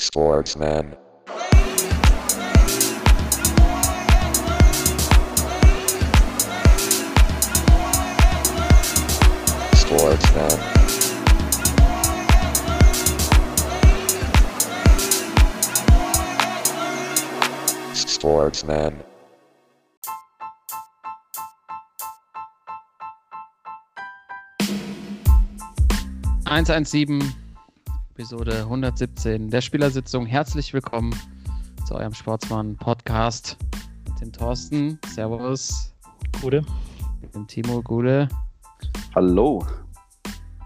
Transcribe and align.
Sportsman. 0.00 0.96
Sportsman. 9.74 10.50
Sportsman. 17.94 19.04
117, 26.46 27.20
Episode 28.20 28.64
117 28.64 29.48
der 29.48 29.62
Spielersitzung. 29.62 30.26
Herzlich 30.26 30.74
willkommen 30.74 31.18
zu 31.86 31.94
eurem 31.94 32.12
Sportsmann-Podcast 32.12 33.56
mit 34.06 34.20
dem 34.20 34.30
Thorsten. 34.30 34.98
Servus. 35.06 35.94
Gute. 36.42 36.62
Mit 37.22 37.34
dem 37.34 37.46
Timo 37.46 37.80
Gude 37.80 38.28
Hallo. 39.14 39.66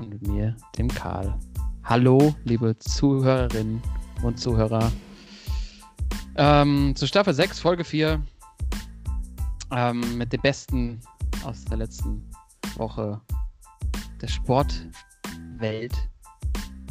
und 0.00 0.08
mit 0.08 0.26
mir, 0.26 0.56
dem 0.76 0.88
Karl. 0.88 1.32
Hallo, 1.84 2.34
liebe 2.42 2.76
Zuhörerinnen 2.80 3.80
und 4.24 4.40
Zuhörer. 4.40 4.90
Ähm, 6.34 6.96
zu 6.96 7.06
Staffel 7.06 7.34
6, 7.34 7.60
Folge 7.60 7.84
4. 7.84 8.20
Ähm, 9.70 10.18
mit 10.18 10.32
dem 10.32 10.40
Besten 10.40 11.00
aus 11.44 11.64
der 11.66 11.76
letzten 11.76 12.28
Woche 12.74 13.20
der 14.20 14.26
Sportwelt. 14.26 15.94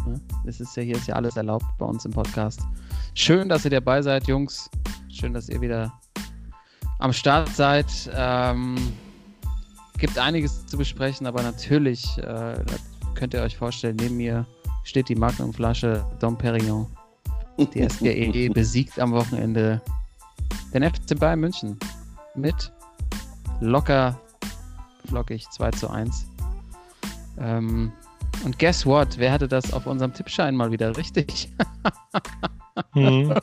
Ne? 0.06 0.20
Das 0.46 0.60
ist 0.60 0.76
ja 0.76 0.84
hier 0.84 0.96
ist 0.96 1.08
ja 1.08 1.16
alles 1.16 1.38
erlaubt 1.38 1.66
bei 1.78 1.86
uns 1.86 2.06
im 2.06 2.12
Podcast. 2.12 2.62
Schön, 3.14 3.50
dass 3.50 3.66
ihr 3.66 3.72
dabei 3.72 4.02
seid, 4.02 4.28
Jungs. 4.28 4.70
Schön, 5.10 5.34
dass 5.34 5.50
ihr 5.50 5.62
wieder 5.62 5.94
am 7.00 7.14
Start 7.14 7.50
seid. 7.50 7.88
Ähm, 8.14 8.76
gibt 9.98 10.18
einiges 10.18 10.66
zu 10.68 10.78
besprechen, 10.78 11.28
aber 11.28 11.44
natürlich 11.44 12.18
äh, 12.18 12.56
könnt 13.16 13.34
ihr 13.34 13.42
euch 13.42 13.58
vorstellen, 13.58 13.96
neben 13.98 14.18
mir 14.18 14.46
steht 14.84 15.10
die 15.10 15.16
Magnumflasche 15.16 16.06
Dom 16.20 16.38
Perignon. 16.38 16.88
Die 17.58 17.88
SGE 17.90 18.50
besiegt 18.50 19.00
am 19.00 19.12
Wochenende 19.12 19.82
den 20.74 20.84
FC 20.84 21.18
Bayern 21.18 21.40
München 21.40 21.78
mit 22.36 22.72
locker 23.60 24.20
flockig 25.06 25.48
2 25.52 25.72
zu 25.72 25.90
1. 25.90 26.26
Ähm, 27.40 27.92
und 28.44 28.60
guess 28.60 28.86
what? 28.86 29.18
Wer 29.18 29.32
hatte 29.32 29.48
das 29.48 29.74
auf 29.74 29.86
unserem 29.86 30.14
Tippschein 30.14 30.56
mal 30.56 30.72
wieder 30.72 30.96
richtig? 30.98 31.50
Hm. 32.94 33.34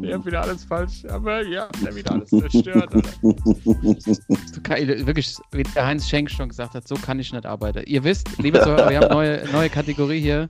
Ihr 0.00 0.14
habt 0.14 0.26
wieder 0.26 0.42
alles 0.42 0.64
falsch, 0.64 1.04
aber 1.06 1.42
ihr 1.42 1.62
habt 1.62 1.80
ja 1.82 1.94
wieder 1.94 2.12
alles 2.12 2.30
zerstört. 2.30 2.92
Alter. 4.68 5.06
Wirklich, 5.06 5.36
wie 5.52 5.62
der 5.62 5.86
Heinz 5.86 6.08
Schenk 6.08 6.30
schon 6.30 6.48
gesagt 6.48 6.74
hat, 6.74 6.86
so 6.86 6.94
kann 6.94 7.18
ich 7.18 7.32
nicht 7.32 7.46
arbeiten. 7.46 7.82
Ihr 7.86 8.04
wisst, 8.04 8.38
liebe 8.38 8.60
Zuhörer, 8.60 8.90
wir 8.90 9.00
haben 9.00 9.12
neue, 9.12 9.44
neue 9.52 9.68
Kategorie 9.68 10.20
hier. 10.20 10.48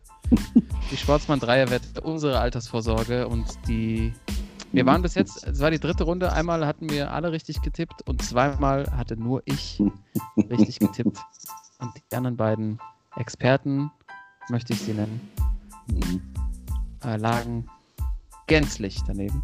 Die 0.91 0.97
Sportsmann 0.97 1.41
Dreierwette, 1.41 2.01
unsere 2.03 2.39
Altersvorsorge 2.41 3.29
und 3.29 3.47
die. 3.67 4.13
Wir 4.73 4.87
waren 4.87 5.03
bis 5.03 5.17
jetzt, 5.17 5.45
es 5.47 5.59
war 5.59 5.73
die 5.73 5.81
dritte 5.81 6.05
Runde, 6.05 6.33
einmal 6.33 6.65
hatten 6.65 6.91
wir 6.91 7.11
alle 7.11 7.33
richtig 7.33 7.61
getippt 7.61 8.07
und 8.09 8.23
zweimal 8.23 8.87
hatte 8.97 9.17
nur 9.17 9.43
ich 9.45 9.83
richtig 10.37 10.79
getippt. 10.79 11.19
Und 11.81 11.93
die 12.11 12.17
anderen 12.17 12.37
beiden 12.37 12.79
Experten, 13.17 13.91
möchte 14.51 14.73
ich 14.75 14.81
sie 14.81 14.93
nennen, 14.93 15.21
äh, 17.05 17.17
lagen 17.17 17.69
gänzlich 18.47 18.99
daneben. 19.07 19.43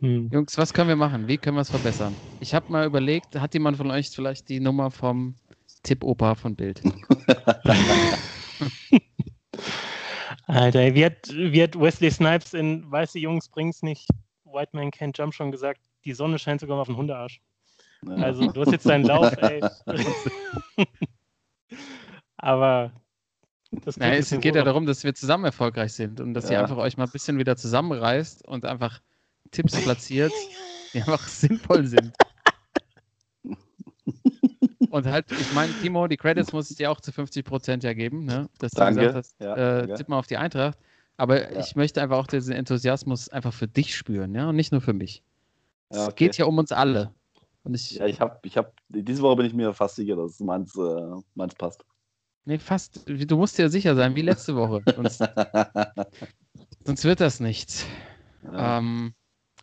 Hm. 0.00 0.30
Jungs, 0.32 0.56
was 0.56 0.72
können 0.72 0.88
wir 0.88 0.96
machen? 0.96 1.28
Wie 1.28 1.36
können 1.36 1.56
wir 1.56 1.62
es 1.62 1.70
verbessern? 1.70 2.14
Ich 2.40 2.54
habe 2.54 2.72
mal 2.72 2.86
überlegt, 2.86 3.34
hat 3.38 3.52
jemand 3.52 3.76
von 3.76 3.90
euch 3.90 4.08
vielleicht 4.10 4.48
die 4.48 4.60
Nummer 4.60 4.90
vom 4.90 5.34
Tipp-Opa 5.82 6.36
von 6.36 6.56
Bild? 6.56 6.80
Alter, 10.46 10.94
wie 10.94 11.04
hat, 11.04 11.28
wie 11.34 11.62
hat 11.62 11.78
Wesley 11.78 12.10
Snipes 12.10 12.54
in 12.54 12.90
Weiße 12.90 13.18
Jungs 13.18 13.48
bringt's 13.48 13.82
nicht, 13.82 14.08
White 14.44 14.70
Man 14.72 14.90
Can't 14.90 15.16
Jump 15.16 15.34
schon 15.34 15.52
gesagt, 15.52 15.80
die 16.04 16.12
Sonne 16.12 16.38
scheint 16.38 16.60
sogar 16.60 16.76
mal 16.76 16.82
auf 16.82 16.88
den 16.88 16.96
Hundearsch. 16.96 17.40
Also 18.06 18.48
du 18.48 18.60
hast 18.60 18.72
jetzt 18.72 18.88
deinen 18.88 19.04
Lauf, 19.04 19.36
ey. 19.36 19.60
Aber 22.36 22.92
das 23.84 23.96
Nein, 23.98 24.12
ein 24.14 24.18
es 24.20 24.30
geht 24.30 24.54
ja 24.54 24.62
darum, 24.64 24.86
dass 24.86 25.04
wir 25.04 25.14
zusammen 25.14 25.44
erfolgreich 25.44 25.92
sind 25.92 26.20
und 26.20 26.34
dass 26.34 26.46
ihr 26.46 26.52
Ja. 26.52 26.62
einfach 26.62 26.76
euch 26.78 26.96
mal 26.96 27.04
ein 27.04 27.10
bisschen 27.10 27.38
wieder 27.38 27.56
zusammenreißt 27.56 28.46
und 28.46 28.64
einfach 28.64 29.00
Tipps 29.50 29.72
platziert, 29.82 30.32
die 30.94 31.00
einfach 31.00 31.26
sinnvoll 31.28 31.86
sind. 31.86 32.14
Und 34.88 35.06
halt, 35.06 35.26
ich 35.38 35.50
meine, 35.52 35.74
Timo, 35.76 36.08
die 36.08 36.16
Credits 36.16 36.52
muss 36.52 36.70
ich 36.70 36.76
dir 36.76 36.90
auch 36.90 37.00
zu 37.00 37.12
50% 37.12 37.84
ja 37.84 37.92
geben, 37.92 38.24
ne? 38.24 38.48
dass 38.58 38.72
du 38.72 38.80
Danke. 38.80 39.00
gesagt 39.00 39.14
hast, 39.14 39.40
Ja, 39.40 39.82
äh, 39.82 39.94
tipp 39.94 40.08
mal 40.08 40.18
auf 40.18 40.26
die 40.26 40.36
Eintracht. 40.36 40.78
Aber 41.16 41.52
Ja. 41.52 41.58
ich 41.60 41.76
möchte 41.76 42.02
einfach 42.02 42.16
auch 42.16 42.26
diesen 42.26 42.54
Enthusiasmus 42.54 43.28
einfach 43.28 43.52
für 43.52 43.68
dich 43.68 43.94
spüren, 43.94 44.34
ja, 44.34 44.48
und 44.48 44.56
nicht 44.56 44.72
nur 44.72 44.80
für 44.80 44.92
mich. 44.94 45.22
Ja, 45.92 45.98
Es 45.98 46.08
okay. 46.08 46.14
geht 46.26 46.38
ja 46.38 46.46
um 46.46 46.58
uns 46.58 46.72
alle. 46.72 47.12
Und 47.62 47.74
ich, 47.74 47.90
Ja, 47.92 48.06
ich 48.06 48.20
habe, 48.20 48.38
ich 48.44 48.56
habe, 48.56 48.72
diese 48.88 49.22
Woche 49.22 49.36
bin 49.36 49.46
ich 49.46 49.54
mir 49.54 49.72
fast 49.74 49.96
sicher, 49.96 50.16
dass 50.16 50.40
meins, 50.40 50.74
äh, 50.76 51.10
meins 51.34 51.54
passt. 51.54 51.84
nee, 52.44 52.58
fast, 52.58 53.02
du 53.06 53.36
musst 53.36 53.58
dir 53.58 53.68
sicher 53.68 53.94
sein, 53.94 54.14
wie 54.16 54.22
letzte 54.22 54.56
Woche. 54.56 54.82
Sonst, 54.96 55.20
sonst 56.84 57.04
wird 57.04 57.20
das 57.20 57.40
nichts. 57.40 57.86
ja. 58.42 58.78
Ähm, 58.78 59.14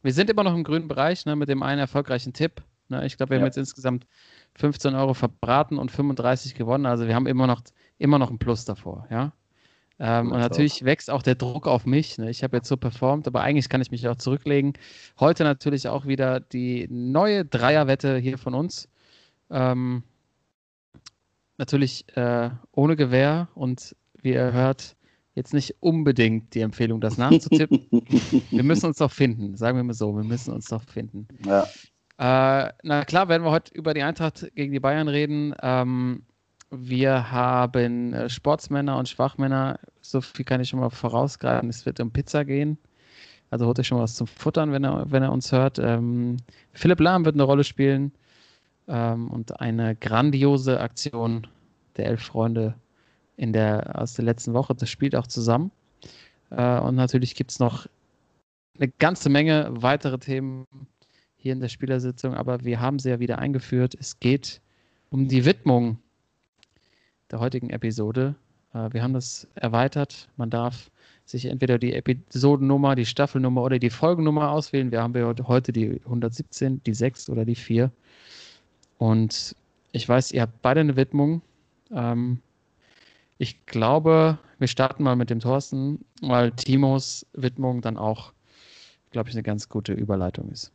wir 0.04 0.14
sind 0.14 0.30
immer 0.30 0.44
noch 0.44 0.54
im 0.54 0.64
grünen 0.64 0.88
Bereich 0.88 1.26
ne, 1.26 1.36
mit 1.36 1.50
dem 1.50 1.64
einen 1.64 1.80
erfolgreichen 1.80 2.34
Tipp. 2.34 2.64
Ne, 2.90 3.06
ich 3.06 3.18
glaube, 3.18 3.32
wir 3.32 3.38
haben 3.38 3.44
Ja. 3.44 3.48
jetzt 3.48 3.58
insgesamt 3.58 4.06
15 4.56 4.96
Euro 4.96 5.14
verbraten 5.14 5.78
und 5.78 5.92
35 5.92 6.56
gewonnen. 6.56 6.86
Also 6.86 7.08
wir 7.08 7.16
haben 7.16 7.28
immer 7.28 7.48
noch, 7.48 7.62
immer 7.98 8.20
noch 8.20 8.30
ein 8.30 8.40
Plus 8.40 8.66
davor. 8.66 9.08
Ja? 9.10 9.34
Ähm, 10.00 10.32
und 10.32 10.40
natürlich 10.40 10.86
wächst 10.86 11.10
auch 11.10 11.24
der 11.24 11.36
Druck 11.36 11.68
auf 11.68 11.86
mich. 11.86 12.18
Ne? 12.18 12.30
Ich 12.30 12.44
habe 12.44 12.58
jetzt 12.58 12.68
so 12.68 12.78
performt, 12.78 13.28
aber 13.28 13.42
eigentlich 13.42 13.70
kann 13.70 13.82
ich 13.82 13.92
mich 13.92 14.08
auch 14.08 14.16
zurücklegen. 14.16 14.74
Heute 15.20 15.44
natürlich 15.44 15.88
auch 15.88 16.06
wieder 16.06 16.40
die 16.40 16.88
neue 16.90 17.46
Dreierwette 17.46 18.18
hier 18.18 18.38
von 18.38 18.54
uns. 18.54 18.90
Ähm, 19.50 20.04
natürlich 21.58 22.06
äh, 22.16 22.52
ohne 22.72 22.96
Gewehr 22.96 23.48
und 23.56 23.96
wie 24.22 24.34
ihr 24.34 24.52
hört, 24.52 24.96
jetzt 25.34 25.54
nicht 25.54 25.76
unbedingt 25.80 26.54
die 26.54 26.62
Empfehlung, 26.62 27.02
das 27.02 27.18
nachzutippen. 27.18 27.88
Wir 28.52 28.64
müssen 28.64 28.88
uns 28.88 28.98
doch 28.98 29.12
finden, 29.12 29.56
sagen 29.56 29.78
wir 29.78 29.84
mal 29.84 29.94
so, 29.94 30.16
wir 30.16 30.24
müssen 30.24 30.52
uns 30.52 30.66
doch 30.66 30.84
finden. 30.84 31.28
ja. 31.46 31.68
Äh, 32.20 32.74
na 32.82 33.06
klar, 33.06 33.30
werden 33.30 33.44
wir 33.44 33.52
heute 33.52 33.72
über 33.76 33.94
die 33.94 34.02
Eintracht 34.02 34.50
gegen 34.56 34.74
die 34.74 34.80
Bayern 34.80 35.08
reden. 35.08 35.54
Ähm, 35.62 36.24
wir 36.70 37.32
haben 37.32 38.14
äh, 38.14 38.30
Sportsmänner 38.30 38.98
und 38.98 39.10
Schwachmänner, 39.10 39.80
so 40.02 40.22
viel 40.22 40.46
kann 40.46 40.62
ich 40.62 40.70
schon 40.70 40.80
mal 40.80 40.90
vorausgreifen, 40.90 41.70
es 41.70 41.86
wird 41.86 42.00
um 42.00 42.12
Pizza 42.12 42.44
gehen. 42.46 42.78
Also 43.50 43.66
holt 43.66 43.80
euch 43.80 43.88
schon 43.88 43.98
mal 43.98 44.04
was 44.04 44.16
zum 44.16 44.28
Futtern, 44.28 44.74
wenn 44.74 44.84
er, 44.84 45.10
wenn 45.10 45.24
er 45.24 45.32
uns 45.32 45.52
hört. 45.52 45.80
Ähm, 45.80 46.38
Philipp 46.74 47.00
Lahm 47.00 47.24
wird 47.24 47.36
eine 47.36 47.44
Rolle 47.44 47.64
spielen 47.64 48.12
ähm, 48.88 49.30
und 49.32 49.62
eine 49.62 49.96
grandiose 49.96 50.82
Aktion 50.82 51.48
der 51.96 52.08
Elf 52.08 52.24
Freunde 52.24 52.76
in 53.38 53.54
der, 53.54 54.02
aus 54.02 54.16
der 54.16 54.26
letzten 54.26 54.54
Woche. 54.54 54.76
Das 54.76 54.90
spielt 54.90 55.16
auch 55.16 55.28
zusammen. 55.28 55.72
Äh, 56.50 56.80
und 56.80 56.96
natürlich 56.96 57.36
gibt 57.36 57.52
es 57.52 57.60
noch 57.60 57.88
eine 58.78 58.90
ganze 59.00 59.30
Menge 59.30 59.70
weitere 59.72 60.18
Themen 60.18 60.66
hier 61.38 61.54
in 61.54 61.62
der 61.62 61.70
Spielersitzung, 61.70 62.34
aber 62.34 62.66
wir 62.66 62.82
haben 62.82 63.00
sie 63.00 63.10
ja 63.10 63.20
wieder 63.20 63.40
eingeführt. 63.40 63.96
Es 63.98 64.20
geht 64.20 64.62
um 65.10 65.30
die 65.30 65.46
Widmung 65.46 66.00
der 67.32 67.40
heutigen 67.40 67.70
Episode. 67.70 68.36
Äh, 68.74 68.94
wir 68.94 69.04
haben 69.04 69.14
das 69.14 69.48
erweitert. 69.56 70.30
Man 70.38 70.50
darf 70.50 70.90
sich 71.26 71.46
entweder 71.46 71.78
die 71.78 71.94
Episodennummer, 71.94 72.96
die 72.96 73.06
Staffelnummer 73.06 73.62
oder 73.64 73.80
die 73.80 73.90
Folgennummer 73.90 74.52
auswählen. 74.52 74.92
Wir 74.92 75.02
haben 75.02 75.14
heute 75.48 75.74
die 75.74 76.02
117, 76.06 76.82
die 76.84 76.94
6 76.94 77.30
oder 77.30 77.44
die 77.44 77.56
4. 77.56 77.92
Und 78.98 79.56
ich 79.92 80.08
weiß, 80.08 80.32
ihr 80.32 80.44
habt 80.44 80.62
beide 80.62 80.80
eine 80.80 80.96
Widmung. 80.96 81.42
Ähm, 81.92 82.40
ich 83.38 83.66
glaube, 83.66 84.40
wir 84.58 84.68
starten 84.68 85.04
mal 85.04 85.16
mit 85.16 85.30
dem 85.30 85.40
Thorsten, 85.40 86.04
weil 86.22 86.52
Timos 86.52 87.26
Widmung 87.34 87.82
dann 87.82 87.98
auch, 87.98 88.34
glaube 89.12 89.30
ich, 89.30 89.36
eine 89.36 89.44
ganz 89.44 89.70
gute 89.70 89.94
Überleitung 89.94 90.50
ist. 90.50 90.72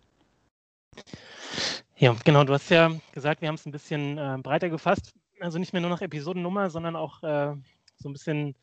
Ja, 1.96 2.14
genau, 2.24 2.44
du 2.44 2.52
hast 2.52 2.70
ja 2.70 2.90
gesagt, 3.12 3.40
wir 3.40 3.48
haben 3.48 3.54
es 3.54 3.66
ein 3.66 3.72
bisschen 3.72 4.18
äh, 4.18 4.38
breiter 4.42 4.68
gefasst. 4.68 5.14
Also 5.42 5.58
nicht 5.58 5.72
mehr 5.72 5.82
nur 5.82 5.90
nach 5.90 6.00
Episodennummer, 6.02 6.70
sondern 6.70 6.94
auch 6.96 7.22
äh, 7.22 7.54
so 7.96 8.08
ein 8.08 8.12
bisschen 8.12 8.54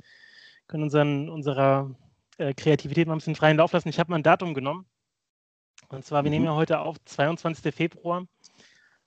können 0.67 0.83
unseren, 0.83 1.29
unserer 1.29 1.93
äh, 2.37 2.53
Kreativität 2.53 3.07
mal 3.07 3.15
ein 3.15 3.17
bisschen 3.17 3.35
freien 3.35 3.57
Lauf 3.57 3.73
lassen. 3.73 3.89
Ich 3.89 3.99
habe 3.99 4.11
mal 4.11 4.17
ein 4.19 4.23
Datum 4.23 4.53
genommen. 4.53 4.85
Und 5.89 6.05
zwar, 6.05 6.23
wir 6.23 6.29
Mhm. 6.29 6.33
nehmen 6.35 6.45
ja 6.45 6.55
heute 6.55 6.79
auf 6.79 6.97
22. 7.05 7.73
Februar. 7.73 8.25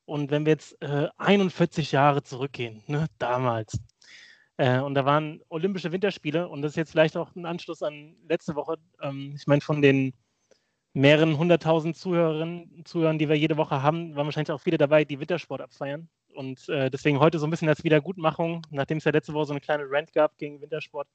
Und 0.05 0.31
wenn 0.31 0.45
wir 0.45 0.53
jetzt 0.53 0.81
äh, 0.83 1.09
41 1.17 1.93
Jahre 1.93 2.23
zurückgehen, 2.23 2.83
ne, 2.89 3.07
damals, 3.19 3.79
äh, 4.59 4.81
und 4.81 4.95
da 4.95 5.05
waren 5.07 5.41
Olympische 5.49 5.93
Winterspiele 5.93 6.49
und 6.49 6.61
das 6.63 6.73
ist 6.73 6.77
jetzt 6.77 6.91
vielleicht 6.91 7.17
auch 7.17 7.35
ein 7.37 7.47
Anschluss 7.47 7.83
an 7.83 8.17
letzte 8.29 8.55
Woche. 8.55 8.77
Ähm, 9.01 9.33
ich 9.37 9.47
meine, 9.47 9.61
von 9.63 9.81
den 9.81 10.13
mehreren 10.93 11.39
hunderttausend 11.39 11.97
Zuhörerinnen, 11.97 12.85
Zuhörern, 12.85 13.19
die 13.19 13.29
wir 13.29 13.37
jede 13.37 13.57
Woche 13.57 13.83
haben, 13.83 14.15
waren 14.15 14.27
wahrscheinlich 14.27 14.53
auch 14.53 14.61
viele 14.61 14.77
dabei, 14.77 15.05
die 15.07 15.21
Wintersport 15.21 15.63
abfeiern. 15.63 16.09
Und 16.35 16.69
äh, 16.69 16.91
deswegen 16.91 17.21
heute 17.21 17.39
so 17.39 17.47
ein 17.47 17.51
bisschen 17.51 17.69
als 17.69 17.85
Wiedergutmachung, 17.85 18.67
nachdem 18.71 18.99
es 18.99 19.05
ja 19.05 19.13
letzte 19.13 19.35
Woche 19.35 19.47
so 19.47 19.53
eine 19.53 19.61
kleine 19.61 19.85
Rant 19.89 20.13
gab 20.13 20.37
gegen 20.39 20.61
Wintersport. 20.61 21.09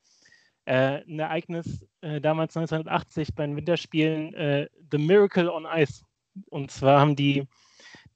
Äh, 0.65 1.03
ein 1.07 1.19
Ereignis 1.19 1.85
äh, 2.01 2.19
damals 2.19 2.57
1980 2.57 3.35
bei 3.35 3.45
den 3.45 3.55
Winterspielen, 3.55 4.33
äh, 4.33 4.67
The 4.91 4.97
Miracle 4.97 5.49
on 5.49 5.65
Ice. 5.65 6.03
Und 6.49 6.71
zwar 6.71 6.99
haben 6.99 7.15
die, 7.15 7.47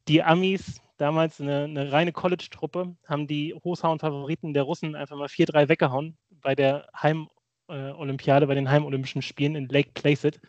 die 0.08 0.22
Amis, 0.22 0.82
damals 0.98 1.42
eine, 1.42 1.64
eine 1.64 1.92
reine 1.92 2.12
College-Truppe, 2.12 2.96
haben 3.08 3.26
die 3.26 3.56
Hochhauen-Favoriten 3.56 4.54
der 4.54 4.64
Russen 4.64 4.96
einfach 4.96 5.18
mal 5.18 5.28
4-3 5.28 5.70
weggehauen 5.70 6.18
bei 6.42 6.54
der 6.54 6.90
Heim-Olympiade, 7.02 8.48
bei 8.48 8.56
den 8.56 8.70
Heimolympischen 8.70 9.22
Spielen 9.22 9.56
in 9.56 9.70
Lake 9.70 9.92
Placid. 9.94 10.40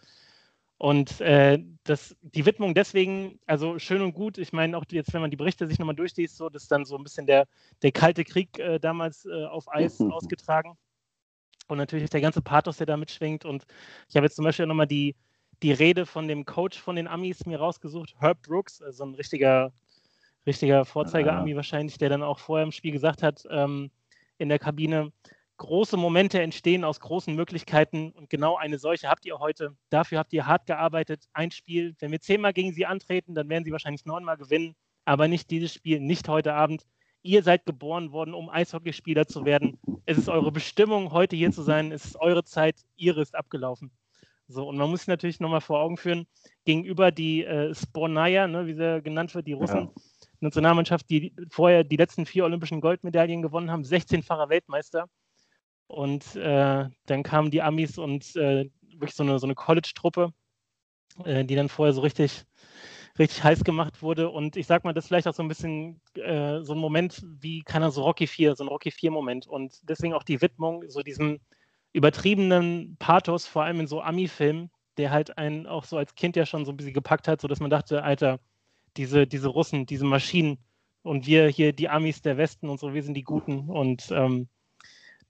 Und 0.82 1.20
äh, 1.20 1.60
das, 1.84 2.16
die 2.22 2.44
Widmung 2.44 2.74
deswegen, 2.74 3.38
also 3.46 3.78
schön 3.78 4.02
und 4.02 4.14
gut, 4.14 4.36
ich 4.36 4.52
meine 4.52 4.76
auch 4.76 4.84
jetzt, 4.90 5.14
wenn 5.14 5.20
man 5.20 5.30
die 5.30 5.36
Berichte 5.36 5.68
sich 5.68 5.78
nochmal 5.78 5.94
durchliest, 5.94 6.36
so, 6.36 6.48
das 6.48 6.64
ist 6.64 6.72
dann 6.72 6.84
so 6.84 6.96
ein 6.96 7.04
bisschen 7.04 7.24
der, 7.24 7.46
der 7.82 7.92
kalte 7.92 8.24
Krieg 8.24 8.58
äh, 8.58 8.80
damals 8.80 9.24
äh, 9.24 9.44
auf 9.44 9.72
Eis 9.72 10.00
ausgetragen. 10.00 10.76
Und 11.68 11.78
natürlich 11.78 12.10
der 12.10 12.20
ganze 12.20 12.42
Pathos, 12.42 12.78
der 12.78 12.86
da 12.86 12.96
mitschwingt. 12.96 13.44
Und 13.44 13.64
ich 14.08 14.16
habe 14.16 14.26
jetzt 14.26 14.34
zum 14.34 14.44
Beispiel 14.44 14.66
nochmal 14.66 14.88
die, 14.88 15.14
die 15.62 15.70
Rede 15.70 16.04
von 16.04 16.26
dem 16.26 16.44
Coach 16.46 16.80
von 16.80 16.96
den 16.96 17.06
Amis 17.06 17.46
mir 17.46 17.60
rausgesucht, 17.60 18.16
Herb 18.18 18.42
Brooks, 18.42 18.82
also 18.82 19.04
ein 19.04 19.14
richtiger, 19.14 19.72
richtiger 20.48 20.84
Vorzeiger-Ami 20.84 21.54
wahrscheinlich, 21.54 21.96
der 21.96 22.08
dann 22.08 22.24
auch 22.24 22.40
vorher 22.40 22.64
im 22.64 22.72
Spiel 22.72 22.90
gesagt 22.90 23.22
hat, 23.22 23.44
ähm, 23.50 23.92
in 24.38 24.48
der 24.48 24.58
Kabine, 24.58 25.12
große 25.62 25.96
Momente 25.96 26.42
entstehen 26.42 26.82
aus 26.82 26.98
großen 26.98 27.34
Möglichkeiten 27.36 28.10
und 28.10 28.28
genau 28.28 28.56
eine 28.56 28.78
solche 28.78 29.08
habt 29.08 29.24
ihr 29.24 29.38
heute. 29.38 29.76
Dafür 29.90 30.18
habt 30.18 30.32
ihr 30.32 30.46
hart 30.46 30.66
gearbeitet. 30.66 31.24
Ein 31.32 31.52
Spiel, 31.52 31.94
wenn 32.00 32.10
wir 32.10 32.20
zehnmal 32.20 32.52
gegen 32.52 32.72
sie 32.72 32.84
antreten, 32.84 33.34
dann 33.34 33.48
werden 33.48 33.64
sie 33.64 33.70
wahrscheinlich 33.70 34.04
neunmal 34.04 34.36
gewinnen, 34.36 34.74
aber 35.04 35.28
nicht 35.28 35.50
dieses 35.50 35.72
Spiel, 35.72 36.00
nicht 36.00 36.28
heute 36.28 36.54
Abend. 36.54 36.84
Ihr 37.22 37.44
seid 37.44 37.64
geboren 37.64 38.10
worden, 38.10 38.34
um 38.34 38.50
Eishockeyspieler 38.50 39.28
zu 39.28 39.44
werden. 39.44 39.78
Es 40.04 40.18
ist 40.18 40.28
eure 40.28 40.50
Bestimmung, 40.50 41.12
heute 41.12 41.36
hier 41.36 41.52
zu 41.52 41.62
sein. 41.62 41.92
Es 41.92 42.06
ist 42.06 42.16
eure 42.16 42.42
Zeit, 42.42 42.74
ihre 42.96 43.22
ist 43.22 43.36
abgelaufen. 43.36 43.92
So, 44.48 44.68
und 44.68 44.76
man 44.76 44.90
muss 44.90 45.02
sich 45.02 45.08
natürlich 45.08 45.38
nochmal 45.38 45.60
vor 45.60 45.80
Augen 45.80 45.96
führen, 45.96 46.26
gegenüber 46.64 47.12
die 47.12 47.44
äh, 47.44 47.72
Spornaya, 47.72 48.48
ne, 48.48 48.66
wie 48.66 48.74
sie 48.74 49.00
genannt 49.00 49.32
wird, 49.36 49.46
die 49.46 49.52
Russen, 49.52 49.82
ja. 49.82 49.92
Nationalmannschaft, 50.40 51.08
die 51.08 51.32
vorher 51.50 51.84
die 51.84 51.96
letzten 51.96 52.26
vier 52.26 52.44
olympischen 52.44 52.80
Goldmedaillen 52.80 53.42
gewonnen 53.42 53.70
haben, 53.70 53.84
16-facher 53.84 54.48
Weltmeister. 54.48 55.08
Und 55.92 56.36
äh, 56.36 56.88
dann 57.06 57.22
kamen 57.22 57.50
die 57.50 57.60
Amis 57.60 57.98
und 57.98 58.34
äh, 58.36 58.70
wirklich 58.92 59.14
so 59.14 59.22
eine, 59.22 59.38
so 59.38 59.46
eine 59.46 59.54
College-Truppe, 59.54 60.32
äh, 61.24 61.44
die 61.44 61.54
dann 61.54 61.68
vorher 61.68 61.92
so 61.92 62.00
richtig, 62.00 62.44
richtig 63.18 63.44
heiß 63.44 63.62
gemacht 63.62 64.00
wurde. 64.00 64.30
Und 64.30 64.56
ich 64.56 64.66
sag 64.66 64.84
mal, 64.84 64.94
das 64.94 65.04
ist 65.04 65.08
vielleicht 65.08 65.28
auch 65.28 65.34
so 65.34 65.42
ein 65.42 65.48
bisschen 65.48 66.00
äh, 66.14 66.60
so 66.62 66.72
ein 66.72 66.78
Moment 66.78 67.22
wie, 67.40 67.60
keiner 67.62 67.90
so 67.90 68.04
Rocky 68.04 68.26
4, 68.26 68.56
so 68.56 68.64
ein 68.64 68.68
Rocky 68.68 68.88
4-Moment. 68.88 69.46
Und 69.46 69.74
deswegen 69.82 70.14
auch 70.14 70.22
die 70.22 70.40
Widmung, 70.40 70.82
so 70.88 71.02
diesem 71.02 71.40
übertriebenen 71.92 72.96
Pathos, 72.98 73.46
vor 73.46 73.64
allem 73.64 73.80
in 73.80 73.86
so 73.86 74.00
Ami-Filmen, 74.00 74.70
der 74.96 75.10
halt 75.10 75.36
einen 75.36 75.66
auch 75.66 75.84
so 75.84 75.98
als 75.98 76.14
Kind 76.14 76.36
ja 76.36 76.46
schon 76.46 76.64
so 76.64 76.72
ein 76.72 76.76
bisschen 76.78 76.94
gepackt 76.94 77.28
hat, 77.28 77.42
sodass 77.42 77.60
man 77.60 77.70
dachte, 77.70 78.02
Alter, 78.02 78.40
diese, 78.96 79.26
diese 79.26 79.48
Russen, 79.48 79.84
diese 79.84 80.06
Maschinen 80.06 80.58
und 81.02 81.26
wir 81.26 81.48
hier, 81.48 81.74
die 81.74 81.90
Amis 81.90 82.22
der 82.22 82.38
Westen 82.38 82.70
und 82.70 82.80
so, 82.80 82.94
wir 82.94 83.02
sind 83.02 83.14
die 83.14 83.24
Guten. 83.24 83.68
Und 83.68 84.10
ähm, 84.10 84.48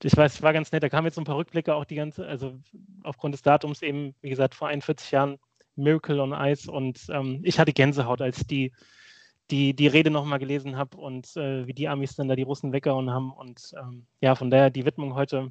ich 0.04 0.16
weiß, 0.16 0.42
war 0.42 0.52
ganz 0.52 0.72
nett, 0.72 0.82
da 0.82 0.88
kamen 0.88 1.06
jetzt 1.06 1.18
ein 1.18 1.24
paar 1.24 1.36
Rückblicke 1.36 1.74
auch 1.74 1.84
die 1.84 1.94
ganze, 1.94 2.26
also 2.26 2.58
aufgrund 3.02 3.34
des 3.34 3.42
Datums 3.42 3.82
eben, 3.82 4.14
wie 4.20 4.30
gesagt, 4.30 4.54
vor 4.54 4.68
41 4.68 5.10
Jahren 5.10 5.38
Miracle 5.76 6.20
on 6.20 6.32
Ice 6.32 6.70
und 6.70 7.06
ähm, 7.10 7.40
ich 7.44 7.58
hatte 7.58 7.72
Gänsehaut, 7.72 8.20
als 8.20 8.46
die, 8.46 8.72
die, 9.50 9.74
die 9.74 9.86
Rede 9.86 10.10
nochmal 10.10 10.38
gelesen 10.38 10.76
habe 10.76 10.96
und 10.96 11.36
äh, 11.36 11.66
wie 11.66 11.74
die 11.74 11.88
Amis 11.88 12.16
dann 12.16 12.28
da 12.28 12.36
die 12.36 12.42
Russen 12.42 12.72
weggehauen 12.72 13.10
haben 13.10 13.32
und 13.32 13.72
ähm, 13.78 14.06
ja, 14.20 14.34
von 14.34 14.50
daher 14.50 14.70
die 14.70 14.84
Widmung 14.84 15.14
heute 15.14 15.50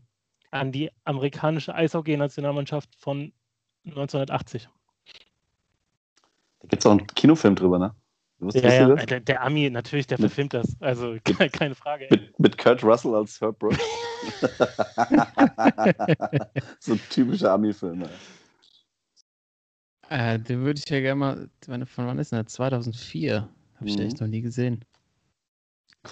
an 0.51 0.71
die 0.71 0.91
amerikanische 1.05 1.73
Eishockey-Nationalmannschaft 1.73 2.89
von 2.97 3.33
1980. 3.85 4.69
Da 6.59 6.67
gibt 6.67 6.81
es 6.81 6.85
auch 6.85 6.91
einen 6.91 7.07
Kinofilm 7.07 7.55
drüber, 7.55 7.79
ne? 7.79 7.95
Ja, 8.53 8.87
ja, 8.87 8.95
der, 8.95 9.19
der, 9.19 9.43
Ami, 9.43 9.69
natürlich, 9.69 10.07
der 10.07 10.19
mit, 10.19 10.29
verfilmt 10.29 10.55
das. 10.55 10.75
Also 10.79 11.15
keine, 11.23 11.49
keine 11.49 11.75
Frage. 11.75 12.07
Mit, 12.09 12.39
mit, 12.39 12.57
Kurt 12.57 12.83
Russell 12.83 13.13
als 13.13 13.39
Herb 13.39 13.59
Brooks. 13.59 13.77
so 16.79 16.93
ein 16.93 17.01
typischer 17.09 17.51
Ami-Film. 17.51 18.05
Äh, 20.09 20.39
den 20.39 20.65
würde 20.65 20.81
ich 20.83 20.89
ja 20.89 20.99
gerne 20.99 21.15
mal. 21.15 21.49
Von 21.85 22.07
wann 22.07 22.17
ist 22.19 22.31
denn 22.31 22.37
der? 22.37 22.47
2004. 22.47 23.47
Habe 23.75 23.89
ich 23.89 23.97
mhm. 23.97 24.03
echt 24.03 24.19
noch 24.19 24.27
nie 24.27 24.41
gesehen. 24.41 24.83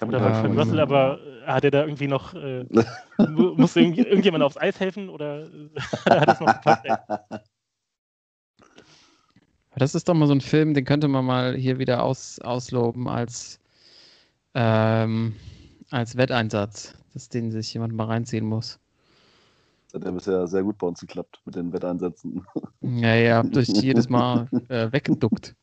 Oder 0.02 0.22
ähm, 0.22 0.36
von 0.36 0.58
Russell, 0.58 0.80
aber 0.80 1.20
äh, 1.20 1.48
hat 1.48 1.64
er 1.64 1.72
da 1.72 1.82
irgendwie 1.82 2.08
noch. 2.08 2.36
Äh, 2.36 2.64
muss 3.18 3.76
irgendjemand 3.76 4.44
aufs 4.44 4.58
Eis 4.58 4.80
helfen 4.80 5.10
oder 5.10 5.50
hat 6.10 6.30
es 6.30 6.40
noch 6.40 6.54
gepasst? 6.54 6.86
Das 9.80 9.96
ist 9.96 10.08
doch 10.08 10.14
mal 10.14 10.28
so 10.28 10.34
ein 10.34 10.42
Film, 10.42 10.74
den 10.74 10.86
könnte 10.86 11.08
man 11.08 11.26
mal 11.26 11.56
hier 11.56 11.80
wieder 11.80 12.04
aus, 12.04 12.40
ausloben 12.40 13.08
als, 13.08 13.60
ähm, 14.54 15.36
als 15.90 16.18
Wetteinsatz, 16.18 16.94
dass 17.14 17.30
den 17.30 17.52
sich 17.52 17.74
jemand 17.74 17.94
mal 17.94 18.06
reinziehen 18.06 18.46
muss. 18.46 18.80
Das 19.92 20.02
hat 20.02 20.06
ja 20.06 20.12
bisher 20.12 20.48
sehr 20.48 20.62
gut 20.62 20.78
bei 20.78 20.86
uns 20.86 21.00
geklappt 21.00 21.42
mit 21.46 21.56
den 21.56 21.74
Wetteinsätzen. 21.74 22.46
Ja, 22.82 23.16
ihr 23.16 23.36
habt 23.36 23.58
euch 23.58 23.68
jedes 23.70 24.08
Mal 24.08 24.48
äh, 24.68 24.92
weggeduckt. 24.92 25.56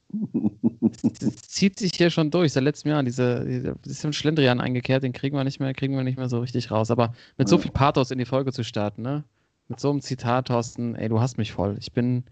Das 1.21 1.37
zieht 1.43 1.79
sich 1.79 1.93
hier 1.95 2.11
schon 2.11 2.31
durch 2.31 2.53
seit 2.53 2.65
letztem 2.65 2.91
Jahr. 2.91 3.03
Diese, 3.03 3.45
diese, 3.45 3.77
ist 3.85 4.05
ein 4.05 4.13
Schlendrian 4.13 4.61
eingekehrt, 4.61 5.05
den 5.05 5.13
kriegen 5.13 5.37
wir 5.37 5.45
nicht 5.45 5.61
mehr, 5.61 5.73
kriegen 5.75 5.95
wir 5.95 6.03
nicht 6.03 6.19
mehr 6.19 6.29
so 6.29 6.41
richtig 6.41 6.71
raus. 6.71 6.91
Aber 6.91 7.15
mit 7.39 7.49
so 7.49 7.59
viel 7.59 7.71
Pathos 7.71 8.11
in 8.11 8.19
die 8.19 8.25
Folge 8.25 8.53
zu 8.53 8.65
starten, 8.65 9.03
ne? 9.03 9.25
Mit 9.69 9.81
so 9.81 9.91
einem 9.91 10.01
Zitat, 10.01 10.49
Thorsten, 10.49 10.95
ey, 10.95 11.09
du 11.09 11.21
hast 11.21 11.39
mich 11.39 11.53
voll. 11.53 11.77
Ich 11.81 11.93
bin, 11.93 12.25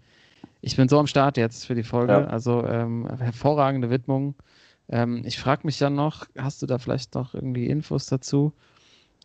ich 0.65 0.75
bin 0.75 0.89
so 0.89 0.97
am 0.99 1.05
Start 1.05 1.37
jetzt 1.37 1.67
für 1.67 1.75
die 1.75 1.83
Folge. 1.83 2.13
Ja. 2.13 2.25
Also 2.25 2.65
ähm, 2.65 3.07
hervorragende 3.19 3.91
Widmung. 3.91 4.33
Ähm, 4.89 5.21
ich 5.23 5.37
frage 5.39 5.61
mich 5.65 5.77
dann 5.77 5.93
noch, 5.93 6.25
hast 6.35 6.61
du 6.61 6.65
da 6.65 6.79
vielleicht 6.79 7.13
noch 7.13 7.35
irgendwie 7.35 7.67
Infos 7.67 8.07
dazu? 8.07 8.51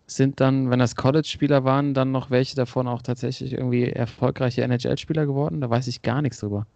Sind 0.07 0.41
dann, 0.41 0.69
wenn 0.69 0.81
das 0.81 0.97
College-Spieler 0.97 1.65
waren, 1.65 1.95
dann 1.95 2.13
noch 2.13 2.31
welche 2.31 2.57
davon 2.57 2.87
auch 2.87 3.01
tatsächlich 3.01 3.55
irgendwie 3.55 3.85
erfolgreiche 3.91 4.63
NHL-Spieler 4.63 5.25
geworden? 5.25 5.63
Da 5.63 5.71
weiß 5.71 5.87
ich 5.87 6.03
gar 6.03 6.21
nichts 6.21 6.41
drüber. 6.41 6.67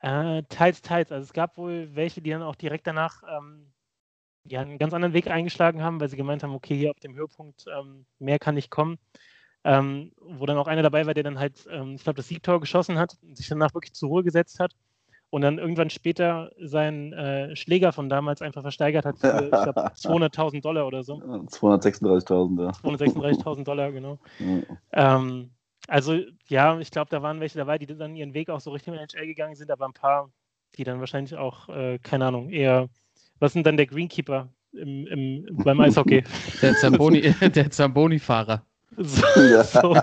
Äh, 0.00 0.42
teils, 0.50 0.82
teils. 0.82 1.10
Also 1.10 1.24
es 1.24 1.32
gab 1.32 1.56
wohl 1.56 1.88
welche, 1.94 2.20
die 2.20 2.30
dann 2.30 2.42
auch 2.42 2.56
direkt 2.56 2.86
danach 2.86 3.22
ähm, 3.34 3.72
ja, 4.44 4.60
einen 4.60 4.78
ganz 4.78 4.92
anderen 4.92 5.14
Weg 5.14 5.28
eingeschlagen 5.28 5.82
haben, 5.82 6.00
weil 6.00 6.10
sie 6.10 6.16
gemeint 6.16 6.42
haben, 6.42 6.54
okay, 6.54 6.76
hier 6.76 6.90
auf 6.90 7.00
dem 7.00 7.14
Höhepunkt 7.14 7.64
ähm, 7.78 8.04
mehr 8.18 8.38
kann 8.38 8.56
nicht 8.56 8.70
kommen 8.70 8.98
ähm, 9.64 10.12
wo 10.20 10.46
dann 10.46 10.56
auch 10.56 10.66
einer 10.66 10.82
dabei 10.82 11.06
war, 11.06 11.14
der 11.14 11.24
dann 11.24 11.38
halt, 11.38 11.66
ähm, 11.70 11.94
ich 11.96 12.04
glaube, 12.04 12.16
das 12.16 12.28
Siegtor 12.28 12.60
geschossen 12.60 12.98
hat 12.98 13.16
und 13.22 13.36
sich 13.36 13.48
danach 13.48 13.74
wirklich 13.74 13.94
zur 13.94 14.08
Ruhe 14.08 14.24
gesetzt 14.24 14.60
hat 14.60 14.74
und 15.30 15.42
dann 15.42 15.58
irgendwann 15.58 15.90
später 15.90 16.52
seinen 16.58 17.12
äh, 17.12 17.54
Schläger 17.54 17.92
von 17.92 18.08
damals 18.08 18.40
einfach 18.40 18.62
versteigert 18.62 19.04
hat 19.04 19.18
für, 19.18 19.42
ich 19.44 19.50
glaube, 19.50 19.80
200.000 19.94 20.62
Dollar 20.62 20.86
oder 20.86 21.02
so. 21.02 21.16
236.000, 21.16 22.62
ja. 22.62 22.70
236.000 22.70 23.64
Dollar, 23.64 23.92
genau. 23.92 24.18
Ja. 24.38 25.16
Ähm, 25.16 25.50
also, 25.86 26.18
ja, 26.48 26.78
ich 26.78 26.90
glaube, 26.90 27.10
da 27.10 27.22
waren 27.22 27.40
welche 27.40 27.58
dabei, 27.58 27.78
die 27.78 27.86
dann 27.86 28.16
ihren 28.16 28.34
Weg 28.34 28.50
auch 28.50 28.60
so 28.60 28.70
Richtung 28.70 28.94
NHL 28.94 29.26
gegangen 29.26 29.54
sind, 29.54 29.70
aber 29.70 29.86
ein 29.86 29.92
paar, 29.92 30.30
die 30.76 30.84
dann 30.84 31.00
wahrscheinlich 31.00 31.36
auch, 31.36 31.68
äh, 31.68 31.98
keine 31.98 32.26
Ahnung, 32.26 32.50
eher, 32.50 32.88
was 33.38 33.52
sind 33.52 33.66
dann 33.66 33.76
der 33.76 33.86
Greenkeeper 33.86 34.48
im, 34.72 35.06
im, 35.06 35.46
beim 35.64 35.80
Eishockey? 35.80 36.24
Der 36.60 36.74
Zamboni-Fahrer. 37.70 38.62
so, 38.96 39.40
ja. 39.40 39.64
So. 39.64 39.96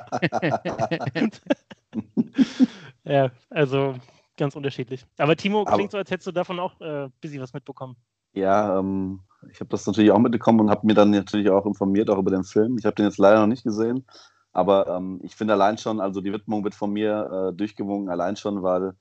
ja, 3.05 3.31
also 3.49 3.95
ganz 4.37 4.55
unterschiedlich. 4.55 5.05
Aber 5.17 5.35
Timo, 5.35 5.63
klingt 5.63 5.81
Aber, 5.81 5.91
so, 5.91 5.97
als 5.97 6.11
hättest 6.11 6.27
du 6.27 6.31
davon 6.31 6.59
auch 6.59 6.79
äh, 6.81 7.05
ein 7.05 7.13
bisschen 7.21 7.41
was 7.41 7.53
mitbekommen. 7.53 7.95
Ja, 8.33 8.79
ähm, 8.79 9.21
ich 9.49 9.59
habe 9.59 9.69
das 9.69 9.85
natürlich 9.87 10.11
auch 10.11 10.19
mitbekommen 10.19 10.59
und 10.59 10.69
habe 10.69 10.85
mir 10.85 10.93
dann 10.93 11.11
natürlich 11.11 11.49
auch 11.49 11.65
informiert, 11.65 12.09
auch 12.09 12.17
über 12.17 12.31
den 12.31 12.43
Film. 12.43 12.77
Ich 12.77 12.85
habe 12.85 12.95
den 12.95 13.05
jetzt 13.05 13.17
leider 13.17 13.39
noch 13.39 13.47
nicht 13.47 13.63
gesehen. 13.63 14.05
Aber 14.51 14.87
ähm, 14.87 15.19
ich 15.23 15.35
finde 15.35 15.53
allein 15.53 15.77
schon, 15.77 15.99
also 15.99 16.21
die 16.21 16.31
Widmung 16.31 16.63
wird 16.63 16.75
von 16.75 16.91
mir 16.91 17.51
äh, 17.51 17.57
durchgewungen, 17.57 18.09
allein 18.09 18.35
schon, 18.35 18.63
weil 18.63 18.93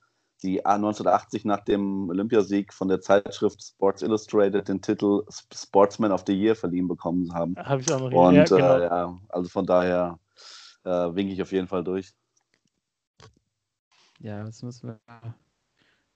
die 0.43 0.65
1980 0.65 1.45
nach 1.45 1.61
dem 1.61 2.09
Olympiasieg 2.09 2.73
von 2.73 2.87
der 2.87 3.01
Zeitschrift 3.01 3.63
Sports 3.63 4.01
Illustrated 4.01 4.67
den 4.67 4.81
Titel 4.81 5.23
Sportsman 5.53 6.11
of 6.11 6.23
the 6.27 6.33
Year 6.33 6.55
verliehen 6.55 6.87
bekommen 6.87 7.33
haben. 7.33 7.55
Habe 7.57 7.81
ich 7.81 7.91
auch 7.91 7.99
noch 7.99 8.11
Und 8.11 8.35
ja, 8.35 8.43
genau. 8.43 8.77
äh, 8.77 8.83
ja, 8.83 9.19
also 9.29 9.49
von 9.49 9.65
daher 9.65 10.19
äh, 10.83 10.89
winke 10.89 11.33
ich 11.33 11.41
auf 11.41 11.51
jeden 11.51 11.67
Fall 11.67 11.83
durch. 11.83 12.13
Ja, 14.19 14.43
das 14.43 14.61
müssen 14.63 14.89
wir, 14.89 14.99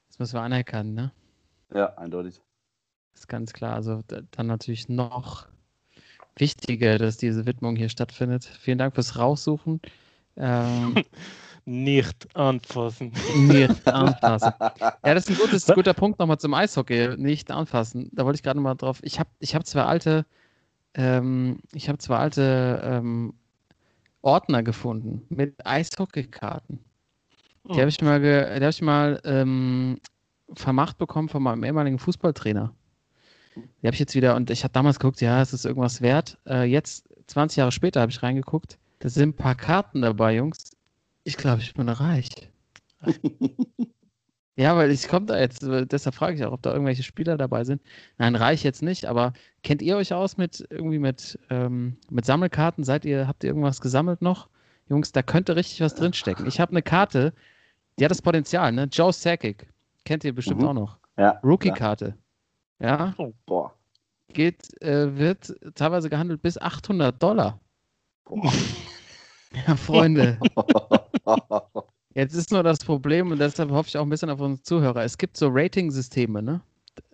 das 0.07 0.19
müssen 0.19 0.33
wir 0.33 0.41
anerkennen, 0.41 0.93
ne? 0.93 1.11
Ja, 1.73 1.93
eindeutig. 1.97 2.41
ist 3.13 3.27
ganz 3.27 3.53
klar. 3.53 3.75
Also 3.75 4.03
dann 4.07 4.47
natürlich 4.47 4.89
noch 4.89 5.47
wichtiger, 6.35 6.97
dass 6.97 7.17
diese 7.17 7.45
Widmung 7.45 7.75
hier 7.75 7.89
stattfindet. 7.89 8.45
Vielen 8.45 8.77
Dank 8.77 8.95
fürs 8.95 9.17
Raussuchen. 9.17 9.81
Ähm, 10.37 10.95
nicht 11.69 12.35
anfassen. 12.35 13.13
Nicht 13.35 13.87
anfassen. 13.87 14.51
Ja, 14.59 15.13
das 15.13 15.29
ist 15.29 15.29
ein, 15.29 15.37
gutes, 15.37 15.65
guter 15.67 15.93
Punkt 15.93 16.19
nochmal 16.19 16.39
zum 16.39 16.53
Eishockey. 16.53 17.15
Nicht 17.17 17.51
anfassen. 17.51 18.09
Da 18.11 18.25
wollte 18.25 18.37
ich 18.37 18.43
gerade 18.43 18.59
mal 18.59 18.75
drauf. 18.75 18.99
Ich 19.03 19.19
habe 19.19 19.29
ich 19.39 19.55
hab 19.55 19.65
zwei 19.65 19.83
alte, 19.83 20.25
ähm, 20.95 21.59
ich 21.73 21.87
habe 21.87 21.99
zwei 21.99 22.17
alte 22.17 22.81
ähm, 22.83 23.33
Ordner 24.21 24.63
gefunden 24.63 25.25
mit 25.29 25.65
Eishockeykarten. 25.65 26.79
Die 27.65 27.79
habe 27.79 27.89
ich 27.89 28.01
mal, 28.01 28.19
die 28.19 28.65
hab 28.65 28.69
ich 28.71 28.81
mal 28.81 29.21
ähm, 29.23 29.99
vermacht 30.53 30.97
bekommen 30.97 31.29
von 31.29 31.43
meinem 31.43 31.63
ehemaligen 31.63 31.99
Fußballtrainer. 31.99 32.73
Die 33.55 33.87
habe 33.87 33.93
ich 33.93 33.99
jetzt 33.99 34.15
wieder, 34.15 34.35
und 34.35 34.49
ich 34.49 34.63
habe 34.63 34.73
damals 34.73 34.99
geguckt, 34.99 35.21
ja, 35.21 35.41
es 35.41 35.53
ist 35.53 35.65
irgendwas 35.65 36.01
wert. 36.01 36.37
Äh, 36.47 36.63
jetzt, 36.63 37.07
20 37.27 37.57
Jahre 37.57 37.71
später, 37.71 38.01
habe 38.01 38.11
ich 38.11 38.23
reingeguckt. 38.23 38.79
Da 38.99 39.09
sind 39.09 39.29
ein 39.29 39.35
paar 39.35 39.55
Karten 39.55 40.01
dabei, 40.01 40.35
Jungs. 40.35 40.71
Ich 41.29 41.37
glaube, 41.37 41.61
ich 41.61 41.75
bin 41.75 41.87
reich. 41.89 42.27
ja, 44.55 44.75
weil 44.75 44.89
ich 44.89 45.07
komme 45.07 45.27
da 45.27 45.37
jetzt, 45.39 45.61
deshalb 45.61 46.15
frage 46.15 46.35
ich 46.35 46.43
auch, 46.43 46.53
ob 46.53 46.63
da 46.63 46.71
irgendwelche 46.73 47.03
Spieler 47.03 47.37
dabei 47.37 47.63
sind. 47.65 47.83
Nein, 48.17 48.33
reich 48.35 48.63
jetzt 48.63 48.81
nicht, 48.81 49.05
aber 49.05 49.33
kennt 49.61 49.83
ihr 49.83 49.95
euch 49.95 50.11
aus 50.11 50.37
mit 50.37 50.65
irgendwie 50.71 50.97
mit, 50.97 51.37
ähm, 51.51 51.97
mit 52.09 52.25
Sammelkarten? 52.25 52.83
Seid 52.83 53.05
ihr, 53.05 53.27
habt 53.27 53.43
ihr 53.43 53.51
irgendwas 53.51 53.79
gesammelt 53.79 54.23
noch? 54.23 54.49
Jungs, 54.87 55.11
da 55.11 55.21
könnte 55.21 55.55
richtig 55.55 55.81
was 55.81 55.93
drinstecken. 55.93 56.47
Ich 56.47 56.59
habe 56.59 56.71
eine 56.71 56.81
Karte, 56.81 57.31
die 57.99 58.05
hat 58.05 58.09
das 58.11 58.23
Potenzial, 58.23 58.71
ne? 58.71 58.85
Joe 58.91 59.13
Sakic. 59.13 59.67
Kennt 60.03 60.23
ihr 60.23 60.33
bestimmt 60.33 60.61
Mhm. 60.61 60.67
auch 60.67 60.73
noch. 60.73 60.97
Ja. 61.15 61.39
Rookie-Karte. 61.43 62.17
Ja, 62.79 63.13
Oh, 63.19 63.33
Boah. 63.45 63.75
geht, 64.33 64.81
äh, 64.81 65.15
wird 65.15 65.53
teilweise 65.75 66.09
gehandelt 66.09 66.41
bis 66.41 66.57
800 66.57 67.21
Dollar. 67.21 67.59
Boah. 68.25 68.51
Ja, 69.67 69.75
Freunde. 69.75 70.37
Jetzt 72.13 72.33
ist 72.35 72.51
nur 72.51 72.63
das 72.63 72.79
Problem 72.79 73.31
und 73.31 73.39
deshalb 73.39 73.71
hoffe 73.71 73.87
ich 73.89 73.97
auch 73.97 74.03
ein 74.03 74.09
bisschen 74.09 74.29
auf 74.29 74.39
unsere 74.39 74.63
Zuhörer. 74.63 75.03
Es 75.03 75.17
gibt 75.17 75.37
so 75.37 75.49
Rating-Systeme, 75.51 76.41
ne? 76.41 76.61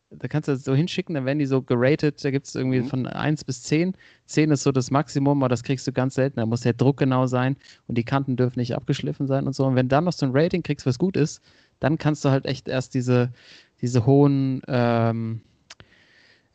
Da 0.09 0.27
kannst 0.29 0.47
du 0.47 0.53
das 0.53 0.63
so 0.63 0.73
hinschicken, 0.73 1.15
dann 1.15 1.25
werden 1.25 1.39
die 1.39 1.45
so 1.45 1.61
geratet. 1.61 2.23
Da 2.23 2.31
gibt 2.31 2.47
es 2.47 2.55
irgendwie 2.55 2.79
Mhm. 2.79 2.87
von 2.87 3.07
1 3.07 3.43
bis 3.43 3.63
10. 3.63 3.95
10 4.27 4.51
ist 4.51 4.63
so 4.63 4.71
das 4.71 4.89
Maximum, 4.89 5.41
aber 5.43 5.49
das 5.49 5.63
kriegst 5.63 5.85
du 5.87 5.91
ganz 5.91 6.15
selten. 6.15 6.37
Da 6.39 6.45
muss 6.45 6.61
der 6.61 6.73
Druck 6.73 6.97
genau 6.97 7.27
sein 7.27 7.57
und 7.87 7.97
die 7.97 8.05
Kanten 8.05 8.37
dürfen 8.37 8.59
nicht 8.59 8.75
abgeschliffen 8.75 9.27
sein 9.27 9.45
und 9.45 9.53
so. 9.53 9.65
Und 9.65 9.75
wenn 9.75 9.89
dann 9.89 10.05
noch 10.05 10.13
so 10.13 10.25
ein 10.25 10.31
Rating 10.33 10.63
kriegst, 10.63 10.85
was 10.85 10.97
gut 10.99 11.17
ist, 11.17 11.41
dann 11.79 11.97
kannst 11.97 12.23
du 12.23 12.29
halt 12.29 12.45
echt 12.45 12.69
erst 12.69 12.93
diese, 12.93 13.31
diese 13.81 14.05
hohen 14.05 14.61
ähm, 14.67 15.41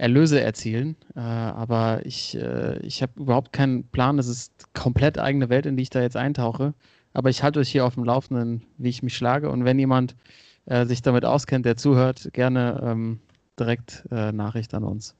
Erlöse 0.00 0.40
erzielen. 0.40 0.97
Äh, 1.14 1.21
aber 1.21 2.04
ich, 2.04 2.37
äh, 2.37 2.78
ich 2.78 3.02
habe 3.02 3.12
überhaupt 3.21 3.52
keinen 3.52 3.85
Plan. 3.85 4.19
Es 4.19 4.28
ist 4.28 4.73
komplett 4.75 5.19
eigene 5.19 5.49
Welt, 5.49 5.66
in 5.66 5.76
die 5.76 5.83
ich 5.83 5.90
da 5.90 6.00
jetzt 6.00 6.16
eintauche. 6.16 6.75
Aber 7.12 7.28
ich 7.28 7.42
halte 7.42 7.61
euch 7.61 7.69
hier 7.69 7.85
auf 7.85 7.95
dem 7.95 8.04
Laufenden, 8.04 8.62
wie 8.78 8.88
ich 8.88 9.02
mich 9.02 9.16
schlage. 9.16 9.50
Und 9.50 9.64
wenn 9.64 9.78
jemand 9.78 10.16
äh, 10.66 10.87
sich 10.87 11.02
damit 11.02 11.25
auskennt, 11.25 11.66
der 11.66 11.76
zuhört, 11.76 12.30
gerne 12.33 12.80
ähm, 12.83 13.21
direkt 13.59 14.04
äh, 14.11 14.33
Nachricht 14.33 14.73
an 14.75 14.85
uns. 14.85 15.14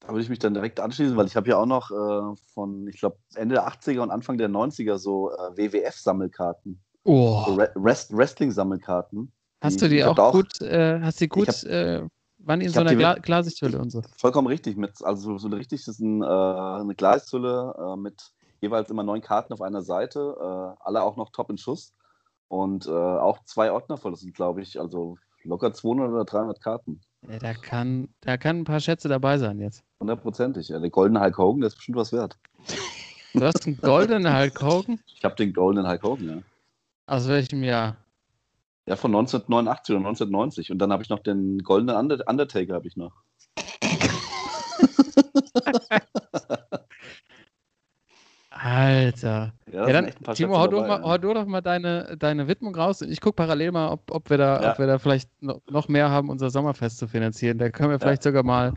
Da 0.00 0.08
würde 0.08 0.22
ich 0.22 0.28
mich 0.28 0.38
dann 0.38 0.54
direkt 0.54 0.80
anschließen, 0.80 1.16
weil 1.16 1.26
ich 1.26 1.36
habe 1.36 1.48
ja 1.48 1.56
auch 1.56 1.66
noch 1.66 1.90
äh, 1.90 2.36
von, 2.52 2.88
ich 2.88 2.98
glaube, 2.98 3.16
Ende 3.34 3.54
der 3.56 3.68
80er 3.68 4.00
und 4.00 4.10
Anfang 4.10 4.38
der 4.38 4.48
90er 4.48 4.98
so 4.98 5.30
äh, 5.30 5.56
WWF-Sammelkarten. 5.56 6.80
So 7.04 7.10
Oh. 7.12 7.54
Re 7.54 7.70
Rest 7.76 8.16
Wrestling-Sammelkarten. 8.16 9.30
Hast 9.62 9.80
du 9.80 9.88
die 9.88 10.02
auch 10.04 10.16
da 10.16 10.32
gut, 10.32 10.60
äh, 10.60 11.00
hast 11.00 11.20
die 11.20 11.28
gut, 11.28 11.62
äh, 11.64 12.02
waren 12.46 12.60
in 12.60 12.70
so 12.70 12.80
einer 12.80 12.94
Gla 12.94 13.14
Klarsichthülle 13.16 13.78
und 13.78 13.90
so? 13.90 14.02
Vollkommen 14.16 14.46
richtig. 14.46 14.76
Mit, 14.76 15.04
also 15.04 15.36
so 15.38 15.48
richtig, 15.48 15.86
ist 15.86 16.00
ein, 16.00 16.22
äh, 16.22 16.26
eine 16.26 16.94
Glashülle 16.94 17.74
äh, 17.78 17.96
mit 17.96 18.32
jeweils 18.60 18.90
immer 18.90 19.02
neun 19.02 19.20
Karten 19.20 19.52
auf 19.52 19.60
einer 19.60 19.82
Seite, 19.82 20.36
äh, 20.40 20.82
alle 20.84 21.02
auch 21.02 21.16
noch 21.16 21.30
top 21.30 21.50
in 21.50 21.58
Schuss. 21.58 21.92
Und 22.48 22.86
äh, 22.86 22.90
auch 22.90 23.44
zwei 23.44 23.72
Ordner 23.72 23.96
voll, 23.96 24.12
das 24.12 24.20
sind, 24.20 24.34
glaube 24.34 24.62
ich, 24.62 24.78
also 24.78 25.16
locker 25.42 25.72
200 25.72 26.10
oder 26.10 26.24
300 26.24 26.60
Karten. 26.60 27.00
Ja, 27.28 27.38
da, 27.38 27.54
kann, 27.54 28.08
da 28.20 28.36
kann 28.36 28.60
ein 28.60 28.64
paar 28.64 28.80
Schätze 28.80 29.08
dabei 29.08 29.38
sein 29.38 29.58
jetzt. 29.58 29.82
Hundertprozentig. 29.98 30.68
Ja, 30.68 30.78
der 30.78 30.90
goldene 30.90 31.20
Hulk 31.20 31.38
Hogan, 31.38 31.60
der 31.60 31.68
ist 31.68 31.76
bestimmt 31.76 31.98
was 31.98 32.12
wert. 32.12 32.38
Du 33.34 33.44
hast 33.44 33.66
einen 33.66 33.78
goldenen 33.78 34.32
Hulk 34.32 34.62
Hogan? 34.62 35.00
Ich 35.06 35.24
habe 35.24 35.34
den 35.34 35.52
goldenen 35.52 35.88
Hulk 35.88 36.02
Hogan, 36.02 36.28
ja. 36.28 36.42
Aus 37.06 37.28
welchem 37.28 37.62
Jahr? 37.62 37.96
Ja, 38.88 38.94
von 38.96 39.10
1989 39.14 39.94
oder 39.94 40.06
1990. 40.06 40.70
Und 40.72 40.78
dann 40.78 40.92
habe 40.92 41.02
ich 41.02 41.08
noch 41.08 41.18
den 41.18 41.58
goldenen 41.58 41.96
Under- 41.96 42.24
Undertaker, 42.28 42.74
habe 42.74 42.86
ich 42.86 42.96
noch. 42.96 43.12
Alter. 48.50 49.52
Ja, 49.70 49.86
Ja, 49.88 49.92
dann, 50.00 50.10
Timo, 50.34 50.58
hau 50.58 50.66
du, 50.66 50.76
dabei, 50.76 50.88
mal, 50.88 50.98
ja. 51.00 51.04
hau 51.04 51.18
du 51.18 51.34
doch 51.34 51.46
mal 51.46 51.60
deine, 51.60 52.16
deine 52.18 52.48
Widmung 52.48 52.74
raus. 52.74 53.02
Ich 53.02 53.20
gucke 53.20 53.36
parallel 53.36 53.72
mal, 53.72 53.90
ob, 53.90 54.10
ob, 54.10 54.30
wir 54.30 54.38
da, 54.38 54.62
Ja. 54.62 54.72
ob 54.72 54.78
wir 54.78 54.86
da 54.86 54.98
vielleicht 54.98 55.30
no, 55.42 55.60
noch 55.68 55.88
mehr 55.88 56.10
haben, 56.10 56.30
unser 56.30 56.50
Sommerfest 56.50 56.98
zu 56.98 57.08
finanzieren. 57.08 57.58
Da 57.58 57.68
können 57.70 57.90
wir 57.90 58.00
vielleicht 58.00 58.22
sogar 58.22 58.42
mal 58.44 58.72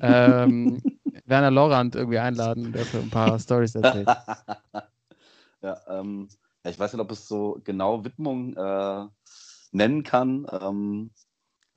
ähm, 0.00 0.80
Werner 1.26 1.50
Lorand 1.50 1.96
irgendwie 1.96 2.18
einladen, 2.18 2.72
der 2.72 2.84
für 2.84 2.98
ein 2.98 3.10
paar 3.10 3.38
Stories 3.38 3.74
erzählt. 3.74 4.08
ja, 5.62 5.76
ähm, 5.88 6.28
ich 6.64 6.78
weiß 6.78 6.92
nicht, 6.92 7.02
ob 7.02 7.10
es 7.10 7.26
so 7.26 7.60
genau 7.64 8.04
Widmung 8.04 8.54
äh, 8.56 9.04
nennen 9.74 10.02
kann, 10.02 10.46
ähm, 10.50 11.10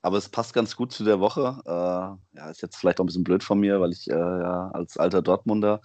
aber 0.02 0.18
es 0.18 0.30
passt 0.30 0.54
ganz 0.54 0.76
gut 0.76 0.92
zu 0.94 1.04
der 1.04 1.20
Woche. 1.20 1.62
Äh, 1.66 2.38
ja, 2.38 2.50
ist 2.50 2.62
jetzt 2.62 2.78
vielleicht 2.78 3.00
auch 3.00 3.04
ein 3.04 3.08
bisschen 3.08 3.24
blöd 3.24 3.44
von 3.44 3.60
mir, 3.60 3.82
weil 3.82 3.92
ich 3.92 4.10
äh, 4.10 4.14
ja 4.14 4.70
als 4.74 4.98
alter 4.98 5.22
Dortmunder 5.22 5.82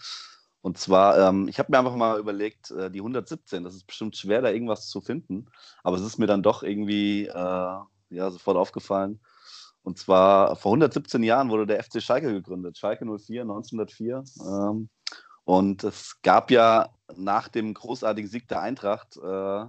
und 0.62 0.78
zwar, 0.78 1.18
ähm, 1.18 1.48
ich 1.48 1.58
habe 1.58 1.72
mir 1.72 1.78
einfach 1.78 1.96
mal 1.96 2.20
überlegt, 2.20 2.70
äh, 2.70 2.88
die 2.88 3.00
117, 3.00 3.64
das 3.64 3.74
ist 3.74 3.86
bestimmt 3.86 4.16
schwer, 4.16 4.42
da 4.42 4.50
irgendwas 4.50 4.88
zu 4.88 5.00
finden, 5.00 5.46
aber 5.82 5.96
es 5.96 6.02
ist 6.02 6.18
mir 6.18 6.28
dann 6.28 6.44
doch 6.44 6.62
irgendwie 6.62 7.26
äh, 7.26 7.34
ja, 7.34 8.30
sofort 8.30 8.56
aufgefallen. 8.56 9.20
Und 9.82 9.98
zwar 9.98 10.54
vor 10.54 10.70
117 10.70 11.24
Jahren 11.24 11.50
wurde 11.50 11.66
der 11.66 11.82
FC 11.82 12.00
Schalke 12.00 12.32
gegründet, 12.32 12.78
Schalke 12.78 13.04
04, 13.04 13.42
1904. 13.42 14.22
Ähm, 14.40 14.88
und 15.44 15.82
es 15.82 16.22
gab 16.22 16.52
ja 16.52 16.90
nach 17.16 17.48
dem 17.48 17.74
großartigen 17.74 18.30
Sieg 18.30 18.46
der 18.46 18.60
Eintracht 18.60 19.16
äh, 19.16 19.66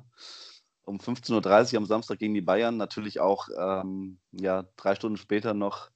um 0.85 0.97
15.30 0.97 1.73
Uhr 1.73 1.77
am 1.77 1.85
Samstag 1.85 2.19
gegen 2.19 2.33
die 2.33 2.41
Bayern 2.41 2.77
natürlich 2.77 3.19
auch 3.19 3.47
ähm, 3.57 4.19
ja, 4.31 4.65
drei 4.75 4.95
Stunden 4.95 5.17
später 5.17 5.53
noch 5.53 5.89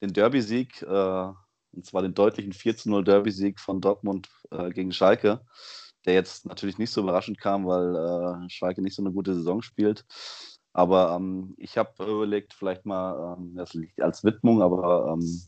den 0.00 0.12
Derby-Sieg, 0.12 0.82
äh, 0.82 1.28
und 1.72 1.84
zwar 1.84 2.02
den 2.02 2.14
deutlichen 2.14 2.52
4-0 2.52 3.02
Derby-Sieg 3.02 3.60
von 3.60 3.80
Dortmund 3.80 4.28
äh, 4.50 4.70
gegen 4.70 4.92
Schalke, 4.92 5.40
der 6.04 6.14
jetzt 6.14 6.46
natürlich 6.46 6.78
nicht 6.78 6.90
so 6.90 7.02
überraschend 7.02 7.38
kam, 7.38 7.66
weil 7.66 7.96
äh, 8.46 8.50
Schalke 8.50 8.82
nicht 8.82 8.94
so 8.94 9.02
eine 9.02 9.12
gute 9.12 9.34
Saison 9.34 9.62
spielt. 9.62 10.04
Aber 10.72 11.14
ähm, 11.14 11.54
ich 11.56 11.78
habe 11.78 12.04
überlegt, 12.04 12.52
vielleicht 12.52 12.84
mal 12.84 13.36
ähm, 13.38 13.54
das 13.56 13.74
liegt 13.74 14.00
als 14.02 14.24
Widmung, 14.24 14.62
aber 14.62 15.12
ähm, 15.12 15.42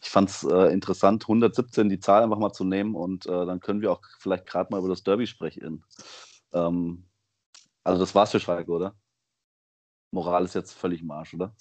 ich 0.00 0.10
fand 0.10 0.28
es 0.30 0.44
äh, 0.44 0.72
interessant, 0.72 1.24
117 1.24 1.88
die 1.88 1.98
Zahl 1.98 2.22
einfach 2.22 2.38
mal 2.38 2.52
zu 2.52 2.64
nehmen 2.64 2.94
und 2.94 3.26
äh, 3.26 3.46
dann 3.46 3.60
können 3.60 3.80
wir 3.80 3.90
auch 3.90 4.02
vielleicht 4.20 4.46
gerade 4.46 4.70
mal 4.70 4.78
über 4.78 4.88
das 4.88 5.02
Derby 5.02 5.26
sprechen. 5.26 5.82
Also 7.84 8.00
das 8.00 8.14
war's 8.14 8.30
für 8.30 8.40
Schalke, 8.40 8.70
oder? 8.70 8.94
Moral 10.10 10.44
ist 10.44 10.54
jetzt 10.54 10.72
völlig 10.72 11.02
im 11.02 11.10
Arsch, 11.10 11.34
oder? 11.34 11.54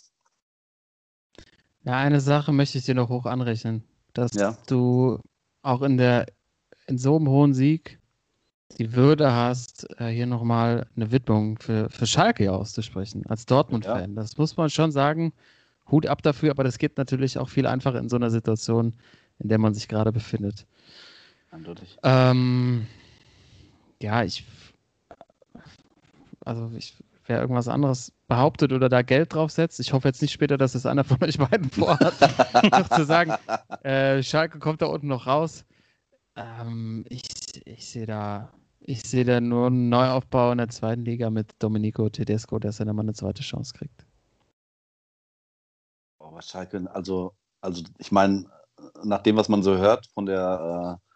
Ja, 1.83 1.97
eine 1.97 2.21
Sache 2.21 2.53
möchte 2.53 2.77
ich 2.77 2.85
dir 2.85 2.95
noch 2.95 3.09
hoch 3.09 3.25
anrechnen, 3.25 3.83
dass 4.13 4.33
Ja. 4.33 4.57
du 4.67 5.19
auch 5.63 5.81
in 5.81 5.97
der 5.97 6.27
in 6.87 6.97
so 6.97 7.15
einem 7.15 7.29
hohen 7.29 7.53
Sieg 7.53 7.99
die 8.77 8.93
Würde 8.93 9.31
hast, 9.33 9.87
äh, 9.99 10.09
hier 10.09 10.25
nochmal 10.25 10.87
eine 10.95 11.11
Widmung 11.11 11.59
für, 11.59 11.89
für 11.89 12.07
Schalke 12.07 12.51
auszusprechen, 12.51 13.25
als 13.27 13.45
Dortmund-Fan. 13.45 14.15
Das 14.15 14.37
muss 14.37 14.57
man 14.57 14.69
schon 14.69 14.91
sagen. 14.91 15.33
Hut 15.91 16.07
ab 16.07 16.21
dafür, 16.23 16.51
aber 16.51 16.63
das 16.63 16.77
geht 16.77 16.97
natürlich 16.97 17.37
auch 17.37 17.49
viel 17.49 17.67
einfacher 17.67 17.99
in 17.99 18.09
so 18.09 18.15
einer 18.15 18.29
Situation, 18.29 18.95
in 19.39 19.49
der 19.49 19.57
man 19.57 19.73
sich 19.73 19.87
gerade 19.87 20.11
befindet. 20.11 20.65
Eindeutig. 21.51 21.97
Ähm, 22.03 22.87
ja, 24.01 24.23
ich. 24.23 24.45
Also, 26.45 26.71
ich, 26.75 26.95
wer 27.25 27.39
irgendwas 27.39 27.67
anderes 27.67 28.11
behauptet 28.27 28.73
oder 28.73 28.89
da 28.89 29.01
Geld 29.01 29.33
draufsetzt, 29.33 29.79
ich 29.79 29.93
hoffe 29.93 30.07
jetzt 30.07 30.21
nicht 30.21 30.33
später, 30.33 30.57
dass 30.57 30.75
es 30.75 30.85
einer 30.85 31.03
von 31.03 31.23
euch 31.23 31.37
beiden 31.37 31.69
vorhat, 31.69 32.13
noch 32.71 32.89
zu 32.89 33.05
sagen, 33.05 33.33
äh, 33.83 34.21
Schalke 34.23 34.59
kommt 34.59 34.81
da 34.81 34.87
unten 34.87 35.07
noch 35.07 35.27
raus. 35.27 35.65
Ähm, 36.35 37.05
ich 37.09 37.23
ich 37.65 37.87
sehe 37.89 38.05
da, 38.05 38.51
ich 38.79 39.03
sehe 39.03 39.25
da 39.25 39.39
nur 39.39 39.67
einen 39.67 39.89
Neuaufbau 39.89 40.51
in 40.51 40.57
der 40.57 40.69
zweiten 40.69 41.05
Liga 41.05 41.29
mit 41.29 41.51
Domenico 41.59 42.09
Tedesco, 42.09 42.59
dass 42.59 42.79
er 42.79 42.85
da 42.85 42.93
mal 42.93 43.03
eine 43.03 43.13
zweite 43.13 43.43
Chance 43.43 43.73
kriegt. 43.73 44.05
Oh, 46.19 46.25
aber 46.25 46.41
Schalke, 46.41 46.89
also, 46.93 47.33
also 47.61 47.83
ich 47.97 48.11
meine, 48.11 48.49
nach 49.03 49.21
dem, 49.21 49.35
was 49.35 49.49
man 49.49 49.63
so 49.63 49.77
hört 49.77 50.07
von 50.13 50.25
der 50.25 50.99
äh, 50.99 51.09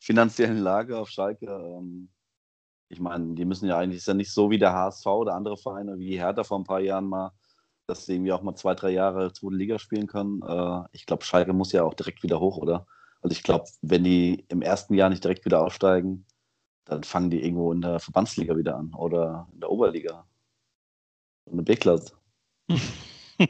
finanziellen 0.00 0.58
Lage 0.58 0.98
auf 0.98 1.08
Schalke, 1.08 1.46
ähm, 1.46 2.08
ich 2.92 3.00
meine, 3.00 3.34
die 3.34 3.46
müssen 3.46 3.68
ja 3.68 3.78
eigentlich, 3.78 3.98
ist 3.98 4.08
ja 4.08 4.14
nicht 4.14 4.32
so 4.32 4.50
wie 4.50 4.58
der 4.58 4.74
HSV 4.74 5.06
oder 5.06 5.34
andere 5.34 5.56
Vereine 5.56 5.98
wie 5.98 6.18
Hertha 6.18 6.44
vor 6.44 6.58
ein 6.58 6.64
paar 6.64 6.80
Jahren 6.80 7.06
mal, 7.06 7.32
dass 7.86 8.04
sie 8.04 8.14
irgendwie 8.14 8.32
auch 8.32 8.42
mal 8.42 8.54
zwei, 8.54 8.74
drei 8.74 8.90
Jahre 8.90 9.32
zweite 9.32 9.56
Liga 9.56 9.78
spielen 9.78 10.06
können. 10.06 10.42
Äh, 10.42 10.82
ich 10.92 11.06
glaube, 11.06 11.24
Schalke 11.24 11.54
muss 11.54 11.72
ja 11.72 11.84
auch 11.84 11.94
direkt 11.94 12.22
wieder 12.22 12.38
hoch, 12.38 12.58
oder? 12.58 12.86
Also 13.22 13.32
ich 13.32 13.42
glaube, 13.42 13.64
wenn 13.80 14.04
die 14.04 14.44
im 14.48 14.60
ersten 14.60 14.92
Jahr 14.92 15.08
nicht 15.08 15.24
direkt 15.24 15.46
wieder 15.46 15.62
aufsteigen, 15.64 16.26
dann 16.84 17.02
fangen 17.02 17.30
die 17.30 17.42
irgendwo 17.42 17.72
in 17.72 17.80
der 17.80 17.98
Verbandsliga 17.98 18.56
wieder 18.56 18.76
an 18.76 18.92
oder 18.94 19.48
in 19.54 19.60
der 19.60 19.70
Oberliga. 19.70 20.26
Eine 21.50 21.62
B-Klasse. 21.62 22.12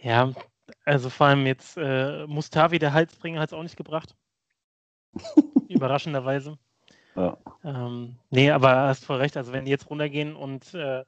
ja, 0.00 0.32
also 0.84 1.10
vor 1.10 1.26
allem 1.26 1.44
jetzt 1.46 1.76
äh, 1.76 2.24
Mustavi, 2.28 2.78
der 2.78 2.92
Halsbringer, 2.92 3.40
hat 3.40 3.48
es 3.48 3.52
auch 3.52 3.64
nicht 3.64 3.76
gebracht. 3.76 4.14
Überraschenderweise. 5.68 6.56
Ja. 7.16 7.36
Ähm, 7.64 8.16
nee, 8.30 8.50
aber 8.50 8.88
hast 8.88 9.04
voll 9.04 9.18
recht. 9.18 9.36
Also 9.36 9.52
wenn 9.52 9.64
die 9.64 9.70
jetzt 9.70 9.88
runtergehen 9.90 10.36
und 10.36 10.74
äh, 10.74 11.04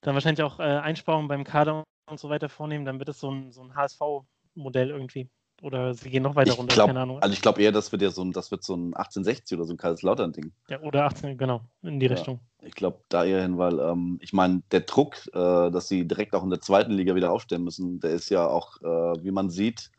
dann 0.00 0.14
wahrscheinlich 0.14 0.42
auch 0.42 0.58
äh, 0.58 0.62
Einsparungen 0.62 1.28
beim 1.28 1.44
Kader 1.44 1.84
und 2.10 2.18
so 2.18 2.28
weiter 2.28 2.48
vornehmen, 2.48 2.84
dann 2.84 2.98
wird 2.98 3.08
es 3.08 3.20
so 3.20 3.30
ein, 3.30 3.52
so 3.52 3.62
ein 3.62 3.74
HSV-Modell 3.74 4.90
irgendwie. 4.90 5.28
Oder 5.62 5.92
sie 5.92 6.08
gehen 6.08 6.22
noch 6.22 6.36
weiter 6.36 6.52
ich 6.52 6.58
runter, 6.58 6.74
glaub, 6.74 6.86
keine 6.86 7.00
Ahnung. 7.00 7.22
Also 7.22 7.34
ich 7.34 7.42
glaube 7.42 7.62
eher, 7.62 7.70
das 7.70 7.92
wird 7.92 8.00
ja 8.00 8.10
so 8.10 8.22
ein, 8.22 8.32
das 8.32 8.50
wird 8.50 8.64
so 8.64 8.74
ein 8.74 8.94
1860 8.94 9.58
oder 9.58 9.66
so 9.66 9.74
ein 9.74 9.76
Kaiserslautern-Ding. 9.76 10.52
Ja, 10.68 10.80
oder 10.80 11.04
18, 11.04 11.36
genau, 11.36 11.60
in 11.82 12.00
die 12.00 12.06
ja, 12.06 12.12
Richtung. 12.12 12.40
Ich 12.62 12.74
glaube 12.74 13.00
da 13.10 13.24
eher 13.24 13.42
hin, 13.42 13.58
weil 13.58 13.78
ähm, 13.78 14.18
ich 14.22 14.32
meine, 14.32 14.62
der 14.70 14.80
Druck, 14.80 15.26
äh, 15.28 15.70
dass 15.70 15.88
sie 15.88 16.08
direkt 16.08 16.34
auch 16.34 16.42
in 16.42 16.50
der 16.50 16.62
zweiten 16.62 16.92
Liga 16.92 17.14
wieder 17.14 17.30
aufstellen 17.30 17.64
müssen, 17.64 18.00
der 18.00 18.12
ist 18.12 18.30
ja 18.30 18.46
auch, 18.46 18.80
äh, 18.80 19.22
wie 19.22 19.32
man 19.32 19.50
sieht, 19.50 19.90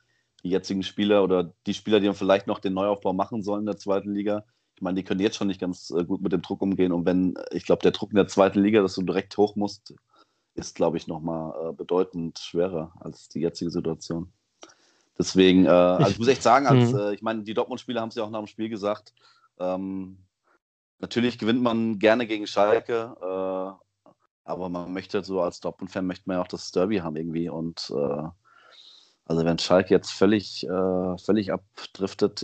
die 0.44 0.50
jetzigen 0.50 0.82
Spieler 0.82 1.24
oder 1.24 1.54
die 1.68 1.76
Spieler, 1.76 2.00
die 2.00 2.08
dann 2.08 2.16
vielleicht 2.16 2.48
noch 2.48 2.60
den 2.60 2.74
Neuaufbau 2.74 3.14
machen 3.14 3.44
sollen 3.44 3.62
in 3.62 3.68
der 3.68 3.78
zweiten 3.78 4.14
Liga, 4.14 4.44
ich 4.82 4.84
meine, 4.84 4.96
die 4.96 5.04
können 5.04 5.20
jetzt 5.20 5.36
schon 5.36 5.46
nicht 5.46 5.62
ganz 5.62 5.92
äh, 5.92 6.04
gut 6.04 6.24
mit 6.24 6.32
dem 6.32 6.42
Druck 6.42 6.60
umgehen. 6.64 6.92
Und 6.92 7.06
wenn, 7.06 7.36
ich 7.52 7.66
glaube, 7.66 7.84
der 7.84 7.92
Druck 7.92 8.10
in 8.10 8.16
der 8.16 8.28
zweiten 8.28 8.64
Liga, 8.64 8.82
dass 8.82 8.96
du 8.96 9.04
direkt 9.04 9.38
hoch 9.38 9.56
musst, 9.56 9.94
ist, 10.56 10.74
glaube 10.74 10.98
ich, 10.98 11.06
nochmal 11.06 11.54
äh, 11.70 11.74
bedeutend 11.74 12.40
schwerer 12.40 12.92
als 13.00 13.30
die 13.30 13.42
jetzige 13.42 13.70
Situation. 13.70 14.34
Deswegen, 15.20 15.68
äh, 15.68 15.70
also 15.70 16.10
ich 16.10 16.18
muss 16.18 16.30
echt 16.30 16.42
sagen, 16.42 16.66
als, 16.66 16.94
mhm. 16.94 16.98
äh, 16.98 17.14
ich 17.14 17.22
meine, 17.22 17.44
die 17.44 17.54
Dortmund-Spieler 17.54 18.02
haben 18.02 18.10
es 18.10 18.16
ja 18.16 18.24
auch 18.24 18.32
nach 18.32 18.40
dem 18.40 18.48
Spiel 18.48 18.70
gesagt, 18.70 19.14
ähm, 19.60 20.18
natürlich 20.98 21.38
gewinnt 21.38 21.62
man 21.62 22.00
gerne 22.00 22.26
gegen 22.26 22.48
Schalke, 22.48 23.16
äh, 23.22 24.10
aber 24.46 24.70
man 24.70 24.92
möchte 24.94 25.24
so 25.24 25.42
als 25.42 25.60
Dortmund-Fan 25.60 26.08
möchte 26.08 26.24
man 26.26 26.38
ja 26.38 26.42
auch 26.42 26.48
das 26.48 26.72
Derby 26.72 26.98
haben 26.98 27.18
irgendwie 27.18 27.50
und 27.50 27.94
äh, 27.96 28.24
also 29.26 29.46
wenn 29.46 29.60
Schalke 29.60 29.94
jetzt 29.94 30.12
völlig, 30.12 30.68
völlig 30.68 31.54
abdriftet, 31.54 32.44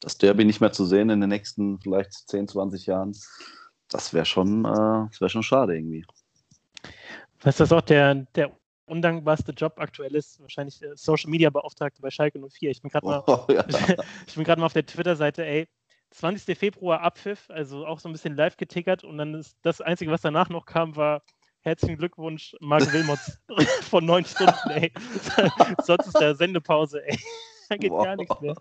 das 0.00 0.18
Derby 0.18 0.44
nicht 0.44 0.60
mehr 0.60 0.72
zu 0.72 0.84
sehen 0.84 1.10
in 1.10 1.20
den 1.20 1.30
nächsten 1.30 1.78
vielleicht 1.80 2.12
10, 2.28 2.48
20 2.48 2.86
Jahren, 2.86 3.16
das 3.88 4.14
wäre 4.14 4.24
schon, 4.24 4.64
das 4.64 5.20
wäre 5.20 5.30
schon 5.30 5.42
schade 5.42 5.76
irgendwie. 5.76 6.04
Was 7.42 7.56
das 7.56 7.72
auch 7.72 7.80
der, 7.80 8.14
der 8.34 8.52
undankbarste 8.86 9.52
Job 9.52 9.74
aktuell 9.76 10.14
ist, 10.14 10.40
wahrscheinlich 10.40 10.82
äh, 10.82 10.90
Social 10.94 11.30
Media 11.30 11.48
Beauftragte 11.48 12.02
bei 12.02 12.10
Schalke 12.10 12.38
04. 12.38 12.70
Ich 12.70 12.82
bin 12.82 12.90
gerade 12.90 13.06
mal, 13.06 13.22
oh, 13.26 13.46
ja. 13.48 13.64
mal 14.56 14.64
auf 14.64 14.72
der 14.72 14.84
Twitter-Seite, 14.84 15.44
ey, 15.44 15.68
20. 16.10 16.58
Februar 16.58 17.00
Abpfiff, 17.00 17.48
also 17.50 17.86
auch 17.86 18.00
so 18.00 18.08
ein 18.08 18.12
bisschen 18.12 18.34
live 18.36 18.56
getickert 18.56 19.04
und 19.04 19.16
dann 19.16 19.34
ist 19.34 19.56
das 19.62 19.80
Einzige, 19.80 20.10
was 20.10 20.22
danach 20.22 20.48
noch 20.48 20.66
kam, 20.66 20.96
war 20.96 21.22
herzlichen 21.60 21.98
Glückwunsch, 21.98 22.56
Marc 22.60 22.92
Wilmots 22.92 23.38
von 23.88 24.04
neun 24.04 24.24
Stunden, 24.24 24.70
ey. 24.70 24.92
Sonst 25.84 26.08
ist 26.08 26.20
da 26.20 26.34
Sendepause, 26.34 27.06
ey. 27.06 27.18
Da 27.70 27.76
geht 27.76 27.92
wow. 27.92 28.04
gar 28.04 28.16
nichts 28.16 28.40
mehr. 28.40 28.56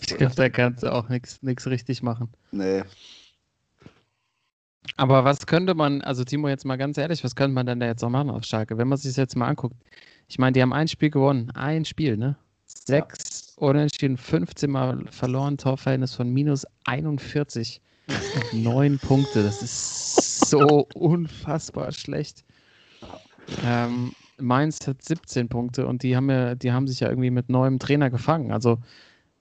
ich 0.00 0.16
glaube, 0.16 0.34
da 0.34 0.48
kannst 0.48 0.82
du 0.82 0.90
auch 0.90 1.10
nichts 1.10 1.66
richtig 1.66 2.02
machen. 2.02 2.30
Nee. 2.50 2.82
Aber 4.96 5.24
was 5.24 5.46
könnte 5.46 5.74
man, 5.74 6.00
also 6.00 6.24
Timo, 6.24 6.48
jetzt 6.48 6.64
mal 6.64 6.76
ganz 6.76 6.96
ehrlich, 6.96 7.22
was 7.24 7.36
könnte 7.36 7.54
man 7.54 7.66
denn 7.66 7.80
da 7.80 7.86
jetzt 7.86 8.00
noch 8.00 8.08
machen 8.08 8.30
auf 8.30 8.44
Schalke, 8.44 8.78
wenn 8.78 8.88
man 8.88 8.96
sich 8.96 9.10
das 9.10 9.16
jetzt 9.16 9.36
mal 9.36 9.48
anguckt? 9.48 9.76
Ich 10.28 10.38
meine, 10.38 10.52
die 10.52 10.62
haben 10.62 10.72
ein 10.72 10.88
Spiel 10.88 11.10
gewonnen, 11.10 11.50
ein 11.50 11.84
Spiel, 11.84 12.16
ne? 12.16 12.36
Sechs 12.64 13.54
ja. 13.58 13.68
Unentschieden, 13.68 14.16
15 14.16 14.70
Mal 14.70 15.04
verloren, 15.10 15.58
Torverhältnis 15.58 16.14
von 16.14 16.32
minus 16.32 16.66
41. 16.86 17.82
Neun 18.52 18.98
Punkte, 18.98 19.42
das 19.42 19.62
ist 19.62 20.48
so 20.48 20.88
unfassbar 20.94 21.92
schlecht. 21.92 22.44
Ähm, 23.62 24.12
Mainz 24.38 24.86
hat 24.86 25.02
17 25.02 25.48
Punkte 25.48 25.86
und 25.86 26.02
die 26.02 26.16
haben, 26.16 26.30
ja, 26.30 26.54
die 26.54 26.72
haben 26.72 26.86
sich 26.86 27.00
ja 27.00 27.08
irgendwie 27.08 27.30
mit 27.30 27.48
neuem 27.48 27.78
Trainer 27.78 28.10
gefangen. 28.10 28.52
Also 28.52 28.78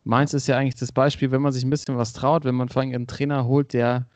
Mainz 0.04 0.34
ist 0.34 0.48
ja 0.48 0.58
eigentlich 0.58 0.76
das 0.76 0.92
Beispiel, 0.92 1.32
wenn 1.32 1.42
man 1.42 1.52
sich 1.52 1.64
ein 1.64 1.70
bisschen 1.70 1.98
was 1.98 2.14
traut, 2.14 2.46
wenn 2.46 2.56
man 2.56 2.70
vor 2.70 2.82
allem 2.82 2.94
einen 2.94 3.08
Trainer 3.08 3.46
holt, 3.46 3.74
der 3.74 4.08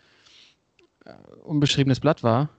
unbeschriebenes 1.44 2.00
Blatt 2.00 2.24
war, 2.24 2.50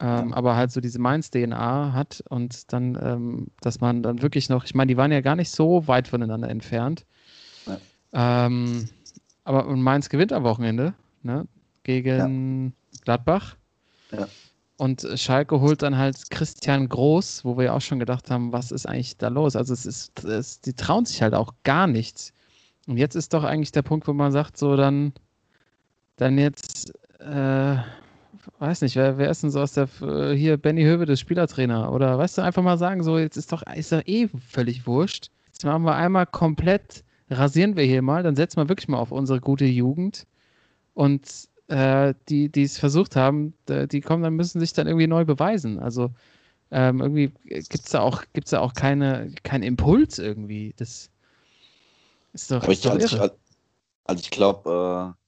ähm, 0.00 0.30
ja. 0.30 0.36
aber 0.36 0.56
halt 0.56 0.72
so 0.72 0.80
diese 0.80 0.98
Mainz-DNA 0.98 1.92
hat 1.92 2.24
und 2.28 2.72
dann, 2.72 2.98
ähm, 3.02 3.46
dass 3.60 3.80
man 3.80 4.02
dann 4.02 4.22
wirklich 4.22 4.48
noch, 4.48 4.64
ich 4.64 4.74
meine, 4.74 4.88
die 4.88 4.96
waren 4.96 5.12
ja 5.12 5.20
gar 5.20 5.36
nicht 5.36 5.50
so 5.50 5.86
weit 5.86 6.08
voneinander 6.08 6.48
entfernt. 6.48 7.04
Ja. 7.66 8.46
Ähm, 8.46 8.88
aber 9.44 9.66
und 9.66 9.82
Mainz 9.82 10.08
gewinnt 10.08 10.32
am 10.32 10.44
Wochenende 10.44 10.94
ne, 11.22 11.46
gegen 11.82 12.64
ja. 12.66 13.00
Gladbach. 13.04 13.56
Und 14.80 15.06
Schalke 15.16 15.60
holt 15.60 15.82
dann 15.82 15.98
halt 15.98 16.30
Christian 16.30 16.88
Groß, 16.88 17.44
wo 17.44 17.58
wir 17.58 17.64
ja 17.66 17.72
auch 17.74 17.82
schon 17.82 17.98
gedacht 17.98 18.30
haben, 18.30 18.50
was 18.50 18.72
ist 18.72 18.86
eigentlich 18.86 19.18
da 19.18 19.28
los? 19.28 19.54
Also 19.54 19.74
es 19.74 19.84
ist, 19.84 20.24
es, 20.24 20.62
die 20.62 20.72
trauen 20.72 21.04
sich 21.04 21.20
halt 21.20 21.34
auch 21.34 21.52
gar 21.64 21.86
nichts. 21.86 22.32
Und 22.86 22.96
jetzt 22.96 23.14
ist 23.14 23.34
doch 23.34 23.44
eigentlich 23.44 23.72
der 23.72 23.82
Punkt, 23.82 24.08
wo 24.08 24.14
man 24.14 24.32
sagt, 24.32 24.56
so 24.56 24.76
dann, 24.76 25.12
dann 26.16 26.38
jetzt 26.38 26.94
äh, 27.18 27.76
weiß 28.58 28.80
nicht, 28.80 28.96
wer, 28.96 29.18
wer 29.18 29.28
ist 29.28 29.42
denn 29.42 29.50
so 29.50 29.60
aus 29.60 29.74
der, 29.74 29.86
äh, 30.00 30.34
hier, 30.34 30.56
Benny 30.56 30.84
Höwe, 30.84 31.04
das 31.04 31.20
Spielertrainer? 31.20 31.92
Oder 31.92 32.16
weißt 32.16 32.38
du, 32.38 32.42
einfach 32.42 32.62
mal 32.62 32.78
sagen, 32.78 33.02
so, 33.02 33.18
jetzt 33.18 33.36
ist 33.36 33.52
doch, 33.52 33.62
ist 33.74 33.92
doch 33.92 34.00
eh 34.06 34.30
völlig 34.48 34.86
wurscht. 34.86 35.28
Jetzt 35.48 35.62
machen 35.62 35.82
wir 35.82 35.94
einmal 35.94 36.24
komplett, 36.24 37.04
rasieren 37.28 37.76
wir 37.76 37.84
hier 37.84 38.00
mal, 38.00 38.22
dann 38.22 38.34
setzen 38.34 38.56
wir 38.56 38.70
wirklich 38.70 38.88
mal 38.88 38.98
auf 38.98 39.12
unsere 39.12 39.40
gute 39.40 39.66
Jugend. 39.66 40.26
Und 40.94 41.49
äh, 41.70 42.14
die, 42.28 42.48
die 42.48 42.62
es 42.62 42.78
versucht 42.78 43.16
haben, 43.16 43.54
die 43.68 44.00
kommen, 44.00 44.22
dann 44.22 44.34
müssen 44.34 44.60
sich 44.60 44.72
dann 44.72 44.86
irgendwie 44.86 45.06
neu 45.06 45.24
beweisen. 45.24 45.78
Also 45.78 46.10
ähm, 46.70 47.00
irgendwie 47.00 47.32
gibt 47.44 47.74
es 47.74 47.90
da 47.90 48.00
auch, 48.00 48.22
gibt's 48.32 48.50
da 48.50 48.60
auch 48.60 48.74
keine, 48.74 49.32
keinen 49.42 49.62
Impuls 49.62 50.18
irgendwie. 50.18 50.74
Das 50.76 51.10
ist 52.32 52.50
doch. 52.50 52.62
Aber 52.62 52.72
ich, 52.72 52.88
also, 52.88 53.04
ich, 53.04 53.20
also 54.04 54.20
ich 54.20 54.30
glaube, 54.30 55.14
äh 55.16 55.20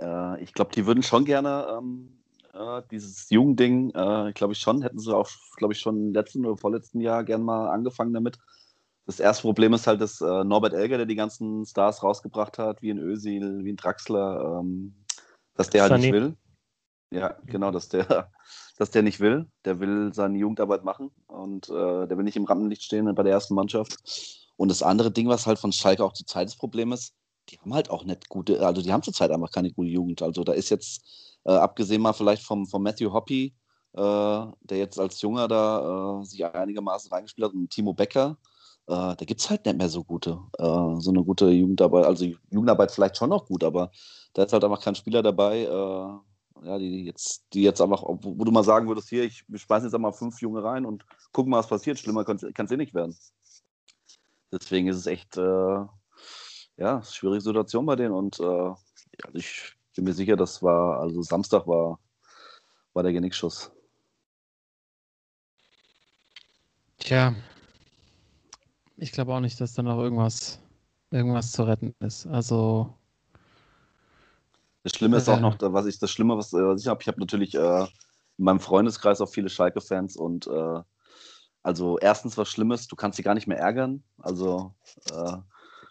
äh, 0.00 0.42
ich 0.42 0.52
glaube, 0.52 0.72
die 0.74 0.86
würden 0.86 1.02
schon 1.02 1.24
gerne 1.24 1.66
ähm, 1.78 2.20
äh, 2.54 2.82
dieses 2.90 3.28
Jugendding, 3.30 3.90
äh, 3.90 4.32
glaube 4.34 4.52
ich 4.52 4.58
schon, 4.58 4.82
hätten 4.82 4.98
sie 4.98 5.14
auch, 5.14 5.28
glaube 5.56 5.74
ich, 5.74 5.80
schon 5.80 6.12
letzten 6.12 6.44
oder 6.46 6.56
vorletzten 6.56 7.00
Jahr 7.00 7.24
gern 7.24 7.42
mal 7.42 7.68
angefangen 7.68 8.12
damit. 8.12 8.38
Das 9.06 9.20
erste 9.20 9.42
Problem 9.42 9.72
ist 9.74 9.86
halt, 9.86 10.00
dass 10.00 10.20
äh, 10.20 10.44
Norbert 10.44 10.72
Elger, 10.72 10.96
der 10.96 11.06
die 11.06 11.16
ganzen 11.16 11.66
Stars 11.66 12.02
rausgebracht 12.02 12.58
hat, 12.58 12.80
wie 12.82 12.90
ein 12.90 12.98
Ösil, 12.98 13.64
wie 13.64 13.72
ein 13.72 13.76
Draxler, 13.76 14.60
ähm, 14.60 14.94
dass 15.60 15.68
der 15.68 15.82
halt 15.82 15.92
Sunny. 15.92 16.10
nicht 16.10 16.12
will. 16.14 16.36
Ja, 17.10 17.36
genau, 17.44 17.70
dass 17.70 17.90
der, 17.90 18.30
dass 18.78 18.90
der 18.90 19.02
nicht 19.02 19.20
will. 19.20 19.46
Der 19.66 19.78
will 19.78 20.14
seine 20.14 20.38
Jugendarbeit 20.38 20.84
machen 20.84 21.10
und 21.26 21.68
äh, 21.68 22.06
der 22.06 22.16
will 22.16 22.24
nicht 22.24 22.36
im 22.36 22.46
Rampenlicht 22.46 22.82
stehen 22.82 23.14
bei 23.14 23.22
der 23.22 23.32
ersten 23.32 23.54
Mannschaft. 23.54 23.94
Und 24.56 24.70
das 24.70 24.82
andere 24.82 25.10
Ding, 25.10 25.28
was 25.28 25.46
halt 25.46 25.58
von 25.58 25.72
Schalke 25.72 26.02
auch 26.02 26.14
zur 26.14 26.26
Zeit 26.26 26.48
das 26.48 26.56
Problem 26.56 26.92
ist, 26.92 27.14
die 27.50 27.58
haben 27.58 27.74
halt 27.74 27.90
auch 27.90 28.04
nicht 28.04 28.30
gute, 28.30 28.64
also 28.64 28.80
die 28.80 28.90
haben 28.90 29.02
zurzeit 29.02 29.30
einfach 29.30 29.50
keine 29.50 29.70
gute 29.70 29.90
Jugend. 29.90 30.22
Also 30.22 30.44
da 30.44 30.52
ist 30.52 30.70
jetzt, 30.70 31.36
äh, 31.44 31.52
abgesehen 31.52 32.00
mal 32.00 32.14
vielleicht 32.14 32.42
vom, 32.42 32.66
vom 32.66 32.82
Matthew 32.82 33.12
Hoppy, 33.12 33.54
äh, 33.92 33.98
der 33.98 34.78
jetzt 34.78 34.98
als 34.98 35.20
Junger 35.20 35.46
da 35.46 36.20
äh, 36.20 36.24
sich 36.24 36.42
einigermaßen 36.42 37.12
reingespielt 37.12 37.48
hat, 37.48 37.54
und 37.54 37.68
Timo 37.68 37.92
Becker, 37.92 38.38
da 38.86 39.14
gibt 39.14 39.40
es 39.40 39.48
halt 39.48 39.64
nicht 39.66 39.78
mehr 39.78 39.88
so 39.88 40.02
gute, 40.04 40.40
äh, 40.58 41.00
so 41.00 41.10
eine 41.10 41.22
gute 41.24 41.48
Jugendarbeit. 41.50 42.06
Also 42.06 42.24
Jugendarbeit 42.50 42.90
vielleicht 42.90 43.16
schon 43.16 43.30
noch 43.30 43.46
gut, 43.46 43.62
aber 43.64 43.90
da 44.34 44.42
ist 44.42 44.52
halt 44.52 44.64
einfach 44.64 44.82
kein 44.82 44.94
Spieler 44.94 45.22
dabei, 45.22 45.60
äh, 45.60 46.66
ja, 46.66 46.78
die 46.78 47.04
jetzt, 47.04 47.44
die 47.52 47.62
jetzt 47.62 47.80
einfach, 47.80 48.02
wo, 48.04 48.44
du 48.44 48.50
mal 48.50 48.64
sagen 48.64 48.88
würdest, 48.88 49.08
hier, 49.08 49.24
ich 49.24 49.44
schmeiße 49.54 49.86
jetzt 49.86 49.94
einmal 49.94 50.12
fünf 50.12 50.40
Junge 50.40 50.62
rein 50.62 50.84
und 50.84 51.06
gucken 51.32 51.50
mal, 51.50 51.58
was 51.58 51.68
passiert. 51.68 51.98
Schlimmer 51.98 52.24
kann 52.24 52.36
es 52.36 52.70
eh 52.70 52.76
nicht 52.76 52.94
werden. 52.94 53.16
Deswegen 54.52 54.88
ist 54.88 54.96
es 54.96 55.06
echt, 55.06 55.36
ja, 56.80 57.02
schwierige 57.04 57.42
Situation 57.42 57.86
bei 57.86 57.94
denen 57.94 58.14
und 58.14 58.40
äh, 58.40 58.42
also 59.24 59.34
ich 59.34 59.76
bin 59.94 60.04
mir 60.04 60.14
sicher, 60.14 60.36
das 60.36 60.62
war, 60.62 61.00
also 61.00 61.22
Samstag 61.22 61.66
war, 61.66 62.00
war 62.94 63.02
der 63.02 63.12
Genickschuss. 63.12 63.70
Tja, 66.98 67.34
ich 69.00 69.12
glaube 69.12 69.34
auch 69.34 69.40
nicht, 69.40 69.60
dass 69.60 69.74
da 69.74 69.82
noch 69.82 69.98
irgendwas, 69.98 70.60
irgendwas 71.10 71.52
zu 71.52 71.64
retten 71.64 71.94
ist. 72.00 72.26
Also. 72.26 72.94
Das 74.82 74.92
Schlimme 74.92 75.16
ist 75.16 75.28
äh, 75.28 75.32
auch 75.32 75.40
noch, 75.40 75.56
was 75.60 75.86
ich, 75.86 75.98
das 75.98 76.10
Schlimme, 76.10 76.36
was, 76.36 76.52
was 76.52 76.82
ich 76.82 76.86
habe, 76.86 77.02
ich 77.02 77.08
habe 77.08 77.20
natürlich 77.20 77.54
äh, 77.54 77.82
in 77.82 78.44
meinem 78.44 78.60
Freundeskreis 78.60 79.20
auch 79.20 79.28
viele 79.28 79.50
Schalke-Fans 79.50 80.16
und 80.16 80.46
äh, 80.46 80.80
also 81.62 81.98
erstens 81.98 82.38
was 82.38 82.48
Schlimmes, 82.48 82.86
du 82.86 82.96
kannst 82.96 83.16
sie 83.16 83.22
gar 83.22 83.34
nicht 83.34 83.46
mehr 83.46 83.58
ärgern. 83.58 84.02
Also 84.18 84.74
äh, 85.10 85.36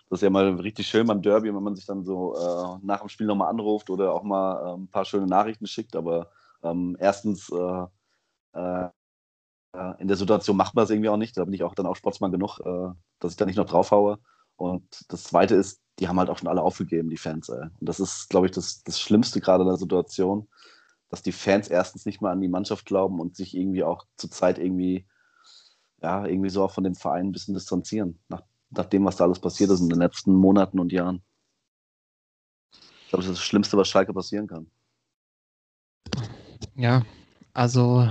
das 0.09 0.17
ist 0.17 0.21
ja 0.23 0.31
mal 0.31 0.55
richtig 0.55 0.87
schön 0.87 1.05
beim 1.05 1.21
Derby, 1.21 1.53
wenn 1.53 1.61
man 1.61 1.75
sich 1.75 1.85
dann 1.85 2.03
so 2.03 2.35
äh, 2.35 2.79
nach 2.83 3.01
dem 3.01 3.09
Spiel 3.09 3.27
nochmal 3.27 3.49
anruft 3.49 3.91
oder 3.91 4.13
auch 4.13 4.23
mal 4.23 4.65
äh, 4.65 4.77
ein 4.77 4.87
paar 4.87 5.05
schöne 5.05 5.27
Nachrichten 5.27 5.67
schickt. 5.67 5.95
Aber 5.95 6.31
ähm, 6.63 6.97
erstens, 6.99 7.51
äh, 7.51 7.85
äh, 8.53 8.89
in 9.99 10.07
der 10.07 10.17
Situation 10.17 10.57
macht 10.57 10.75
man 10.75 10.83
es 10.83 10.89
irgendwie 10.89 11.09
auch 11.09 11.17
nicht. 11.17 11.37
Da 11.37 11.45
bin 11.45 11.53
ich 11.53 11.63
auch 11.63 11.75
dann 11.75 11.85
auch 11.85 11.95
Sportsmann 11.95 12.31
genug, 12.31 12.59
äh, 12.59 12.89
dass 13.19 13.31
ich 13.31 13.37
da 13.37 13.45
nicht 13.45 13.57
noch 13.57 13.65
draufhaue. 13.65 14.19
Und 14.55 15.05
das 15.09 15.23
Zweite 15.23 15.55
ist, 15.55 15.81
die 15.99 16.07
haben 16.07 16.19
halt 16.19 16.29
auch 16.29 16.37
schon 16.37 16.47
alle 16.47 16.61
aufgegeben, 16.61 17.09
die 17.09 17.17
Fans. 17.17 17.49
Ey. 17.49 17.61
Und 17.61 17.87
das 17.87 17.99
ist, 17.99 18.29
glaube 18.29 18.47
ich, 18.47 18.51
das, 18.51 18.83
das 18.83 18.99
Schlimmste 18.99 19.41
gerade 19.41 19.63
in 19.63 19.69
der 19.69 19.77
Situation, 19.77 20.47
dass 21.09 21.21
die 21.21 21.31
Fans 21.31 21.67
erstens 21.67 22.05
nicht 22.05 22.21
mehr 22.21 22.31
an 22.31 22.41
die 22.41 22.47
Mannschaft 22.47 22.85
glauben 22.85 23.19
und 23.19 23.35
sich 23.35 23.55
irgendwie 23.55 23.83
auch 23.83 24.05
zur 24.17 24.31
Zeit 24.31 24.59
irgendwie, 24.59 25.07
ja, 26.01 26.25
irgendwie 26.25 26.49
so 26.49 26.63
auch 26.63 26.71
von 26.71 26.83
dem 26.83 26.95
Verein 26.95 27.27
ein 27.27 27.31
bisschen 27.31 27.53
distanzieren, 27.53 28.19
nach, 28.27 28.43
nach 28.69 28.85
dem, 28.85 29.05
was 29.05 29.17
da 29.17 29.25
alles 29.25 29.39
passiert 29.39 29.69
ist 29.69 29.81
in 29.81 29.89
den 29.89 29.99
letzten 29.99 30.33
Monaten 30.33 30.79
und 30.79 30.91
Jahren. 30.91 31.23
Ich 32.71 33.09
glaube, 33.09 33.23
das 33.23 33.31
ist 33.31 33.39
das 33.39 33.45
Schlimmste, 33.45 33.77
was 33.77 33.87
Schalke 33.87 34.13
passieren 34.13 34.47
kann. 34.47 34.69
Ja, 36.75 37.03
also 37.53 38.07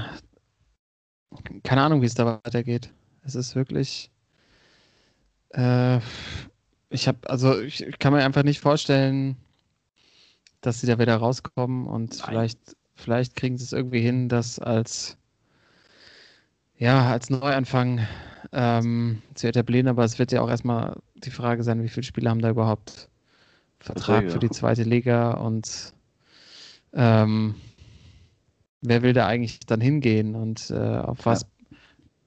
keine 1.63 1.83
Ahnung, 1.83 2.03
wie 2.03 2.07
es 2.07 2.15
da 2.15 2.41
weitergeht. 2.45 2.93
Es 3.25 3.35
ist 3.35 3.55
wirklich. 3.55 4.11
Äh, 5.51 5.99
ich 6.91 7.09
habe, 7.09 7.19
also 7.29 7.61
ich, 7.61 7.83
ich, 7.83 7.99
kann 7.99 8.13
mir 8.13 8.25
einfach 8.25 8.43
nicht 8.43 8.61
vorstellen, 8.61 9.37
dass 10.61 10.81
sie 10.81 10.87
da 10.87 10.99
wieder 10.99 11.17
rauskommen 11.17 11.87
und 11.87 12.19
Nein. 12.19 12.29
vielleicht, 12.29 12.59
vielleicht 12.95 13.37
kriegen 13.37 13.59
sie 13.59 13.65
es 13.65 13.73
irgendwie 13.73 14.01
hin, 14.01 14.29
das 14.29 14.59
als 14.59 15.17
ja, 16.79 17.11
als 17.11 17.29
Neuanfang 17.29 18.07
ähm, 18.53 19.21
zu 19.35 19.49
etablieren, 19.49 19.89
aber 19.89 20.05
es 20.05 20.19
wird 20.19 20.31
ja 20.31 20.41
auch 20.41 20.49
erstmal 20.49 20.97
die 21.17 21.31
Frage 21.31 21.65
sein, 21.65 21.83
wie 21.83 21.89
viele 21.89 22.05
Spieler 22.05 22.31
haben 22.31 22.41
da 22.41 22.51
überhaupt 22.51 23.09
Vertrag 23.81 24.23
Liga. 24.23 24.33
für 24.33 24.39
die 24.39 24.51
zweite 24.51 24.85
Liga 24.85 25.33
und 25.33 25.93
ähm, 26.93 27.57
wer 28.81 29.03
will 29.03 29.13
da 29.13 29.27
eigentlich 29.27 29.61
dann 29.61 29.81
hingehen 29.81 30.35
und 30.35 30.71
äh, 30.71 30.75
auf 30.75 31.27
was, 31.27 31.47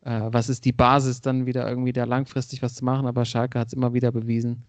ja. 0.05 0.27
äh, 0.27 0.33
was 0.33 0.49
ist 0.49 0.65
die 0.65 0.73
Basis 0.73 1.21
dann 1.21 1.45
wieder 1.45 1.67
irgendwie 1.67 1.93
da 1.93 2.03
langfristig 2.03 2.61
was 2.61 2.75
zu 2.75 2.85
machen, 2.85 3.07
aber 3.07 3.25
Schalke 3.25 3.59
hat 3.59 3.67
es 3.67 3.73
immer 3.73 3.93
wieder 3.93 4.11
bewiesen, 4.11 4.63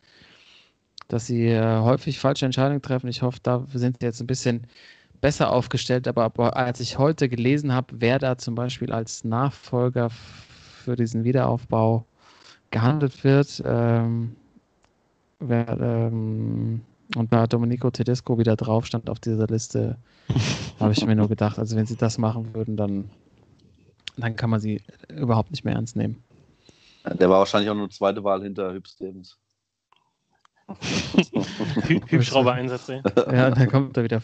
dass 1.08 1.26
sie 1.26 1.48
äh, 1.48 1.80
häufig 1.80 2.18
falsche 2.18 2.46
Entscheidungen 2.46 2.82
treffen. 2.82 3.08
Ich 3.08 3.22
hoffe, 3.22 3.38
da 3.42 3.66
sind 3.72 3.98
sie 4.00 4.06
jetzt 4.06 4.20
ein 4.20 4.26
bisschen 4.26 4.66
besser 5.20 5.52
aufgestellt, 5.52 6.08
aber, 6.08 6.24
aber 6.24 6.56
als 6.56 6.80
ich 6.80 6.98
heute 6.98 7.28
gelesen 7.28 7.72
habe, 7.72 7.94
wer 8.00 8.18
da 8.18 8.38
zum 8.38 8.54
Beispiel 8.54 8.92
als 8.92 9.24
Nachfolger 9.24 10.10
für 10.10 10.96
diesen 10.96 11.24
Wiederaufbau 11.24 12.04
gehandelt 12.70 13.22
wird, 13.22 13.62
ähm, 13.64 14.34
wer, 15.38 15.78
ähm, 15.80 16.82
und 17.16 17.32
da 17.32 17.46
Domenico 17.46 17.90
Tedesco 17.90 18.38
wieder 18.38 18.56
drauf 18.56 18.86
stand 18.86 19.10
auf 19.10 19.20
dieser 19.20 19.46
Liste, 19.46 19.98
habe 20.80 20.92
ich 20.92 21.04
mir 21.04 21.16
nur 21.16 21.28
gedacht, 21.28 21.58
also 21.58 21.76
wenn 21.76 21.86
sie 21.86 21.96
das 21.96 22.18
machen 22.18 22.54
würden, 22.54 22.76
dann, 22.76 23.10
dann 24.16 24.36
kann 24.36 24.50
man 24.50 24.60
sie 24.60 24.82
überhaupt 25.08 25.50
nicht 25.50 25.64
mehr 25.64 25.74
ernst 25.74 25.96
nehmen. 25.96 26.22
Der 27.04 27.28
war 27.28 27.40
wahrscheinlich 27.40 27.70
auch 27.70 27.74
nur 27.74 27.90
zweite 27.90 28.22
Wahl 28.22 28.42
hinter 28.42 28.72
Hüb 28.72 28.86
Stevens. 28.86 29.38
Hubschrauber-Einsätze. 32.10 33.02
Ja, 33.16 33.50
dann 33.50 33.68
kommt 33.68 33.96
er 33.96 34.04
wieder. 34.04 34.22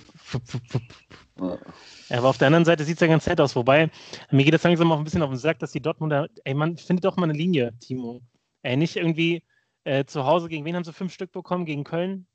Ja, 2.09 2.18
aber 2.18 2.29
auf 2.29 2.38
der 2.38 2.46
anderen 2.46 2.64
Seite 2.64 2.85
sieht 2.85 2.94
es 2.96 3.01
ja 3.01 3.07
ganz 3.07 3.27
nett 3.27 3.40
aus. 3.40 3.57
Wobei, 3.57 3.90
mir 4.31 4.44
geht 4.44 4.55
es 4.55 4.62
langsam 4.62 4.92
auch 4.92 4.98
ein 4.98 5.05
bisschen 5.05 5.22
auf 5.22 5.31
den 5.31 5.38
Sack, 5.38 5.59
dass 5.59 5.72
die 5.72 5.81
Dortmunder, 5.83 6.29
ey, 6.44 6.55
man 6.55 6.77
findet 6.77 7.05
doch 7.05 7.16
mal 7.16 7.24
eine 7.24 7.33
Linie, 7.38 7.72
Timo. 7.81 8.20
Ey, 8.62 8.77
nicht 8.77 8.96
irgendwie 8.96 9.42
äh, 9.85 10.05
zu 10.05 10.24
Hause, 10.24 10.48
gegen 10.48 10.64
wen 10.64 10.77
haben 10.77 10.85
sie 10.85 10.92
fünf 10.92 11.12
Stück 11.12 11.33
bekommen? 11.33 11.64
Gegen 11.64 11.85
Köln? 11.85 12.27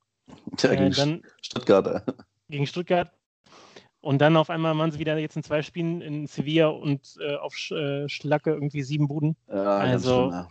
Ja, 0.59 0.71
äh, 0.71 0.77
gegen 0.77 0.91
dann, 0.91 1.21
Stuttgart. 1.41 2.03
Gegen 2.49 2.67
Stuttgart. 2.67 3.11
Und 4.01 4.19
dann 4.19 4.35
auf 4.35 4.49
einmal 4.49 4.77
waren 4.77 4.91
sie 4.91 4.99
wieder 4.99 5.17
jetzt 5.17 5.37
in 5.37 5.43
zwei 5.43 5.61
Spielen 5.61 6.01
in 6.01 6.27
Sevilla 6.27 6.67
und 6.67 7.15
äh, 7.21 7.35
auf 7.37 7.55
Sch 7.55 7.71
äh, 7.71 8.09
Schlacke 8.09 8.51
irgendwie 8.51 8.83
sieben 8.83 9.07
Buden. 9.07 9.37
Ja, 9.47 9.77
also 9.77 10.29
schön, 10.29 10.45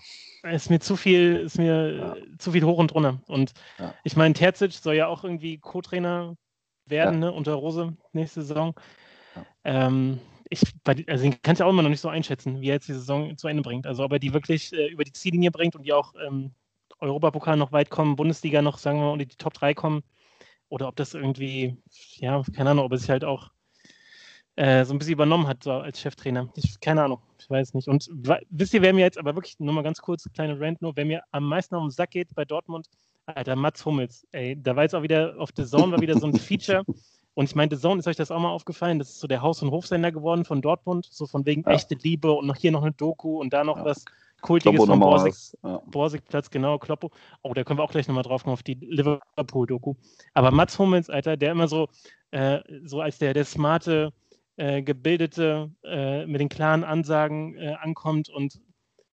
ja. 0.45 0.51
ist 0.51 0.71
mir 0.71 0.81
zu 0.81 0.97
viel, 0.97 1.37
ist 1.37 1.59
mir 1.59 1.95
ja. 1.95 2.17
zu 2.39 2.53
viel 2.53 2.65
hoch 2.65 2.79
und 2.79 2.95
runter. 2.95 3.21
Und 3.27 3.53
ich 4.05 4.17
meine, 4.17 4.33
Terzic 4.33 4.73
soll 4.73 4.95
ja 4.95 5.07
auch 5.07 5.23
irgendwie 5.23 5.59
Co-Trainer 5.59 6.35
werden 6.87 7.21
ne, 7.21 7.31
unter 7.31 7.53
Rose 7.53 7.95
nächste 8.13 8.41
Saison. 8.41 8.75
Ähm, 9.65 10.19
ich, 10.49 10.63
also 10.85 11.23
den 11.23 11.41
kannst 11.43 11.61
du 11.61 11.65
auch 11.65 11.71
immer 11.71 11.83
noch 11.83 11.91
nicht 11.91 12.01
so 12.01 12.09
einschätzen, 12.09 12.61
wie 12.61 12.69
er 12.69 12.75
jetzt 12.75 12.89
die 12.89 12.95
Saison 12.95 13.37
zu 13.37 13.49
Ende 13.49 13.63
bringt. 13.63 13.87
Also 13.87 14.05
ob 14.05 14.13
er 14.13 14.19
die 14.19 14.33
wirklich 14.33 14.73
äh, 14.73 14.89
über 14.89 15.05
die 15.05 15.13
Ziellinie 15.13 15.51
bringt 15.51 15.77
und 15.77 15.85
die 15.85 15.93
auch 15.93 16.15
ähm, 16.27 16.53
Europapokal 17.03 17.57
noch 17.57 17.73
weit 17.73 17.91
kommen, 17.91 18.17
Bundesliga 18.17 18.62
noch, 18.62 18.79
sagen 18.79 18.99
wir 18.99 19.07
mal, 19.07 19.12
unter 19.12 19.25
die 19.25 19.37
Top 19.37 19.55
3 19.55 19.75
kommen 19.75 20.03
oder 20.69 20.88
ob 20.88 20.97
das 20.97 21.15
irgendwie, 21.15 21.77
ja, 22.17 22.43
keine 22.55 22.71
Ahnung, 22.71 22.87
ob 22.87 22.93
es 22.93 23.03
sich 23.03 23.11
halt 23.11 23.25
auch 23.25 23.51
äh, 24.57 24.85
so 24.85 24.95
ein 24.95 24.99
bisschen 24.99 25.15
übernommen 25.15 25.47
hat, 25.47 25.65
so 25.65 25.73
als 25.73 26.01
Cheftrainer. 26.01 26.49
Ich, 26.57 26.81
keine 26.81 27.03
Ahnung, 27.03 27.21
ich 27.38 27.51
weiß 27.51 27.75
nicht. 27.75 27.88
Und 27.88 28.09
wisst 28.51 28.73
ihr, 28.75 28.83
wer 28.83 28.93
mir 28.93 29.01
jetzt, 29.01 29.19
aber 29.19 29.35
wirklich 29.35 29.59
nur 29.59 29.75
mal 29.75 29.83
ganz 29.83 30.01
kurz, 30.01 30.29
kleine 30.33 30.59
Rant 30.59 30.81
nur, 30.81 30.97
wer 30.97 31.05
mir 31.05 31.23
am 31.31 31.45
meisten 31.45 31.75
auf 31.75 31.83
den 31.83 31.91
Sack 31.91 32.12
geht 32.12 32.35
bei 32.35 32.45
Dortmund, 32.45 32.88
Alter, 33.27 33.57
Mats 33.57 33.85
Hummels. 33.85 34.27
Ey, 34.33 34.61
da 34.61 34.77
war 34.77 34.83
jetzt 34.85 34.95
auch 34.95 35.03
wieder, 35.03 35.35
auf 35.38 35.51
The 35.57 35.65
Zone 35.65 35.93
war 35.93 36.01
wieder 36.01 36.19
so 36.19 36.27
ein 36.27 36.37
Feature. 36.37 36.85
Und 37.35 37.47
ich 37.47 37.55
meine, 37.55 37.75
The 37.75 37.81
Zone, 37.81 37.99
ist 37.99 38.09
euch 38.09 38.17
das 38.17 38.31
auch 38.31 38.41
mal 38.41 38.51
aufgefallen? 38.51 38.99
Das 38.99 39.11
ist 39.11 39.21
so 39.21 39.27
der 39.27 39.41
Haus- 39.41 39.62
und 39.62 39.71
Hofsender 39.71 40.12
geworden 40.12 40.45
von 40.45 40.61
Dortmund, 40.61 41.09
so 41.11 41.27
von 41.27 41.47
wegen 41.47 41.62
ja. 41.62 41.73
echte 41.73 41.95
Liebe 41.95 42.33
und 42.33 42.47
noch 42.47 42.57
hier 42.57 42.73
noch 42.73 42.83
eine 42.83 42.93
Doku 42.93 43.41
und 43.41 43.53
da 43.53 43.65
noch 43.65 43.79
ja. 43.79 43.85
was 43.85 44.05
kultiges 44.43 44.77
Kloppo 44.77 44.93
von 44.93 45.01
Borsig, 45.01 45.35
ja. 45.65 45.81
Borsigplatz, 45.87 46.51
genau, 46.51 46.79
Kloppo. 46.79 47.11
Oh, 47.43 47.55
da 47.55 47.65
können 47.65 47.79
wir 47.79 47.85
auch 47.85 47.91
gleich 47.91 48.09
nochmal 48.09 48.25
drauf 48.25 48.43
kommen 48.43 48.53
auf 48.53 48.63
die 48.63 48.75
Liverpool-Doku. 48.75 49.95
Aber 50.35 50.51
Mats 50.51 50.79
Hummels, 50.79 51.09
Alter, 51.09 51.39
der 51.39 51.53
immer 51.53 51.69
so, 51.69 51.89
äh, 52.33 52.61
so 52.85 53.01
als 53.01 53.19
der, 53.19 53.33
der 53.33 53.45
smarte, 53.47 54.13
äh, 54.57 54.83
gebildete, 54.83 55.71
äh, 55.85 56.27
mit 56.27 56.41
den 56.41 56.51
klaren 56.51 56.85
Ansagen 56.85 57.57
äh, 57.57 57.75
ankommt 57.81 58.29
und 58.29 58.61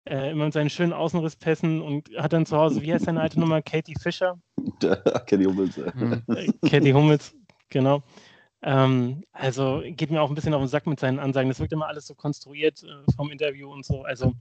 äh, 0.06 0.32
immer 0.32 0.46
mit 0.46 0.54
seinen 0.54 0.70
schönen 0.70 0.92
Außenrisspässen 0.92 1.82
und 1.82 2.10
hat 2.18 2.34
dann 2.34 2.46
zu 2.46 2.58
Hause, 2.58 2.82
wie 2.82 2.94
heißt 2.94 3.06
seine 3.06 3.22
alte 3.22 3.40
Nummer? 3.40 3.62
Katie 3.62 3.96
Fischer? 4.02 4.38
Katie 4.80 5.46
Hummels. 5.46 5.78
Mhm. 5.78 6.24
Katie 6.70 6.94
Hummels, 6.94 7.34
genau. 7.70 8.04
Ähm, 8.62 9.24
also 9.32 9.82
geht 9.86 10.12
mir 10.12 10.22
auch 10.22 10.30
ein 10.30 10.36
bisschen 10.36 10.54
auf 10.54 10.62
den 10.62 10.68
Sack 10.68 10.88
mit 10.88 11.00
seinen 11.00 11.20
Ansagen. 11.20 11.50
Das 11.50 11.60
wirkt 11.60 11.72
immer 11.72 11.88
alles 11.88 12.08
so 12.08 12.16
konstruiert 12.16 12.86
vom 13.16 13.32
Interview 13.32 13.72
und 13.72 13.86
so. 13.86 14.04
Also 14.04 14.34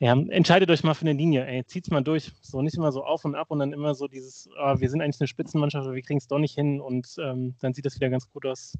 ja, 0.00 0.12
entscheidet 0.12 0.70
euch 0.70 0.82
mal 0.82 0.94
für 0.94 1.02
eine 1.02 1.12
Linie, 1.12 1.46
ey, 1.46 1.64
zieht's 1.64 1.90
mal 1.90 2.02
durch. 2.02 2.32
So 2.42 2.62
nicht 2.62 2.76
immer 2.76 2.92
so 2.92 3.04
auf 3.04 3.24
und 3.24 3.34
ab 3.34 3.50
und 3.50 3.60
dann 3.60 3.72
immer 3.72 3.94
so 3.94 4.08
dieses, 4.08 4.48
oh, 4.58 4.78
wir 4.78 4.90
sind 4.90 5.00
eigentlich 5.00 5.20
eine 5.20 5.28
Spitzenmannschaft, 5.28 5.86
aber 5.86 5.94
wir 5.94 6.02
kriegen 6.02 6.18
es 6.18 6.26
doch 6.26 6.38
nicht 6.38 6.54
hin 6.54 6.80
und 6.80 7.14
ähm, 7.18 7.54
dann 7.60 7.74
sieht 7.74 7.86
das 7.86 7.94
wieder 7.96 8.10
ganz 8.10 8.30
gut 8.30 8.44
aus. 8.46 8.76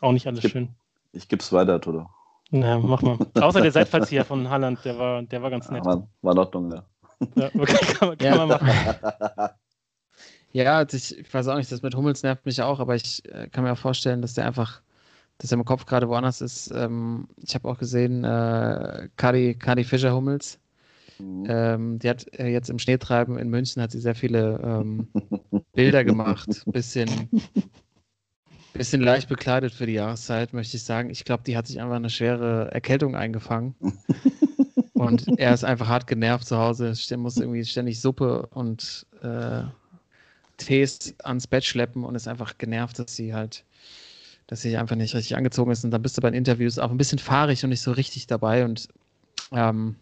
Auch 0.00 0.12
nicht 0.12 0.26
alles 0.26 0.44
ich 0.44 0.50
schön. 0.50 0.70
Ich 1.12 1.28
gebe 1.28 1.42
es 1.42 1.52
weiter, 1.52 1.80
Toto. 1.80 2.08
Na, 2.50 2.78
mach 2.78 3.02
mal. 3.02 3.18
Außer 3.40 3.60
der 3.60 3.72
Seitfallzieher 3.72 4.24
von 4.24 4.48
Holland, 4.48 4.84
der 4.84 4.98
war, 4.98 5.22
der 5.22 5.42
war 5.42 5.50
ganz 5.50 5.70
nett. 5.70 5.84
Ja, 5.84 5.92
war, 5.92 6.08
war 6.22 6.32
in 6.32 6.38
Ordnung, 6.38 6.72
ja. 6.72 6.84
Ja, 7.34 7.50
okay, 7.54 7.86
kann, 7.98 8.08
man, 8.08 8.18
kann 8.18 8.26
ja. 8.26 8.46
man 8.46 8.48
machen. 8.48 9.50
Ja, 10.52 10.78
also 10.78 10.96
ich, 10.96 11.18
ich, 11.18 11.34
weiß 11.34 11.48
auch 11.48 11.56
nicht, 11.56 11.70
das 11.70 11.82
mit 11.82 11.94
Hummels 11.94 12.22
nervt 12.22 12.46
mich 12.46 12.62
auch, 12.62 12.80
aber 12.80 12.94
ich 12.94 13.22
äh, 13.30 13.46
kann 13.48 13.62
mir 13.62 13.72
auch 13.72 13.78
vorstellen, 13.78 14.22
dass 14.22 14.32
der 14.32 14.46
einfach 14.46 14.80
dass 15.38 15.52
er 15.52 15.58
im 15.58 15.64
Kopf 15.64 15.86
gerade 15.86 16.08
woanders 16.08 16.40
ist. 16.40 16.70
Ähm, 16.74 17.28
ich 17.42 17.54
habe 17.54 17.68
auch 17.68 17.78
gesehen, 17.78 18.24
äh, 18.24 19.08
Kari, 19.16 19.54
Kari 19.54 19.84
Fischer-Hummels, 19.84 20.58
mhm. 21.18 21.46
ähm, 21.48 21.98
die 21.98 22.08
hat 22.08 22.26
äh, 22.38 22.48
jetzt 22.48 22.70
im 22.70 22.78
Schneetreiben 22.78 23.38
in 23.38 23.48
München 23.48 23.82
hat 23.82 23.90
sie 23.90 24.00
sehr 24.00 24.14
viele 24.14 24.60
ähm, 24.64 25.08
Bilder 25.74 26.04
gemacht. 26.04 26.62
Bisschen, 26.72 27.28
bisschen 28.72 29.00
leicht 29.00 29.28
bekleidet 29.28 29.72
für 29.72 29.86
die 29.86 29.94
Jahreszeit, 29.94 30.52
möchte 30.52 30.76
ich 30.76 30.84
sagen. 30.84 31.10
Ich 31.10 31.24
glaube, 31.24 31.42
die 31.44 31.56
hat 31.56 31.66
sich 31.66 31.80
einfach 31.80 31.96
eine 31.96 32.10
schwere 32.10 32.70
Erkältung 32.72 33.16
eingefangen. 33.16 33.74
und 34.94 35.38
er 35.38 35.54
ist 35.54 35.64
einfach 35.64 35.88
hart 35.88 36.06
genervt 36.06 36.46
zu 36.46 36.58
Hause. 36.58 36.92
Er 37.10 37.16
muss 37.16 37.36
irgendwie 37.36 37.64
ständig 37.64 38.00
Suppe 38.00 38.46
und 38.48 39.06
äh, 39.22 39.62
Tees 40.56 41.14
ans 41.22 41.46
Bett 41.46 41.64
schleppen 41.64 42.04
und 42.04 42.14
ist 42.14 42.28
einfach 42.28 42.58
genervt, 42.58 42.98
dass 42.98 43.14
sie 43.14 43.34
halt 43.34 43.64
dass 44.46 44.62
sie 44.62 44.76
einfach 44.76 44.96
nicht 44.96 45.14
richtig 45.14 45.36
angezogen 45.36 45.70
ist. 45.70 45.84
Und 45.84 45.90
dann 45.90 46.02
bist 46.02 46.16
du 46.16 46.22
bei 46.22 46.30
den 46.30 46.38
Interviews 46.38 46.78
auch 46.78 46.90
ein 46.90 46.98
bisschen 46.98 47.18
fahrig 47.18 47.64
und 47.64 47.70
nicht 47.70 47.80
so 47.80 47.92
richtig 47.92 48.26
dabei. 48.26 48.64
Und 48.64 48.88
ähm, 49.52 49.96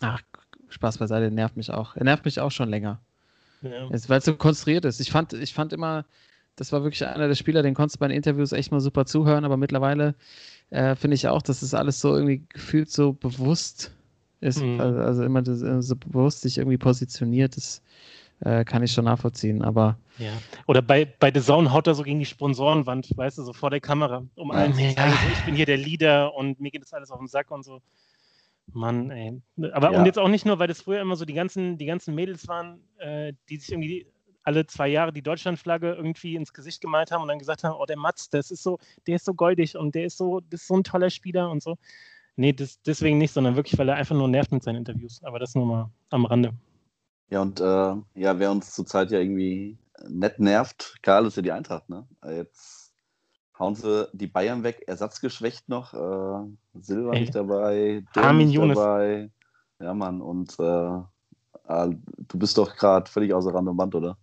ach, 0.00 0.20
Spaß 0.68 0.98
beiseite, 0.98 1.30
nervt 1.30 1.56
mich 1.56 1.70
auch. 1.70 1.96
Er 1.96 2.04
nervt 2.04 2.24
mich 2.24 2.40
auch 2.40 2.50
schon 2.50 2.68
länger. 2.68 3.00
Ja. 3.62 3.88
Weil 3.90 4.18
es 4.18 4.24
so 4.24 4.36
konstruiert 4.36 4.84
ist. 4.84 5.00
Ich 5.00 5.10
fand, 5.10 5.32
ich 5.32 5.54
fand 5.54 5.72
immer, 5.72 6.04
das 6.56 6.72
war 6.72 6.82
wirklich 6.82 7.06
einer 7.06 7.28
der 7.28 7.34
Spieler, 7.34 7.62
den 7.62 7.74
konntest 7.74 7.96
du 7.96 8.00
bei 8.00 8.08
den 8.08 8.16
Interviews 8.16 8.52
echt 8.52 8.70
mal 8.70 8.80
super 8.80 9.06
zuhören, 9.06 9.44
aber 9.44 9.56
mittlerweile 9.56 10.14
äh, 10.70 10.94
finde 10.94 11.14
ich 11.14 11.28
auch, 11.28 11.42
dass 11.42 11.62
es 11.62 11.70
das 11.70 11.78
alles 11.78 12.00
so 12.00 12.14
irgendwie 12.14 12.44
gefühlt 12.48 12.90
so 12.90 13.12
bewusst 13.12 13.92
ist. 14.40 14.60
Mhm. 14.60 14.80
Also, 14.80 14.98
also, 15.00 15.22
immer 15.22 15.42
das, 15.42 15.60
so 15.60 15.96
bewusst 15.96 16.42
sich 16.42 16.58
irgendwie 16.58 16.76
positioniert. 16.76 17.56
Das 17.56 17.82
äh, 18.44 18.64
kann 18.64 18.82
ich 18.82 18.92
schon 18.92 19.06
nachvollziehen, 19.06 19.62
aber. 19.62 19.98
Ja. 20.18 20.32
Oder 20.66 20.82
bei, 20.82 21.04
bei 21.04 21.32
The 21.32 21.40
Zone 21.40 21.72
haut 21.72 21.86
er 21.86 21.94
so 21.94 22.02
gegen 22.02 22.18
die 22.18 22.26
Sponsorenwand, 22.26 23.16
weißt 23.16 23.38
du, 23.38 23.42
so 23.42 23.52
vor 23.52 23.70
der 23.70 23.80
Kamera, 23.80 24.24
um 24.36 24.50
allen 24.50 24.72
zu 24.74 24.90
sagen, 24.92 25.12
so, 25.12 25.32
ich 25.32 25.44
bin 25.44 25.56
hier 25.56 25.66
der 25.66 25.78
Leader 25.78 26.34
und 26.34 26.60
mir 26.60 26.70
geht 26.70 26.82
das 26.82 26.92
alles 26.92 27.10
auf 27.10 27.18
den 27.18 27.26
Sack 27.26 27.50
und 27.50 27.64
so. 27.64 27.80
Mann, 28.72 29.10
ey. 29.10 29.40
Aber 29.72 29.92
ja. 29.92 29.98
und 29.98 30.06
jetzt 30.06 30.18
auch 30.18 30.28
nicht 30.28 30.46
nur, 30.46 30.58
weil 30.58 30.68
das 30.68 30.82
früher 30.82 31.00
immer 31.00 31.16
so 31.16 31.24
die 31.24 31.34
ganzen, 31.34 31.78
die 31.78 31.86
ganzen 31.86 32.14
Mädels 32.14 32.48
waren, 32.48 32.80
äh, 32.98 33.32
die 33.48 33.56
sich 33.56 33.72
irgendwie 33.72 34.06
alle 34.42 34.66
zwei 34.66 34.88
Jahre 34.88 35.12
die 35.12 35.22
Deutschlandflagge 35.22 35.94
irgendwie 35.94 36.36
ins 36.36 36.52
Gesicht 36.52 36.80
gemalt 36.80 37.10
haben 37.10 37.22
und 37.22 37.28
dann 37.28 37.38
gesagt 37.38 37.64
haben, 37.64 37.76
oh, 37.78 37.86
der 37.86 37.96
Mats, 37.96 38.30
das 38.30 38.50
ist 38.50 38.62
so, 38.62 38.78
der 39.06 39.16
ist 39.16 39.24
so 39.24 39.34
goldig 39.34 39.76
und 39.76 39.94
der 39.94 40.04
ist 40.04 40.18
so, 40.18 40.40
das 40.40 40.62
ist 40.62 40.68
so 40.68 40.76
ein 40.76 40.84
toller 40.84 41.10
Spieler 41.10 41.50
und 41.50 41.62
so. 41.62 41.76
Nee, 42.36 42.52
das, 42.52 42.80
deswegen 42.82 43.18
nicht, 43.18 43.32
sondern 43.32 43.56
wirklich, 43.56 43.78
weil 43.78 43.88
er 43.88 43.96
einfach 43.96 44.14
nur 44.14 44.28
nervt 44.28 44.52
mit 44.52 44.62
seinen 44.62 44.76
Interviews. 44.76 45.22
Aber 45.22 45.38
das 45.38 45.54
nur 45.54 45.66
mal 45.66 45.90
am 46.10 46.26
Rande. 46.26 46.52
Ja, 47.30 47.42
und 47.42 47.60
äh, 47.60 47.94
ja, 48.14 48.38
wer 48.38 48.50
uns 48.50 48.72
zurzeit 48.74 49.10
ja 49.10 49.18
irgendwie 49.18 49.78
nett 50.08 50.38
nervt, 50.38 50.96
Karl 51.02 51.26
ist 51.26 51.36
ja 51.36 51.42
die 51.42 51.52
Eintracht, 51.52 51.88
ne? 51.88 52.06
Jetzt 52.24 52.92
hauen 53.58 53.74
sie 53.74 54.08
die 54.12 54.26
Bayern 54.26 54.62
weg, 54.62 54.82
ersatzgeschwächt 54.86 55.68
noch, 55.68 55.94
äh, 55.94 56.46
Silva 56.74 57.14
Ey. 57.14 57.20
nicht 57.20 57.34
dabei, 57.34 58.04
Armin 58.14 58.48
nicht 58.48 58.56
Younes. 58.56 58.76
dabei. 58.76 59.30
Ja, 59.80 59.94
Mann, 59.94 60.20
und 60.20 60.58
äh, 60.58 60.62
ah, 60.62 61.88
du 61.88 62.38
bist 62.38 62.58
doch 62.58 62.76
gerade 62.76 63.10
völlig 63.10 63.32
außer 63.32 63.54
Rand 63.54 63.68
und 63.68 63.76
Band, 63.76 63.94
oder? 63.94 64.16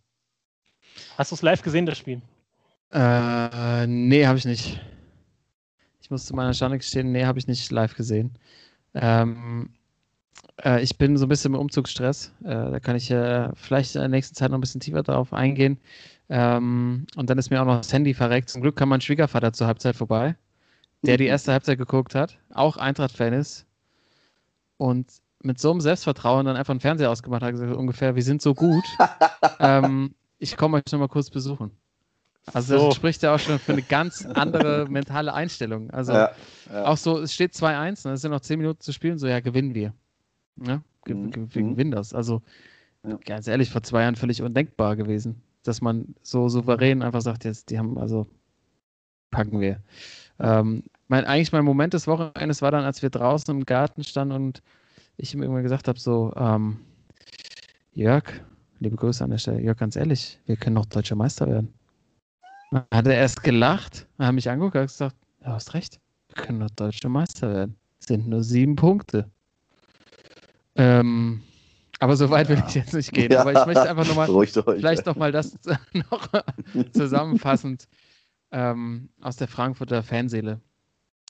Hast 1.18 1.32
du 1.32 1.36
es 1.36 1.42
live 1.42 1.62
gesehen, 1.62 1.86
das 1.86 1.98
Spiel? 1.98 2.22
Äh, 2.92 3.88
nee, 3.88 4.26
habe 4.26 4.38
ich 4.38 4.46
nicht. 4.46 4.82
Ich 6.02 6.10
muss 6.10 6.26
zu 6.26 6.36
meiner 6.36 6.54
Schande 6.54 6.78
gestehen, 6.78 7.12
nee, 7.12 7.26
habe 7.26 7.40
ich 7.40 7.48
nicht 7.48 7.72
live 7.72 7.96
gesehen. 7.96 8.38
Ähm, 8.94 9.74
äh, 10.63 10.82
ich 10.82 10.98
bin 10.98 11.17
so 11.17 11.26
ein 11.26 11.30
bisschen 11.30 11.54
im 11.54 11.60
Umzugsstress. 11.60 12.32
Äh, 12.44 12.72
da 12.72 12.80
kann 12.80 12.96
ich 12.96 13.10
äh, 13.12 13.50
vielleicht 13.56 13.96
in 13.96 14.02
der 14.02 14.10
nächsten 14.10 14.36
Zeit 14.36 14.52
noch 14.52 14.58
ein 14.58 14.62
bisschen 14.62 14.82
tiefer 14.82 15.04
darauf 15.04 15.34
eingehen. 15.34 15.80
Ähm, 16.30 17.06
und 17.15 17.30
dann 17.30 17.38
ist 17.38 17.50
mir 17.50 17.62
auch 17.62 17.65
noch 17.65 17.78
das 17.78 17.91
Handy 17.91 18.13
verreckt. 18.13 18.50
Zum 18.50 18.62
Glück 18.62 18.76
kam 18.76 18.89
mein 18.89 19.02
Schwiegervater 19.02 19.54
zur 19.54 19.67
Halbzeit 19.67 19.96
vorbei, 19.96 20.36
der 21.02 21.17
die 21.17 21.26
erste 21.26 21.52
Halbzeit 21.52 21.78
geguckt 21.78 22.15
hat, 22.15 22.38
auch 22.54 22.78
Eintracht-Fan 22.78 23.34
ist. 23.34 23.65
Und 24.78 25.12
mit 25.44 25.60
so 25.60 25.72
einem 25.72 25.82
Selbstvertrauen 25.82 26.46
dann 26.46 26.56
einfach 26.56 26.72
einen 26.72 26.80
Fernseher 26.80 27.12
ausgemacht 27.12 27.41
hat, 27.41 27.52
gesagt, 27.52 27.74
ungefähr, 27.74 28.15
wir 28.15 28.24
sind 28.24 28.41
so 28.41 28.54
gut. 28.54 28.84
ähm, 29.60 30.15
ich 30.38 30.56
komme 30.56 30.78
euch 30.78 30.91
noch 30.91 31.00
mal 31.00 31.08
kurz 31.08 31.30
besuchen. 31.30 31.72
Also 32.54 32.78
So. 32.78 32.86
das 32.88 32.96
spricht 32.96 33.22
ja 33.24 33.36
auch 33.36 33.39
schon 33.39 33.60
für 33.60 33.74
eine 33.74 33.84
ganz 33.84 34.26
andere 34.26 34.88
mentale 34.89 35.34
Einstellung. 35.34 35.91
Also 35.91 36.13
ja, 36.13 36.32
ja. 36.72 36.86
auch 36.86 36.98
so, 36.98 37.20
es 37.20 37.34
steht 37.34 37.54
2-1, 37.54 38.08
ne, 38.08 38.13
es 38.13 38.22
sind 38.22 38.32
noch 38.32 38.41
10 38.41 38.58
Minuten 38.58 38.82
zu 38.82 38.91
spielen, 38.94 39.20
so 39.20 39.28
ja, 39.28 39.39
gewinnen 39.39 39.76
wir. 39.76 39.94
Ne? 40.56 40.84
Ge 41.06 41.16
Mhm, 41.16 41.32
ge 41.32 41.48
wir 41.54 41.86
mhm. 41.86 41.92
das. 41.92 42.14
Also 42.14 42.42
Ja. 43.08 43.18
ganz 43.26 43.48
ehrlich, 43.48 43.70
vor 43.72 43.84
zwei 43.84 44.04
Jahren 44.04 44.16
völlig 44.16 44.42
undenkbar 44.42 44.96
gewesen, 44.96 45.42
dass 45.64 45.82
man 45.82 46.16
so 46.22 46.50
souverän 46.50 47.02
einfach 47.02 47.22
sagt, 47.22 47.46
jetzt, 47.46 47.70
die 47.70 47.80
haben, 47.80 47.98
also 47.98 48.28
packen 49.32 49.60
wir. 49.60 49.82
Ähm, 50.40 50.84
mein, 51.08 51.26
eigentlich 51.26 51.52
mein 51.52 51.66
Moment 51.66 51.94
des 51.94 52.08
Wochenendes 52.08 52.62
war 52.62 52.72
dann, 52.72 52.84
als 52.84 53.02
wir 53.02 53.10
draußen 53.10 53.56
im 53.56 53.66
Garten 53.66 54.04
standen 54.04 54.34
und 54.36 54.62
ich 55.18 55.34
ihm 55.34 55.42
irgendwann 55.42 55.64
gesagt 55.64 55.88
habe, 55.88 56.00
so, 56.00 56.34
ähm, 56.36 56.80
Jörg, 57.94 58.24
liebe 58.80 58.96
Grüße 58.96 59.24
an 59.24 59.32
der 59.32 59.38
Stelle, 59.38 59.62
Jörg, 59.62 59.78
ganz 59.78 59.96
ehrlich, 59.96 60.40
wir 60.46 60.56
können 60.56 60.76
noch 60.76 60.86
deutscher 60.86 61.16
Meister 61.16 61.48
werden. 61.48 61.74
Dann 62.72 62.86
hat 62.92 63.08
er 63.08 63.16
erst 63.16 63.44
gelacht, 63.44 64.08
dann 64.18 64.28
hat 64.28 64.36
mich 64.36 64.50
angeguckt 64.50 64.76
und 64.76 64.84
gesagt, 64.84 65.16
ja, 65.42 65.54
hast 65.54 65.74
recht, 65.74 66.00
wir 66.30 66.44
können 66.44 66.60
noch 66.60 66.70
deutscher 66.72 67.10
Meister 67.10 67.52
werden. 67.54 67.76
Sind 68.00 68.28
nur 68.28 68.44
sieben 68.44 68.76
Punkte. 68.76 69.30
Ähm, 70.76 71.42
aber 72.00 72.16
so 72.16 72.30
weit 72.30 72.50
will 72.50 72.58
Ja. 72.58 72.66
ich 72.68 72.76
jetzt 72.76 72.94
nicht 72.94 73.12
gehen. 73.14 73.32
Ja. 73.32 73.42
Aber 73.42 73.52
ich 73.54 73.66
möchte 73.66 73.90
einfach 73.90 74.08
nochmal 74.08 74.28
vielleicht 74.78 75.06
nochmal 75.06 75.32
das 75.32 75.58
noch 75.94 76.28
zusammenfassend 76.94 77.88
ähm, 78.52 79.10
aus 79.22 79.36
der 79.36 79.48
Frankfurter 79.48 80.02
Fanseele 80.04 80.60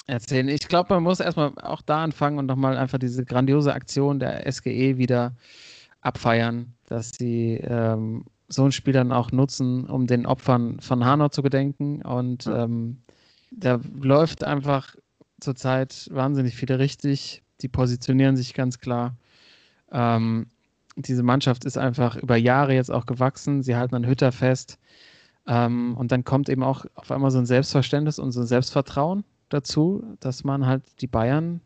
erzählen. 0.08 0.47
Ich 0.47 0.67
glaube, 0.67 0.93
man 0.93 1.04
muss 1.04 1.19
erstmal 1.19 1.54
auch 1.60 1.82
da 1.82 2.04
anfangen 2.04 2.39
und 2.39 2.45
nochmal 2.45 2.77
einfach 2.77 2.99
diese 2.99 3.25
grandiose 3.25 3.73
Aktion 3.73 4.19
der 4.19 4.51
SGE 4.51 4.97
wieder 4.97 5.36
abfeiern, 6.01 6.73
dass 6.88 7.12
sie 7.12 7.56
ähm, 7.63 8.25
so 8.47 8.65
ein 8.65 8.71
Spiel 8.71 8.93
dann 8.93 9.12
auch 9.12 9.32
nutzen, 9.32 9.86
um 9.86 10.08
den 10.08 10.25
Opfern 10.25 10.80
von 10.80 11.06
Hanau 11.06 11.30
zu 11.30 11.41
gedenken. 11.41 12.01
Und 12.01 12.47
ähm, 12.47 13.01
da 13.51 13.80
läuft 14.01 14.43
einfach 14.43 14.95
zurzeit 15.39 16.08
wahnsinnig 16.12 16.56
viele 16.56 16.80
richtig. 16.80 17.43
Die 17.62 17.67
positionieren 17.69 18.36
sich 18.36 18.54
ganz 18.54 18.80
klar. 18.80 19.15
Ähm, 19.91 20.47
diese 20.95 21.23
Mannschaft 21.23 21.65
ist 21.65 21.77
einfach 21.77 22.15
über 22.17 22.36
Jahre 22.36 22.73
jetzt 22.73 22.91
auch 22.91 23.06
gewachsen. 23.06 23.63
Sie 23.63 23.75
halten 23.75 23.95
an 23.95 24.06
Hütter 24.06 24.32
fest. 24.32 24.77
Ähm, 25.47 25.95
und 25.97 26.12
dann 26.12 26.23
kommt 26.23 26.49
eben 26.49 26.63
auch 26.63 26.86
auf 26.95 27.12
einmal 27.12 27.32
so 27.32 27.39
ein 27.39 27.45
Selbstverständnis 27.45 28.19
und 28.19 28.32
so 28.32 28.41
ein 28.41 28.47
Selbstvertrauen 28.47 29.23
dazu, 29.49 30.04
dass 30.19 30.43
man 30.43 30.65
halt 30.65 30.84
die 31.01 31.08
Bayern, 31.08 31.62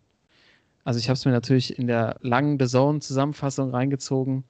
also 0.84 1.00
ich 1.00 1.10
habe 1.10 1.16
es 1.16 1.26
mir 1.26 1.32
natürlich 1.32 1.78
in 1.78 1.88
der 1.88 2.18
langen 2.22 2.58
The 2.60 2.68
Zone-Zusammenfassung 2.68 3.72
reingezogen, 3.72 4.44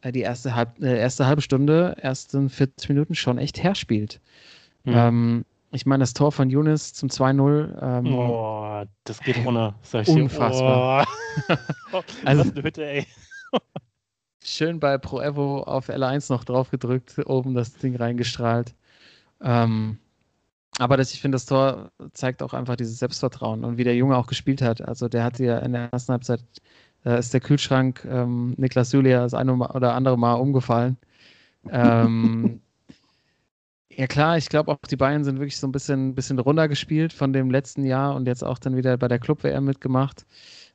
äh, 0.00 0.12
die 0.12 0.20
erste, 0.20 0.54
halb, 0.54 0.80
äh, 0.82 0.98
erste 0.98 1.26
halbe 1.26 1.42
Stunde, 1.42 1.96
ersten 2.00 2.48
40 2.48 2.88
Minuten 2.88 3.14
schon 3.14 3.38
echt 3.38 3.62
herspielt. 3.62 4.20
Hm. 4.84 4.94
Ähm, 4.94 5.44
ich 5.76 5.86
meine, 5.86 6.02
das 6.02 6.12
Tor 6.14 6.32
von 6.32 6.50
Younes 6.50 6.92
zum 6.94 7.08
2-0, 7.08 7.78
ähm, 7.80 8.06
Oh, 8.14 8.82
das 9.04 9.20
geht 9.20 9.36
runter, 9.44 9.74
sag 9.82 10.08
ich 10.08 10.14
dir. 10.14 10.22
Unfassbar. 10.24 11.06
Oh. 11.92 12.02
Also- 12.24 12.44
Was 12.44 12.52
eine 12.52 12.62
Hütte, 12.62 12.84
ey. 12.86 13.06
schön 14.42 14.80
bei 14.80 14.96
Pro 14.98 15.20
Evo 15.20 15.60
auf 15.62 15.88
L1 15.88 16.32
noch 16.32 16.44
drauf 16.44 16.70
gedrückt, 16.70 17.18
oben 17.26 17.54
das 17.54 17.74
Ding 17.74 17.94
reingestrahlt. 17.96 18.74
Ähm, 19.42 19.98
aber 20.78 20.96
das, 20.96 21.12
ich 21.12 21.20
finde, 21.20 21.36
das 21.36 21.46
Tor 21.46 21.90
zeigt 22.12 22.42
auch 22.42 22.52
einfach 22.54 22.76
dieses 22.76 22.98
Selbstvertrauen 22.98 23.64
und 23.64 23.76
wie 23.78 23.84
der 23.84 23.96
Junge 23.96 24.16
auch 24.16 24.26
gespielt 24.26 24.62
hat. 24.62 24.80
Also 24.82 25.08
der 25.08 25.24
hat 25.24 25.38
ja 25.38 25.58
in 25.58 25.72
der 25.72 25.90
ersten 25.92 26.12
Halbzeit, 26.12 26.42
da 27.02 27.16
ist 27.16 27.32
der 27.34 27.40
Kühlschrank 27.40 28.06
ähm, 28.08 28.54
Niklas 28.56 28.92
Julia 28.92 29.22
das 29.22 29.34
eine 29.34 29.54
oder 29.54 29.94
andere 29.94 30.18
Mal 30.18 30.34
umgefallen. 30.34 30.96
Ähm, 31.70 32.60
ja 33.96 34.06
klar, 34.06 34.36
ich 34.36 34.48
glaube 34.48 34.70
auch 34.70 34.78
die 34.88 34.96
Bayern 34.96 35.24
sind 35.24 35.38
wirklich 35.38 35.58
so 35.58 35.66
ein 35.66 35.72
bisschen, 35.72 36.14
bisschen 36.14 36.38
runtergespielt 36.38 37.12
von 37.12 37.32
dem 37.32 37.50
letzten 37.50 37.84
Jahr 37.84 38.14
und 38.14 38.26
jetzt 38.26 38.44
auch 38.44 38.58
dann 38.58 38.76
wieder 38.76 38.96
bei 38.98 39.08
der 39.08 39.18
Club-WM 39.18 39.64
mitgemacht. 39.64 40.26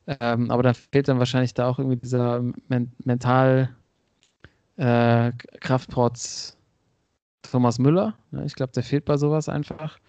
Ähm, 0.08 0.50
aber 0.50 0.64
da 0.64 0.74
fehlt 0.74 1.08
dann 1.08 1.20
wahrscheinlich 1.20 1.54
da 1.54 1.68
auch 1.68 1.78
irgendwie 1.78 1.98
dieser 1.98 2.42
men 2.68 2.92
mental 3.04 3.70
äh, 4.78 5.32
Kraftprotz 5.60 6.58
Thomas 7.44 7.78
Müller. 7.78 8.16
Ne? 8.32 8.46
Ich 8.46 8.56
glaube, 8.56 8.74
der 8.74 8.84
fehlt 8.84 9.06
bei 9.06 9.18
sowas 9.18 9.48
einfach. 9.48 10.00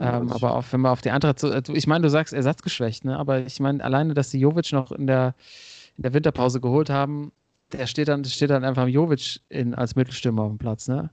Ähm, 0.00 0.30
aber 0.30 0.56
auch 0.56 0.64
wenn 0.70 0.80
man 0.80 0.92
auf 0.92 1.00
die 1.00 1.10
andere, 1.10 1.34
zu, 1.34 1.48
äh, 1.48 1.62
ich 1.72 1.86
meine, 1.86 2.02
du 2.02 2.10
sagst 2.10 2.32
ersatzgeschwächt, 2.32 3.04
ne? 3.04 3.16
aber 3.18 3.40
ich 3.40 3.58
meine, 3.60 3.82
alleine, 3.82 4.14
dass 4.14 4.30
die 4.30 4.38
Jovic 4.38 4.72
noch 4.72 4.92
in 4.92 5.06
der, 5.06 5.34
in 5.96 6.02
der 6.02 6.14
Winterpause 6.14 6.60
geholt 6.60 6.90
haben, 6.90 7.32
der 7.72 7.86
steht 7.86 8.08
dann, 8.08 8.24
steht 8.24 8.50
dann 8.50 8.64
einfach 8.64 8.86
Jovic 8.86 9.40
in, 9.48 9.74
als 9.74 9.96
Mittelstürmer 9.96 10.42
auf 10.42 10.50
dem 10.50 10.58
Platz. 10.58 10.88
Ne? 10.88 11.10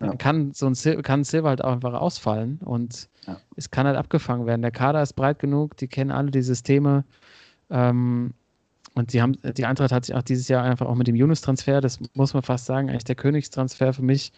Dann 0.00 0.12
Ja. 0.12 0.16
kann 0.16 0.52
so 0.52 0.66
ein, 0.66 0.74
Sil 0.74 1.00
kann 1.02 1.24
Silva 1.24 1.50
halt 1.50 1.62
auch 1.62 1.72
einfach 1.72 1.92
ausfallen 1.92 2.58
und 2.64 3.08
Ja. 3.26 3.38
es 3.56 3.70
kann 3.70 3.86
halt 3.86 3.96
abgefangen 3.96 4.46
werden. 4.46 4.62
Der 4.62 4.70
Kader 4.72 5.02
ist 5.02 5.12
breit 5.12 5.38
genug, 5.38 5.76
die 5.76 5.88
kennen 5.88 6.10
alle 6.10 6.30
die 6.30 6.42
Systeme. 6.42 7.04
Ähm, 7.70 8.32
und 8.94 9.12
die 9.12 9.22
haben, 9.22 9.36
die 9.56 9.66
Eintracht 9.66 9.92
hat 9.92 10.06
sich 10.06 10.14
auch 10.16 10.22
dieses 10.22 10.48
Jahr 10.48 10.64
einfach 10.64 10.86
auch 10.86 10.96
mit 10.96 11.06
dem 11.06 11.14
Yunus-Transfer, 11.14 11.80
das 11.80 12.00
muss 12.14 12.34
man 12.34 12.42
fast 12.42 12.66
sagen, 12.66 12.88
eigentlich 12.90 13.04
der 13.04 13.14
Königstransfer 13.14 13.92
für 13.92 14.02
mich, 14.02 14.32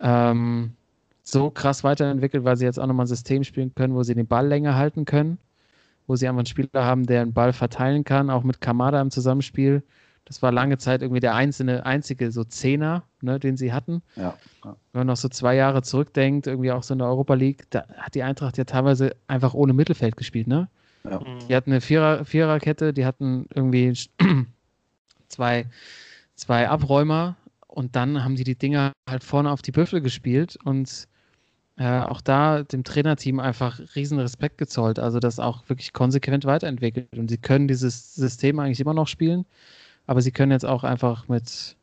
ähm, 0.00 0.72
so 1.22 1.50
krass 1.50 1.84
weiterentwickelt, 1.84 2.44
weil 2.44 2.56
sie 2.56 2.64
jetzt 2.64 2.78
auch 2.80 2.86
nochmal 2.86 3.04
ein 3.04 3.08
System 3.08 3.44
spielen 3.44 3.74
können, 3.74 3.94
wo 3.94 4.02
sie 4.02 4.14
den 4.14 4.26
Ball 4.26 4.46
länger 4.48 4.76
halten 4.76 5.04
können, 5.04 5.38
wo 6.06 6.16
sie 6.16 6.26
einfach 6.26 6.40
einen 6.40 6.46
Spieler 6.46 6.84
haben, 6.84 7.06
der 7.06 7.24
den 7.24 7.34
Ball 7.34 7.52
verteilen 7.52 8.04
kann, 8.04 8.30
auch 8.30 8.42
mit 8.44 8.60
Kamada 8.60 9.00
im 9.00 9.10
Zusammenspiel. 9.10 9.82
Das 10.26 10.42
war 10.42 10.50
lange 10.50 10.76
Zeit 10.76 11.02
irgendwie 11.02 11.20
der 11.20 11.36
einzelne, 11.36 11.86
einzige 11.86 12.32
so 12.32 12.42
Zehner, 12.42 13.04
ne, 13.20 13.38
den 13.38 13.56
sie 13.56 13.72
hatten. 13.72 14.02
Ja, 14.16 14.36
ja. 14.64 14.76
Wenn 14.92 15.00
man 15.00 15.06
noch 15.06 15.16
so 15.16 15.28
zwei 15.28 15.54
Jahre 15.54 15.82
zurückdenkt, 15.82 16.48
irgendwie 16.48 16.72
auch 16.72 16.82
so 16.82 16.94
in 16.94 16.98
der 16.98 17.08
Europa 17.08 17.34
League, 17.34 17.70
da 17.70 17.86
hat 17.96 18.16
die 18.16 18.24
Eintracht 18.24 18.58
ja 18.58 18.64
teilweise 18.64 19.14
einfach 19.28 19.54
ohne 19.54 19.72
Mittelfeld 19.72 20.16
gespielt, 20.16 20.48
ne? 20.48 20.68
Ja. 21.04 21.20
Die 21.48 21.54
hatten 21.54 21.70
eine 21.70 21.80
Vierer, 21.80 22.24
Viererkette, 22.24 22.92
die 22.92 23.06
hatten 23.06 23.46
irgendwie 23.54 23.96
zwei, 25.28 25.66
zwei 26.34 26.68
Abräumer 26.68 27.36
und 27.68 27.94
dann 27.94 28.24
haben 28.24 28.34
die 28.34 28.42
die 28.42 28.58
Dinger 28.58 28.92
halt 29.08 29.22
vorne 29.22 29.52
auf 29.52 29.62
die 29.62 29.70
Büffel 29.70 30.00
gespielt 30.00 30.58
und 30.64 31.06
äh, 31.76 32.00
auch 32.00 32.20
da 32.20 32.64
dem 32.64 32.82
Trainerteam 32.82 33.38
einfach 33.38 33.78
riesen 33.94 34.18
Respekt 34.18 34.58
gezollt, 34.58 34.98
also 34.98 35.20
das 35.20 35.38
auch 35.38 35.68
wirklich 35.68 35.92
konsequent 35.92 36.44
weiterentwickelt 36.46 37.16
und 37.16 37.28
sie 37.28 37.38
können 37.38 37.68
dieses 37.68 38.14
System 38.16 38.58
eigentlich 38.58 38.80
immer 38.80 38.94
noch 38.94 39.06
spielen, 39.06 39.46
aber 40.06 40.22
sie 40.22 40.32
können 40.32 40.52
jetzt 40.52 40.66
auch 40.66 40.84
einfach 40.84 41.28
mit 41.28 41.76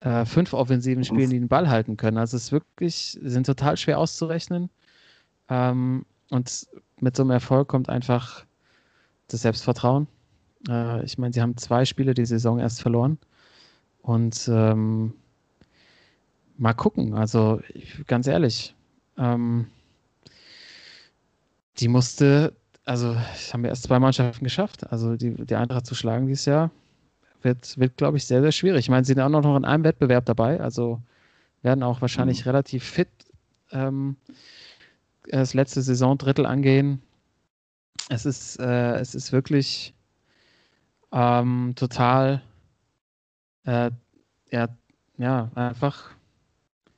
äh, 0.00 0.24
fünf 0.24 0.52
offensiven 0.52 1.04
Spielen, 1.04 1.30
die 1.30 1.38
den 1.38 1.48
Ball 1.48 1.68
halten 1.68 1.96
können. 1.96 2.18
Also 2.18 2.36
es 2.36 2.44
ist 2.44 2.52
wirklich, 2.52 3.18
sind 3.22 3.46
total 3.46 3.76
schwer 3.76 3.98
auszurechnen 3.98 4.70
ähm, 5.48 6.04
und 6.30 6.66
mit 7.00 7.16
so 7.16 7.22
einem 7.22 7.30
Erfolg 7.30 7.68
kommt 7.68 7.88
einfach 7.88 8.44
das 9.28 9.42
Selbstvertrauen. 9.42 10.06
Äh, 10.68 11.04
ich 11.04 11.18
meine, 11.18 11.32
sie 11.32 11.42
haben 11.42 11.56
zwei 11.56 11.84
Spiele 11.84 12.14
die 12.14 12.26
Saison 12.26 12.58
erst 12.58 12.82
verloren. 12.82 13.18
Und 14.02 14.48
ähm, 14.52 15.14
mal 16.58 16.74
gucken. 16.74 17.14
Also 17.14 17.60
ich, 17.72 18.06
ganz 18.06 18.26
ehrlich, 18.26 18.74
ähm, 19.16 19.66
die 21.78 21.88
musste, 21.88 22.52
also 22.84 23.16
haben 23.52 23.62
wir 23.62 23.70
erst 23.70 23.84
zwei 23.84 23.98
Mannschaften 23.98 24.44
geschafft. 24.44 24.90
Also 24.92 25.16
die, 25.16 25.34
die 25.34 25.54
Eintracht 25.54 25.86
zu 25.86 25.94
schlagen 25.94 26.26
dieses 26.26 26.44
Jahr 26.44 26.70
wird, 27.44 27.78
wird 27.78 27.96
glaube 27.96 28.16
ich, 28.16 28.26
sehr, 28.26 28.40
sehr 28.40 28.52
schwierig. 28.52 28.80
Ich 28.80 28.88
meine, 28.90 29.04
sie 29.04 29.12
sind 29.12 29.20
auch 29.20 29.28
noch 29.28 29.56
in 29.56 29.64
einem 29.64 29.84
Wettbewerb 29.84 30.26
dabei. 30.26 30.60
Also 30.60 31.00
werden 31.62 31.82
auch 31.82 32.00
wahrscheinlich 32.00 32.44
mhm. 32.44 32.50
relativ 32.50 32.84
fit 32.84 33.08
ähm, 33.70 34.16
das 35.28 35.54
letzte 35.54 35.82
Saisondrittel 35.82 36.46
angehen. 36.46 37.02
Es 38.08 38.26
ist, 38.26 38.58
äh, 38.60 38.96
es 38.96 39.14
ist 39.14 39.32
wirklich 39.32 39.94
ähm, 41.12 41.72
total, 41.76 42.42
äh, 43.64 43.90
ja, 44.50 44.68
ja, 45.16 45.50
einfach, 45.54 46.10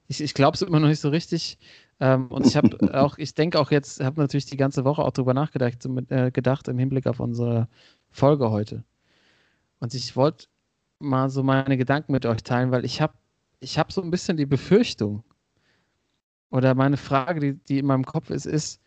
ich, 0.08 0.20
ich 0.20 0.34
glaube 0.34 0.56
es 0.56 0.62
immer 0.62 0.80
noch 0.80 0.88
nicht 0.88 1.00
so 1.00 1.10
richtig. 1.10 1.58
Ähm, 2.00 2.26
und 2.28 2.46
ich 2.46 2.56
habe 2.56 2.76
auch, 3.00 3.18
ich 3.18 3.34
denke 3.34 3.60
auch 3.60 3.70
jetzt, 3.70 4.02
habe 4.02 4.20
natürlich 4.20 4.46
die 4.46 4.56
ganze 4.56 4.84
Woche 4.84 5.02
auch 5.02 5.12
drüber 5.12 5.34
nachgedacht, 5.34 5.86
äh, 6.08 6.30
gedacht 6.30 6.68
im 6.68 6.78
Hinblick 6.78 7.06
auf 7.06 7.20
unsere 7.20 7.68
Folge 8.10 8.50
heute. 8.50 8.84
Und 9.80 9.94
ich 9.94 10.16
wollte 10.16 10.46
mal 10.98 11.28
so 11.28 11.42
meine 11.42 11.76
Gedanken 11.76 12.12
mit 12.12 12.26
euch 12.26 12.42
teilen, 12.42 12.70
weil 12.70 12.84
ich 12.84 13.00
habe 13.00 13.14
ich 13.60 13.78
hab 13.78 13.92
so 13.92 14.02
ein 14.02 14.10
bisschen 14.10 14.36
die 14.36 14.46
Befürchtung, 14.46 15.24
oder 16.50 16.74
meine 16.74 16.96
Frage, 16.96 17.40
die, 17.40 17.54
die 17.54 17.78
in 17.78 17.86
meinem 17.86 18.04
Kopf 18.04 18.30
ist, 18.30 18.46
ist, 18.46 18.80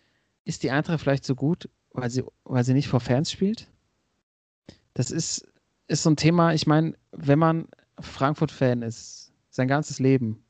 ist 0.46 0.64
die 0.64 0.72
Eintracht 0.72 1.02
vielleicht 1.02 1.26
so 1.26 1.36
gut, 1.36 1.70
weil 1.92 2.10
sie, 2.10 2.24
weil 2.44 2.64
sie 2.64 2.74
nicht 2.74 2.88
vor 2.88 3.00
Fans 3.00 3.32
spielt? 3.32 3.68
Das 4.94 5.12
ist, 5.12 5.48
ist 5.88 6.04
so 6.04 6.10
ein 6.10 6.16
Thema, 6.16 6.54
ich 6.54 6.68
meine, 6.68 6.96
wenn 7.12 7.40
man 7.40 7.68
Frankfurt-Fan 8.00 8.82
ist, 8.82 9.32
sein 9.50 9.68
ganzes 9.68 10.00
Leben, 10.00 10.44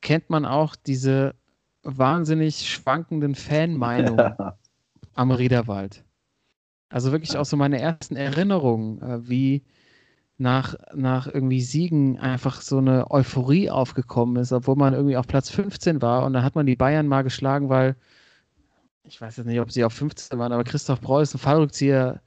kennt 0.00 0.30
man 0.30 0.44
auch 0.44 0.76
diese 0.76 1.34
wahnsinnig 1.82 2.68
schwankenden 2.68 3.34
Fanmeinungen 3.34 4.34
ja. 4.38 4.58
am 5.14 5.30
Riederwald. 5.30 6.04
Also 6.90 7.12
wirklich 7.12 7.36
auch 7.36 7.44
so 7.44 7.56
meine 7.56 7.80
ersten 7.80 8.16
Erinnerungen, 8.16 9.00
äh, 9.00 9.28
wie 9.28 9.62
nach, 10.38 10.74
nach 10.94 11.26
irgendwie 11.26 11.60
Siegen 11.60 12.18
einfach 12.18 12.62
so 12.62 12.78
eine 12.78 13.10
Euphorie 13.10 13.70
aufgekommen 13.70 14.36
ist, 14.36 14.52
obwohl 14.52 14.76
man 14.76 14.94
irgendwie 14.94 15.16
auf 15.16 15.26
Platz 15.26 15.50
15 15.50 16.02
war 16.02 16.24
und 16.24 16.32
dann 16.32 16.42
hat 16.42 16.54
man 16.54 16.66
die 16.66 16.76
Bayern 16.76 17.06
mal 17.06 17.22
geschlagen, 17.22 17.68
weil 17.68 17.94
ich 19.04 19.20
weiß 19.20 19.36
jetzt 19.36 19.46
nicht, 19.46 19.60
ob 19.60 19.70
sie 19.70 19.84
auf 19.84 19.92
15 19.92 20.38
waren, 20.38 20.52
aber 20.52 20.64
Christoph 20.64 21.00
Preuß 21.00 21.34
einen 21.34 21.40
Fallrückzieher 21.40 22.20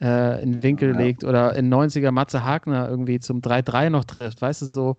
äh, 0.00 0.42
in 0.42 0.52
den 0.52 0.62
Winkel 0.62 0.90
ja. 0.90 0.96
legt 0.96 1.24
oder 1.24 1.56
in 1.56 1.72
90er 1.72 2.10
Matze 2.10 2.44
Hagner 2.44 2.88
irgendwie 2.88 3.18
zum 3.18 3.40
3-3 3.40 3.90
noch 3.90 4.04
trifft, 4.04 4.40
weißt 4.40 4.62
du, 4.62 4.66
so, 4.66 4.96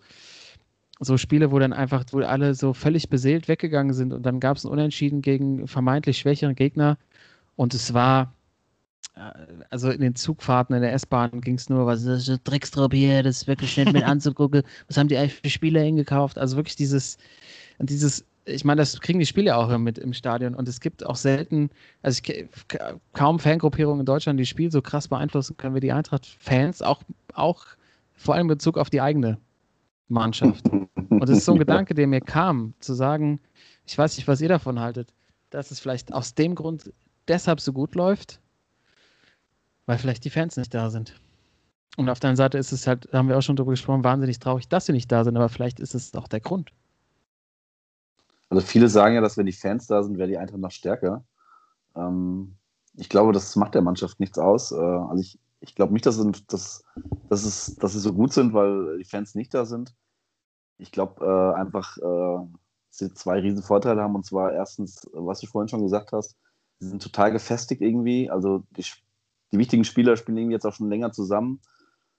so 1.00 1.18
Spiele, 1.18 1.52
wo 1.52 1.60
dann 1.60 1.74
einfach, 1.74 2.04
wo 2.12 2.20
alle 2.20 2.54
so 2.54 2.74
völlig 2.74 3.10
beseelt 3.10 3.48
weggegangen 3.48 3.94
sind 3.94 4.14
und 4.14 4.24
dann 4.24 4.40
gab 4.40 4.58
es 4.58 4.66
ein 4.66 4.72
Unentschieden 4.72 5.22
gegen 5.22 5.68
vermeintlich 5.68 6.18
schwächeren 6.18 6.56
Gegner 6.56 6.98
und 7.56 7.74
es 7.74 7.94
war 7.94 8.34
also 9.70 9.90
in 9.90 10.02
den 10.02 10.16
Zugfahrten 10.16 10.76
in 10.76 10.82
der 10.82 10.94
S-Bahn 10.94 11.42
ging 11.42 11.56
es 11.56 11.70
nur, 11.70 11.86
was 11.86 12.04
ist 12.04 12.28
das 12.28 12.44
Dreckstrop 12.44 12.94
hier, 12.94 13.24
das 13.24 13.38
ist 13.38 13.48
wirklich 13.48 13.78
nicht 13.78 13.94
mit 13.94 14.04
anzugucken. 14.04 14.64
Was 14.88 14.98
haben 14.98 15.08
die 15.08 15.18
eigentlich 15.18 15.36
für 15.36 15.50
Spieler 15.50 15.82
hingekauft? 15.82 16.38
Also 16.38 16.58
wirklich 16.58 16.76
dieses, 16.76 17.18
dieses, 17.80 18.26
ich 18.46 18.64
meine, 18.64 18.80
das 18.80 19.00
kriegen 19.02 19.20
die 19.20 19.26
Spieler 19.26 19.58
auch 19.58 19.76
mit 19.78 19.98
im 19.98 20.14
Stadion 20.14 20.56
und 20.56 20.68
es 20.68 20.80
gibt 20.80 21.06
auch 21.06 21.16
selten, 21.16 21.70
also 22.02 22.22
ich, 22.24 22.46
kaum 23.14 23.40
Fangruppierungen 23.40 24.02
in 24.02 24.06
Deutschland, 24.06 24.40
die 24.40 24.44
das 24.44 24.50
Spiel 24.50 24.72
so 24.72 24.82
krass 24.82 25.08
beeinflussen 25.08 25.58
können 25.58 25.76
wie 25.76 25.80
die 25.80 25.92
Eintracht-Fans, 25.92 26.82
auch, 26.82 27.02
auch 27.34 27.66
vor 28.16 28.36
allem 28.36 28.46
in 28.46 28.56
Bezug 28.56 28.78
auf 28.78 28.90
die 28.90 29.02
eigene 29.02 29.38
Mannschaft. 30.10 30.68
Und 30.70 31.24
es 31.24 31.40
ist 31.40 31.46
so 31.46 31.54
ein 31.54 31.60
Gedanke, 31.60 31.94
der 31.94 32.08
mir 32.08 32.22
kam, 32.22 32.74
zu 32.80 32.94
sagen, 32.94 33.40
ich 33.86 33.98
weiß 33.98 34.18
nicht, 34.18 34.28
was 34.28 34.42
ihr 34.42 34.50
davon 34.50 34.80
haltet, 34.80 35.14
dass 35.50 35.72
es 35.72 35.80
vielleicht 35.80 36.14
aus 36.14 36.36
dem 36.36 36.56
Grund 36.56 36.92
deshalb 37.28 37.60
so 37.60 37.74
gut 37.74 37.96
läuft, 37.96 38.40
weil 39.88 39.98
vielleicht 39.98 40.24
die 40.26 40.30
Fans 40.30 40.56
nicht 40.58 40.74
da 40.74 40.92
sind. 40.92 41.20
Und 41.98 42.10
auf 42.10 42.20
der 42.20 42.30
anderen 42.30 42.46
Seite 42.46 42.60
ist 42.60 42.72
es 42.72 42.86
halt, 42.86 43.08
da 43.12 43.18
haben 43.18 43.30
wir 43.30 43.38
auch 43.38 43.42
schon 43.42 43.56
drüber 43.56 43.72
gesprochen, 43.72 44.04
wahnsinnig 44.04 44.38
traurig, 44.38 44.68
dass 44.70 44.86
sie 44.86 44.92
nicht 44.92 45.12
da 45.12 45.24
sind, 45.24 45.36
aber 45.36 45.50
vielleicht 45.50 45.80
ist 45.80 45.96
es 45.96 46.14
auch 46.14 46.28
der 46.28 46.42
Grund. 46.42 46.72
Also 48.50 48.66
viele 48.66 48.88
sagen 48.88 49.16
ja, 49.16 49.22
dass 49.22 49.38
wenn 49.38 49.48
die 49.48 49.52
Fans 49.52 49.88
da 49.88 50.04
sind, 50.04 50.18
wäre 50.18 50.28
die 50.28 50.38
Eintracht 50.38 50.60
noch 50.60 50.72
stärker. 50.72 51.26
Ähm, 51.96 52.56
ich 52.94 53.10
glaube, 53.10 53.34
das 53.34 53.56
macht 53.56 53.74
der 53.74 53.82
Mannschaft 53.82 54.20
nichts 54.20 54.38
aus. 54.38 54.72
Äh, 54.72 54.76
also 54.76 55.22
ich, 55.22 55.40
ich 55.62 55.74
glaube 55.74 55.94
nicht, 55.94 56.06
dass, 56.06 56.18
dass, 56.48 56.84
dass, 57.30 57.46
es, 57.46 57.76
dass 57.78 57.94
sie 57.94 58.00
so 58.00 58.14
gut 58.14 58.32
sind, 58.32 58.54
weil 58.54 59.00
die 59.00 59.06
Fans 59.06 59.36
nicht 59.36 59.54
da 59.54 59.66
sind. 59.66 59.96
Ich 60.78 60.92
glaube 60.92 61.26
äh, 61.26 61.60
einfach, 61.60 61.98
äh, 61.98 62.46
sie 62.90 63.14
zwei 63.14 63.40
riesen 63.40 63.64
Vorteile 63.64 64.02
haben. 64.02 64.16
Und 64.16 64.26
zwar 64.26 64.54
erstens, 64.54 65.10
was 65.14 65.40
du 65.40 65.48
vorhin 65.48 65.68
schon 65.68 65.82
gesagt 65.84 66.12
hast, 66.12 66.36
sie 66.80 66.88
sind 66.88 67.02
total 67.02 67.32
gefestigt 67.32 67.82
irgendwie. 67.82 68.30
Also 68.30 68.64
die 68.78 68.84
die 69.52 69.58
wichtigen 69.58 69.84
Spieler 69.84 70.18
spielen 70.18 70.52
jetzt 70.52 70.66
auch 70.66 70.74
schon 70.74 70.90
länger 70.90 71.12
zusammen. 71.12 71.62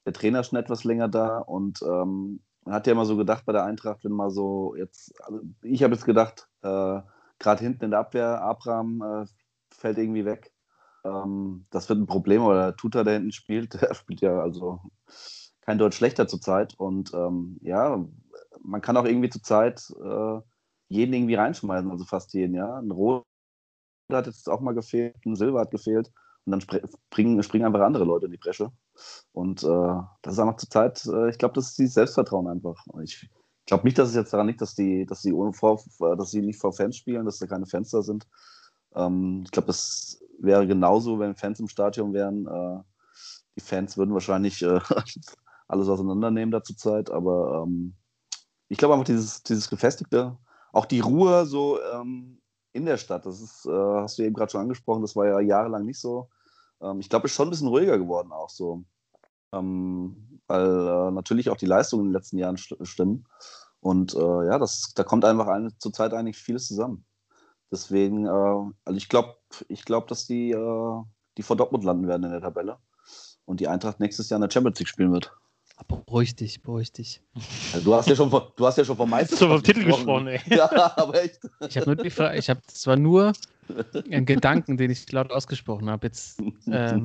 Der 0.06 0.12
Trainer 0.12 0.40
ist 0.40 0.48
schon 0.48 0.58
etwas 0.58 0.84
länger 0.84 1.08
da 1.08 1.38
und 1.38 1.82
ähm, 1.82 2.40
man 2.64 2.74
hat 2.74 2.86
ja 2.86 2.92
immer 2.92 3.04
so 3.04 3.16
gedacht 3.16 3.44
bei 3.46 3.52
der 3.52 3.64
Eintracht, 3.64 4.04
wenn 4.04 4.12
mal 4.12 4.30
so 4.30 4.74
jetzt, 4.76 5.12
also 5.22 5.40
ich 5.62 5.82
habe 5.82 5.94
jetzt 5.94 6.04
gedacht, 6.04 6.48
äh, 6.62 7.00
gerade 7.38 7.64
hinten 7.64 7.84
in 7.84 7.90
der 7.90 8.00
Abwehr, 8.00 8.42
Abraham 8.42 9.02
äh, 9.02 9.26
fällt 9.70 9.98
irgendwie 9.98 10.24
weg. 10.24 10.52
Ähm, 11.04 11.66
das 11.70 11.88
wird 11.88 11.98
ein 11.98 12.06
Problem, 12.06 12.42
aber 12.42 12.54
der 12.54 12.76
Tuta, 12.76 13.04
der 13.04 13.14
hinten 13.14 13.32
spielt, 13.32 13.74
der 13.80 13.94
spielt 13.94 14.20
ja 14.20 14.40
also 14.40 14.80
kein 15.62 15.78
Deutsch 15.78 15.96
schlechter 15.96 16.28
zurzeit. 16.28 16.74
Und 16.78 17.12
ähm, 17.14 17.58
ja, 17.62 18.04
man 18.62 18.80
kann 18.80 18.96
auch 18.96 19.04
irgendwie 19.04 19.30
zurzeit 19.30 19.90
äh, 20.02 20.40
jeden 20.88 21.12
irgendwie 21.12 21.34
reinschmeißen, 21.34 21.90
also 21.90 22.04
fast 22.04 22.32
jeden, 22.34 22.54
ja. 22.54 22.78
Ein 22.78 22.90
Rot 22.90 23.24
hat 24.10 24.26
jetzt 24.26 24.48
auch 24.48 24.60
mal 24.60 24.74
gefehlt, 24.74 25.14
ein 25.26 25.36
Silber 25.36 25.60
hat 25.60 25.70
gefehlt. 25.70 26.10
Und 26.48 26.52
dann 26.52 26.60
springen, 26.62 27.42
springen 27.42 27.66
einfach 27.66 27.80
andere 27.80 28.04
Leute 28.04 28.24
in 28.24 28.32
die 28.32 28.38
Bresche. 28.38 28.72
Und 29.32 29.62
äh, 29.62 30.00
das 30.22 30.34
ist 30.34 30.38
einfach 30.38 30.56
zur 30.56 30.70
Zeit, 30.70 31.04
äh, 31.04 31.28
ich 31.28 31.36
glaube, 31.36 31.54
das 31.54 31.68
ist 31.68 31.78
dieses 31.78 31.94
Selbstvertrauen 31.94 32.48
einfach. 32.48 32.82
Ich 33.02 33.28
glaube 33.66 33.84
nicht, 33.84 33.98
dass 33.98 34.08
es 34.08 34.14
jetzt 34.14 34.32
daran 34.32 34.46
liegt, 34.46 34.62
dass 34.62 34.74
die, 34.74 35.04
dass 35.04 35.20
die 35.20 35.34
dass 35.34 36.30
sie 36.30 36.40
nicht 36.40 36.58
vor 36.58 36.72
Fans 36.72 36.96
spielen, 36.96 37.26
dass 37.26 37.38
da 37.38 37.46
keine 37.46 37.66
Fans 37.66 37.90
da 37.90 38.00
sind. 38.00 38.26
Ähm, 38.94 39.42
ich 39.44 39.50
glaube, 39.50 39.66
das 39.66 40.24
wäre 40.38 40.66
genauso, 40.66 41.18
wenn 41.18 41.36
Fans 41.36 41.60
im 41.60 41.68
Stadion 41.68 42.14
wären. 42.14 42.46
Äh, 42.46 42.82
die 43.56 43.60
Fans 43.62 43.98
würden 43.98 44.14
wahrscheinlich 44.14 44.62
äh, 44.62 44.80
alles 45.68 45.88
auseinandernehmen 45.88 46.50
da 46.50 46.62
zur 46.62 46.78
Zeit, 46.78 47.10
aber 47.10 47.64
ähm, 47.66 47.94
ich 48.68 48.78
glaube 48.78 48.94
einfach 48.94 49.04
dieses, 49.04 49.42
dieses 49.42 49.68
Gefestigte, 49.68 50.38
auch 50.72 50.86
die 50.86 51.00
Ruhe 51.00 51.44
so 51.44 51.78
ähm, 51.92 52.40
in 52.72 52.86
der 52.86 52.96
Stadt, 52.96 53.26
das 53.26 53.40
ist, 53.40 53.66
äh, 53.66 53.70
hast 53.70 54.18
du 54.18 54.22
eben 54.22 54.34
gerade 54.34 54.50
schon 54.50 54.60
angesprochen, 54.60 55.02
das 55.02 55.16
war 55.16 55.26
ja 55.26 55.40
jahrelang 55.40 55.84
nicht 55.84 56.00
so. 56.00 56.28
Ähm, 56.82 57.00
ich 57.00 57.08
glaube, 57.08 57.26
es 57.26 57.32
ist 57.32 57.36
schon 57.36 57.48
ein 57.48 57.50
bisschen 57.50 57.68
ruhiger 57.68 57.98
geworden 57.98 58.32
auch 58.32 58.50
so. 58.50 58.84
Ähm, 59.52 60.40
weil 60.46 60.66
äh, 60.66 61.10
natürlich 61.10 61.50
auch 61.50 61.56
die 61.56 61.66
Leistungen 61.66 62.04
in 62.04 62.08
den 62.08 62.14
letzten 62.14 62.38
Jahren 62.38 62.56
st 62.56 62.76
stimmen. 62.82 63.26
Und 63.80 64.14
äh, 64.14 64.46
ja, 64.46 64.58
das, 64.58 64.92
da 64.94 65.04
kommt 65.04 65.24
einfach 65.24 65.46
eine, 65.46 65.76
zurzeit 65.78 66.12
eigentlich 66.12 66.38
vieles 66.38 66.66
zusammen. 66.66 67.04
Deswegen, 67.70 68.26
äh, 68.26 68.28
also 68.28 68.96
ich 68.96 69.08
glaube, 69.08 69.36
ich 69.68 69.84
glaub, 69.84 70.08
dass 70.08 70.26
die, 70.26 70.50
äh, 70.50 71.02
die 71.36 71.42
vor 71.42 71.56
Dortmund 71.56 71.84
landen 71.84 72.08
werden 72.08 72.24
in 72.24 72.30
der 72.30 72.40
Tabelle 72.40 72.78
und 73.44 73.60
die 73.60 73.68
Eintracht 73.68 74.00
nächstes 74.00 74.28
Jahr 74.30 74.38
in 74.38 74.42
der 74.42 74.50
Champions 74.50 74.78
League 74.78 74.88
spielen 74.88 75.12
wird. 75.12 75.32
Beruhig 75.86 76.34
dich, 76.34 76.60
beruhig 76.60 76.92
dich. 76.92 77.22
Also 77.72 77.84
du 77.84 77.94
hast 77.94 78.08
ja 78.08 78.16
schon 78.16 78.30
von, 78.30 78.42
du 78.56 78.66
hast 78.66 78.78
ja 78.78 78.84
schon 78.84 78.96
vom 78.96 79.08
Meister. 79.10 79.36
vom 79.36 79.62
Titel 79.62 79.84
gesprochen, 79.84 80.26
ey. 80.26 80.40
Ja, 80.56 80.96
aber 80.96 81.22
echt. 81.22 81.38
Ich 81.68 81.76
habe 81.76 81.86
nur 81.86 81.96
die 81.96 82.10
Frage, 82.10 82.36
ich 82.36 82.50
habe 82.50 82.60
zwar 82.66 82.96
nur 82.96 83.32
einen 84.10 84.26
Gedanken, 84.26 84.76
den 84.76 84.90
ich 84.90 85.10
laut 85.12 85.32
ausgesprochen 85.32 85.88
habe. 85.90 86.06
Jetzt. 86.06 86.40
Ähm, 86.66 87.04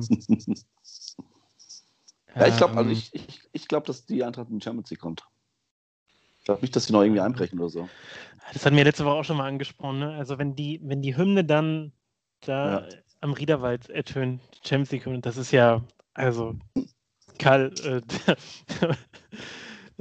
ja, 2.34 2.46
ich 2.46 2.56
glaube, 2.56 2.76
also 2.76 2.90
ähm, 2.90 2.92
ich, 2.92 3.14
ich, 3.14 3.40
ich 3.52 3.68
glaube, 3.68 3.86
dass 3.86 4.06
die 4.06 4.24
Eintracht 4.24 4.48
in 4.50 4.58
die 4.58 4.64
Champions 4.64 4.90
League 4.90 5.00
kommt. 5.00 5.24
Ich 6.38 6.44
glaube 6.44 6.60
nicht, 6.60 6.76
dass 6.76 6.86
sie 6.86 6.92
noch 6.92 7.02
irgendwie 7.02 7.20
einbrechen 7.20 7.58
oder 7.58 7.70
so. 7.70 7.88
Das 8.52 8.66
hatten 8.66 8.76
wir 8.76 8.84
letzte 8.84 9.04
Woche 9.04 9.14
auch 9.14 9.24
schon 9.24 9.38
mal 9.38 9.48
angesprochen. 9.48 10.00
Ne? 10.00 10.14
Also 10.14 10.38
wenn 10.38 10.54
die, 10.54 10.80
wenn 10.84 11.00
die 11.00 11.16
Hymne 11.16 11.44
dann 11.44 11.92
da 12.40 12.86
ja. 12.86 12.88
am 13.20 13.32
Riederwald 13.32 13.88
ertönt, 13.88 14.42
Champions 14.62 14.90
League 14.92 15.06
Hymne, 15.06 15.20
das 15.20 15.38
ist 15.38 15.52
ja, 15.52 15.82
also 16.12 16.54
Karl, 17.38 17.72
äh, 17.82 18.02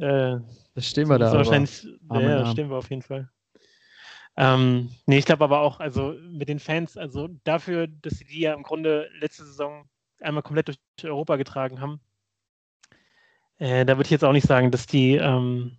äh, 0.36 0.40
das 0.76 0.90
stehen 0.90 1.08
wir 1.08 1.20
da. 1.20 1.32
Wahrscheinlich, 1.32 1.88
ja, 2.12 2.46
stehen 2.52 2.70
wir 2.70 2.78
auf 2.78 2.90
jeden 2.90 3.02
Fall. 3.02 3.30
Ähm, 4.36 4.90
nee, 5.06 5.20
ich 5.20 5.26
glaube 5.26 5.44
aber 5.44 5.62
auch, 5.62 5.80
also 5.80 6.16
mit 6.32 6.50
den 6.50 6.60
Fans, 6.60 6.98
also 6.98 7.30
dafür, 7.44 7.88
dass 7.88 8.16
sie 8.16 8.26
die 8.26 8.42
ja 8.42 8.54
im 8.54 8.64
Grunde 8.64 9.10
letzte 9.20 9.46
Saison 9.46 9.88
einmal 10.22 10.44
komplett 10.44 10.68
durch 10.70 10.80
Europa 11.04 11.36
getragen 11.36 11.82
haben, 11.82 12.00
äh, 13.60 13.86
da 13.86 13.98
würde 13.98 14.08
ich 14.08 14.12
jetzt 14.12 14.24
auch 14.24 14.32
nicht 14.32 14.48
sagen, 14.48 14.72
dass 14.72 14.88
die, 14.88 15.16
ähm, 15.16 15.78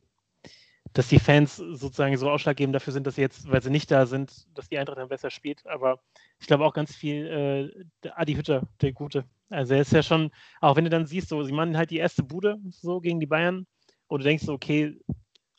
dass 0.93 1.09
die 1.09 1.18
Fans 1.18 1.57
sozusagen 1.57 2.16
so 2.16 2.31
ausschlaggebend 2.31 2.74
dafür 2.74 2.93
sind, 2.93 3.07
dass 3.07 3.16
sie 3.16 3.22
jetzt, 3.22 3.51
weil 3.51 3.62
sie 3.62 3.70
nicht 3.70 3.91
da 3.91 4.07
sind, 4.07 4.47
dass 4.57 4.68
die 4.68 4.79
Eintracht 4.79 4.99
dann 4.99 5.09
besser 5.09 5.31
spielt. 5.31 5.66
Aber 5.66 6.01
ich 6.39 6.47
glaube 6.47 6.64
auch 6.64 6.74
ganz 6.74 6.95
viel 6.95 7.74
äh, 8.05 8.11
Adi 8.11 8.35
Hütter, 8.35 8.68
der 8.81 8.93
Gute. 8.93 9.24
Also 9.51 9.74
er 9.74 9.81
ist 9.81 9.93
ja 9.93 10.03
schon, 10.05 10.31
auch 10.61 10.76
wenn 10.76 10.85
du 10.85 10.91
dann 10.91 11.07
siehst, 11.07 11.29
so, 11.29 11.43
sie 11.43 11.53
machen 11.53 11.76
halt 11.76 11.91
die 11.91 11.99
erste 11.99 12.22
Bude 12.22 12.59
so 12.70 13.01
gegen 13.01 13.18
die 13.18 13.26
Bayern, 13.26 13.66
und 14.07 14.20
du 14.20 14.24
denkst 14.24 14.45
so, 14.45 14.53
okay, 14.53 15.01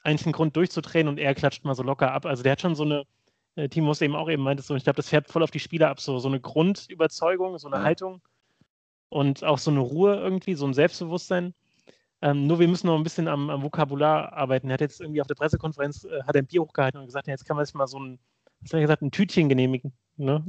eigentlich 0.06 0.26
ein 0.28 0.32
Grund 0.32 0.56
durchzudrehen 0.56 1.08
und 1.08 1.18
er 1.18 1.34
klatscht 1.36 1.66
mal 1.66 1.76
so 1.76 1.84
locker 1.84 2.12
ab. 2.12 2.26
Also 2.26 2.44
der 2.44 2.54
hat 2.54 2.62
schon 2.62 2.76
so 2.76 2.84
eine, 2.84 3.04
äh, 3.56 3.70
Timo 3.70 3.94
eben 4.00 4.16
auch 4.16 4.30
eben 4.30 4.44
meintest, 4.44 4.68
so, 4.68 4.76
ich 4.76 4.84
glaube, 4.84 4.98
das 4.98 5.10
fährt 5.10 5.28
voll 5.30 5.44
auf 5.44 5.52
die 5.52 5.60
Spieler 5.60 5.90
ab, 5.90 6.00
so, 6.00 6.20
so 6.20 6.28
eine 6.28 6.40
Grundüberzeugung, 6.40 7.58
so 7.58 7.68
eine 7.68 7.78
ja. 7.78 7.84
Haltung 7.84 8.22
und 9.10 9.44
auch 9.44 9.58
so 9.58 9.72
eine 9.72 9.80
Ruhe 9.80 10.16
irgendwie, 10.16 10.56
so 10.56 10.66
ein 10.66 10.74
Selbstbewusstsein. 10.74 11.54
Ähm, 12.22 12.48
nur 12.48 12.60
wir 12.60 12.68
müssen 12.68 12.88
noch 12.88 12.96
ein 12.96 13.04
bisschen 13.04 13.28
am, 13.28 13.50
am, 13.50 13.62
Vokabular 13.62 14.34
arbeiten. 14.34 14.70
Er 14.70 14.76
hat 14.76 14.82
jetzt 14.82 15.02
irgendwie 15.02 15.22
auf 15.22 15.28
der 15.28 15.36
Pressekonferenz 15.36 16.06
äh, 16.06 16.24
hat 16.24 16.36
er 16.36 16.42
ein 16.42 16.48
Bier 16.48 16.62
hochgehalten 16.62 17.00
und 17.00 17.08
gesagt, 17.08 17.28
ja, 17.28 17.34
jetzt 17.34 17.46
kann 17.46 17.56
man 17.56 17.66
sich 17.66 17.76
mal 17.76 17.88
so 17.88 18.00
ein, 18.00 18.20
was 18.62 18.72
hat 18.72 18.80
er 18.80 18.82
gesagt, 18.82 19.02
ein 19.02 19.12
Tütchen 19.12 19.50
genehmigen. 19.50 19.94
Ne? 20.18 20.44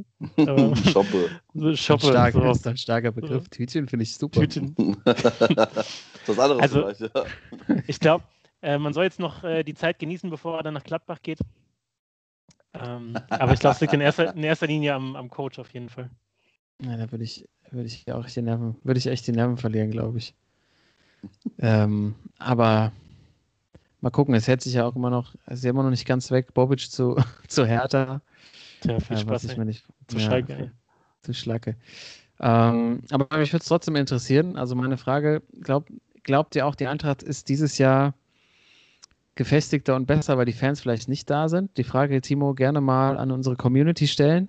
Shoppe. 0.93 1.31
Shoppe. 1.77 2.07
Stark, 2.07 2.35
so. 2.35 2.51
ist 2.51 2.67
ein 2.67 2.77
starker 2.77 3.13
Begriff. 3.13 3.45
Ja. 3.45 3.49
Tütchen 3.51 3.89
finde 3.89 4.05
ich 4.05 4.15
super. 4.15 4.41
Tütchen. 4.41 4.97
das 5.05 6.39
andere 6.39 6.61
also, 6.61 6.83
vielleicht, 6.83 7.01
ja. 7.01 7.25
Ich 7.87 7.99
glaube, 7.99 8.25
äh, 8.63 8.79
man 8.79 8.93
soll 8.93 9.05
jetzt 9.05 9.21
noch 9.21 9.45
äh, 9.45 9.63
die 9.63 9.75
Zeit 9.75 9.99
genießen, 9.99 10.31
bevor 10.31 10.59
er 10.59 10.63
dann 10.63 10.75
nach 10.75 10.85
Gladbach 10.85 11.19
geht. 11.23 11.39
Ähm, 12.75 13.17
aber 13.31 13.53
ich 13.53 13.61
glaube, 13.61 13.75
es 13.75 13.81
liegt 13.81 13.95
in 13.95 14.01
erster, 14.01 14.35
in 14.35 14.43
erster 14.43 14.67
Linie 14.67 14.95
am, 14.95 15.17
am, 15.17 15.31
Coach 15.31 15.59
auf 15.59 15.73
jeden 15.73 15.89
Fall. 15.89 16.11
Ja, 16.83 16.97
da 16.97 17.11
würde 17.11 17.25
ich, 17.25 17.49
würde 17.71 17.87
ich 17.87 18.11
auch 18.13 18.27
die 18.27 18.43
Nerven, 18.43 18.77
würde 18.83 18.99
ich 18.99 19.07
echt 19.07 19.27
die 19.27 19.33
Nerven 19.33 19.57
verlieren, 19.57 19.91
glaube 19.91 20.19
ich. 20.19 20.35
ähm, 21.59 22.15
aber 22.39 22.93
mal 24.01 24.11
gucken, 24.11 24.35
es 24.35 24.47
hält 24.47 24.61
sich 24.61 24.75
ja 24.75 24.87
auch 24.87 24.95
immer 24.95 25.11
noch, 25.11 25.35
es 25.47 25.59
ist 25.59 25.65
ja 25.65 25.71
immer 25.71 25.83
noch 25.83 25.91
nicht 25.91 26.07
ganz 26.07 26.31
weg, 26.31 26.53
Bobic 26.53 26.91
zu, 26.91 27.17
zu 27.49 27.67
Hertha. 27.67 28.21
Tja, 28.81 29.01
viel 29.01 29.19
Spaß. 29.19 29.45
ich 29.45 29.57
mir 29.57 29.65
nicht, 29.65 29.87
zu 30.07 30.19
ja, 30.19 30.25
Schalke. 30.25 30.73
Zu 31.23 31.33
Schlacke. 31.33 31.77
Ähm, 32.39 33.03
aber 33.11 33.39
mich 33.39 33.53
würde 33.53 33.63
es 33.63 33.69
trotzdem 33.69 33.97
interessieren. 33.97 34.57
Also 34.57 34.75
meine 34.75 34.99
Frage, 34.99 35.43
glaub, 35.63 35.89
glaubt 36.23 36.55
ihr 36.55 36.67
auch, 36.67 36.75
die 36.75 36.87
Eintracht 36.87 37.23
ist 37.23 37.49
dieses 37.49 37.79
Jahr 37.79 38.15
gefestigter 39.37 39.95
und 39.95 40.07
besser, 40.07 40.37
weil 40.39 40.47
die 40.47 40.53
Fans 40.53 40.80
vielleicht 40.80 41.09
nicht 41.09 41.30
da 41.30 41.49
sind. 41.49 41.76
Die 41.76 41.84
Frage, 41.84 42.20
Timo, 42.20 42.55
gerne 42.55 42.80
mal 42.80 43.18
an 43.18 43.30
unsere 43.30 43.55
Community 43.55 44.09
stellen. 44.09 44.49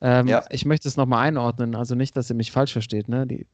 Ähm, 0.00 0.26
ja. 0.26 0.44
Ich 0.50 0.64
möchte 0.64 0.88
es 0.88 0.96
nochmal 0.96 1.26
einordnen, 1.26 1.74
also 1.74 1.94
nicht, 1.94 2.16
dass 2.16 2.30
ihr 2.30 2.36
mich 2.36 2.52
falsch 2.52 2.72
versteht. 2.72 3.08
Ne? 3.08 3.26
Die, 3.26 3.46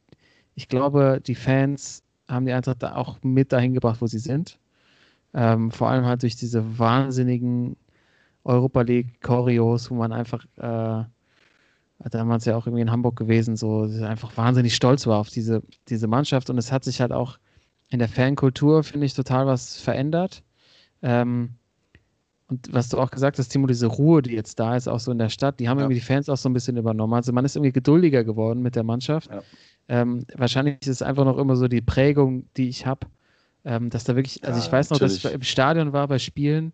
ich 0.55 0.69
glaube, 0.69 1.21
die 1.25 1.35
Fans 1.35 2.03
haben 2.29 2.47
die 2.47 2.53
Eintracht 2.53 2.83
da 2.83 2.97
auch 2.97 3.19
mit 3.23 3.53
dahin 3.53 3.75
gebracht, 3.75 4.01
wo 4.01 4.07
sie 4.07 4.19
sind. 4.19 4.59
Ähm, 5.35 5.71
vor 5.71 5.89
allem 5.89 6.07
halt 6.07 6.23
durch 6.23 6.37
diese 6.37 6.79
wahnsinnigen 6.79 7.77
Europa 8.45 8.83
League 8.83 9.21
Choreos, 9.21 9.91
wo 9.91 9.95
man 9.95 10.13
einfach, 10.13 10.45
äh, 10.57 11.05
damals 12.11 12.45
ja 12.45 12.57
auch 12.57 12.67
irgendwie 12.67 12.83
in 12.83 12.91
Hamburg 12.91 13.17
gewesen, 13.17 13.57
so 13.57 13.83
einfach 13.83 14.37
wahnsinnig 14.37 14.75
stolz 14.75 15.07
war 15.07 15.19
auf 15.19 15.31
diese, 15.31 15.63
diese 15.89 16.07
Mannschaft 16.07 16.51
und 16.51 16.59
es 16.59 16.71
hat 16.71 16.85
sich 16.85 17.01
halt 17.01 17.13
auch 17.13 17.39
in 17.89 17.99
der 17.99 18.09
Fankultur, 18.09 18.83
finde 18.85 19.07
ich, 19.07 19.15
total 19.15 19.47
was 19.47 19.77
verändert. 19.77 20.43
Ähm, 21.05 21.51
und 22.49 22.73
was 22.73 22.89
du 22.89 22.99
auch 22.99 23.11
gesagt 23.11 23.39
hast, 23.39 23.49
Timo, 23.49 23.67
diese 23.67 23.87
Ruhe, 23.87 24.23
die 24.23 24.33
jetzt 24.33 24.59
da 24.59 24.77
ist, 24.77 24.89
auch 24.89 25.01
so 25.01 25.13
in 25.13 25.19
der 25.19 25.29
Stadt, 25.29 25.61
die 25.61 25.69
haben 25.69 25.79
ja. 25.79 25.85
irgendwie 25.85 26.01
die 26.01 26.05
Fans 26.07 26.29
auch 26.29 26.37
so 26.37 26.49
ein 26.49 26.53
bisschen 26.53 26.77
übernommen. 26.77 27.15
Also 27.15 27.33
man 27.33 27.45
ist 27.45 27.57
irgendwie 27.57 27.73
geduldiger 27.73 28.25
geworden 28.25 28.61
mit 28.63 28.75
der 28.75 28.83
Mannschaft. 28.83 29.31
Ja. 29.31 29.43
Ähm, 29.89 30.25
wahrscheinlich 30.35 30.77
ist 30.81 30.89
es 30.89 31.03
einfach 31.03 31.25
noch 31.25 31.39
immer 31.39 31.57
so 31.57 31.69
die 31.69 31.81
Prägung, 31.81 32.47
die 32.57 32.69
ich 32.69 32.87
habe, 32.87 33.07
ähm, 33.65 33.91
dass 33.91 34.05
da 34.05 34.17
wirklich, 34.17 34.45
also 34.45 34.59
ja, 34.59 34.65
ich 34.65 34.73
weiß 34.73 34.91
noch, 34.91 35.01
natürlich. 35.01 35.23
dass 35.23 35.31
ich 35.31 35.35
im 35.35 35.43
Stadion 35.43 35.93
war 35.93 36.09
bei 36.09 36.19
Spielen 36.19 36.73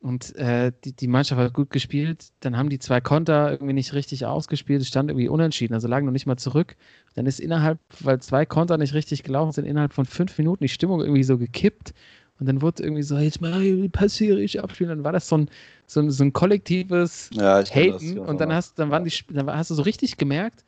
und 0.00 0.34
äh, 0.36 0.72
die, 0.84 0.92
die 0.94 1.08
Mannschaft 1.08 1.40
hat 1.40 1.54
gut 1.54 1.70
gespielt. 1.70 2.28
Dann 2.40 2.56
haben 2.56 2.68
die 2.68 2.78
zwei 2.78 3.00
Konter 3.00 3.52
irgendwie 3.52 3.72
nicht 3.72 3.94
richtig 3.94 4.26
ausgespielt. 4.26 4.80
Es 4.80 4.88
stand 4.88 5.10
irgendwie 5.10 5.28
unentschieden, 5.28 5.74
also 5.74 5.88
lagen 5.88 6.06
noch 6.06 6.12
nicht 6.12 6.26
mal 6.26 6.36
zurück. 6.36 6.76
Dann 7.14 7.26
ist 7.26 7.40
innerhalb, 7.40 7.78
weil 8.00 8.20
zwei 8.20 8.46
Konter 8.46 8.78
nicht 8.78 8.94
richtig 8.94 9.22
gelaufen 9.22 9.52
sind, 9.52 9.64
innerhalb 9.64 9.92
von 9.92 10.04
fünf 10.04 10.36
Minuten 10.38 10.64
die 10.64 10.68
Stimmung 10.68 11.00
irgendwie 11.00 11.24
so 11.24 11.36
gekippt. 11.36 11.94
Und 12.40 12.46
dann 12.46 12.62
wurde 12.62 12.82
irgendwie 12.82 13.02
so, 13.02 13.18
jetzt 13.18 13.40
mal 13.40 13.88
passiere 13.90 14.40
ich 14.40 14.62
abspielen. 14.62 14.90
Dann 14.90 15.04
war 15.04 15.12
das 15.12 15.28
so 15.28 15.38
ein, 15.38 15.50
so 15.86 16.00
ein, 16.00 16.10
so 16.10 16.22
ein 16.22 16.32
kollektives 16.32 17.30
ja, 17.32 17.64
Haten. 17.64 18.16
Das, 18.16 18.28
und 18.28 18.40
dann 18.40 18.52
hast, 18.52 18.78
dann 18.78 18.90
waren 18.90 19.04
die, 19.04 19.12
dann 19.30 19.50
hast 19.50 19.70
du 19.70 19.74
so 19.74 19.82
richtig 19.82 20.16
gemerkt, 20.16 20.64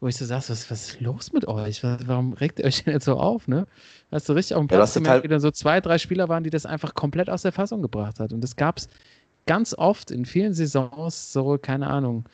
wo 0.00 0.08
ich 0.08 0.16
so 0.16 0.24
sagst, 0.24 0.50
was, 0.50 0.70
was 0.70 0.88
ist 0.88 1.00
los 1.00 1.32
mit 1.32 1.46
euch? 1.46 1.82
Warum 1.82 2.32
regt 2.32 2.58
ihr 2.58 2.64
euch 2.64 2.82
denn 2.82 2.94
jetzt 2.94 3.04
so 3.04 3.18
auf, 3.18 3.46
ne? 3.46 3.66
Hast 4.10 4.28
du 4.28 4.32
richtig 4.32 4.56
auf 4.56 4.62
dem 4.62 4.68
Platz 4.68 4.94
ja, 4.94 5.00
gemerkt, 5.00 5.12
halt 5.12 5.24
wie 5.24 5.28
dann 5.28 5.40
so 5.40 5.50
zwei, 5.50 5.80
drei 5.80 5.98
Spieler 5.98 6.28
waren, 6.28 6.44
die 6.44 6.50
das 6.50 6.66
einfach 6.66 6.94
komplett 6.94 7.30
aus 7.30 7.42
der 7.42 7.52
Fassung 7.52 7.82
gebracht 7.82 8.18
hat. 8.18 8.32
Und 8.32 8.40
das 8.40 8.56
gab 8.56 8.78
es 8.78 8.88
ganz 9.46 9.74
oft 9.74 10.10
in 10.10 10.24
vielen 10.24 10.54
Saisons, 10.54 11.32
so, 11.32 11.58
keine 11.58 11.88
Ahnung, 11.88 12.24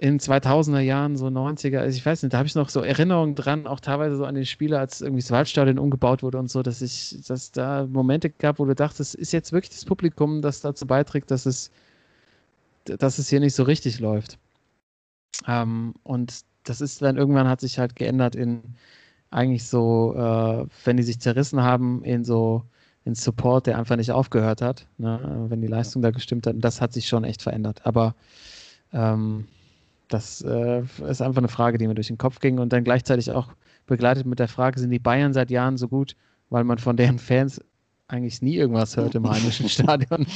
in 0.00 0.18
2000er 0.18 0.80
Jahren, 0.80 1.18
so 1.18 1.26
90er, 1.26 1.80
also 1.80 1.94
ich 1.94 2.06
weiß 2.06 2.22
nicht, 2.22 2.32
da 2.32 2.38
habe 2.38 2.46
ich 2.46 2.54
noch 2.54 2.70
so 2.70 2.80
Erinnerungen 2.80 3.34
dran, 3.34 3.66
auch 3.66 3.80
teilweise 3.80 4.16
so 4.16 4.24
an 4.24 4.34
den 4.34 4.46
Spieler, 4.46 4.78
als 4.78 5.02
irgendwie 5.02 5.20
das 5.20 5.30
Waldstadion 5.30 5.78
umgebaut 5.78 6.22
wurde 6.22 6.38
und 6.38 6.50
so, 6.50 6.62
dass 6.62 6.80
ich, 6.80 7.18
dass 7.28 7.52
da 7.52 7.86
Momente 7.86 8.30
gab, 8.30 8.58
wo 8.58 8.64
du 8.64 8.74
dachtest, 8.74 9.14
ist 9.14 9.32
jetzt 9.32 9.52
wirklich 9.52 9.72
das 9.72 9.84
Publikum, 9.84 10.40
das 10.40 10.62
dazu 10.62 10.86
beiträgt, 10.86 11.30
dass 11.30 11.44
es, 11.44 11.70
dass 12.86 13.18
es 13.18 13.28
hier 13.28 13.40
nicht 13.40 13.54
so 13.54 13.62
richtig 13.62 14.00
läuft. 14.00 14.38
Ähm, 15.46 15.92
und 16.02 16.44
das 16.64 16.80
ist 16.80 17.02
dann 17.02 17.18
irgendwann 17.18 17.46
hat 17.46 17.60
sich 17.60 17.78
halt 17.78 17.94
geändert 17.94 18.34
in 18.34 18.62
eigentlich 19.30 19.64
so, 19.64 20.14
äh, 20.16 20.66
wenn 20.86 20.96
die 20.96 21.02
sich 21.02 21.20
zerrissen 21.20 21.62
haben, 21.62 22.02
in 22.04 22.24
so 22.24 22.64
in 23.04 23.14
Support, 23.14 23.66
der 23.66 23.78
einfach 23.78 23.96
nicht 23.96 24.12
aufgehört 24.12 24.62
hat, 24.62 24.86
ne? 24.96 25.46
wenn 25.48 25.60
die 25.60 25.66
Leistung 25.66 26.00
da 26.00 26.10
gestimmt 26.10 26.46
hat. 26.46 26.54
Und 26.54 26.62
das 26.62 26.80
hat 26.80 26.94
sich 26.94 27.06
schon 27.06 27.24
echt 27.24 27.42
verändert. 27.42 27.84
Aber 27.84 28.14
ähm, 28.92 29.46
das 30.10 30.42
äh, 30.42 30.82
ist 31.08 31.22
einfach 31.22 31.38
eine 31.38 31.48
Frage, 31.48 31.78
die 31.78 31.86
mir 31.86 31.94
durch 31.94 32.08
den 32.08 32.18
Kopf 32.18 32.40
ging 32.40 32.58
und 32.58 32.72
dann 32.72 32.84
gleichzeitig 32.84 33.30
auch 33.30 33.48
begleitet 33.86 34.26
mit 34.26 34.38
der 34.38 34.48
Frage, 34.48 34.78
sind 34.78 34.90
die 34.90 34.98
Bayern 34.98 35.32
seit 35.32 35.50
Jahren 35.50 35.76
so 35.76 35.88
gut, 35.88 36.16
weil 36.50 36.64
man 36.64 36.78
von 36.78 36.96
deren 36.96 37.18
Fans 37.18 37.60
eigentlich 38.08 38.42
nie 38.42 38.56
irgendwas 38.56 38.96
hört 38.96 39.14
im 39.14 39.28
heimischen 39.30 39.68
Stadion. 39.68 40.26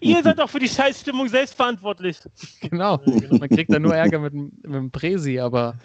Ihr 0.00 0.22
seid 0.22 0.38
doch 0.38 0.50
für 0.50 0.58
die 0.58 0.68
Scheißstimmung 0.68 1.28
selbst 1.28 1.54
verantwortlich. 1.54 2.18
Genau. 2.60 3.00
Man 3.30 3.48
kriegt 3.48 3.72
da 3.72 3.78
nur 3.78 3.94
Ärger 3.94 4.18
mit, 4.18 4.34
mit 4.34 4.64
dem 4.64 4.90
Präsi, 4.90 5.38
aber 5.38 5.78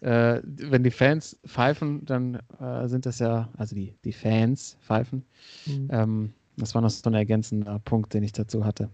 äh, 0.00 0.40
wenn 0.42 0.82
die 0.82 0.90
Fans 0.90 1.38
pfeifen, 1.46 2.04
dann 2.04 2.40
äh, 2.60 2.88
sind 2.88 3.06
das 3.06 3.20
ja, 3.20 3.48
also 3.56 3.76
die, 3.76 3.94
die 4.04 4.12
Fans 4.12 4.76
pfeifen. 4.80 5.24
Mhm. 5.66 5.88
Ähm, 5.90 6.32
das 6.56 6.74
war 6.74 6.82
noch 6.82 6.90
so 6.90 7.08
ein 7.08 7.14
ergänzender 7.14 7.78
Punkt, 7.78 8.12
den 8.12 8.24
ich 8.24 8.32
dazu 8.32 8.64
hatte. 8.64 8.90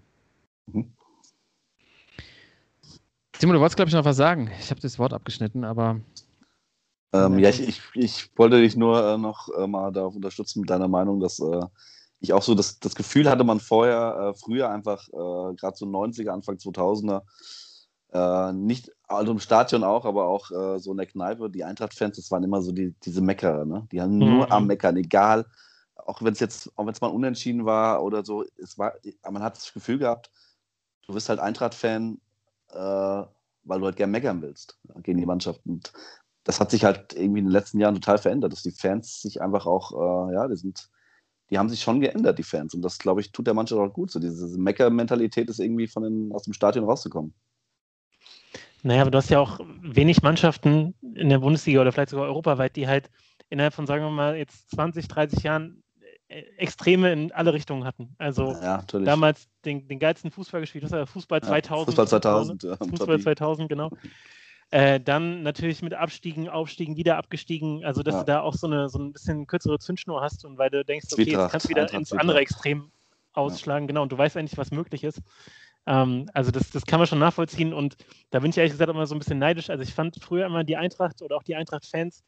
Mhm. 0.70 0.92
Simon, 3.38 3.54
du 3.54 3.60
wolltest, 3.60 3.76
glaube 3.76 3.88
ich, 3.88 3.94
noch 3.94 4.04
was 4.04 4.16
sagen. 4.16 4.50
Ich 4.58 4.70
habe 4.70 4.80
das 4.80 4.98
Wort 4.98 5.12
abgeschnitten, 5.12 5.62
aber. 5.62 6.00
Ähm, 7.12 7.38
ja, 7.38 7.50
ich, 7.50 7.60
ich, 7.60 7.80
ich, 7.94 8.36
wollte 8.36 8.60
dich 8.60 8.76
nur 8.76 9.14
äh, 9.14 9.16
noch 9.16 9.48
äh, 9.56 9.68
mal 9.68 9.92
darauf 9.92 10.16
unterstützen 10.16 10.60
mit 10.60 10.70
deiner 10.70 10.88
Meinung, 10.88 11.20
dass 11.20 11.38
äh, 11.38 11.60
ich 12.18 12.32
auch 12.32 12.42
so 12.42 12.56
das, 12.56 12.80
das 12.80 12.96
Gefühl 12.96 13.30
hatte, 13.30 13.44
man 13.44 13.60
vorher, 13.60 14.34
äh, 14.34 14.38
früher 14.38 14.68
einfach, 14.70 15.08
äh, 15.08 15.54
gerade 15.54 15.76
so 15.76 15.86
90er, 15.86 16.30
Anfang 16.30 16.56
2000er, 16.56 17.22
äh, 18.12 18.52
nicht, 18.54 18.90
also 19.06 19.30
im 19.30 19.38
Stadion 19.38 19.84
auch, 19.84 20.04
aber 20.04 20.26
auch 20.26 20.48
so 20.78 20.90
in 20.90 20.96
der 20.96 21.06
Kneipe, 21.06 21.48
die 21.48 21.62
Eintracht-Fans, 21.62 22.16
das 22.16 22.30
waren 22.32 22.42
immer 22.42 22.60
so 22.60 22.72
die, 22.72 22.94
diese 23.04 23.20
Meckerer, 23.20 23.64
ne? 23.64 23.86
Die 23.92 24.00
haben 24.00 24.18
nur 24.18 24.46
mhm. 24.46 24.52
am 24.52 24.66
Meckern, 24.66 24.96
egal, 24.96 25.46
auch 25.94 26.22
wenn 26.22 26.32
es 26.32 26.40
jetzt, 26.40 26.72
auch 26.76 26.86
wenn 26.86 26.92
es 26.92 27.00
mal 27.00 27.08
unentschieden 27.08 27.64
war 27.64 28.02
oder 28.02 28.24
so, 28.24 28.44
es 28.56 28.76
war, 28.78 28.94
man 29.30 29.42
hat 29.42 29.56
das 29.56 29.72
Gefühl 29.72 29.98
gehabt, 29.98 30.30
du 31.06 31.14
bist 31.14 31.28
halt 31.28 31.38
Eintracht-Fan, 31.38 32.20
weil 32.74 33.80
du 33.80 33.84
halt 33.84 33.96
gern 33.96 34.10
meckern 34.10 34.42
willst 34.42 34.78
gegen 35.02 35.18
die 35.18 35.26
Mannschaft. 35.26 35.60
Und 35.66 35.92
das 36.44 36.60
hat 36.60 36.70
sich 36.70 36.84
halt 36.84 37.12
irgendwie 37.12 37.40
in 37.40 37.46
den 37.46 37.52
letzten 37.52 37.78
Jahren 37.78 37.94
total 37.94 38.18
verändert, 38.18 38.52
dass 38.52 38.62
die 38.62 38.70
Fans 38.70 39.20
sich 39.20 39.42
einfach 39.42 39.66
auch, 39.66 39.92
äh, 39.92 40.34
ja, 40.34 40.48
die 40.48 40.56
sind, 40.56 40.88
die 41.50 41.58
haben 41.58 41.68
sich 41.68 41.82
schon 41.82 42.00
geändert, 42.00 42.38
die 42.38 42.44
Fans. 42.44 42.74
Und 42.74 42.82
das, 42.82 42.98
glaube 42.98 43.20
ich, 43.20 43.32
tut 43.32 43.46
der 43.46 43.54
Mannschaft 43.54 43.80
auch 43.80 43.92
gut. 43.92 44.10
So 44.10 44.18
diese 44.18 44.58
Mecker-Mentalität 44.58 45.48
ist 45.50 45.60
irgendwie 45.60 45.86
von 45.86 46.02
den, 46.02 46.32
aus 46.32 46.44
dem 46.44 46.54
Stadion 46.54 46.84
rauszukommen. 46.84 47.34
Naja, 48.82 49.02
aber 49.02 49.10
du 49.10 49.18
hast 49.18 49.30
ja 49.30 49.40
auch 49.40 49.60
wenig 49.82 50.22
Mannschaften 50.22 50.94
in 51.14 51.28
der 51.28 51.40
Bundesliga 51.40 51.80
oder 51.80 51.92
vielleicht 51.92 52.10
sogar 52.10 52.26
europaweit, 52.26 52.76
die 52.76 52.86
halt 52.86 53.10
innerhalb 53.50 53.74
von, 53.74 53.86
sagen 53.86 54.04
wir 54.04 54.10
mal, 54.10 54.36
jetzt 54.36 54.70
20, 54.70 55.08
30 55.08 55.42
Jahren 55.42 55.82
äh, 55.82 55.87
Extreme 56.28 57.12
in 57.12 57.32
alle 57.32 57.54
Richtungen 57.54 57.84
hatten. 57.84 58.14
Also 58.18 58.52
ja, 58.52 58.82
damals 58.92 59.48
den, 59.64 59.88
den 59.88 59.98
geilsten 59.98 60.30
Fußball 60.30 60.60
gespielt, 60.60 60.84
das 60.84 60.90
war 60.90 61.06
Fußball 61.06 61.42
2000. 61.42 61.86
Fußball 61.86 62.08
2000, 62.08 62.62
ja, 62.64 62.76
Fußball 62.76 63.18
2000, 63.18 63.68
genau. 63.68 63.90
Äh, 64.70 65.00
dann 65.00 65.42
natürlich 65.42 65.80
mit 65.80 65.94
Abstiegen, 65.94 66.50
Aufstiegen, 66.50 66.96
wieder 66.96 67.16
abgestiegen. 67.16 67.84
Also, 67.84 68.02
dass 68.02 68.14
ja. 68.14 68.20
du 68.20 68.26
da 68.26 68.40
auch 68.40 68.52
so, 68.52 68.66
eine, 68.66 68.90
so 68.90 68.98
ein 68.98 69.14
bisschen 69.14 69.46
kürzere 69.46 69.78
Zündschnur 69.78 70.20
hast 70.20 70.44
und 70.44 70.58
weil 70.58 70.68
du 70.68 70.84
denkst, 70.84 71.06
okay, 71.10 71.22
jetzt 71.22 71.50
kannst 71.50 71.66
du 71.66 71.70
wieder 71.70 71.82
Eintracht, 71.82 72.00
ins 72.00 72.12
andere 72.12 72.40
Extrem 72.40 72.90
ausschlagen. 73.32 73.86
Genau, 73.86 74.02
und 74.02 74.12
du 74.12 74.18
weißt 74.18 74.36
eigentlich, 74.36 74.58
was 74.58 74.70
möglich 74.70 75.04
ist. 75.04 75.22
Ähm, 75.86 76.28
also, 76.34 76.50
das, 76.50 76.68
das 76.68 76.84
kann 76.84 77.00
man 77.00 77.06
schon 77.06 77.18
nachvollziehen 77.18 77.72
und 77.72 77.96
da 78.30 78.40
bin 78.40 78.50
ich 78.50 78.58
ehrlich 78.58 78.72
gesagt 78.72 78.90
immer 78.90 79.06
so 79.06 79.14
ein 79.14 79.18
bisschen 79.18 79.38
neidisch. 79.38 79.70
Also, 79.70 79.82
ich 79.82 79.94
fand 79.94 80.22
früher 80.22 80.44
immer 80.44 80.64
die 80.64 80.76
Eintracht 80.76 81.22
oder 81.22 81.36
auch 81.36 81.42
die 81.42 81.56
Eintracht-Fans 81.56 82.22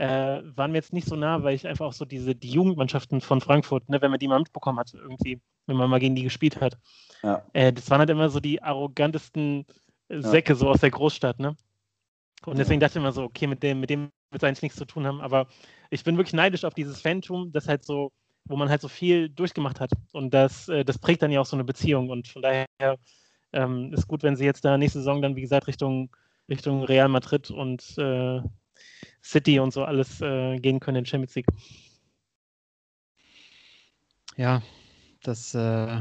äh, 0.00 0.42
waren 0.56 0.72
mir 0.72 0.78
jetzt 0.78 0.94
nicht 0.94 1.06
so 1.06 1.14
nah, 1.14 1.42
weil 1.42 1.54
ich 1.54 1.68
einfach 1.68 1.84
auch 1.84 1.92
so 1.92 2.06
diese 2.06 2.34
die 2.34 2.50
Jugendmannschaften 2.50 3.20
von 3.20 3.42
Frankfurt, 3.42 3.88
ne, 3.90 4.00
wenn 4.00 4.10
man 4.10 4.18
die 4.18 4.28
mal 4.28 4.38
mitbekommen 4.38 4.78
hat, 4.78 4.94
irgendwie, 4.94 5.40
wenn 5.66 5.76
man 5.76 5.90
mal 5.90 6.00
gegen 6.00 6.14
die 6.14 6.22
gespielt 6.22 6.58
hat, 6.58 6.78
ja. 7.22 7.44
äh, 7.52 7.70
das 7.70 7.90
waren 7.90 7.98
halt 7.98 8.08
immer 8.08 8.30
so 8.30 8.40
die 8.40 8.62
arrogantesten 8.62 9.66
Säcke 10.08 10.54
ja. 10.54 10.56
so 10.56 10.70
aus 10.70 10.80
der 10.80 10.90
Großstadt, 10.90 11.38
ne? 11.38 11.54
Und 12.46 12.58
deswegen 12.58 12.80
dachte 12.80 12.98
ich 12.98 13.02
immer 13.02 13.12
so, 13.12 13.24
okay, 13.24 13.46
mit 13.46 13.62
dem, 13.62 13.80
mit 13.80 13.90
dem 13.90 14.10
wird 14.30 14.42
es 14.42 14.44
eigentlich 14.44 14.62
nichts 14.62 14.78
zu 14.78 14.86
tun 14.86 15.06
haben, 15.06 15.20
aber 15.20 15.46
ich 15.90 16.02
bin 16.02 16.16
wirklich 16.16 16.32
neidisch 16.32 16.64
auf 16.64 16.72
dieses 16.72 17.02
Phantom, 17.02 17.52
das 17.52 17.68
halt 17.68 17.84
so, 17.84 18.10
wo 18.46 18.56
man 18.56 18.70
halt 18.70 18.80
so 18.80 18.88
viel 18.88 19.28
durchgemacht 19.28 19.80
hat. 19.80 19.90
Und 20.12 20.32
das, 20.32 20.70
äh, 20.70 20.82
das 20.82 20.98
prägt 20.98 21.20
dann 21.20 21.30
ja 21.30 21.42
auch 21.42 21.46
so 21.46 21.56
eine 21.56 21.64
Beziehung. 21.64 22.08
Und 22.08 22.26
von 22.26 22.40
daher 22.40 22.66
ähm, 23.52 23.92
ist 23.92 24.08
gut, 24.08 24.22
wenn 24.22 24.36
sie 24.36 24.46
jetzt 24.46 24.64
da 24.64 24.78
nächste 24.78 25.00
Saison 25.00 25.20
dann, 25.20 25.36
wie 25.36 25.42
gesagt, 25.42 25.66
Richtung, 25.66 26.08
Richtung 26.48 26.84
Real 26.84 27.08
Madrid 27.08 27.50
und 27.50 27.98
äh, 27.98 28.40
City 29.22 29.58
und 29.60 29.72
so 29.72 29.84
alles 29.84 30.20
äh, 30.20 30.58
gehen 30.58 30.80
können 30.80 30.98
in 30.98 31.06
Champions 31.06 31.34
League. 31.34 31.46
Ja, 34.36 34.62
das 35.22 35.54
äh, 35.54 36.00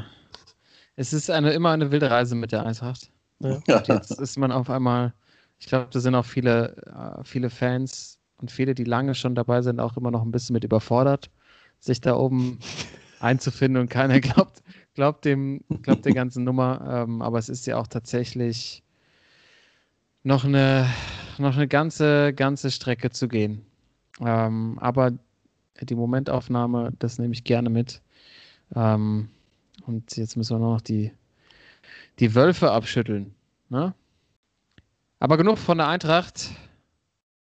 es 0.99 1.13
ist 1.13 1.29
eine, 1.29 1.53
immer 1.53 1.71
eine 1.71 1.91
wilde 1.91 2.11
Reise 2.11 2.35
mit 2.35 2.51
der 2.51 2.65
Eintracht. 2.65 3.09
Ja. 3.39 3.61
Und 3.67 3.87
jetzt 3.87 4.11
ist 4.11 4.37
man 4.37 4.51
auf 4.51 4.69
einmal, 4.69 5.13
ich 5.57 5.67
glaube, 5.67 5.87
da 5.93 6.01
sind 6.01 6.13
auch 6.13 6.25
viele, 6.25 6.75
äh, 6.87 7.23
viele 7.23 7.49
Fans 7.49 8.19
und 8.35 8.51
viele, 8.51 8.75
die 8.75 8.83
lange 8.83 9.15
schon 9.15 9.33
dabei 9.33 9.61
sind, 9.61 9.79
auch 9.79 9.95
immer 9.95 10.11
noch 10.11 10.23
ein 10.23 10.31
bisschen 10.31 10.55
mit 10.55 10.65
überfordert, 10.65 11.31
sich 11.79 12.01
da 12.01 12.17
oben 12.17 12.59
einzufinden 13.21 13.81
und 13.81 13.89
keiner 13.89 14.19
glaubt, 14.19 14.61
glaubt 14.93 15.23
dem, 15.23 15.61
glaubt 15.83 16.03
der 16.03 16.13
ganzen 16.13 16.43
Nummer. 16.43 17.05
Ähm, 17.07 17.21
aber 17.21 17.39
es 17.39 17.47
ist 17.47 17.65
ja 17.65 17.77
auch 17.77 17.87
tatsächlich 17.87 18.83
noch 20.23 20.43
eine, 20.43 20.85
noch 21.39 21.55
eine 21.55 21.67
ganze, 21.67 22.33
ganze 22.33 22.71
Strecke 22.71 23.09
zu 23.09 23.27
gehen. 23.27 23.65
Ähm, 24.21 24.77
aber 24.79 25.11
die 25.81 25.95
Momentaufnahme, 25.95 26.91
das 26.99 27.19
nehme 27.19 27.33
ich 27.33 27.43
gerne 27.43 27.69
mit. 27.69 28.01
Ähm, 28.75 29.29
und 29.85 30.17
jetzt 30.17 30.35
müssen 30.35 30.59
wir 30.59 30.65
noch 30.65 30.81
die, 30.81 31.11
die 32.19 32.35
Wölfe 32.35 32.71
abschütteln. 32.71 33.33
Ne? 33.69 33.93
Aber 35.19 35.37
genug 35.37 35.57
von 35.57 35.77
der 35.77 35.87
Eintracht. 35.87 36.49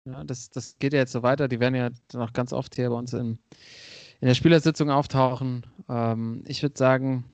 Ja, 0.04 0.24
das, 0.24 0.50
das 0.50 0.78
geht 0.78 0.92
ja 0.92 1.00
jetzt 1.00 1.12
so 1.12 1.22
weiter. 1.22 1.48
Die 1.48 1.60
werden 1.60 1.74
ja 1.74 1.90
noch 2.12 2.32
ganz 2.32 2.52
oft 2.52 2.74
hier 2.74 2.90
bei 2.90 2.96
uns 2.96 3.12
in, 3.12 3.38
in 4.20 4.28
der 4.28 4.34
Spielersitzung 4.34 4.90
auftauchen. 4.90 5.64
Ähm, 5.88 6.42
ich 6.46 6.62
würde 6.62 6.76
sagen, 6.76 7.24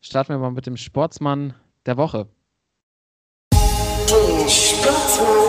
starten 0.00 0.30
wir 0.30 0.38
mal 0.38 0.50
mit 0.50 0.66
dem 0.66 0.76
Sportsmann 0.76 1.54
der 1.84 1.96
Woche. 1.96 2.28
Sportsmann 4.48 5.45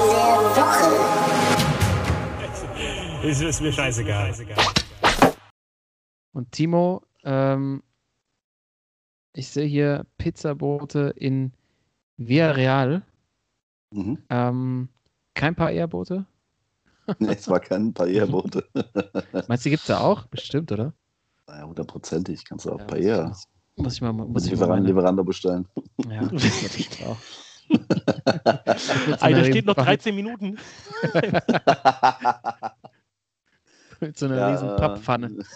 Es 3.29 3.41
ist 3.41 3.59
mir 3.59 3.73
scheißegal. 3.73 4.33
Und 6.31 6.51
Timo, 6.53 7.01
ähm, 7.25 7.83
ich 9.33 9.49
sehe 9.49 9.67
hier 9.67 10.05
Pizzabote 10.17 11.13
in 11.17 11.51
Villarreal. 12.15 13.01
Mhm. 13.91 14.19
Ähm, 14.29 14.89
kein 15.33 15.55
paar 15.55 15.71
Eherboote? 15.71 16.25
Nee, 17.19 17.35
es 17.35 17.47
war 17.47 17.61
kein 17.61 17.93
Paella-Bote. 17.93 18.67
Meinst 19.47 19.63
du, 19.63 19.69
die 19.69 19.69
gibt 19.69 19.83
es 19.83 19.87
da 19.87 20.01
auch? 20.01 20.25
Bestimmt, 20.25 20.73
oder? 20.73 20.91
naja, 21.47 21.63
hundertprozentig 21.65 22.43
kannst 22.43 22.65
du 22.65 22.73
auch 22.73 22.79
Ja, 22.79 22.85
Paella. 22.85 23.27
Muss, 23.29 23.47
muss 23.77 23.93
ich 23.93 24.01
mal, 24.01 24.11
muss 24.11 24.45
ich 24.45 24.59
mal 24.59 24.83
Lieferando, 24.83 25.23
bestellen. 25.23 25.65
Ja, 26.09 26.23
das 26.23 26.59
glaub 26.59 26.77
ich 26.77 27.05
auch. 27.05 27.17
Alter, 29.21 29.45
steht 29.45 29.65
noch 29.65 29.75
13 29.75 30.13
Minuten. 30.13 30.57
Mit 34.01 34.17
so 34.17 34.25
einer 34.25 34.37
Ja, 34.37 34.51
riesen 34.51 34.75
Papppfanne. 34.75 35.37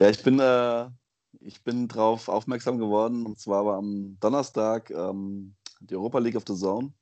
Ja, 0.00 0.08
ich 0.08 0.22
bin, 0.22 0.38
äh, 0.38 0.86
ich 1.40 1.64
bin 1.64 1.88
drauf 1.88 2.28
aufmerksam 2.28 2.78
geworden 2.78 3.26
und 3.26 3.38
zwar 3.40 3.66
war 3.66 3.78
am 3.78 4.16
Donnerstag 4.20 4.90
ähm, 4.90 5.56
die 5.80 5.96
Europa 5.96 6.20
League 6.20 6.36
of 6.36 6.44
the 6.46 6.54
Zone 6.54 6.92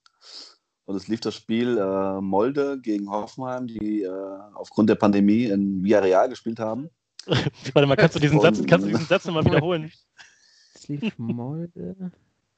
und 0.86 0.96
es 0.96 1.06
lief 1.06 1.20
das 1.20 1.34
Spiel 1.34 1.76
äh, 1.76 2.20
Molde 2.22 2.80
gegen 2.80 3.10
Hoffenheim, 3.10 3.66
die 3.66 4.02
äh, 4.02 4.38
aufgrund 4.54 4.88
der 4.88 4.94
Pandemie 4.94 5.44
in 5.44 5.84
Villarreal 5.84 6.30
gespielt 6.30 6.58
haben. 6.58 6.88
Warte 7.26 7.86
mal, 7.86 7.96
kannst 7.96 8.16
du 8.16 8.20
diesen 8.20 8.40
Satz, 8.40 8.64
kannst 8.66 8.86
du 8.86 8.90
diesen 8.90 9.06
Satz 9.06 9.26
nochmal 9.26 9.44
wiederholen? 9.44 9.92
Es 10.74 10.88
lief 10.88 11.18
Molde. 11.18 12.12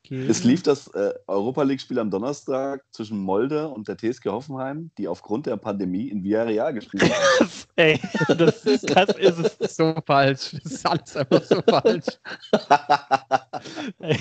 Gegen- 0.09 0.31
Es 0.31 0.45
lief 0.45 0.63
das 0.63 0.89
äh, 0.89 1.15
Europa 1.27 1.63
League-Spiel 1.63 1.99
am 1.99 2.11
Donnerstag 2.11 2.85
zwischen 2.91 3.19
Molde 3.19 3.69
und 3.69 3.89
der 3.89 3.97
TSG 3.97 4.27
Hoffenheim, 4.31 4.91
die 4.99 5.09
aufgrund 5.09 5.47
der 5.47 5.57
Pandemie 5.57 6.09
in 6.09 6.23
Villarreal 6.25 6.75
gespielt 6.75 7.05
haben. 7.05 7.51
Ey, 7.77 8.01
das 8.37 8.65
ist, 8.65 8.89
das 8.95 9.17
ist 9.17 9.61
es. 9.61 9.77
so 9.77 9.95
falsch. 10.07 10.57
Das 10.63 10.73
ist 10.73 10.87
alles 10.87 11.17
einfach 11.17 11.43
so 11.45 11.63
falsch. 11.63 12.07
Ey, 14.01 14.19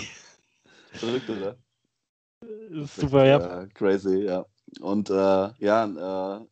Verrückt, 0.94 1.30
oder? 1.30 1.56
das 2.42 2.84
ist 2.86 2.96
super, 2.96 3.26
ja. 3.26 3.62
Äh, 3.64 3.68
crazy, 3.74 4.26
ja. 4.26 4.46
Und 4.82 5.10
äh, 5.10 5.14
ja, 5.60 6.38
äh, 6.40 6.46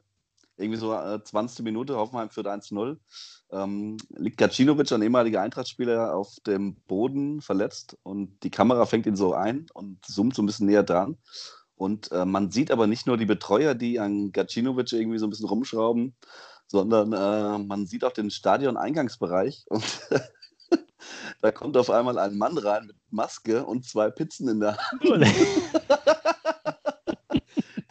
irgendwie 0.58 0.80
so 0.80 0.94
äh, 0.94 1.24
20. 1.24 1.64
Minute, 1.64 1.96
Hoffenheim 1.96 2.30
führt 2.30 2.48
1-0. 2.48 2.98
Ähm, 3.52 3.98
liegt 4.10 4.38
Gacinovic, 4.38 4.92
ein 4.92 5.02
ehemaliger 5.02 5.42
Eintrachtspieler, 5.42 6.16
auf 6.16 6.40
dem 6.48 6.76
Boden 6.88 7.42
verletzt 7.42 7.98
und 8.04 8.44
die 8.44 8.52
Kamera 8.52 8.86
fängt 8.86 9.06
ihn 9.06 9.16
so 9.16 9.34
ein 9.34 9.68
und 9.74 10.04
zoomt 10.06 10.36
so 10.36 10.42
ein 10.42 10.46
bisschen 10.46 10.68
näher 10.68 10.84
dran. 10.84 11.18
Und 11.76 12.12
äh, 12.12 12.26
man 12.26 12.52
sieht 12.52 12.72
aber 12.72 12.88
nicht 12.88 13.06
nur 13.06 13.18
die 13.18 13.26
Betreuer, 13.26 13.76
die 13.76 14.00
an 14.00 14.32
Gacinovic 14.32 14.94
irgendwie 14.94 15.20
so 15.20 15.28
ein 15.28 15.30
bisschen 15.30 15.50
rumschrauben, 15.50 16.16
sondern 16.68 17.14
äh, 17.14 17.64
man 17.64 17.86
sieht 17.86 18.04
auch 18.04 18.14
den 18.14 18.32
Stadion-Eingangsbereich 18.32 19.66
und 19.70 19.84
da 21.42 21.52
kommt 21.52 21.78
auf 21.78 21.90
einmal 21.90 22.18
ein 22.18 22.38
Mann 22.38 22.58
rein 22.58 22.88
mit 22.88 22.96
Maske 23.10 23.66
und 23.66 23.86
zwei 23.86 24.10
Pizzen 24.10 24.48
in 24.48 24.62
der 24.62 24.78
Hand 24.78 25.04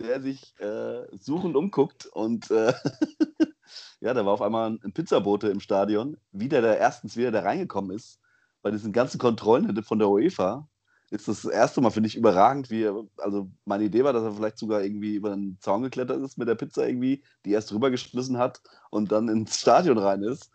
der 0.04 0.20
sich 0.22 0.54
äh, 0.60 1.06
suchend 1.18 1.56
umguckt 1.56 2.06
und 2.06 2.50
äh, 2.50 2.72
ja, 4.00 4.14
da 4.14 4.24
war 4.24 4.34
auf 4.34 4.42
einmal 4.42 4.78
ein 4.82 4.92
Pizzabote 4.92 5.48
im 5.48 5.60
Stadion, 5.60 6.16
wieder 6.32 6.60
der 6.60 6.78
erstens 6.78 7.16
wieder 7.16 7.30
der 7.30 7.44
reingekommen 7.44 7.96
ist, 7.96 8.20
bei 8.62 8.70
diesen 8.70 8.92
ganzen 8.92 9.18
Kontrollen 9.18 9.82
von 9.82 9.98
der 9.98 10.08
UEFA. 10.08 10.68
Ist 11.10 11.28
das, 11.28 11.44
erste 11.44 11.80
Mal, 11.80 11.90
finde 11.90 12.08
ich, 12.08 12.16
überragend, 12.16 12.70
wie 12.70 12.90
also 13.18 13.48
meine 13.66 13.84
Idee 13.84 14.02
war, 14.04 14.12
dass 14.12 14.24
er 14.24 14.32
vielleicht 14.32 14.58
sogar 14.58 14.82
irgendwie 14.82 15.14
über 15.14 15.30
den 15.30 15.58
Zaun 15.60 15.82
geklettert 15.82 16.20
ist 16.22 16.38
mit 16.38 16.48
der 16.48 16.56
Pizza 16.56 16.88
irgendwie, 16.88 17.22
die 17.44 17.52
erst 17.52 17.72
rübergeschmissen 17.72 18.38
hat 18.38 18.60
und 18.90 19.12
dann 19.12 19.28
ins 19.28 19.60
Stadion 19.60 19.98
rein 19.98 20.22
ist. 20.22 20.50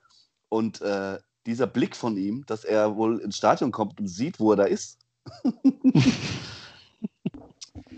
Und 0.50 0.82
äh, 0.82 1.20
dieser 1.46 1.68
Blick 1.68 1.96
von 1.96 2.18
ihm, 2.18 2.46
dass 2.46 2.66
er 2.66 2.98
wohl 2.98 3.20
ins 3.20 3.38
Stadion 3.38 3.72
kommt 3.72 4.00
und 4.00 4.08
sieht, 4.08 4.40
wo 4.40 4.52
er 4.52 4.58
da 4.58 4.64
ist. 4.66 5.00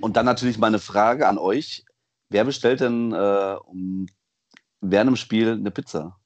Und 0.01 0.17
dann 0.17 0.25
natürlich 0.25 0.57
meine 0.57 0.79
Frage 0.79 1.27
an 1.27 1.37
euch: 1.37 1.85
Wer 2.29 2.45
bestellt 2.45 2.79
denn 2.81 3.11
äh, 3.13 3.55
um, 3.65 4.07
während 4.81 5.09
dem 5.09 5.15
Spiel 5.15 5.51
eine 5.51 5.71
Pizza? 5.71 6.17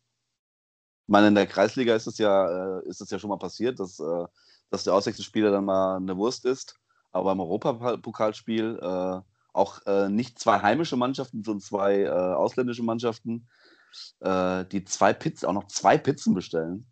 Ich 1.08 1.12
meine, 1.12 1.28
in 1.28 1.36
der 1.36 1.48
Kreisliga 1.48 1.96
ist 1.96 2.08
es 2.08 2.18
ja, 2.18 2.80
äh, 2.80 2.88
ist 2.88 3.12
ja 3.12 3.20
schon 3.20 3.30
mal 3.30 3.38
passiert, 3.38 3.80
dass, 3.80 4.00
äh, 4.00 4.26
dass 4.72 4.84
der 4.84 4.94
Auswechselspieler 4.94 5.52
dann 5.52 5.66
mal 5.66 5.98
eine 5.98 6.18
Wurst 6.18 6.46
isst. 6.46 6.80
Aber 7.12 7.26
beim 7.26 7.40
Europapokalspiel 7.40 8.80
äh, 8.82 9.22
auch 9.54 9.86
äh, 9.86 10.10
nicht 10.10 10.40
zwei 10.40 10.60
heimische 10.60 10.98
Mannschaften, 10.98 11.44
sondern 11.44 11.62
zwei 11.62 12.02
äh, 12.02 12.10
ausländische 12.10 12.84
Mannschaften, 12.84 13.48
äh, 14.20 14.66
die 14.66 14.84
zwei 14.84 15.14
Pizzen, 15.14 15.48
auch 15.48 15.54
noch 15.54 15.68
zwei 15.68 15.98
Pizzen 15.98 16.34
bestellen. 16.34 16.88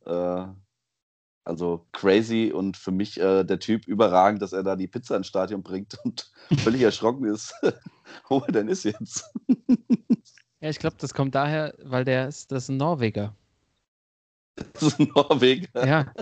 Also 1.46 1.86
crazy 1.91 2.52
und 2.54 2.78
für 2.78 2.91
mich 2.91 3.20
äh, 3.20 3.44
der 3.44 3.60
Typ 3.60 3.86
überragend, 3.88 4.41
dass 4.41 4.54
er 4.54 4.64
da 4.64 4.76
die 4.78 4.88
Pizza 4.88 5.18
ins 5.18 5.28
Stadion 5.28 5.62
bringt 5.62 5.98
und 6.06 6.32
völlig 6.60 6.82
erschrocken 6.82 7.26
ist, 7.26 7.54
wo 8.30 8.39
er 8.39 8.52
denn 8.52 8.68
ist 8.68 8.84
jetzt. 8.84 9.30
Ja, 10.62 10.70
ich 10.70 10.80
glaube, 10.80 10.96
das 10.98 11.14
kommt 11.14 11.36
daher, 11.36 11.74
weil 11.84 12.06
der 12.06 12.30
ist, 12.30 12.50
das 12.54 12.64
ist 12.64 12.70
ein 12.70 12.78
Norweger. 12.78 13.36
Das 14.72 14.84
ist 14.84 14.98
ein 14.98 15.12
Norweger. 15.14 15.86
Ja. 15.86 16.14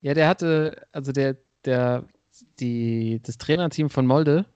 Ja, 0.00 0.14
der 0.14 0.26
hatte, 0.26 0.86
also 0.92 1.12
der, 1.12 1.36
der, 1.66 2.04
die, 2.60 3.20
das 3.22 3.36
Trainerteam 3.36 3.90
von 3.90 4.06
Molde, 4.06 4.46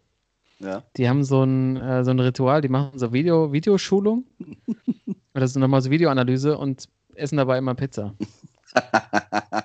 Ja. 0.61 0.83
die 0.97 1.07
haben 1.11 1.25
so 1.25 1.43
ein, 1.43 1.77
äh, 1.77 2.05
so 2.05 2.11
ein 2.13 2.21
Ritual, 2.21 2.63
die 2.63 2.71
machen 2.71 2.99
so 2.99 3.13
Video, 3.13 3.53
Videoschulung 3.53 4.25
oder 5.35 5.47
so 5.47 5.61
nochmal 5.61 5.83
so 5.83 5.91
Videoanalyse 5.91 6.57
und 6.57 6.89
essen 7.17 7.37
dabei 7.37 7.59
immer 7.59 7.75
Pizza. 7.75 8.15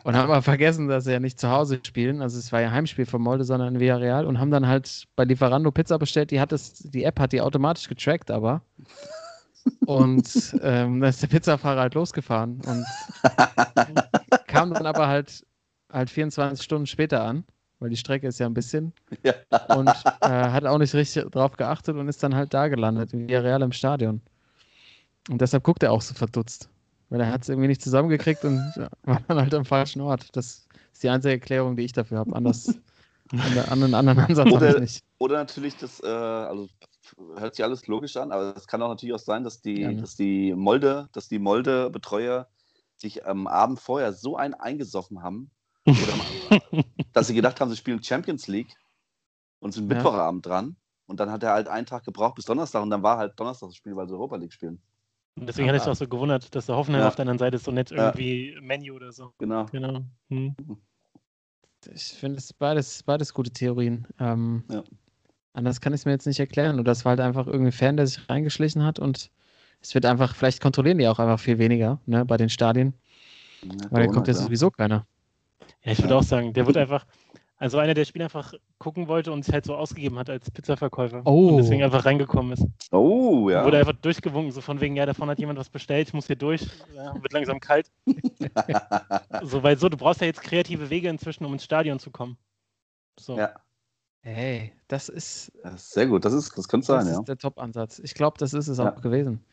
Und 0.03 0.15
haben 0.15 0.29
aber 0.29 0.41
vergessen, 0.41 0.87
dass 0.87 1.03
sie 1.05 1.11
ja 1.11 1.19
nicht 1.19 1.39
zu 1.39 1.49
Hause 1.49 1.79
spielen. 1.85 2.21
Also 2.21 2.37
es 2.37 2.51
war 2.51 2.61
ja 2.61 2.71
Heimspiel 2.71 3.05
von 3.05 3.21
Molde, 3.21 3.43
sondern 3.43 3.75
in 3.75 3.79
Villarreal 3.79 4.25
und 4.25 4.39
haben 4.39 4.51
dann 4.51 4.67
halt 4.67 5.05
bei 5.15 5.23
Lieferando 5.23 5.71
Pizza 5.71 5.97
bestellt. 5.97 6.31
Die 6.31 6.39
hat 6.39 6.51
es, 6.51 6.73
die 6.73 7.03
App 7.03 7.19
hat 7.19 7.31
die 7.31 7.41
automatisch 7.41 7.87
getrackt, 7.87 8.31
aber. 8.31 8.61
Und 9.85 10.55
ähm, 10.61 11.01
dann 11.01 11.09
ist 11.09 11.21
der 11.21 11.27
Pizzafahrer 11.27 11.81
halt 11.81 11.93
losgefahren 11.93 12.61
und 12.65 12.85
kam 14.47 14.73
dann 14.73 14.85
aber 14.85 15.07
halt, 15.07 15.45
halt 15.91 16.09
24 16.09 16.63
Stunden 16.63 16.87
später 16.87 17.23
an, 17.23 17.43
weil 17.79 17.89
die 17.89 17.97
Strecke 17.97 18.27
ist 18.27 18.39
ja 18.39 18.45
ein 18.45 18.53
bisschen 18.53 18.93
Ja. 19.23 19.33
und 19.75 19.89
äh, 20.21 20.27
hat 20.29 20.65
auch 20.65 20.77
nicht 20.77 20.93
richtig 20.95 21.29
drauf 21.31 21.57
geachtet 21.57 21.97
und 21.97 22.07
ist 22.07 22.23
dann 22.23 22.35
halt 22.35 22.53
da 22.53 22.67
gelandet, 22.67 23.13
in 23.13 23.27
Villarreal 23.27 23.61
im 23.61 23.71
Stadion. 23.71 24.21
Und 25.29 25.41
deshalb 25.41 25.63
guckt 25.63 25.83
er 25.83 25.91
auch 25.91 26.01
so 26.01 26.13
verdutzt, 26.13 26.69
weil 27.09 27.21
er 27.21 27.31
hat 27.31 27.41
es 27.43 27.49
irgendwie 27.49 27.67
nicht 27.67 27.81
zusammengekriegt 27.81 28.45
und 28.45 28.75
ja, 28.75 28.89
war 29.03 29.21
dann 29.27 29.37
halt 29.37 29.53
am 29.53 29.65
falschen 29.65 30.01
Ort. 30.01 30.35
Das 30.35 30.67
ist 30.93 31.03
die 31.03 31.09
einzige 31.09 31.33
Erklärung, 31.33 31.75
die 31.75 31.83
ich 31.83 31.93
dafür 31.93 32.19
habe. 32.19 32.35
Anders, 32.35 32.79
an 33.31 33.57
einen 33.83 33.93
anderen 33.93 34.19
Ansatz 34.19 34.45
habe 34.45 34.49
ich 34.49 34.55
Oder, 34.55 34.79
nicht. 34.79 35.03
oder 35.17 35.37
natürlich 35.37 35.75
das, 35.77 36.01
äh, 36.01 36.07
also 36.07 36.67
hört 37.35 37.55
sich 37.55 37.63
alles 37.63 37.87
logisch 37.87 38.17
an, 38.17 38.31
aber 38.31 38.55
es 38.55 38.67
kann 38.67 38.81
auch 38.81 38.89
natürlich 38.89 39.13
auch 39.15 39.19
sein, 39.19 39.43
dass 39.43 39.61
die, 39.61 39.75
Gerne. 39.75 40.01
dass 40.01 40.15
die 40.15 40.53
Molde, 40.53 41.09
dass 41.13 41.27
die 41.27 41.39
Molde-Betreuer 41.39 42.47
sich 42.95 43.25
am 43.25 43.47
Abend 43.47 43.79
vorher 43.79 44.13
so 44.13 44.35
einen 44.35 44.53
eingesoffen 44.53 45.23
haben, 45.23 45.51
oder, 45.85 46.13
dass 47.13 47.27
sie 47.27 47.33
gedacht 47.33 47.59
haben, 47.59 47.69
sie 47.71 47.77
spielen 47.77 48.03
Champions 48.03 48.47
League 48.47 48.75
und 49.59 49.73
sind 49.73 49.89
Ja. 49.89 49.95
Mittwochabend 49.95 50.45
dran. 50.45 50.75
Und 51.07 51.19
dann 51.19 51.31
hat 51.31 51.41
er 51.41 51.53
halt 51.53 51.67
einen 51.67 51.87
Tag 51.87 52.03
gebraucht 52.03 52.35
bis 52.35 52.45
Donnerstag 52.45 52.83
und 52.83 52.91
dann 52.91 53.01
war 53.01 53.17
halt 53.17 53.39
Donnerstag 53.39 53.69
das 53.69 53.75
Spiel, 53.75 53.95
weil 53.95 54.07
sie 54.07 54.13
Europa 54.13 54.35
League 54.35 54.53
spielen. 54.53 54.79
Und 55.35 55.47
deswegen 55.47 55.67
hatte 55.69 55.77
ich 55.77 55.83
mich 55.83 55.91
auch 55.91 55.95
so 55.95 56.07
gewundert, 56.07 56.53
dass 56.53 56.65
der 56.65 56.75
Hoffenheim 56.75 57.01
Ja. 57.01 57.07
auf 57.07 57.15
der 57.15 57.23
anderen 57.23 57.39
Seite 57.39 57.55
ist 57.55 57.67
und 57.67 57.75
nicht 57.75 57.91
Ja. 57.91 58.07
irgendwie 58.07 58.57
Menu 58.61 58.95
oder 58.95 59.11
so. 59.11 59.33
Genau. 59.37 59.65
Genau. 59.71 60.01
Hm. 60.29 60.55
Ich 61.93 62.03
finde 62.13 62.37
es 62.37 62.51
beides, 62.51 63.03
beides 63.03 63.33
gute 63.33 63.51
Theorien. 63.51 64.05
Ähm, 64.19 64.63
Ja. 64.69 64.83
Anders 65.53 65.81
kann 65.81 65.93
ich 65.93 66.01
es 66.01 66.05
mir 66.05 66.11
jetzt 66.11 66.27
nicht 66.27 66.39
erklären. 66.39 66.77
Und 66.77 66.85
das 66.85 67.05
war 67.05 67.11
halt 67.11 67.19
einfach 67.21 67.47
irgendwie 67.47 67.71
Fan, 67.71 67.97
der 67.97 68.05
sich 68.07 68.29
reingeschlichen 68.29 68.83
hat 68.83 68.99
und 68.99 69.31
es 69.81 69.95
wird 69.95 70.05
einfach, 70.05 70.35
vielleicht 70.35 70.61
kontrollieren 70.61 70.97
die 70.97 71.07
auch 71.07 71.19
einfach 71.19 71.39
viel 71.39 71.57
weniger 71.57 71.99
ne, 72.05 72.25
bei 72.25 72.37
den 72.37 72.49
Stadien, 72.49 72.93
Ja, 73.63 73.87
weil 73.91 74.07
da 74.07 74.13
kommt 74.13 74.27
ja 74.27 74.33
sowieso 74.33 74.71
keiner. 74.71 75.07
Ja, 75.83 75.93
ich 75.93 76.01
würde 76.01 76.17
auch 76.17 76.23
sagen, 76.23 76.53
der 76.53 76.67
wird 76.67 76.75
einfach, 76.77 77.05
also 77.59 77.77
einer, 77.77 77.93
der 77.93 78.03
das 78.03 78.07
Spiel 78.07 78.21
einfach 78.21 78.53
gucken 78.77 79.09
wollte 79.09 79.33
und 79.33 79.43
sich 79.43 79.53
halt 79.53 79.65
so 79.65 79.75
ausgegeben 79.75 80.17
hat 80.17 80.29
als 80.29 80.49
Pizzaverkäufer. 80.49 81.21
Oh. 81.25 81.49
Und 81.49 81.57
deswegen 81.57 81.83
einfach 81.83 82.05
reingekommen 82.05 82.53
ist. 82.53 82.65
Oh, 82.91 83.49
ja. 83.49 83.65
Wurde 83.65 83.77
einfach 83.79 83.93
durchgewunken, 83.93 84.53
so 84.53 84.61
von 84.61 84.79
wegen, 84.79 84.95
ja, 84.95 85.05
davon 85.05 85.29
hat 85.29 85.39
jemand 85.39 85.59
was 85.59 85.69
bestellt, 85.69 86.07
ich 86.07 86.13
muss 86.13 86.27
hier 86.27 86.37
durch, 86.37 86.65
ja, 86.95 87.13
wird 87.21 87.33
langsam 87.33 87.59
kalt. 87.59 87.91
so, 89.43 89.61
weil 89.61 89.77
so, 89.77 89.89
du 89.89 89.97
brauchst 89.97 90.21
ja 90.21 90.27
jetzt 90.27 90.41
kreative 90.41 90.89
Wege 90.89 91.09
inzwischen, 91.09 91.43
um 91.43 91.51
ins 91.51 91.65
Stadion 91.65 91.99
zu 91.99 92.11
kommen. 92.11 92.37
So. 93.19 93.37
Ja. 93.37 93.53
Hey, 94.21 94.73
das 94.87 95.09
ist, 95.09 95.51
Ja, 95.63 95.75
sehr 95.75 96.07
gut, 96.07 96.23
das, 96.23 96.33
ist, 96.33 96.57
das 96.57 96.67
könnte 96.67 96.87
das 96.87 97.03
sein, 97.03 97.11
ist 97.11 97.17
ja. 97.17 97.23
der 97.23 97.37
Top-Ansatz. 97.37 97.99
Ich 97.99 98.13
glaube, 98.13 98.37
das 98.37 98.53
ist 98.53 98.69
es 98.69 98.77
Ja. 98.77 98.93
auch 98.93 99.01
gewesen. 99.01 99.43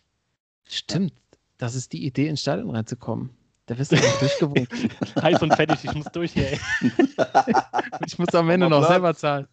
Stimmt, 0.65 1.13
das 1.59 1.75
ist 1.75 1.93
die 1.93 2.05
Idee, 2.07 2.29
ins 2.29 2.41
Stadion 2.41 2.71
reinzukommen. 2.71 3.31
Da 3.67 3.77
wirst 3.77 3.93
du 3.93 3.97
durchgewunken. 3.97 4.91
Heiß 5.23 5.43
und 5.43 5.55
fertig, 5.55 5.79
ich 5.85 5.93
muss 5.95 6.07
durch 6.07 6.33
hier, 6.33 6.53
ey. 6.53 6.61
Ich 8.07 8.19
muss 8.19 8.35
am 8.35 8.49
Ende 8.51 8.69
noch 8.69 8.87
selber 8.87 9.15
zahlen. 9.15 9.49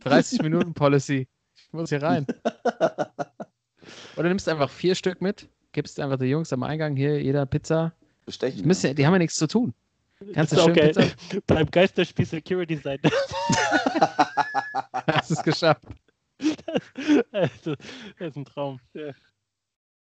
30 0.00 0.42
Minuten 0.42 0.74
Policy. 0.74 1.28
Ich 1.56 1.72
muss 1.72 1.90
hier 1.90 2.02
rein. 2.02 2.26
Oder 4.16 4.28
nimmst 4.28 4.48
einfach 4.48 4.68
vier 4.70 4.94
Stück 4.96 5.20
mit, 5.22 5.48
gibst 5.72 6.00
einfach 6.00 6.18
den 6.18 6.28
Jungs 6.28 6.52
am 6.52 6.62
Eingang 6.64 6.96
hier 6.96 7.22
jeder 7.22 7.46
Pizza. 7.46 7.92
Die, 8.22 8.26
Bestechen. 8.26 8.66
müssen, 8.66 8.86
ja- 8.88 8.94
die 8.94 9.06
haben 9.06 9.12
ja 9.14 9.18
nichts 9.18 9.36
zu 9.36 9.46
tun. 9.46 9.74
Kannst 10.34 10.52
du 10.52 10.56
Ist 10.56 10.62
schön 10.64 10.70
okay. 10.72 10.88
Pizza? 10.92 11.40
Beim 11.46 11.70
Geisterspiel 11.70 12.26
Security 12.26 12.76
sein. 12.76 12.98
Hast 15.06 15.30
es 15.30 15.42
geschafft. 15.42 15.82
also, 17.32 17.74
das 18.18 18.28
ist 18.30 18.36
ein 18.36 18.44
Traum. 18.44 18.80
Ja. 18.94 19.12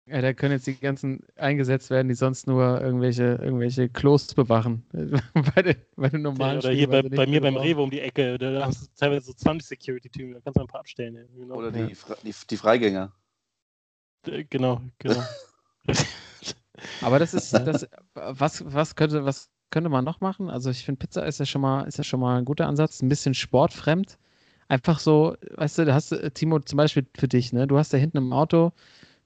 Ja, 0.06 0.20
da 0.20 0.34
können 0.34 0.52
jetzt 0.52 0.66
die 0.66 0.78
ganzen 0.78 1.20
eingesetzt 1.36 1.88
werden, 1.88 2.08
die 2.08 2.14
sonst 2.14 2.46
nur 2.46 2.78
irgendwelche, 2.80 3.38
irgendwelche 3.42 3.88
Klos 3.88 4.34
bewachen. 4.34 4.84
bei, 5.54 5.62
den, 5.62 5.76
bei 5.96 6.10
den 6.10 6.20
normalen 6.22 6.58
Oder 6.58 6.72
Spielen, 6.72 6.78
hier 6.78 6.88
bei, 6.88 7.02
bei 7.02 7.26
mir 7.26 7.40
beim. 7.40 7.56
Rewe 7.56 7.80
um 7.80 7.90
die 7.90 8.00
Ecke, 8.00 8.36
da 8.36 8.66
hast 8.66 8.82
du 8.82 8.86
teilweise 8.98 9.26
so 9.26 9.32
20 9.32 9.66
Security-Typen, 9.66 10.34
da 10.34 10.40
kannst 10.40 10.58
du 10.58 10.60
ein 10.62 10.66
paar 10.66 10.80
abstellen. 10.80 11.14
Ja. 11.14 11.22
Genau. 11.34 11.54
Oder 11.54 11.74
Ja. 11.74 11.86
die, 11.86 11.96
Fre- 11.96 12.18
die, 12.22 12.34
die 12.50 12.56
Freigänger. 12.56 13.12
Genau, 14.50 14.80
genau. 14.98 15.22
Aber 17.02 17.18
das 17.18 17.34
ist, 17.34 17.52
das, 17.52 17.86
was, 18.14 18.62
was, 18.66 18.96
könnte, 18.96 19.24
was 19.24 19.50
könnte 19.70 19.88
man 19.88 20.04
noch 20.04 20.20
machen? 20.20 20.50
Also 20.50 20.70
ich 20.70 20.84
finde, 20.84 20.98
Pizza 20.98 21.24
ist 21.26 21.38
ja 21.38 21.46
schon 21.46 21.60
mal, 21.60 21.84
ist 21.84 21.98
ja 21.98 22.04
schon 22.04 22.20
mal 22.20 22.38
ein 22.38 22.44
guter 22.44 22.66
Ansatz, 22.66 23.00
ein 23.02 23.08
bisschen 23.08 23.34
sportfremd. 23.34 24.18
Einfach 24.68 24.98
so, 24.98 25.36
weißt 25.56 25.78
du, 25.78 25.84
da 25.84 25.94
hast 25.94 26.12
du, 26.12 26.30
Timo, 26.30 26.58
zum 26.60 26.76
Beispiel 26.78 27.06
für 27.16 27.28
dich, 27.28 27.52
ne? 27.52 27.66
Du 27.66 27.76
hast 27.78 27.92
da 27.92 27.98
hinten 27.98 28.16
im 28.16 28.32
Auto, 28.32 28.72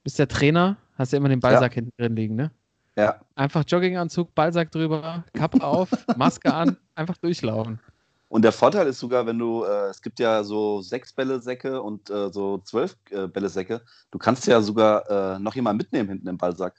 bist 0.03 0.19
der 0.19 0.27
Trainer, 0.27 0.77
hast 0.97 1.13
ja 1.13 1.17
immer 1.17 1.29
den 1.29 1.39
Ballsack 1.39 1.73
hinten 1.73 1.91
drin 1.97 2.15
liegen, 2.15 2.35
ne? 2.35 2.51
Ja. 2.95 3.19
Einfach 3.35 3.63
Jogginganzug, 3.65 4.33
Ballsack 4.35 4.71
drüber, 4.71 5.23
Kappe 5.33 5.63
auf, 5.63 5.89
Maske 6.17 6.53
an, 6.53 6.77
einfach 6.95 7.17
durchlaufen. 7.17 7.79
Und 8.27 8.43
der 8.43 8.51
Vorteil 8.51 8.85
ist 8.87 8.99
sogar, 8.99 9.25
wenn 9.25 9.39
du, 9.39 9.63
äh, 9.63 9.89
es 9.89 10.01
gibt 10.01 10.19
ja 10.19 10.43
so 10.43 10.81
sechs 10.81 11.13
Bälle-Säcke 11.13 11.81
und 11.81 12.09
äh, 12.11 12.29
so 12.29 12.59
zwölf 12.59 12.95
äh, 13.09 13.27
Bälle-Säcke, 13.27 13.81
du 14.11 14.19
kannst 14.19 14.45
ja 14.45 14.61
sogar 14.61 15.09
äh, 15.09 15.39
noch 15.39 15.55
jemanden 15.55 15.77
mitnehmen 15.77 16.09
hinten 16.09 16.27
im 16.27 16.37
Ballsack. 16.37 16.75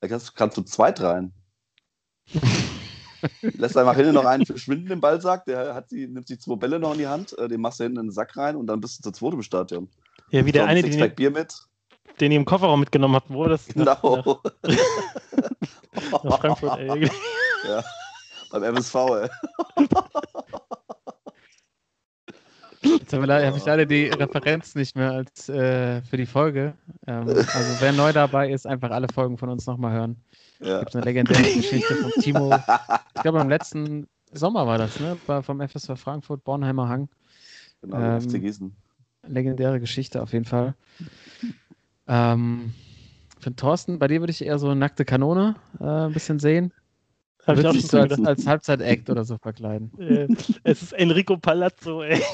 Da 0.00 0.08
kannst, 0.08 0.36
kannst 0.36 0.56
du 0.58 0.62
zweit 0.62 1.00
rein. 1.00 1.32
Lässt 3.40 3.76
einfach 3.76 3.96
hinten 3.96 4.14
noch 4.14 4.26
einen 4.26 4.44
verschwinden 4.44 4.90
im 4.90 5.00
Ballsack, 5.00 5.44
der 5.46 5.74
hat 5.74 5.90
die, 5.92 6.08
nimmt 6.08 6.26
sich 6.26 6.40
zwei 6.40 6.56
Bälle 6.56 6.78
noch 6.78 6.92
in 6.92 6.98
die 6.98 7.06
Hand, 7.06 7.38
äh, 7.38 7.48
den 7.48 7.60
machst 7.60 7.80
du 7.80 7.84
hinten 7.84 8.00
in 8.00 8.06
den 8.06 8.12
Sack 8.12 8.36
rein 8.36 8.56
und 8.56 8.66
dann 8.66 8.80
bist 8.80 8.98
du 8.98 9.02
zu 9.02 9.12
zweit 9.12 9.32
im 9.32 9.42
Stadion. 9.42 9.88
Ja, 10.30 10.44
wie 10.44 10.52
der 10.52 10.66
eine, 10.66 10.82
den, 10.82 11.14
Bier 11.14 11.30
mit. 11.30 11.54
Den 12.22 12.32
ihr 12.32 12.38
im 12.38 12.44
Kofferraum 12.44 12.80
mitgenommen 12.80 13.16
habt, 13.16 13.30
wo 13.30 13.44
das? 13.46 13.66
Genau. 13.66 13.84
nach, 13.84 14.02
nach 16.22 16.38
Frankfurt, 16.38 16.78
ey. 16.78 17.10
ja. 17.68 17.82
Beim 18.50 18.62
MSV, 18.62 18.94
ey. 18.94 19.28
Jetzt 22.84 23.12
habe 23.12 23.46
hab 23.46 23.56
ich 23.56 23.64
leider 23.64 23.86
die 23.86 24.06
Referenz 24.06 24.74
nicht 24.74 24.96
mehr 24.96 25.12
als 25.12 25.48
äh, 25.48 26.02
für 26.02 26.16
die 26.16 26.26
Folge. 26.26 26.74
Ähm, 27.06 27.28
also 27.28 27.80
wer 27.80 27.92
neu 27.92 28.12
dabei 28.12 28.50
ist, 28.50 28.66
einfach 28.66 28.90
alle 28.90 29.08
Folgen 29.12 29.38
von 29.38 29.48
uns 29.48 29.66
nochmal 29.66 29.92
hören. 29.92 30.16
Ja. 30.60 30.80
Gibt 30.80 30.94
eine 30.94 31.04
legendäre 31.04 31.42
Geschichte 31.42 31.94
von 31.94 32.10
Timo. 32.20 32.54
Ich 33.14 33.22
glaube, 33.22 33.40
im 33.40 33.48
letzten 33.48 34.08
Sommer 34.32 34.66
war 34.66 34.78
das, 34.78 34.98
ne? 35.00 35.16
War 35.26 35.42
vom 35.42 35.60
FSV 35.60 35.96
Frankfurt, 35.96 36.44
Bornheimer 36.44 36.88
Hang. 36.88 37.08
Genau, 37.82 37.96
Ähm, 37.96 38.20
FC 38.20 38.40
Gießen. 38.40 38.74
Legendäre 39.26 39.78
Geschichte 39.78 40.22
auf 40.22 40.32
jeden 40.32 40.44
Fall. 40.44 40.74
Ähm, 42.08 42.72
für 43.40 43.54
Thorsten, 43.54 43.98
bei 43.98 44.08
dir 44.08 44.20
würde 44.20 44.30
ich 44.30 44.44
eher 44.44 44.58
so 44.58 44.74
nackte 44.74 45.04
Kanone 45.04 45.56
äh, 45.80 45.84
ein 45.84 46.12
bisschen 46.12 46.38
sehen. 46.38 46.72
Hab 47.46 47.58
auch 47.64 47.72
sich 47.72 47.88
so 47.88 47.98
als, 47.98 48.24
als 48.24 48.46
Halbzeit-Act 48.46 49.10
oder 49.10 49.24
so 49.24 49.36
verkleiden. 49.38 49.90
Äh, 49.98 50.28
Es 50.62 50.82
ist 50.82 50.92
Enrico 50.92 51.36
Palazzo, 51.36 52.02
ey. 52.02 52.20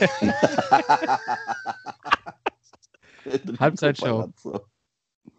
Halbzeitshow. 3.58 4.30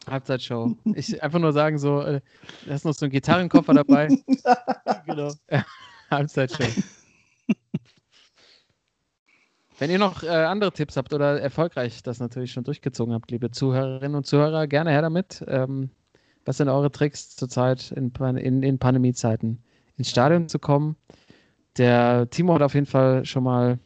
Halbzeitshow. 0.09 0.75
Ich 0.95 1.21
einfach 1.21 1.39
nur 1.39 1.53
sagen, 1.53 1.77
so, 1.77 2.01
äh, 2.01 2.21
da 2.65 2.73
ist 2.73 2.86
noch 2.86 2.93
so 2.93 3.05
ein 3.05 3.11
Gitarrenkoffer 3.11 3.73
dabei. 3.73 4.09
genau. 5.05 5.34
Halbzeitshow. 6.09 6.65
Wenn 9.80 9.89
ihr 9.89 9.97
noch 9.97 10.23
äh, 10.23 10.27
andere 10.27 10.73
Tipps 10.73 10.97
habt 10.97 11.13
oder 11.13 11.39
erfolgreich 11.39 12.03
das 12.03 12.19
natürlich 12.19 12.51
schon 12.51 12.65
durchgezogen 12.65 13.13
habt, 13.13 13.32
liebe 13.32 13.49
Zuhörerinnen 13.49 14.15
und 14.15 14.25
Zuhörer, 14.25 14.67
gerne 14.67 14.91
her 14.91 15.01
damit. 15.01 15.43
Ähm, 15.47 15.89
was 16.43 16.57
sind 16.57 16.67
eure 16.67 16.91
Tricks 16.91 17.36
zurzeit 17.38 17.91
in, 17.91 18.11
in, 18.38 18.61
in 18.61 18.77
Pandemiezeiten 18.77 19.63
ins 19.95 20.09
Stadion 20.09 20.49
zu 20.49 20.59
kommen? 20.59 20.97
Der 21.77 22.30
Timo 22.30 22.55
hat 22.55 22.61
auf 22.61 22.73
jeden 22.73 22.88
Fall 22.88 23.23
schon 23.23 23.43
mal 23.43 23.80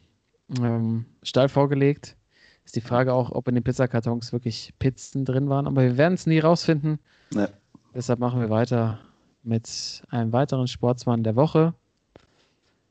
ähm, 0.58 1.06
steil 1.22 1.48
vorgelegt. 1.48 2.16
Ist 2.64 2.74
die 2.74 2.80
Frage 2.80 3.12
auch, 3.12 3.30
ob 3.30 3.46
in 3.46 3.54
den 3.54 3.62
Pizzakartons 3.62 4.32
wirklich 4.32 4.74
Pizzen 4.80 5.24
drin 5.24 5.48
waren, 5.48 5.68
aber 5.68 5.82
wir 5.82 5.96
werden 5.96 6.14
es 6.14 6.26
nie 6.26 6.40
rausfinden. 6.40 6.98
Ja. 7.32 7.48
Deshalb 7.94 8.18
machen 8.18 8.40
wir 8.40 8.50
weiter 8.50 8.98
mit 9.44 10.02
einem 10.08 10.32
weiteren 10.32 10.66
Sportsmann 10.66 11.22
der 11.22 11.36
Woche. 11.36 11.74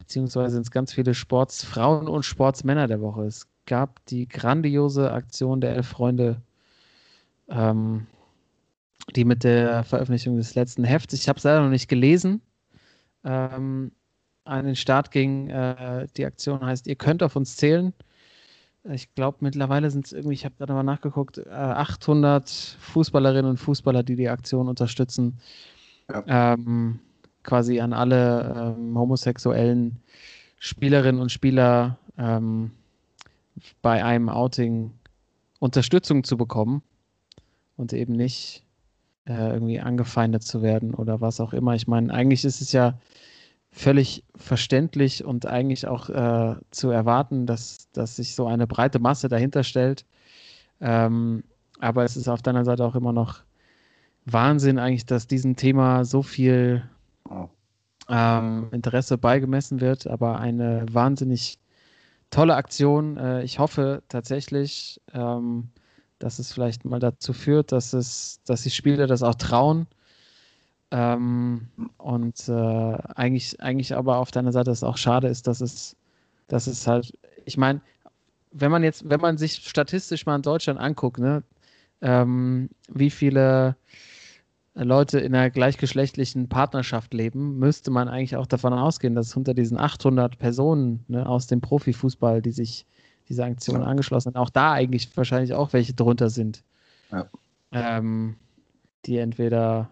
Beziehungsweise 0.04 0.56
sind 0.56 0.64
es 0.64 0.72
ganz 0.72 0.92
viele 0.92 1.14
Sportsfrauen 1.14 2.10
und 2.10 2.24
Sportsmänner 2.24 2.88
der 2.88 3.00
Woche. 3.00 3.24
Es 3.24 3.48
gab 3.66 4.06
die 4.08 4.28
grandiose 4.28 5.14
Aktion 5.14 5.62
der 5.62 5.76
Elf 5.78 5.88
Freunde, 5.88 6.42
ähm, 7.48 8.06
die 9.16 9.24
mit 9.24 9.46
der 9.46 9.86
Veröffentlichung 9.86 10.36
des 10.36 10.56
letzten 10.56 10.84
Hefts, 10.84 11.14
ich 11.14 11.30
habe 11.30 11.38
es 11.38 11.46
leider 11.46 11.62
noch 11.62 11.70
nicht 11.70 11.88
gelesen, 11.88 12.42
ähm, 13.24 13.94
an 14.44 14.66
den 14.66 14.76
Start 14.76 15.10
ging. 15.10 15.50
Äh, 15.50 16.08
die 16.18 16.26
Aktion 16.26 16.66
heißt, 16.66 16.86
ihr 16.88 16.98
könnt 16.98 17.24
auf 17.24 17.38
uns 17.38 17.56
zählen. 17.56 17.94
Ich 18.92 19.16
glaube, 19.16 19.38
mittlerweile 19.40 19.90
sind 19.90 20.06
es 20.06 20.12
irgendwie, 20.12 20.34
ich 20.34 20.44
habe 20.44 20.56
gerade 20.58 20.74
mal 20.74 20.84
nachgeguckt, 20.84 21.38
äh, 21.38 21.50
800 21.50 22.50
Fußballerinnen 22.50 23.52
und 23.52 23.58
Fußballer, 23.58 24.04
die 24.04 24.18
die 24.18 24.28
Aktion 24.28 24.68
unterstützen. 24.68 25.40
Ähm, 26.28 27.00
quasi 27.44 27.80
an 27.80 27.94
alle 27.94 28.76
ähm, 28.78 28.98
homosexuellen 28.98 30.00
Spielerinnen 30.60 31.22
und 31.22 31.32
Spieler 31.32 31.98
ähm, 32.18 32.72
bei 33.82 34.04
einem 34.04 34.30
Outing 34.30 34.92
Unterstützung 35.60 36.24
zu 36.24 36.38
bekommen 36.38 36.84
und 37.78 37.94
eben 37.94 38.14
nicht 38.14 38.64
äh, 39.26 39.52
irgendwie 39.54 39.80
angefeindet 39.80 40.44
zu 40.44 40.62
werden 40.62 40.94
oder 40.94 41.22
was 41.22 41.40
auch 41.40 41.54
immer. 41.54 41.76
Ich 41.76 41.88
meine, 41.88 42.14
eigentlich 42.14 42.44
ist 42.44 42.62
es 42.62 42.72
ja 42.72 43.00
völlig 43.72 44.24
verständlich 44.36 45.26
und 45.26 45.46
eigentlich 45.46 45.88
auch 45.88 46.10
äh, 46.10 46.56
zu 46.72 46.90
erwarten, 46.90 47.46
dass, 47.46 47.90
dass 47.92 48.18
sich 48.18 48.36
so 48.36 48.46
eine 48.46 48.68
breite 48.68 49.00
Masse 49.00 49.30
dahinter 49.30 49.64
stellt. 49.64 50.06
Ähm, 50.80 51.44
aber 51.80 52.04
es 52.04 52.16
ist 52.16 52.28
auf 52.28 52.42
deiner 52.42 52.66
Seite 52.66 52.86
auch 52.86 52.96
immer 52.96 53.14
noch 53.14 53.42
Wahnsinn 54.26 54.80
eigentlich, 54.80 55.06
dass 55.06 55.28
diesem 55.28 55.56
Thema 55.56 56.06
so 56.06 56.22
viel. 56.22 56.84
Ähm, 58.10 58.68
Interesse 58.72 59.18
beigemessen 59.18 59.82
wird, 59.82 60.08
aber 60.08 60.40
eine 60.40 60.86
wahnsinnig 60.92 61.60
tolle 62.30 62.56
Aktion. 62.56 63.18
Äh, 63.18 63.44
ich 63.44 63.60
hoffe 63.60 64.04
tatsächlich, 64.10 65.02
ähm, 65.14 65.70
dass 66.20 66.40
es 66.40 66.52
vielleicht 66.54 66.86
mal 66.86 67.00
dazu 67.00 67.34
führt, 67.34 67.72
dass 67.72 67.94
es, 67.94 68.42
dass 68.46 68.64
die 68.64 68.72
Spieler 68.72 69.08
das 69.08 69.24
auch 69.24 69.36
trauen. 69.36 69.88
Ähm, 70.92 71.70
und 71.98 72.48
äh, 72.48 72.98
eigentlich, 73.16 73.60
eigentlich 73.62 73.96
aber 73.96 74.18
auf 74.18 74.32
deiner 74.32 74.52
Seite 74.52 74.72
es 74.72 74.84
auch 74.84 74.98
schade 74.98 75.28
ist, 75.28 75.48
dass 75.48 75.62
es, 75.62 75.96
dass 76.48 76.68
es 76.68 76.86
halt, 76.88 77.18
ich 77.46 77.58
meine, 77.58 77.82
wenn 78.52 78.72
man 78.72 78.84
jetzt, 78.84 79.10
wenn 79.10 79.20
man 79.20 79.38
sich 79.38 79.56
statistisch 79.56 80.26
mal 80.26 80.36
in 80.36 80.44
Deutschland 80.44 80.80
anguckt, 80.80 81.20
ne, 81.20 81.44
ähm, 82.02 82.70
wie 82.90 83.10
viele 83.10 83.76
Leute 84.76 85.20
in 85.20 85.36
einer 85.36 85.52
gleichgeschlechtlichen 85.52 86.50
Partnerschaft 86.50 87.14
leben, 87.14 87.60
müsste 87.60 87.92
man 87.92 88.08
eigentlich 88.08 88.36
auch 88.36 88.48
davon 88.48 88.74
ausgehen, 88.74 89.14
dass 89.14 89.36
unter 89.36 89.54
diesen 89.54 89.78
800 89.78 90.40
Personen 90.40 91.06
ne, 91.08 91.28
aus 91.28 91.46
dem 91.48 91.62
Profifußball, 91.62 92.42
die 92.42 92.52
sich 92.52 92.86
dieser 93.30 93.46
Aktion 93.46 93.82
Ja. 93.82 93.84
angeschlossen 93.86 94.34
haben, 94.34 94.42
auch 94.42 94.50
da 94.50 94.72
eigentlich 94.72 95.16
wahrscheinlich 95.16 95.54
auch 95.54 95.74
welche 95.74 95.94
drunter 95.94 96.30
sind. 96.30 96.64
Ja. 97.12 97.28
Ähm, 97.72 98.36
die 99.06 99.18
entweder 99.18 99.92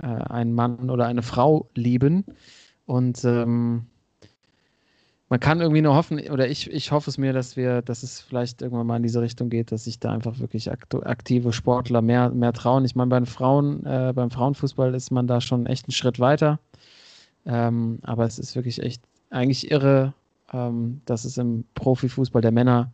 äh, 0.00 0.06
einen 0.06 0.52
Mann 0.52 0.90
oder 0.90 1.06
eine 1.06 1.22
Frau 1.22 1.68
lieben. 1.74 2.24
Und 2.86 3.24
ähm, 3.24 3.86
man 5.30 5.38
kann 5.38 5.60
irgendwie 5.60 5.80
nur 5.80 5.94
hoffen, 5.94 6.18
oder 6.28 6.48
ich, 6.48 6.68
ich 6.70 6.90
hoffe 6.90 7.08
es 7.08 7.16
mir, 7.16 7.32
dass 7.32 7.56
wir, 7.56 7.82
dass 7.82 8.02
es 8.02 8.20
vielleicht 8.20 8.62
irgendwann 8.62 8.88
mal 8.88 8.96
in 8.96 9.04
diese 9.04 9.22
Richtung 9.22 9.48
geht, 9.48 9.70
dass 9.70 9.84
sich 9.84 10.00
da 10.00 10.10
einfach 10.12 10.40
wirklich 10.40 10.68
aktive 10.70 11.52
Sportler 11.52 12.02
mehr, 12.02 12.30
mehr 12.30 12.52
trauen. 12.52 12.84
Ich 12.84 12.96
meine, 12.96 13.10
bei 13.10 13.24
Frauen, 13.24 13.86
äh, 13.86 14.12
beim 14.12 14.32
Frauenfußball 14.32 14.92
ist 14.92 15.12
man 15.12 15.28
da 15.28 15.40
schon 15.40 15.66
echt 15.66 15.86
einen 15.86 15.92
Schritt 15.92 16.18
weiter. 16.18 16.58
Ähm, 17.46 18.00
aber 18.02 18.24
es 18.24 18.40
ist 18.40 18.56
wirklich 18.56 18.82
echt 18.82 19.04
eigentlich 19.30 19.70
irre, 19.70 20.14
ähm, 20.52 21.00
dass 21.04 21.24
es 21.24 21.38
im 21.38 21.64
Profifußball 21.74 22.42
der 22.42 22.50
Männer 22.50 22.92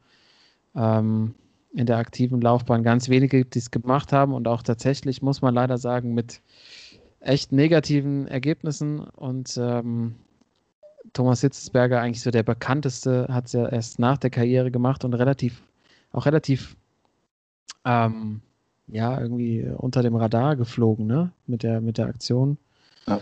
ähm, 0.74 1.34
in 1.72 1.86
der 1.86 1.96
aktiven 1.96 2.42
Laufbahn 2.42 2.82
ganz 2.82 3.08
wenige 3.08 3.38
gibt, 3.38 3.54
die 3.54 3.60
es 3.60 3.70
gemacht 3.70 4.12
haben 4.12 4.34
und 4.34 4.46
auch 4.46 4.62
tatsächlich, 4.62 5.22
muss 5.22 5.40
man 5.40 5.54
leider 5.54 5.78
sagen, 5.78 6.12
mit 6.12 6.42
echt 7.20 7.50
negativen 7.50 8.28
Ergebnissen 8.28 9.00
und 9.00 9.58
ähm, 9.58 10.16
Thomas 11.12 11.40
Hitzesberger 11.40 12.00
eigentlich 12.00 12.22
so 12.22 12.30
der 12.30 12.42
bekannteste, 12.42 13.26
hat 13.30 13.46
es 13.46 13.52
ja 13.52 13.68
erst 13.68 13.98
nach 13.98 14.18
der 14.18 14.30
Karriere 14.30 14.70
gemacht 14.70 15.04
und 15.04 15.14
relativ, 15.14 15.62
auch 16.12 16.26
relativ, 16.26 16.76
ähm, 17.84 18.40
ja, 18.88 19.20
irgendwie 19.20 19.66
unter 19.76 20.02
dem 20.02 20.16
Radar 20.16 20.56
geflogen, 20.56 21.06
ne, 21.06 21.32
mit 21.46 21.62
der, 21.62 21.80
mit 21.80 21.98
der 21.98 22.06
Aktion. 22.06 22.58
Ja. 23.06 23.20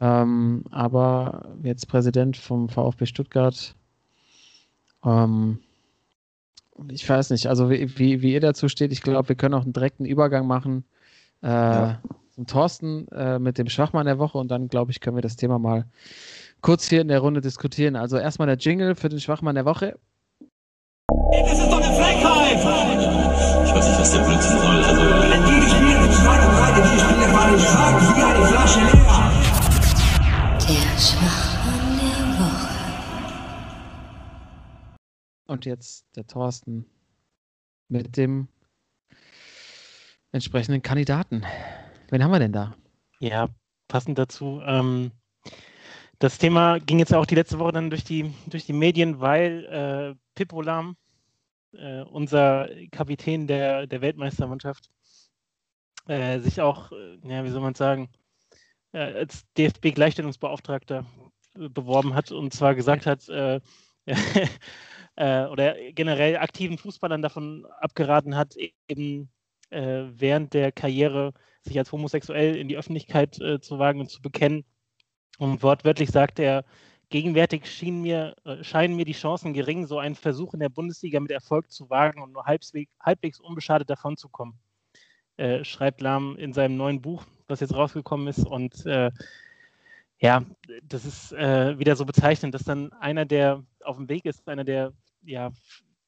Ähm, 0.00 0.64
aber 0.70 1.48
jetzt 1.62 1.86
Präsident 1.88 2.36
vom 2.36 2.68
VfB 2.68 3.06
Stuttgart, 3.06 3.74
ähm, 5.04 5.58
ich 6.88 7.08
weiß 7.08 7.30
nicht, 7.30 7.46
also 7.46 7.70
wie, 7.70 7.98
wie, 7.98 8.22
wie 8.22 8.32
ihr 8.32 8.40
dazu 8.40 8.68
steht, 8.68 8.92
ich 8.92 9.02
glaube, 9.02 9.28
wir 9.28 9.36
können 9.36 9.54
auch 9.54 9.62
einen 9.62 9.72
direkten 9.72 10.04
Übergang 10.04 10.46
machen 10.46 10.84
äh, 11.42 11.46
Ja. 11.48 12.00
zum 12.34 12.46
Thorsten 12.46 13.08
äh, 13.08 13.38
mit 13.38 13.58
dem 13.58 13.68
Schwachmann 13.68 14.06
der 14.06 14.18
Woche 14.18 14.38
und 14.38 14.48
dann, 14.50 14.68
glaube 14.68 14.90
ich, 14.90 15.00
können 15.00 15.16
wir 15.16 15.22
das 15.22 15.36
Thema 15.36 15.58
mal 15.58 15.84
kurz 16.62 16.88
hier 16.88 17.00
in 17.02 17.08
der 17.08 17.18
Runde 17.20 17.40
diskutieren. 17.40 17.96
Also 17.96 18.16
erstmal 18.16 18.46
der 18.46 18.56
Jingle 18.56 18.94
für 18.94 19.08
den 19.08 19.20
Schwachmann 19.20 19.56
der 19.56 19.64
Woche. 19.64 19.98
Das 21.08 21.58
ist 21.58 21.70
doch 21.70 21.82
eine 21.82 21.94
Frechheit! 21.94 22.58
Ich 23.66 23.74
weiß 23.74 23.88
nicht, 23.88 24.00
was 24.00 24.12
der 24.12 24.20
Blödsinn 24.24 24.58
soll. 24.58 24.84
Also, 24.84 25.02
Die 25.02 25.68
spielen 25.68 26.04
in 26.04 26.12
zwei 26.12 26.38
und 26.46 26.52
drei, 26.56 26.70
die 26.80 26.98
Spiele 27.00 27.26
waren 27.34 27.52
nicht 27.54 27.66
stark 27.68 27.94
wie 28.00 28.22
eine 28.22 28.46
Flasche 28.46 28.80
leer. 28.80 28.92
Der 30.68 30.98
Schwachmann 30.98 31.98
der 31.98 32.22
Woche. 32.38 32.76
Und 35.46 35.64
jetzt 35.66 36.06
der 36.16 36.26
Thorsten 36.26 36.86
mit 37.88 38.16
dem 38.16 38.48
entsprechenden 40.30 40.82
Kandidaten. 40.82 41.44
Wen 42.10 42.22
haben 42.22 42.30
wir 42.30 42.38
denn 42.38 42.52
da? 42.52 42.74
Ja, 43.20 43.48
passend 43.88 44.18
dazu. 44.18 44.62
Ähm, 44.64 45.10
das 46.22 46.38
Thema 46.38 46.78
ging 46.78 47.00
jetzt 47.00 47.12
auch 47.12 47.26
die 47.26 47.34
letzte 47.34 47.58
Woche 47.58 47.72
dann 47.72 47.90
durch 47.90 48.04
die, 48.04 48.32
durch 48.46 48.64
die 48.64 48.72
Medien, 48.72 49.20
weil 49.20 49.64
äh, 49.64 50.14
Pippo 50.36 50.62
Lahm, 50.62 50.96
äh, 51.72 52.02
unser 52.02 52.68
Kapitän 52.92 53.48
der, 53.48 53.88
der 53.88 54.02
Weltmeistermannschaft, 54.02 54.88
äh, 56.06 56.38
sich 56.38 56.60
auch, 56.60 56.92
äh, 56.92 57.18
ja, 57.24 57.44
wie 57.44 57.50
soll 57.50 57.60
man 57.60 57.74
sagen, 57.74 58.08
äh, 58.92 58.98
als 58.98 59.44
DFB-Gleichstellungsbeauftragter 59.58 61.04
äh, 61.56 61.68
beworben 61.68 62.14
hat 62.14 62.30
und 62.30 62.54
zwar 62.54 62.76
gesagt 62.76 63.06
hat, 63.06 63.28
oder 65.16 65.76
generell 65.92 66.36
aktiven 66.36 66.78
Fußballern 66.78 67.22
davon 67.22 67.66
abgeraten 67.80 68.36
hat, 68.36 68.54
eben 68.88 69.28
äh, 69.70 70.04
während 70.12 70.54
der 70.54 70.70
Karriere 70.70 71.32
sich 71.62 71.76
als 71.78 71.90
homosexuell 71.90 72.56
in 72.56 72.68
die 72.68 72.76
Öffentlichkeit 72.76 73.34
zu 73.34 73.78
wagen 73.78 74.00
und 74.00 74.10
zu 74.10 74.22
bekennen. 74.22 74.64
Und 75.38 75.62
wortwörtlich 75.62 76.10
sagt 76.10 76.38
er, 76.38 76.64
gegenwärtig 77.08 77.82
mir, 77.82 78.34
äh, 78.44 78.64
scheinen 78.64 78.96
mir 78.96 79.04
die 79.04 79.12
Chancen 79.12 79.52
gering, 79.52 79.86
so 79.86 79.98
einen 79.98 80.14
Versuch 80.14 80.54
in 80.54 80.60
der 80.60 80.68
Bundesliga 80.68 81.20
mit 81.20 81.30
Erfolg 81.30 81.70
zu 81.70 81.88
wagen 81.90 82.22
und 82.22 82.32
nur 82.32 82.44
halbwegs, 82.44 82.90
halbwegs 83.00 83.38
unbeschadet 83.38 83.88
davonzukommen. 83.88 84.54
Äh, 85.36 85.64
schreibt 85.64 86.00
Lahm 86.00 86.36
in 86.36 86.52
seinem 86.52 86.76
neuen 86.76 87.00
Buch, 87.00 87.24
was 87.48 87.60
jetzt 87.60 87.74
rausgekommen 87.74 88.28
ist. 88.28 88.46
Und 88.46 88.84
äh, 88.86 89.10
ja, 90.18 90.44
das 90.82 91.04
ist 91.04 91.32
äh, 91.32 91.78
wieder 91.78 91.96
so 91.96 92.04
bezeichnend, 92.04 92.54
dass 92.54 92.64
dann 92.64 92.92
einer, 92.94 93.24
der 93.24 93.62
auf 93.82 93.96
dem 93.96 94.08
Weg 94.08 94.24
ist, 94.24 94.48
einer 94.48 94.64
der 94.64 94.92
ja, 95.24 95.50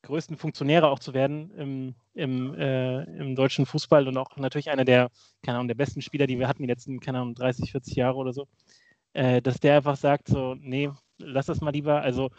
größten 0.02 0.36
Funktionäre 0.36 0.88
auch 0.88 0.98
zu 0.98 1.14
werden 1.14 1.50
im, 1.56 1.94
im, 2.14 2.54
äh, 2.54 3.02
im 3.18 3.34
deutschen 3.34 3.66
Fußball 3.66 4.06
und 4.06 4.16
auch 4.16 4.36
natürlich 4.36 4.70
einer 4.70 4.84
der, 4.84 5.10
keine 5.42 5.58
Ahnung, 5.58 5.68
der 5.68 5.74
besten 5.74 6.02
Spieler, 6.02 6.26
die 6.26 6.38
wir 6.38 6.48
hatten 6.48 6.62
die 6.62 6.68
letzten, 6.68 7.00
keine 7.00 7.18
Ahnung, 7.18 7.34
30, 7.34 7.72
40 7.72 7.96
Jahre 7.96 8.16
oder 8.16 8.32
so, 8.32 8.46
äh, 9.14 9.40
dass 9.42 9.58
der 9.58 9.76
einfach 9.76 9.96
sagt, 9.96 10.28
so, 10.28 10.54
nee, 10.54 10.90
lass 11.18 11.46
das 11.46 11.60
mal 11.60 11.70
lieber, 11.70 12.02
also 12.02 12.30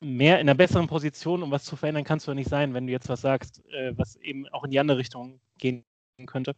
mehr 0.00 0.40
in 0.40 0.48
einer 0.48 0.56
besseren 0.56 0.86
Position, 0.88 1.42
um 1.42 1.50
was 1.50 1.64
zu 1.64 1.76
verändern, 1.76 2.04
kannst 2.04 2.26
du 2.26 2.32
ja 2.32 2.34
nicht 2.34 2.48
sein, 2.48 2.74
wenn 2.74 2.86
du 2.86 2.92
jetzt 2.92 3.08
was 3.08 3.20
sagst, 3.20 3.64
äh, 3.72 3.92
was 3.96 4.16
eben 4.16 4.48
auch 4.48 4.64
in 4.64 4.70
die 4.70 4.80
andere 4.80 4.98
Richtung 4.98 5.40
gehen 5.58 5.84
könnte. 6.26 6.54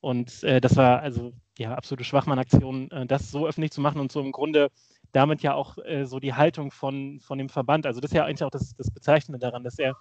Und 0.00 0.42
äh, 0.42 0.60
das 0.60 0.76
war 0.76 1.00
also 1.00 1.32
ja 1.58 1.74
absolute 1.74 2.04
Schwachmann-Aktion, 2.04 2.90
äh, 2.90 3.06
das 3.06 3.30
so 3.30 3.46
öffentlich 3.46 3.72
zu 3.72 3.80
machen 3.80 4.00
und 4.00 4.10
so 4.10 4.20
im 4.20 4.32
Grunde 4.32 4.70
damit 5.12 5.42
ja 5.42 5.54
auch 5.54 5.78
äh, 5.78 6.04
so 6.06 6.18
die 6.18 6.34
Haltung 6.34 6.70
von, 6.70 7.20
von 7.20 7.38
dem 7.38 7.48
Verband. 7.48 7.86
Also 7.86 8.00
das 8.00 8.10
ist 8.10 8.16
ja 8.16 8.24
eigentlich 8.24 8.44
auch 8.44 8.50
das, 8.50 8.74
das 8.76 8.90
Bezeichnende 8.90 9.38
daran, 9.38 9.62
dass 9.62 9.78
er 9.78 9.94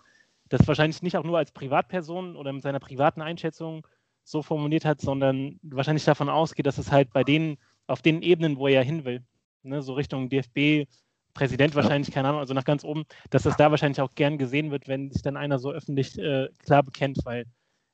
das 0.49 0.67
wahrscheinlich 0.67 1.01
nicht 1.01 1.17
auch 1.17 1.23
nur 1.23 1.37
als 1.37 1.51
Privatperson 1.51 2.35
oder 2.35 2.51
mit 2.53 2.63
seiner 2.63 2.79
privaten 2.79 3.21
Einschätzung 3.21 3.85
so 4.23 4.41
formuliert 4.41 4.85
hat, 4.85 5.01
sondern 5.01 5.59
wahrscheinlich 5.61 6.05
davon 6.05 6.29
ausgeht, 6.29 6.65
dass 6.65 6.77
es 6.77 6.91
halt 6.91 7.11
bei 7.11 7.23
denen, 7.23 7.57
auf 7.91 8.01
den 8.01 8.21
Ebenen, 8.21 8.57
wo 8.57 8.67
er 8.67 8.83
hin 8.83 9.05
will, 9.05 9.23
ne, 9.63 9.81
so 9.81 9.93
Richtung 9.93 10.29
DFB, 10.29 10.89
Präsident 11.33 11.75
wahrscheinlich, 11.75 12.13
keine 12.13 12.27
Ahnung, 12.27 12.41
also 12.41 12.53
nach 12.53 12.65
ganz 12.65 12.83
oben, 12.83 13.05
dass 13.29 13.43
das 13.43 13.55
da 13.55 13.71
wahrscheinlich 13.71 14.01
auch 14.01 14.15
gern 14.15 14.37
gesehen 14.37 14.71
wird, 14.71 14.87
wenn 14.87 15.11
sich 15.11 15.21
dann 15.21 15.37
einer 15.37 15.59
so 15.59 15.71
öffentlich 15.71 16.17
äh, 16.17 16.49
klar 16.59 16.83
bekennt, 16.83 17.19
weil 17.23 17.45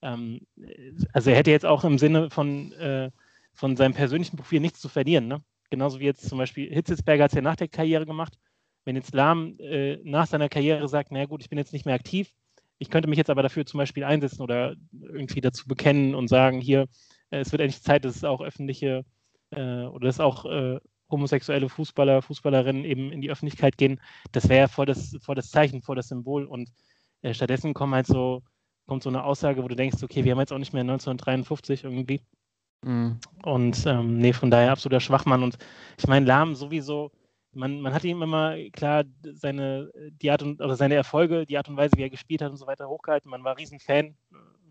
ähm, 0.02 0.42
also 1.14 1.30
er 1.30 1.36
hätte 1.36 1.52
jetzt 1.52 1.66
auch 1.66 1.84
im 1.84 1.98
Sinne 1.98 2.30
von, 2.30 2.72
äh, 2.74 3.12
von 3.54 3.76
seinem 3.76 3.94
persönlichen 3.94 4.38
Profil 4.38 4.60
nichts 4.60 4.80
zu 4.80 4.90
verlieren, 4.90 5.28
ne? 5.28 5.44
Genauso 5.70 6.00
wie 6.00 6.06
jetzt 6.06 6.28
zum 6.28 6.38
Beispiel 6.38 6.74
Hitzelsberger 6.74 7.26
hat 7.26 7.32
es 7.32 7.36
ja 7.36 7.42
nach 7.42 7.58
der 7.58 7.68
Karriere 7.68 8.06
gemacht. 8.06 8.38
Wenn 8.86 8.96
jetzt 8.96 9.14
Lahm 9.14 9.60
äh, 9.60 9.98
nach 10.04 10.26
seiner 10.26 10.48
Karriere 10.48 10.88
sagt, 10.88 11.12
na 11.12 11.26
gut, 11.26 11.42
ich 11.42 11.50
bin 11.50 11.58
jetzt 11.58 11.74
nicht 11.74 11.86
mehr 11.86 11.96
aktiv, 11.96 12.32
ich 12.80 12.90
könnte 12.90 13.10
mich 13.10 13.18
jetzt 13.18 13.30
aber 13.30 13.44
dafür 13.44 13.66
zum 13.66 13.80
Beispiel 13.80 14.06
einsetzen 14.06 14.42
oder 14.42 14.76
irgendwie 14.94 15.42
dazu 15.42 15.68
bekennen 15.68 16.16
und 16.16 16.30
sagen, 16.30 16.62
hier, 16.62 16.88
äh, 17.32 17.40
es 17.40 17.52
wird 17.52 17.62
endlich 17.62 17.82
Zeit, 17.82 18.06
dass 18.06 18.16
es 18.16 18.24
auch 18.24 18.40
öffentliche 18.40 19.04
äh, 19.52 19.84
oder 19.84 20.08
dass 20.08 20.20
auch 20.20 20.46
äh, 20.46 20.80
homosexuelle 21.10 21.70
Fußballer, 21.70 22.22
Fußballerinnen 22.22 22.84
eben 22.84 23.12
in 23.12 23.22
die 23.22 23.30
Öffentlichkeit 23.30 23.78
gehen. 23.78 24.00
Das 24.32 24.50
wäre 24.50 24.62
ja 24.62 24.68
voll 24.68 24.86
das, 24.86 25.16
voll 25.22 25.36
das 25.36 25.50
Zeichen, 25.50 25.82
voll 25.82 25.96
das 25.96 26.10
Symbol. 26.10 26.46
Und 26.46 26.70
äh, 27.22 27.34
stattdessen 27.34 27.74
kommen 27.74 27.96
halt 27.96 28.08
so, 28.08 28.44
kommt 28.88 29.04
so 29.04 29.10
eine 29.10 29.24
Aussage, 29.24 29.64
wo 29.64 29.68
du 29.68 29.76
denkst, 29.76 30.04
okay, 30.04 30.24
wir 30.24 30.32
haben 30.32 30.40
jetzt 30.40 30.54
auch 30.54 30.58
nicht 30.58 30.74
mehr 30.74 30.82
1953 30.82 31.84
irgendwie. 31.84 32.22
Mhm. 32.84 33.20
Und 33.44 33.86
ähm, 33.86 34.18
nee, 34.18 34.34
von 34.34 34.52
daher 34.52 34.72
absoluter 34.72 35.00
Schwachmann. 35.00 35.44
Und 35.44 35.58
ich 35.98 36.08
meine, 36.08 36.26
Lahm 36.26 36.56
sowieso, 36.56 37.12
man, 37.54 37.82
man 37.82 37.94
hat 37.94 38.04
ihm 38.04 38.22
immer 38.22 38.56
klar 38.72 39.04
seine, 39.34 39.92
die 40.22 40.30
Art 40.30 40.44
und, 40.44 40.62
oder 40.62 40.76
seine 40.76 40.96
Erfolge, 40.96 41.46
die 41.46 41.58
Art 41.58 41.70
und 41.70 41.78
Weise, 41.78 41.98
wie 41.98 42.04
er 42.04 42.10
gespielt 42.10 42.42
hat 42.42 42.52
und 42.52 42.58
so 42.58 42.68
weiter 42.68 42.88
hochgehalten. 42.88 43.32
Man 43.32 43.44
war 43.44 43.58
Riesenfan, 43.58 44.16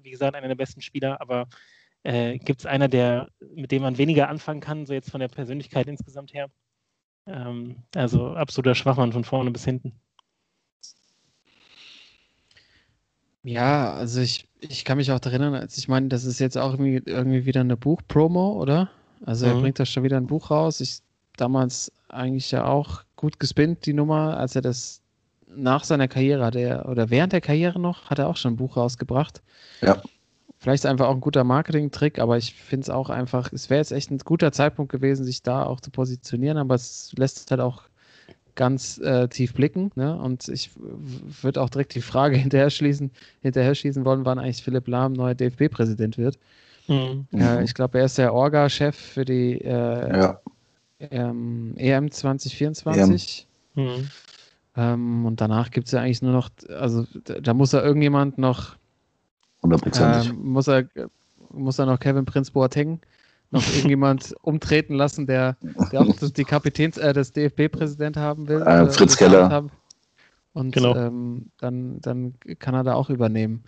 wie 0.03 0.11
gesagt, 0.11 0.37
einer 0.37 0.49
der 0.49 0.55
besten 0.55 0.81
Spieler, 0.81 1.20
aber 1.20 1.49
äh, 2.07 2.38
gibt 2.38 2.61
es 2.61 2.66
einer, 2.66 2.88
der, 2.88 3.28
mit 3.54 3.72
dem 3.72 3.82
man 3.82 3.98
weniger 3.98 4.28
anfangen 4.28 4.61
kann, 4.61 4.86
so 4.86 4.92
jetzt 4.94 5.11
von 5.11 5.20
der 5.20 5.28
Persönlichkeit 5.28 5.88
insgesamt 5.88 6.32
her? 6.32 6.48
Ähm, 7.26 7.76
also 7.94 8.28
absoluter 8.34 8.74
Schwachmann 8.76 9.12
von 9.12 9.24
vorne 9.24 9.50
bis 9.50 9.64
hinten. 9.64 10.00
Ja, 13.42 13.92
also 13.94 14.20
ich, 14.20 14.48
ich 14.61 14.84
kann 14.84 14.98
mich 14.98 15.11
auch 15.12 15.20
erinnern, 15.24 15.54
als 15.54 15.78
ich 15.78 15.88
meine, 15.88 16.09
das 16.09 16.24
ist 16.24 16.38
jetzt 16.40 16.57
auch 16.59 16.72
irgendwie, 16.72 17.02
irgendwie 17.04 17.46
wieder 17.46 17.61
eine 17.61 17.76
Buchpromo, 17.76 18.61
oder? 18.61 18.90
Also 19.24 19.46
er 19.46 19.54
Mhm. 19.54 19.61
bringt 19.61 19.78
da 19.78 19.86
schon 19.86 20.02
wieder 20.02 20.16
ein 20.16 20.26
Buch 20.26 20.50
raus. 20.50 20.80
Ich 20.80 20.98
damals 21.36 21.92
eigentlich 22.09 22.50
ja 22.50 22.64
auch 22.64 23.02
gut 23.16 23.38
gespinnt, 23.40 23.86
die 23.86 23.92
Nummer, 23.92 24.36
als 24.36 24.57
er 24.57 24.62
das 24.62 25.00
nach 25.48 25.84
seiner 25.84 26.09
Karriere 26.09 26.44
hat 26.44 26.57
er, 26.57 26.88
oder 26.88 27.11
während 27.11 27.32
der 27.32 27.40
Karriere 27.40 27.78
noch, 27.80 28.11
hat 28.11 28.18
er 28.18 28.28
auch 28.28 28.36
schon 28.36 28.54
ein 28.54 28.57
Buch 28.57 28.76
rausgebracht. 28.76 29.42
Ja. 29.80 30.02
Vielleicht 30.59 30.80
ist 30.80 30.84
es 30.84 30.90
einfach 30.90 31.07
auch 31.09 31.14
ein 31.14 31.20
guter 31.20 31.44
Marketing-Trick, 31.44 32.18
aber 32.18 32.38
ich 32.38 32.54
finde 32.54 32.84
es 32.84 32.90
auch 32.90 33.11
einfach, 33.11 33.52
es 33.52 33.68
wäre 33.68 33.78
jetzt 33.78 33.92
echt 33.92 34.11
ein 34.11 34.18
guter 34.18 34.52
Zeitpunkt 34.52 34.90
gewesen, 34.90 35.24
sich 35.24 35.42
da 35.42 35.64
auch 35.64 35.80
zu 35.80 35.90
positionieren, 35.90 36.57
aber 36.57 36.74
es 36.74 37.12
lässt 37.16 37.50
halt 37.50 37.61
auch 37.61 37.82
ganz 38.54 38.98
äh, 38.98 39.28
tief 39.28 39.52
blicken. 39.54 39.90
Ne? 39.96 40.18
Und 40.18 40.48
ich 40.48 40.70
würde 41.42 41.61
auch 41.61 41.68
direkt 41.68 41.94
die 41.94 42.00
Frage 42.00 42.36
hinterher 42.38 42.70
schließen, 42.70 43.11
hinterher 43.42 43.74
schießen 43.74 44.04
wollen, 44.04 44.24
wann 44.24 44.38
eigentlich 44.38 44.62
Philipp 44.62 44.88
Lahm 44.88 45.12
neuer 45.12 45.34
DFB-Präsident 45.34 46.18
wird. 46.18 46.38
Mhm. 46.88 47.26
Äh, 47.34 47.62
ich 47.64 47.74
glaube, 47.74 47.98
er 47.98 48.07
ist 48.07 48.18
der 48.18 48.32
Orga-Chef 48.32 48.96
für 48.96 49.24
die 49.24 49.61
äh, 49.61 50.16
Ja. 50.16 50.40
ähm, 51.11 51.74
EM 51.76 52.11
2024. 52.11 53.46
Mhm. 53.74 54.09
Ähm, 54.76 55.26
und 55.26 55.40
danach 55.40 55.70
gibt 55.70 55.86
es 55.86 55.92
ja 55.92 56.00
eigentlich 56.00 56.22
nur 56.22 56.32
noch, 56.32 56.50
also 56.68 57.07
da, 57.24 57.40
da 57.40 57.54
muss 57.54 57.72
er 57.72 57.84
irgendjemand 57.84 58.38
noch, 58.38 58.76
Hundertprozentig. 59.67 60.31
ähm, 60.31 60.53
muss 60.53 60.69
er 60.69 60.89
muss 61.51 61.79
er 61.79 61.87
noch 61.87 61.99
Kevin 61.99 62.25
Prince 62.25 62.53
Boateng 62.53 63.01
noch 63.51 63.62
irgendjemand 63.75 64.35
umtreten 64.43 64.95
lassen, 64.95 65.27
der, 65.27 65.57
der 65.93 66.03
auch 66.03 66.17
das, 66.17 66.33
die 66.33 66.45
Kapitäns, 66.45 66.99
äh, 66.99 67.12
das 67.12 67.33
DFB-Präsident 67.33 68.17
haben 68.17 68.49
will. 68.49 68.62
Äh, 68.62 68.83
äh, 68.83 68.87
Fritz 68.91 69.17
Keller. 69.17 69.49
Haben. 69.51 69.71
Und 70.53 70.73
Genau. 70.73 70.97
ähm, 70.97 71.51
dann, 71.59 72.01
dann 72.01 72.35
kann 72.59 72.75
er 72.75 72.83
da 72.83 72.95
auch 72.95 73.11
übernehmen. 73.11 73.64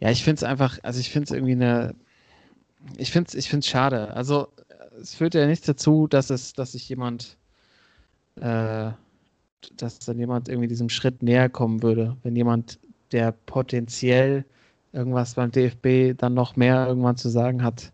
Ja, 0.00 0.10
ich 0.10 0.24
finde 0.24 0.36
es 0.36 0.42
einfach, 0.42 0.78
also 0.82 0.98
ich 0.98 1.10
finde 1.10 1.26
es 1.26 1.30
irgendwie 1.30 1.52
eine, 1.52 1.94
ich 2.96 3.12
finde 3.12 3.28
es 3.28 3.34
ich 3.34 3.48
find's 3.48 3.68
schade. 3.68 4.12
Also 4.14 4.48
es 5.00 5.14
führt 5.14 5.34
ja 5.34 5.46
nichts 5.46 5.66
dazu, 5.66 6.08
dass 6.08 6.30
es, 6.30 6.52
dass 6.54 6.72
sich 6.72 6.88
jemand, 6.88 7.36
äh, 8.36 8.90
dass 9.76 9.98
dann 10.00 10.18
jemand 10.18 10.48
irgendwie 10.48 10.68
diesem 10.68 10.88
Schritt 10.88 11.22
näher 11.22 11.48
kommen 11.48 11.82
würde, 11.82 12.16
wenn 12.24 12.34
jemand, 12.34 12.80
der 13.12 13.32
potenziell 13.32 14.44
irgendwas 14.92 15.34
beim 15.34 15.50
DFB 15.52 16.14
dann 16.14 16.34
noch 16.34 16.56
mehr 16.56 16.86
irgendwann 16.86 17.16
zu 17.16 17.28
sagen 17.28 17.62
hat, 17.64 17.92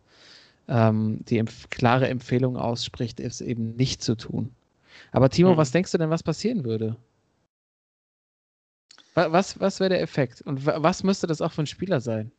ähm, 0.68 1.20
die 1.28 1.38
empf 1.38 1.70
klare 1.70 2.08
Empfehlung 2.08 2.56
ausspricht, 2.56 3.20
es 3.20 3.40
eben 3.42 3.76
nicht 3.76 4.02
zu 4.02 4.16
tun. 4.16 4.52
Aber 5.12 5.30
Timo, 5.30 5.54
Mhm. 5.54 5.58
was 5.58 5.72
denkst 5.72 5.92
du 5.92 5.98
denn, 5.98 6.10
was 6.10 6.22
passieren 6.24 6.64
würde? 6.64 6.96
Wa- 9.14 9.30
Was, 9.32 9.60
was 9.60 9.80
wäre 9.80 9.90
der 9.90 10.00
Effekt? 10.02 10.40
Und 10.42 10.64
wa- 10.64 10.82
was 10.82 11.02
müsste 11.02 11.26
das 11.26 11.42
auch 11.42 11.52
für 11.52 11.62
ein 11.62 11.66
Spieler 11.66 12.00
sein? 12.00 12.32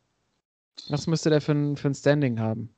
Was 0.88 1.06
müsste 1.06 1.30
der 1.30 1.40
für 1.40 1.52
ein, 1.52 1.76
für 1.76 1.88
ein 1.88 1.94
Standing 1.94 2.40
haben? 2.40 2.74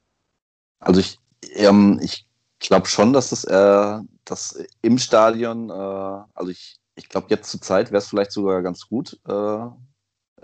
Also 0.81 1.01
ich, 1.01 1.19
ähm, 1.55 2.01
ich 2.03 2.27
glaube 2.59 2.87
schon, 2.87 3.13
dass 3.13 3.31
das, 3.31 3.45
äh, 3.45 4.01
das 4.25 4.63
im 4.83 4.99
Stadion, 4.99 5.71
äh, 5.71 5.73
also 5.73 6.51
ich, 6.51 6.77
ich 6.97 7.09
glaube 7.09 7.29
jetzt 7.31 7.51
zur 7.51 7.61
Zeit 7.61 7.89
wäre 7.91 7.99
es 7.99 8.09
vielleicht 8.09 8.33
sogar 8.33 8.63
ganz 8.63 8.87
gut, 8.89 9.19
äh, 9.27 9.67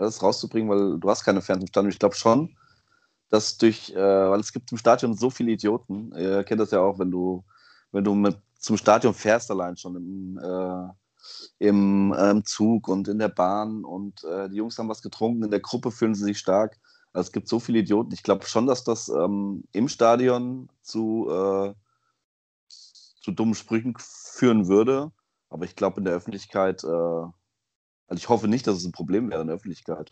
das 0.05 0.23
rauszubringen, 0.23 0.69
weil 0.69 0.99
du 0.99 1.09
hast 1.09 1.23
keine 1.23 1.41
Fans 1.41 1.61
im 1.61 1.67
Stadion. 1.67 1.91
Ich 1.91 1.99
glaube 1.99 2.15
schon, 2.15 2.55
dass 3.29 3.57
durch, 3.57 3.91
äh, 3.91 3.95
weil 3.95 4.39
es 4.39 4.53
gibt 4.53 4.71
im 4.71 4.77
Stadion 4.77 5.15
so 5.15 5.29
viele 5.29 5.51
Idioten. 5.51 6.11
Ihr 6.15 6.43
kennt 6.43 6.61
das 6.61 6.71
ja 6.71 6.79
auch, 6.79 6.99
wenn 6.99 7.11
du, 7.11 7.43
wenn 7.91 8.03
du 8.03 8.15
mit, 8.15 8.37
zum 8.57 8.77
Stadion 8.77 9.13
fährst 9.13 9.51
allein 9.51 9.77
schon 9.77 9.95
im, 9.95 10.39
äh, 10.41 11.67
im 11.67 12.15
ähm, 12.17 12.45
Zug 12.45 12.87
und 12.87 13.07
in 13.07 13.19
der 13.19 13.29
Bahn 13.29 13.83
und 13.83 14.23
äh, 14.23 14.49
die 14.49 14.55
Jungs 14.55 14.77
haben 14.77 14.89
was 14.89 15.01
getrunken, 15.01 15.43
in 15.43 15.51
der 15.51 15.59
Gruppe 15.59 15.91
fühlen 15.91 16.15
sie 16.15 16.23
sich 16.23 16.39
stark. 16.39 16.77
Also 17.13 17.27
es 17.27 17.31
gibt 17.31 17.47
so 17.47 17.59
viele 17.59 17.79
Idioten. 17.79 18.13
Ich 18.13 18.23
glaube 18.23 18.45
schon, 18.45 18.67
dass 18.67 18.83
das 18.83 19.09
ähm, 19.09 19.63
im 19.71 19.87
Stadion 19.87 20.69
zu, 20.81 21.27
äh, 21.29 21.73
zu 22.67 23.31
dummen 23.31 23.55
Sprüchen 23.55 23.95
führen 23.97 24.67
würde. 24.67 25.11
Aber 25.49 25.65
ich 25.65 25.75
glaube 25.75 25.99
in 25.99 26.05
der 26.05 26.13
Öffentlichkeit, 26.13 26.83
äh, 26.83 27.23
also 28.09 28.19
ich 28.19 28.29
hoffe 28.29 28.47
nicht, 28.47 28.67
dass 28.67 28.77
es 28.77 28.85
ein 28.85 28.91
Problem 28.91 29.29
wäre 29.29 29.41
in 29.41 29.47
der 29.47 29.55
Öffentlichkeit. 29.55 30.09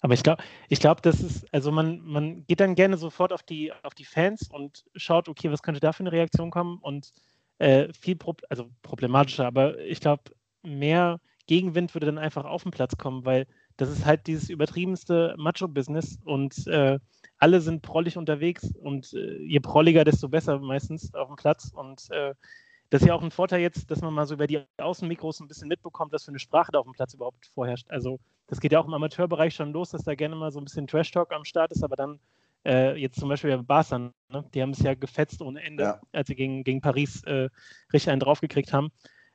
Aber 0.00 0.14
ich 0.14 0.22
glaube, 0.22 0.42
ich 0.68 0.80
glaube, 0.80 1.02
das 1.02 1.20
ist, 1.20 1.46
also 1.52 1.70
man, 1.70 2.00
man 2.00 2.44
geht 2.46 2.60
dann 2.60 2.74
gerne 2.74 2.96
sofort 2.96 3.32
auf 3.32 3.42
die, 3.42 3.72
auf 3.82 3.94
die 3.94 4.04
Fans 4.04 4.48
und 4.50 4.84
schaut, 4.96 5.28
okay, 5.28 5.50
was 5.50 5.62
könnte 5.62 5.80
da 5.80 5.92
für 5.92 6.00
eine 6.00 6.12
Reaktion 6.12 6.50
kommen 6.50 6.78
und 6.78 7.12
äh, 7.58 7.92
viel, 7.92 8.16
Pro 8.16 8.34
also 8.48 8.70
problematischer, 8.82 9.46
aber 9.46 9.78
ich 9.78 10.00
glaube, 10.00 10.24
mehr 10.62 11.20
Gegenwind 11.46 11.94
würde 11.94 12.06
dann 12.06 12.18
einfach 12.18 12.44
auf 12.44 12.62
den 12.62 12.72
Platz 12.72 12.96
kommen, 12.96 13.24
weil 13.24 13.46
das 13.76 13.90
ist 13.90 14.06
halt 14.06 14.26
dieses 14.26 14.48
übertriebenste 14.48 15.34
Macho-Business 15.36 16.18
und 16.24 16.66
äh, 16.66 16.98
alle 17.38 17.60
sind 17.60 17.82
prollig 17.82 18.16
unterwegs 18.16 18.70
und 18.82 19.12
äh, 19.12 19.38
je 19.42 19.60
prolliger, 19.60 20.04
desto 20.04 20.28
besser 20.28 20.58
meistens 20.58 21.14
auf 21.14 21.28
dem 21.28 21.36
Platz 21.36 21.70
und 21.74 22.10
äh, 22.10 22.34
das 22.90 23.02
ist 23.02 23.08
ja 23.08 23.14
auch 23.14 23.22
ein 23.22 23.30
Vorteil 23.30 23.60
jetzt, 23.60 23.90
dass 23.90 24.00
man 24.00 24.12
mal 24.12 24.26
so 24.26 24.34
über 24.34 24.46
die 24.46 24.60
Außenmikros 24.78 25.40
ein 25.40 25.48
bisschen 25.48 25.68
mitbekommt, 25.68 26.12
was 26.12 26.24
für 26.24 26.30
eine 26.32 26.40
Sprache 26.40 26.72
da 26.72 26.80
auf 26.80 26.86
dem 26.86 26.92
Platz 26.92 27.14
überhaupt 27.14 27.46
vorherrscht. 27.54 27.88
Also 27.90 28.18
das 28.48 28.60
geht 28.60 28.72
ja 28.72 28.80
auch 28.80 28.86
im 28.86 28.94
Amateurbereich 28.94 29.54
schon 29.54 29.72
los, 29.72 29.90
dass 29.90 30.02
da 30.02 30.14
gerne 30.14 30.34
mal 30.34 30.50
so 30.50 30.60
ein 30.60 30.64
bisschen 30.64 30.86
Trash-Talk 30.88 31.32
am 31.32 31.44
Start 31.44 31.70
ist, 31.70 31.84
aber 31.84 31.94
dann 31.96 32.18
äh, 32.66 32.96
jetzt 33.00 33.18
zum 33.18 33.28
Beispiel 33.28 33.56
bei 33.56 33.62
Barca, 33.62 33.98
ne? 33.98 34.12
die 34.52 34.60
haben 34.60 34.70
es 34.70 34.80
ja 34.80 34.94
gefetzt 34.94 35.40
ohne 35.40 35.62
Ende, 35.62 35.84
Ja. 35.84 36.00
als 36.12 36.28
sie 36.28 36.34
gegen, 36.34 36.64
gegen 36.64 36.80
Paris 36.80 37.22
äh, 37.24 37.48
richtig 37.92 38.10
einen 38.10 38.20
draufgekriegt 38.20 38.72
haben. 38.72 38.90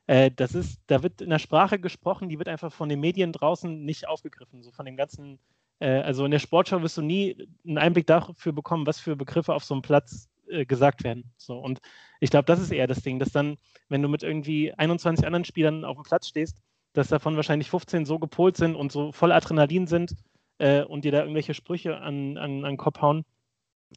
Äh, 0.06 0.30
das 0.36 0.54
ist, 0.54 0.80
da 0.86 1.02
wird 1.02 1.20
in 1.22 1.30
der 1.30 1.38
Sprache 1.38 1.78
gesprochen, 1.80 2.28
die 2.28 2.38
wird 2.38 2.48
einfach 2.48 2.72
von 2.72 2.88
den 2.88 3.00
Medien 3.00 3.32
draußen 3.32 3.84
nicht 3.84 4.06
aufgegriffen, 4.06 4.62
so 4.62 4.70
von 4.70 4.86
dem 4.86 4.96
ganzen, 4.96 5.38
äh, 5.80 6.00
also 6.02 6.24
in 6.26 6.30
der 6.30 6.38
Sportschau 6.38 6.82
wirst 6.82 6.98
du 6.98 7.02
nie 7.02 7.48
einen 7.66 7.78
Einblick 7.78 8.06
dafür 8.06 8.52
bekommen, 8.52 8.86
was 8.86 9.00
für 9.00 9.16
Begriffe 9.16 9.54
auf 9.54 9.64
so 9.64 9.74
einem 9.74 9.82
Platz 9.82 10.28
äh, 10.48 10.64
gesagt 10.66 11.04
werden. 11.04 11.32
So, 11.36 11.58
und 11.58 11.80
ich 12.20 12.30
glaube, 12.30 12.46
das 12.46 12.60
ist 12.60 12.70
eher 12.72 12.86
das 12.86 13.02
Ding, 13.02 13.18
dass 13.18 13.30
dann, 13.30 13.56
wenn 13.88 14.02
du 14.02 14.08
mit 14.08 14.22
irgendwie 14.22 14.72
21 14.72 15.26
anderen 15.26 15.44
Spielern 15.44 15.84
auf 15.84 15.96
dem 15.96 16.04
Platz 16.04 16.28
stehst, 16.28 16.58
dass 16.92 17.08
davon 17.08 17.36
wahrscheinlich 17.36 17.70
15 17.70 18.06
so 18.06 18.18
gepolt 18.18 18.56
sind 18.56 18.74
und 18.74 18.90
so 18.90 19.12
voll 19.12 19.32
Adrenalin 19.32 19.86
sind 19.86 20.14
äh, 20.58 20.82
und 20.82 21.04
dir 21.04 21.12
da 21.12 21.20
irgendwelche 21.20 21.54
Sprüche 21.54 21.98
an, 21.98 22.38
an, 22.38 22.64
an 22.64 22.72
den 22.72 22.76
Kopf 22.76 23.00
hauen, 23.02 23.24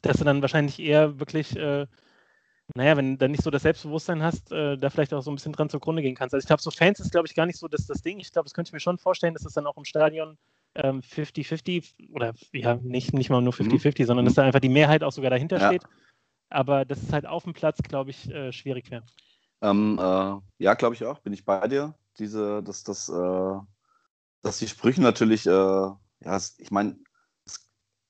dass 0.02 0.18
du 0.18 0.24
dann 0.24 0.42
wahrscheinlich 0.42 0.78
eher 0.78 1.18
wirklich, 1.18 1.56
äh, 1.56 1.86
naja, 2.74 2.96
wenn 2.96 3.12
du 3.12 3.18
dann 3.18 3.30
nicht 3.30 3.42
so 3.42 3.50
das 3.50 3.62
Selbstbewusstsein 3.62 4.22
hast, 4.22 4.52
äh, 4.52 4.76
da 4.76 4.90
vielleicht 4.90 5.12
auch 5.14 5.22
so 5.22 5.30
ein 5.30 5.34
bisschen 5.34 5.52
dran 5.52 5.70
zugrunde 5.70 6.02
gehen 6.02 6.14
kannst. 6.14 6.34
Also 6.34 6.44
ich 6.44 6.46
glaube, 6.46 6.62
so 6.62 6.70
Fans 6.70 7.00
ist, 7.00 7.10
glaube 7.10 7.26
ich, 7.26 7.34
gar 7.34 7.46
nicht 7.46 7.58
so 7.58 7.68
das, 7.68 7.86
das 7.86 8.02
Ding. 8.02 8.20
Ich 8.20 8.32
glaube, 8.32 8.46
das 8.46 8.54
könnte 8.54 8.68
ich 8.68 8.72
mir 8.72 8.80
schon 8.80 8.98
vorstellen, 8.98 9.34
dass 9.34 9.44
es 9.44 9.54
dann 9.54 9.66
auch 9.66 9.76
im 9.76 9.84
Stadion 9.84 10.36
ähm, 10.76 11.00
50-50 11.00 12.12
oder 12.12 12.34
ja, 12.52 12.76
nicht, 12.76 13.12
nicht 13.12 13.30
mal 13.30 13.40
nur 13.42 13.52
50-50, 13.52 14.06
sondern 14.06 14.24
dass 14.24 14.34
da 14.34 14.42
einfach 14.44 14.60
die 14.60 14.68
Mehrheit 14.68 15.02
auch 15.02 15.12
sogar 15.12 15.30
dahinter 15.30 15.58
Ja. 15.58 15.66
steht. 15.66 15.82
Aber 16.50 16.84
dass 16.84 17.02
es 17.02 17.12
halt 17.12 17.26
auf 17.26 17.44
dem 17.44 17.52
Platz, 17.52 17.78
glaube 17.82 18.10
ich, 18.10 18.28
äh, 18.30 18.52
schwierig 18.52 18.90
wäre. 18.90 19.04
Ähm, 19.62 19.98
äh, 20.00 20.36
ja, 20.58 20.74
glaube 20.74 20.94
ich 20.94 21.04
auch, 21.04 21.20
bin 21.20 21.32
ich 21.32 21.44
bei 21.44 21.66
dir. 21.68 21.94
Diese, 22.18 22.62
dass, 22.62 22.82
das, 22.82 23.08
äh, 23.08 23.58
dass 24.42 24.58
die 24.58 24.68
Sprüche 24.68 25.02
natürlich, 25.02 25.46
äh, 25.46 25.50
ja, 25.50 26.40
ich 26.58 26.70
meine, 26.70 26.96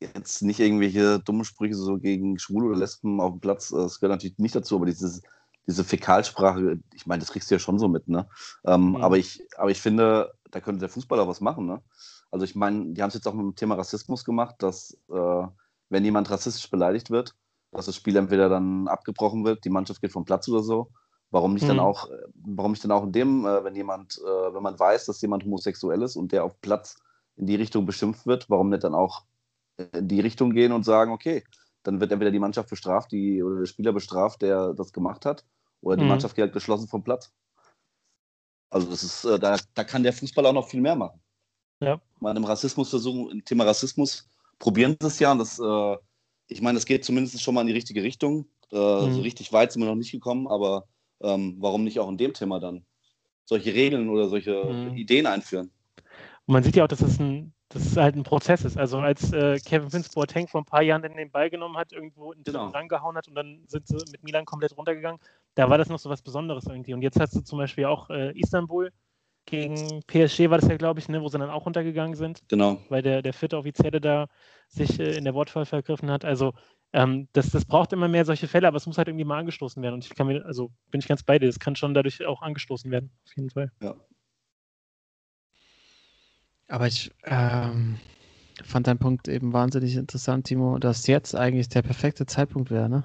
jetzt 0.01 0.43
nicht 0.43 0.61
irgendwelche 0.61 1.20
dummen 1.20 1.45
Sprüche 1.45 1.74
so 1.74 1.99
gegen 1.99 2.38
Schwule 2.38 2.68
oder 2.68 2.78
Lesben 2.78 3.20
auf 3.20 3.32
dem 3.32 3.41
Platz, 3.41 3.70
äh, 3.72 3.76
das 3.76 4.01
gehört 4.01 4.16
natürlich 4.16 4.38
nicht 4.38 4.55
dazu, 4.55 4.76
aber 4.76 4.86
dieses, 4.86 5.22
diese 5.66 5.84
Fäkalsprache, 5.84 6.80
ich 6.95 7.07
meine, 7.07 7.20
das 7.20 7.30
kriegst 7.32 7.51
du 7.51 7.55
ja 7.55 7.59
schon 7.59 7.78
so 7.78 7.88
mit, 7.88 8.09
ne? 8.09 8.28
Ähm, 8.64 8.91
Mhm. 8.91 8.97
aber, 8.97 9.18
ich, 9.18 9.43
aber 9.59 9.70
ich 9.70 9.80
finde, 9.80 10.32
da 10.51 10.61
könnte 10.61 10.80
der 10.80 10.88
Fußballer 10.88 11.28
was 11.28 11.41
machen, 11.41 11.66
ne? 11.66 11.82
Also 12.30 12.45
ich 12.45 12.55
meine, 12.55 12.93
die 12.95 13.03
haben 13.03 13.09
es 13.09 13.14
jetzt 13.14 13.26
auch 13.28 13.34
mit 13.34 13.45
dem 13.45 13.57
Thema 13.57 13.74
Rassismus 13.74 14.24
gemacht, 14.24 14.57
dass 14.61 14.97
äh, 15.11 15.47
wenn 15.91 16.05
jemand 16.05 16.30
rassistisch 16.30 16.70
beleidigt 16.70 17.11
wird, 17.11 17.34
dass 17.73 17.87
das 17.87 17.97
Spiel 17.97 18.16
entweder 18.16 18.49
dann 18.49 18.89
abgebrochen 18.89 19.45
wird, 19.45 19.64
die 19.64 19.71
Mannschaft 19.71 20.01
geht 20.01 20.12
vom 20.12 20.25
Platz 20.25 20.49
oder 20.49 20.62
so. 20.62 20.91
Warum 21.31 21.55
nicht 21.55 21.68
dann 21.68 21.77
Mhm. 21.77 21.83
auch, 21.83 22.11
äh, 22.11 22.16
warum 22.35 22.73
nicht 22.73 22.83
dann 22.83 22.91
auch 22.91 23.05
in 23.05 23.12
dem, 23.12 23.47
äh, 23.47 23.62
wenn 23.64 23.77
jemand, 23.77 24.18
äh, 24.18 24.55
wenn 24.55 24.62
man 24.62 24.79
weiß, 24.79 25.07
dass 25.07 25.21
jemand 25.23 25.45
homosexuell 25.45 26.03
ist 26.03 26.16
und 26.16 26.33
der 26.33 26.45
auf 26.45 26.61
Platz 26.61 26.97
in 27.37 27.47
die 27.47 27.55
Richtung 27.55 27.87
beschimpft 27.87 28.27
wird, 28.27 28.51
warum 28.51 28.68
nicht 28.71 28.83
dann 28.83 28.95
auch 28.95 29.25
in 29.93 30.09
die 30.09 30.21
Richtung 30.21 30.51
gehen 30.53 30.73
und 30.73 30.85
sagen, 30.85 31.12
okay, 31.12 31.45
dann 31.85 32.01
wird 32.01 32.12
entweder 32.12 32.33
die 32.33 32.41
Mannschaft 32.41 32.68
bestraft, 32.68 33.12
die 33.12 33.43
oder 33.43 33.61
der 33.61 33.66
Spieler 33.66 33.93
bestraft, 33.93 34.43
der 34.43 34.75
das 34.75 34.93
gemacht 34.93 35.25
hat, 35.25 35.45
oder 35.81 35.97
die 35.97 36.03
Mhm. 36.03 36.09
Mannschaft 36.11 36.35
geht 36.35 36.43
halt 36.43 36.53
geschlossen 36.53 36.89
vom 36.89 37.03
Platz. 37.05 37.33
Also 38.71 38.91
das 38.91 39.03
ist, 39.03 39.25
da, 39.25 39.57
da 39.75 39.85
kann 39.85 40.03
der 40.03 40.12
Fußball 40.12 40.45
auch 40.47 40.53
noch 40.53 40.68
viel 40.68 40.81
mehr 40.81 40.97
machen. 40.97 41.21
Ja. 41.81 42.01
Mal 42.21 42.37
im 42.37 42.45
Rassismus 42.45 42.91
versuchen, 42.91 43.31
im 43.31 43.45
Thema 43.45 43.64
Rassismus 43.64 44.29
probieren 44.59 44.97
sie 45.01 45.07
es 45.07 45.18
ja 45.18 45.33
und 45.33 45.39
das, 45.39 45.59
äh, 45.59 45.97
ich 46.51 46.61
meine, 46.61 46.78
es 46.78 46.84
geht 46.86 47.05
zumindest 47.05 47.40
schon 47.42 47.55
mal 47.55 47.62
in 47.62 47.68
die 47.68 47.72
richtige 47.72 48.03
Richtung. 48.03 48.46
Äh, 48.72 48.76
Mhm. 48.76 49.12
So 49.12 49.22
richtig 49.22 49.53
weit 49.53 49.72
sind 49.72 49.82
wir 49.82 49.88
noch 49.88 49.94
nicht 49.94 50.12
gekommen, 50.12 50.48
aber 50.48 50.84
ähm, 51.22 51.57
warum 51.61 51.84
nicht 51.84 51.98
auch 52.01 52.09
in 52.09 52.18
dem 52.18 52.34
Thema 52.34 52.61
dann 52.61 52.84
solche 53.44 53.72
Regeln 53.72 54.09
oder 54.09 54.28
solche 54.28 54.53
Mhm. 54.90 54.96
Ideen 54.96 55.26
einführen? 55.26 55.70
Und 56.46 56.53
man 56.55 56.62
sieht 56.62 56.76
ja 56.76 56.84
auch, 56.84 56.88
dass 56.88 57.01
es 57.01 57.18
ein, 57.20 57.53
dass 57.68 57.84
es 57.84 57.96
halt 57.96 58.16
ein 58.16 58.22
Prozess 58.24 58.64
ist. 58.64 58.76
Also 58.76 58.98
als 58.98 59.32
äh, 59.32 59.59
Kevin 59.64 59.88
Prince 59.88 60.11
Boateng 60.12 60.48
vor 60.48 60.62
ein 60.62 60.64
paar 60.64 60.82
Jahren 60.82 61.03
den 61.03 61.30
Ball 61.30 61.51
genommen 61.51 61.76
hat, 61.76 61.92
irgendwo 61.92 62.32
in 62.32 62.42
den 62.42 62.53
Genau. 62.53 62.68
rangehauen 62.68 63.16
hat 63.16 63.28
und 63.28 63.34
dann 63.34 63.62
sind 63.66 63.86
sie 63.86 63.96
mit 64.11 64.22
Milan 64.24 64.44
komplett 64.44 64.76
runtergegangen, 64.76 65.20
da 65.55 65.68
war 65.70 65.78
das 65.78 65.88
noch 65.88 65.98
so 65.98 66.11
was 66.11 66.22
Besonderes 66.22 66.66
irgendwie. 66.66 66.94
Und 66.94 67.03
jetzt 67.03 67.20
hast 67.20 67.34
du 67.34 67.40
zum 67.42 67.59
Beispiel 67.59 67.84
auch 67.84 68.11
äh, 68.11 68.36
Istanbul 68.38 68.90
gegen 69.51 70.03
PSG 70.07 70.48
war 70.51 70.59
das 70.59 70.68
ja, 70.68 70.76
glaube 70.76 71.01
ich, 71.01 71.09
ne, 71.09 71.20
wo 71.20 71.28
sie 71.28 71.38
dann 71.38 71.51
auch 71.51 71.66
runtergegangen 71.66 72.14
sind, 72.16 72.42
Genau. 72.48 72.78
weil 72.88 73.03
der, 73.03 73.22
der 73.22 73.32
vierte 73.32 73.57
Offizielle 73.59 74.01
da 74.01 74.26
sich 74.68 74.98
äh, 75.01 75.16
in 75.16 75.24
der 75.24 75.34
Wortwahl 75.34 75.66
vergriffen 75.66 76.11
hat. 76.11 76.24
Also 76.24 76.53
ähm, 76.92 77.28
das, 77.32 77.51
das 77.51 77.64
braucht 77.64 77.92
immer 77.92 78.09
mehr 78.09 78.24
solche 78.24 78.48
Fälle, 78.48 78.66
aber 78.68 78.76
es 78.76 78.86
muss 78.86 78.98
halt 78.98 79.09
irgendwie 79.09 79.24
mal 79.24 79.38
angestoßen 79.38 79.82
werden. 79.82 79.94
Und 79.94 80.05
ich 80.05 80.14
kann 80.14 80.26
mir, 80.26 80.44
also 80.44 80.70
bin 80.90 81.01
ich 81.01 81.09
ganz 81.09 81.22
bei 81.22 81.38
dir, 81.38 81.46
das 81.46 81.59
kann 81.59 81.76
schon 81.76 81.94
dadurch 81.94 82.24
auch 82.24 82.42
angestoßen 82.42 82.90
werden, 82.90 83.11
auf 83.26 83.36
jeden 83.36 83.51
Fall. 83.51 83.70
Ja. 83.82 83.94
Aber 86.68 86.86
ich 86.86 87.11
ähm, 87.24 87.98
fand 88.64 88.86
deinen 88.86 88.98
Punkt 88.98 89.28
eben 89.28 89.53
wahnsinnig 89.53 89.96
interessant, 89.96 90.46
Timo, 90.46 90.78
dass 90.78 91.07
jetzt 91.07 91.34
eigentlich 91.34 91.68
der 91.68 91.82
perfekte 91.82 92.26
Zeitpunkt 92.26 92.70
wäre, 92.70 92.88
ne? 92.88 93.05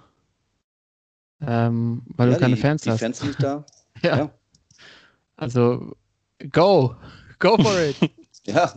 Ähm, 1.42 2.04
weil 2.08 2.30
ja, 2.30 2.36
du 2.36 2.40
keine 2.40 2.56
die, 2.56 2.62
Fans 2.62 2.84
die 2.84 2.92
hast. 2.92 3.00
Fans 3.00 3.20
sind 3.20 3.28
nicht 3.30 3.44
da. 3.44 3.66
Ja. 4.04 4.18
Ja. 4.18 4.32
Also, 5.38 5.96
go! 6.52 6.96
Go 7.40 7.58
for 7.58 7.80
it! 7.82 7.96
Ja. 8.48 8.72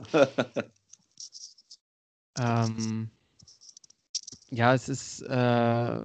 ähm, 2.39 3.11
ja, 4.49 4.73
es 4.73 4.89
ist, 4.89 5.21
äh, 5.23 5.99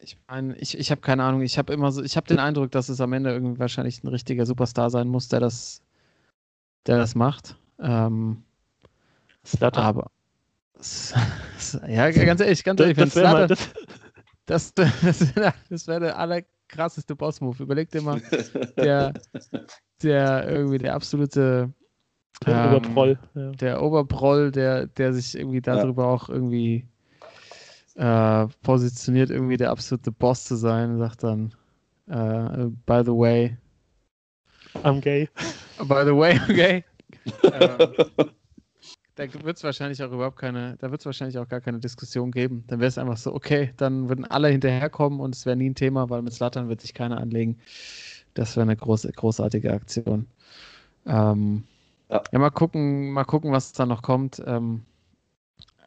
ich 0.00 0.16
meine, 0.28 0.56
ich, 0.56 0.78
ich 0.78 0.90
habe 0.90 1.02
keine 1.02 1.24
Ahnung, 1.24 1.42
ich 1.42 1.58
habe 1.58 1.74
immer 1.74 1.92
so, 1.92 2.02
ich 2.02 2.16
habe 2.16 2.26
den 2.26 2.38
Eindruck, 2.38 2.70
dass 2.70 2.88
es 2.88 3.02
am 3.02 3.12
Ende 3.12 3.32
irgendwie 3.32 3.58
wahrscheinlich 3.58 4.02
ein 4.02 4.08
richtiger 4.08 4.46
Superstar 4.46 4.88
sein 4.88 5.08
muss, 5.08 5.28
der 5.28 5.40
das, 5.40 5.82
der 6.86 6.96
das 6.96 7.14
macht. 7.14 7.56
Ähm, 7.78 8.44
aber 9.82 10.10
ja, 11.86 12.10
ganz 12.10 12.40
ehrlich, 12.40 12.64
ganz 12.64 12.80
ehrlich, 12.80 12.96
wenn 12.96 13.04
das 13.10 13.16
wäre 13.16 13.46
Zlatan- 13.46 13.48
das, 14.46 14.72
das, 14.74 14.92
das, 15.02 15.36
wär- 15.36 15.54
das 15.68 15.86
wäre 15.86 16.16
der 16.70 16.78
allerkrasseste 16.78 17.16
Boss-Move. 17.16 17.62
Überleg 17.62 17.90
dir 17.90 18.02
mal, 18.02 18.20
der, 18.76 19.12
der 20.02 20.48
irgendwie 20.48 20.78
der 20.78 20.94
absolute 20.94 21.72
der 22.46 22.54
ähm, 22.54 22.74
Oberproll. 22.74 23.18
Ja. 23.34 23.50
der 23.52 23.82
Oberproll, 23.82 24.50
der, 24.50 24.86
der 24.86 25.12
sich 25.12 25.38
irgendwie 25.38 25.60
darüber 25.60 26.06
auch 26.06 26.28
irgendwie 26.28 26.86
äh, 27.94 28.46
positioniert, 28.62 29.30
irgendwie 29.30 29.56
der 29.56 29.70
absolute 29.70 30.10
Boss 30.10 30.44
zu 30.44 30.56
sein, 30.56 30.98
sagt 30.98 31.22
dann, 31.22 31.54
äh, 32.08 32.66
by 32.86 33.02
the 33.04 33.12
way, 33.12 33.56
I'm 34.82 35.00
gay. 35.00 35.28
by 35.78 36.02
the 36.04 36.14
way, 36.14 36.38
okay. 36.50 36.84
ähm, 37.44 38.30
da 39.16 39.32
wird 39.44 39.56
es 39.56 39.64
wahrscheinlich 39.64 40.02
auch 40.02 40.10
überhaupt 40.12 40.38
keine, 40.38 40.76
da 40.80 40.90
wird 40.90 41.00
es 41.00 41.06
wahrscheinlich 41.06 41.38
auch 41.38 41.48
gar 41.48 41.60
keine 41.60 41.78
Diskussion 41.78 42.30
geben. 42.32 42.64
Dann 42.66 42.80
wäre 42.80 42.88
es 42.88 42.98
einfach 42.98 43.16
so, 43.16 43.32
okay, 43.34 43.72
dann 43.76 44.08
würden 44.08 44.24
alle 44.24 44.48
hinterherkommen 44.48 45.20
und 45.20 45.34
es 45.34 45.46
wäre 45.46 45.56
nie 45.56 45.70
ein 45.70 45.74
Thema, 45.74 46.10
weil 46.10 46.22
mit 46.22 46.32
Slattern 46.32 46.68
wird 46.68 46.80
sich 46.80 46.94
keiner 46.94 47.18
anlegen. 47.18 47.58
Das 48.34 48.56
wäre 48.56 48.62
eine 48.62 48.76
große, 48.76 49.12
großartige 49.12 49.72
Aktion. 49.72 50.26
Ähm, 51.06 51.64
Ja. 52.10 52.22
ja. 52.32 52.38
mal 52.38 52.50
gucken, 52.50 53.12
mal 53.12 53.24
gucken, 53.24 53.52
was 53.52 53.72
da 53.72 53.86
noch 53.86 54.02
kommt. 54.02 54.42
Ähm, 54.46 54.82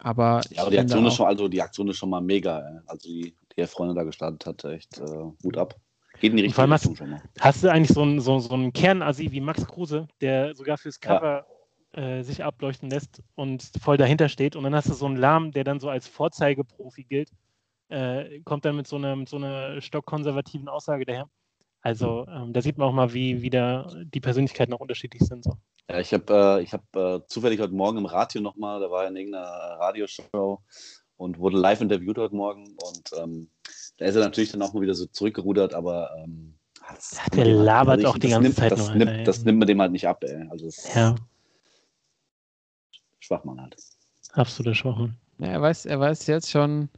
aber 0.00 0.40
Ja, 0.50 0.62
aber 0.62 0.70
die 0.70 0.78
Aktion 0.78 1.06
ist 1.06 1.14
schon, 1.14 1.26
also 1.26 1.48
die 1.48 1.60
Aktion 1.60 1.88
ist 1.88 1.96
schon 1.96 2.10
mal 2.10 2.20
mega. 2.20 2.82
Also 2.86 3.08
die, 3.08 3.34
die 3.56 3.66
Freunde 3.66 3.94
da 3.94 4.04
gestartet 4.04 4.46
hat, 4.46 4.64
echt 4.64 4.98
äh, 4.98 5.04
Hut 5.44 5.56
ab. 5.58 5.74
Geht 6.20 6.30
in 6.32 6.36
die 6.38 6.42
richtige 6.44 6.62
allem 6.62 6.72
hast- 6.72 6.82
Richtung 6.82 6.96
schon 6.96 7.10
mal. 7.10 7.22
Hast 7.40 7.62
du 7.62 7.70
eigentlich 7.70 7.94
so 7.94 8.02
einen, 8.02 8.20
so, 8.20 8.38
so 8.38 8.54
einen 8.54 8.72
Kernasi 8.72 9.30
wie 9.30 9.40
Max 9.40 9.66
Kruse, 9.66 10.08
der 10.20 10.54
sogar 10.54 10.78
fürs 10.78 10.98
Ja. 11.04 11.44
Äh, 11.92 12.22
sich 12.22 12.44
ableuchten 12.44 12.90
lässt 12.90 13.22
und 13.34 13.70
voll 13.80 13.96
dahinter 13.96 14.28
steht? 14.28 14.56
Und 14.56 14.64
dann 14.64 14.74
hast 14.74 14.90
du 14.90 14.92
so 14.92 15.06
einen 15.06 15.16
Lahm, 15.16 15.52
der 15.52 15.64
dann 15.64 15.80
so 15.80 15.88
als 15.88 16.06
Vorzeigeprofi 16.06 17.04
gilt, 17.04 17.30
äh, 17.88 18.40
kommt 18.40 18.66
dann 18.66 18.76
mit 18.76 18.86
so 18.86 18.96
einer, 18.96 19.16
mit 19.16 19.28
so 19.30 19.36
einer 19.36 19.80
stockkonservativen 19.80 20.68
Aussage 20.68 21.06
daher. 21.06 21.30
Also 21.80 22.26
ähm, 22.28 22.52
da 22.52 22.60
sieht 22.60 22.76
man 22.76 22.88
auch 22.88 22.92
mal, 22.92 23.14
wie, 23.14 23.40
wie 23.40 23.48
da 23.48 23.90
die 24.04 24.20
Persönlichkeiten 24.20 24.74
auch 24.74 24.80
unterschiedlich 24.80 25.22
sind. 25.22 25.44
So. 25.44 25.56
Ja, 25.90 25.98
ich 25.98 26.12
habe 26.12 26.58
äh, 26.58 26.62
ich 26.62 26.74
hab, 26.74 26.84
äh, 26.94 27.24
zufällig 27.26 27.58
heute 27.58 27.72
Morgen 27.72 27.96
im 27.96 28.06
Radio 28.06 28.42
nochmal, 28.42 28.80
da 28.80 28.90
war 28.90 29.04
er 29.04 29.08
in 29.08 29.16
irgendeiner 29.16 29.46
Radioshow 29.46 30.60
und 31.16 31.38
wurde 31.38 31.56
live 31.56 31.80
interviewt 31.80 32.18
heute 32.18 32.36
Morgen. 32.36 32.76
Und 32.84 33.10
ähm, 33.16 33.48
da 33.96 34.04
ist 34.04 34.14
er 34.14 34.24
natürlich 34.24 34.52
dann 34.52 34.60
auch 34.60 34.74
mal 34.74 34.82
wieder 34.82 34.94
so 34.94 35.06
zurückgerudert, 35.06 35.72
aber 35.72 36.10
ähm, 36.18 36.58
das 36.94 37.16
Ja, 37.16 37.44
der 37.44 37.54
labert 37.54 38.04
auch 38.04 38.18
die 38.18 38.28
ganze 38.28 38.42
nimmt, 38.42 38.56
Zeit 38.56 38.72
das 38.72 38.88
nur, 38.88 38.94
nimmt, 38.94 39.26
das 39.26 39.44
nimmt 39.44 39.58
man 39.58 39.68
dem 39.68 39.80
halt 39.80 39.92
nicht 39.92 40.06
ab, 40.06 40.22
ey. 40.24 40.46
Also 40.50 40.66
das 40.66 40.94
Ja, 40.94 41.14
Schwachmann 43.28 43.60
halt. 43.60 43.76
absoluter 44.32 44.74
Schwachmann. 44.74 45.16
Ja, 45.38 45.48
er 45.48 45.62
weiß, 45.62 45.86
er 45.86 46.00
weiß 46.00 46.26
jetzt 46.26 46.50
schon, 46.50 46.88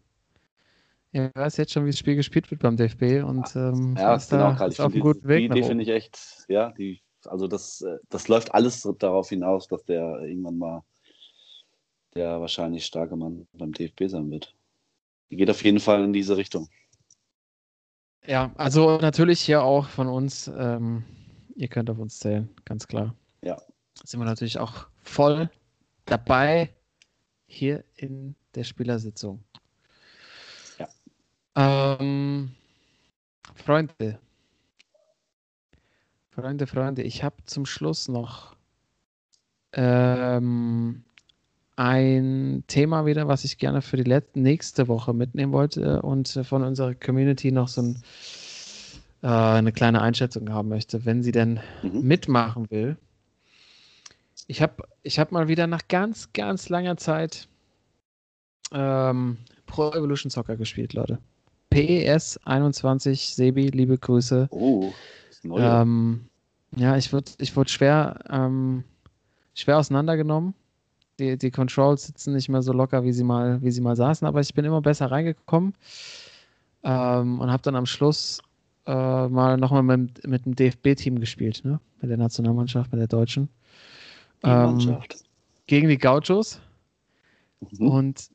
er 1.12 1.30
weiß 1.34 1.56
jetzt 1.56 1.72
schon, 1.72 1.84
wie 1.84 1.90
das 1.90 1.98
Spiel 1.98 2.16
gespielt 2.16 2.50
wird 2.50 2.62
beim 2.62 2.76
DFB 2.76 3.24
und 3.24 3.54
ähm, 3.56 3.96
Ja, 3.98 4.14
ist, 4.14 4.30
genau, 4.30 4.52
da, 4.52 4.66
ist 4.66 4.80
auf 4.80 4.86
einem 4.86 4.94
die, 4.94 5.00
guten 5.00 5.28
Weg. 5.28 5.38
Die 5.38 5.58
Idee 5.58 5.66
finde 5.66 5.82
ich 5.82 5.90
echt, 5.90 6.46
ja, 6.48 6.70
die, 6.70 7.02
also 7.26 7.48
das, 7.48 7.82
äh, 7.82 7.98
das 8.08 8.28
läuft 8.28 8.54
alles 8.54 8.88
darauf 8.98 9.28
hinaus, 9.28 9.66
dass 9.66 9.84
der 9.84 10.20
irgendwann 10.20 10.58
mal 10.58 10.82
der 12.14 12.40
wahrscheinlich 12.40 12.86
starke 12.86 13.16
Mann 13.16 13.46
beim 13.52 13.72
DFB 13.72 14.04
sein 14.06 14.30
wird. 14.30 14.54
Die 15.30 15.36
geht 15.36 15.50
auf 15.50 15.62
jeden 15.62 15.80
Fall 15.80 16.02
in 16.04 16.12
diese 16.12 16.36
Richtung. 16.36 16.68
Ja, 18.26 18.52
also 18.56 18.98
natürlich 18.98 19.40
hier 19.40 19.62
auch 19.62 19.88
von 19.88 20.08
uns. 20.08 20.50
Ähm, 20.56 21.04
ihr 21.54 21.68
könnt 21.68 21.88
auf 21.90 21.98
uns 21.98 22.18
zählen, 22.18 22.48
ganz 22.64 22.86
klar. 22.86 23.14
Ja. 23.42 23.60
Sind 24.04 24.20
wir 24.20 24.26
natürlich 24.26 24.58
auch 24.58 24.88
voll 25.02 25.50
dabei 26.10 26.70
hier 27.46 27.84
in 27.96 28.34
der 28.54 28.64
Spielersitzung. 28.64 29.42
Ja. 30.78 30.88
Ähm, 32.00 32.52
Freunde. 33.54 34.18
Freunde, 36.30 36.66
Freunde, 36.66 37.02
ich 37.02 37.22
habe 37.24 37.36
zum 37.44 37.66
Schluss 37.66 38.08
noch 38.08 38.54
ähm, 39.72 41.04
ein 41.76 42.64
Thema 42.66 43.04
wieder, 43.06 43.26
was 43.28 43.44
ich 43.44 43.58
gerne 43.58 43.82
für 43.82 43.96
die 43.96 44.04
let- 44.04 44.36
nächste 44.36 44.88
Woche 44.88 45.12
mitnehmen 45.12 45.52
wollte 45.52 46.02
und 46.02 46.28
von 46.44 46.62
unserer 46.62 46.94
Community 46.94 47.52
noch 47.52 47.68
so 47.68 47.82
ein, 47.82 48.02
äh, 49.22 49.26
eine 49.26 49.72
kleine 49.72 50.00
Einschätzung 50.02 50.50
haben 50.50 50.68
möchte, 50.68 51.04
wenn 51.04 51.22
sie 51.22 51.32
denn 51.32 51.60
Mhm. 51.82 52.02
mitmachen 52.02 52.70
will. 52.70 52.96
Ich 54.50 54.60
habe 54.60 54.82
ich 55.04 55.20
hab 55.20 55.30
mal 55.30 55.46
wieder 55.46 55.68
nach 55.68 55.86
ganz, 55.86 56.32
ganz 56.32 56.68
langer 56.68 56.96
Zeit 56.96 57.46
ähm, 58.72 59.36
Pro 59.66 59.92
Evolution 59.92 60.28
Soccer 60.28 60.56
gespielt, 60.56 60.92
Leute. 60.92 61.20
PES 61.70 62.40
21, 62.46 63.36
Sebi, 63.36 63.68
liebe 63.68 63.96
Grüße. 63.96 64.48
Oh, 64.50 64.92
das 65.28 65.44
Neue. 65.44 65.62
Ähm, 65.62 66.26
ja, 66.74 66.96
ich 66.96 67.12
wurde 67.12 67.30
ich 67.38 67.54
wurde 67.54 67.70
schwer, 67.70 68.18
ähm, 68.28 68.82
schwer 69.54 69.78
auseinandergenommen. 69.78 70.54
Die, 71.20 71.38
die 71.38 71.52
Controls 71.52 72.08
sitzen 72.08 72.32
nicht 72.32 72.48
mehr 72.48 72.62
so 72.62 72.72
locker, 72.72 73.04
wie 73.04 73.12
sie 73.12 73.22
mal, 73.22 73.62
wie 73.62 73.70
sie 73.70 73.80
mal 73.80 73.94
saßen, 73.94 74.26
aber 74.26 74.40
ich 74.40 74.52
bin 74.52 74.64
immer 74.64 74.80
besser 74.80 75.12
reingekommen 75.12 75.74
ähm, 76.82 77.38
und 77.38 77.52
habe 77.52 77.62
dann 77.62 77.76
am 77.76 77.86
Schluss 77.86 78.40
äh, 78.86 79.28
mal 79.28 79.56
nochmal 79.58 79.84
mit, 79.84 80.26
mit 80.26 80.44
dem 80.44 80.56
DFB-Team 80.56 81.20
gespielt, 81.20 81.60
ne? 81.62 81.78
mit 82.00 82.10
der 82.10 82.18
Nationalmannschaft, 82.18 82.90
mit 82.90 83.00
der 83.00 83.06
Deutschen. 83.06 83.48
Die 84.44 84.48
ähm. 84.48 84.98
Gegen 85.66 85.88
die 85.88 85.98
Gauchos. 85.98 86.60
Mhm. 87.78 87.88
Und 87.88 88.30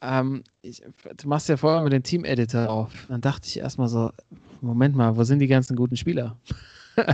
ähm, 0.00 0.44
ich, 0.62 0.82
du 1.16 1.28
machst 1.28 1.48
ja 1.48 1.56
vorher 1.56 1.82
mit 1.82 1.92
dem 1.92 2.02
Team-Editor 2.02 2.70
auf. 2.70 3.06
Dann 3.08 3.20
dachte 3.20 3.46
ich 3.46 3.58
erstmal 3.58 3.88
so, 3.88 4.10
Moment 4.60 4.96
mal, 4.96 5.16
wo 5.16 5.24
sind 5.24 5.40
die 5.40 5.46
ganzen 5.46 5.76
guten 5.76 5.96
Spieler? 5.96 6.38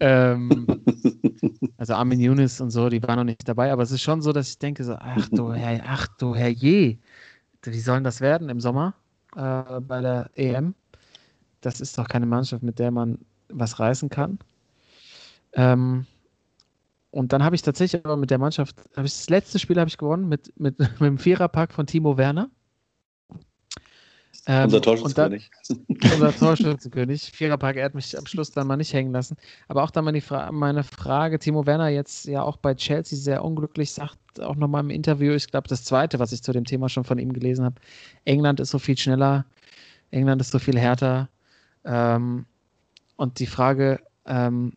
ähm, 0.00 0.66
also 1.76 1.94
Armin 1.94 2.20
Younes 2.20 2.60
und 2.60 2.70
so, 2.70 2.88
die 2.88 3.02
waren 3.02 3.16
noch 3.16 3.24
nicht 3.24 3.46
dabei, 3.46 3.72
aber 3.72 3.82
es 3.82 3.90
ist 3.90 4.02
schon 4.02 4.22
so, 4.22 4.32
dass 4.32 4.48
ich 4.48 4.58
denke 4.58 4.84
so, 4.84 4.94
ach 4.94 5.28
du 5.30 5.52
Herr, 5.52 5.82
ach 5.86 6.08
du 6.18 6.34
Herr 6.34 6.48
je, 6.48 6.98
wie 7.62 7.80
sollen 7.80 8.04
das 8.04 8.20
werden 8.20 8.48
im 8.48 8.60
Sommer 8.60 8.94
äh, 9.36 9.80
bei 9.80 10.00
der 10.00 10.30
EM? 10.34 10.74
Das 11.60 11.80
ist 11.80 11.96
doch 11.96 12.08
keine 12.08 12.26
Mannschaft, 12.26 12.62
mit 12.62 12.78
der 12.78 12.90
man 12.90 13.18
was 13.48 13.78
reißen 13.78 14.08
kann. 14.08 14.38
Ähm, 15.52 16.06
und 17.14 17.32
dann 17.32 17.44
habe 17.44 17.54
ich 17.54 17.62
tatsächlich 17.62 18.04
aber 18.04 18.16
mit 18.16 18.32
der 18.32 18.38
Mannschaft, 18.38 18.74
habe 18.96 19.06
ich 19.06 19.12
das 19.12 19.30
letzte 19.30 19.60
Spiel 19.60 19.78
habe 19.78 19.86
ich 19.86 19.98
gewonnen 19.98 20.28
mit, 20.28 20.52
mit, 20.58 20.78
mit 20.80 21.00
dem 21.00 21.16
Viererpack 21.16 21.72
von 21.72 21.86
Timo 21.86 22.16
Werner. 22.16 22.50
Ähm, 24.46 24.64
Unser 24.64 24.82
Torschützenkönig. 24.82 25.48
unser 25.88 26.34
Torschützenkönig. 26.36 27.30
Viererpack, 27.30 27.76
er 27.76 27.84
hat 27.84 27.94
mich 27.94 28.18
am 28.18 28.26
Schluss 28.26 28.50
dann 28.50 28.66
mal 28.66 28.76
nicht 28.76 28.92
hängen 28.92 29.12
lassen. 29.12 29.36
Aber 29.68 29.84
auch 29.84 29.92
dann 29.92 30.12
die 30.12 30.20
Fra 30.20 30.50
meine 30.50 30.82
Frage, 30.82 31.38
Timo 31.38 31.66
Werner 31.66 31.86
jetzt 31.86 32.26
ja 32.26 32.42
auch 32.42 32.56
bei 32.56 32.74
Chelsea 32.74 33.16
sehr 33.16 33.44
unglücklich, 33.44 33.92
sagt 33.92 34.18
auch 34.40 34.56
nochmal 34.56 34.82
im 34.82 34.90
Interview, 34.90 35.34
ich 35.34 35.46
glaube 35.46 35.68
das 35.68 35.84
zweite, 35.84 36.18
was 36.18 36.32
ich 36.32 36.42
zu 36.42 36.50
dem 36.50 36.64
Thema 36.64 36.88
schon 36.88 37.04
von 37.04 37.20
ihm 37.20 37.32
gelesen 37.32 37.64
habe, 37.64 37.76
England 38.24 38.58
ist 38.58 38.70
so 38.70 38.80
viel 38.80 38.98
schneller, 38.98 39.46
England 40.10 40.40
ist 40.40 40.50
so 40.50 40.58
viel 40.58 40.76
härter. 40.76 41.28
Ähm, 41.84 42.44
und 43.14 43.38
die 43.38 43.46
Frage, 43.46 44.00
ähm, 44.26 44.72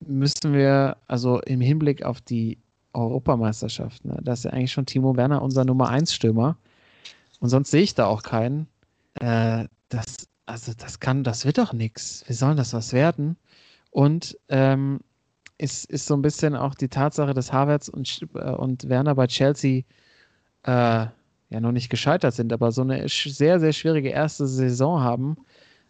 müssen 0.00 0.52
wir, 0.52 0.96
also 1.06 1.40
im 1.40 1.60
Hinblick 1.60 2.02
auf 2.02 2.20
die 2.20 2.58
Europameisterschaft, 2.92 4.04
ne, 4.04 4.18
da 4.22 4.32
ist 4.32 4.44
ja 4.44 4.50
eigentlich 4.50 4.72
schon 4.72 4.86
Timo 4.86 5.16
Werner 5.16 5.42
unser 5.42 5.64
Nummer 5.64 5.88
1 5.88 6.12
Stürmer. 6.12 6.56
Und 7.40 7.48
sonst 7.48 7.70
sehe 7.70 7.82
ich 7.82 7.94
da 7.94 8.06
auch 8.06 8.22
keinen. 8.22 8.66
Äh, 9.14 9.66
das, 9.88 10.28
also 10.46 10.72
das 10.76 11.00
kann, 11.00 11.24
das 11.24 11.44
wird 11.44 11.58
doch 11.58 11.72
nichts. 11.72 12.24
Wie 12.26 12.32
soll 12.32 12.54
das 12.56 12.72
was 12.72 12.92
werden? 12.92 13.36
Und 13.90 14.36
ähm, 14.48 15.00
ist, 15.58 15.84
ist 15.86 16.06
so 16.06 16.14
ein 16.14 16.22
bisschen 16.22 16.56
auch 16.56 16.74
die 16.74 16.88
Tatsache, 16.88 17.34
dass 17.34 17.52
Havertz 17.52 17.88
und, 17.88 18.26
äh, 18.34 18.50
und 18.50 18.88
Werner 18.88 19.14
bei 19.14 19.26
Chelsea 19.26 19.82
äh, 20.64 21.06
ja 21.50 21.60
noch 21.60 21.72
nicht 21.72 21.90
gescheitert 21.90 22.34
sind, 22.34 22.52
aber 22.52 22.72
so 22.72 22.82
eine 22.82 23.08
sehr, 23.08 23.60
sehr 23.60 23.72
schwierige 23.72 24.10
erste 24.10 24.46
Saison 24.46 25.00
haben, 25.00 25.36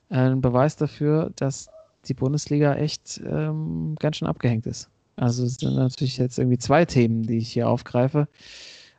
äh, 0.09 0.17
ein 0.17 0.41
Beweis 0.41 0.77
dafür, 0.77 1.31
dass 1.37 1.69
die 2.07 2.14
Bundesliga 2.14 2.74
echt 2.74 3.20
ähm, 3.24 3.94
ganz 3.98 4.16
schön 4.16 4.28
abgehängt 4.28 4.66
ist. 4.66 4.88
Also 5.16 5.44
es 5.44 5.57
sind 5.57 5.76
natürlich 5.76 6.16
jetzt 6.16 6.38
irgendwie 6.38 6.59
zwei 6.59 6.84
Themen, 6.84 7.22
die 7.24 7.38
ich 7.38 7.53
hier 7.53 7.68
aufgreife. 7.68 8.26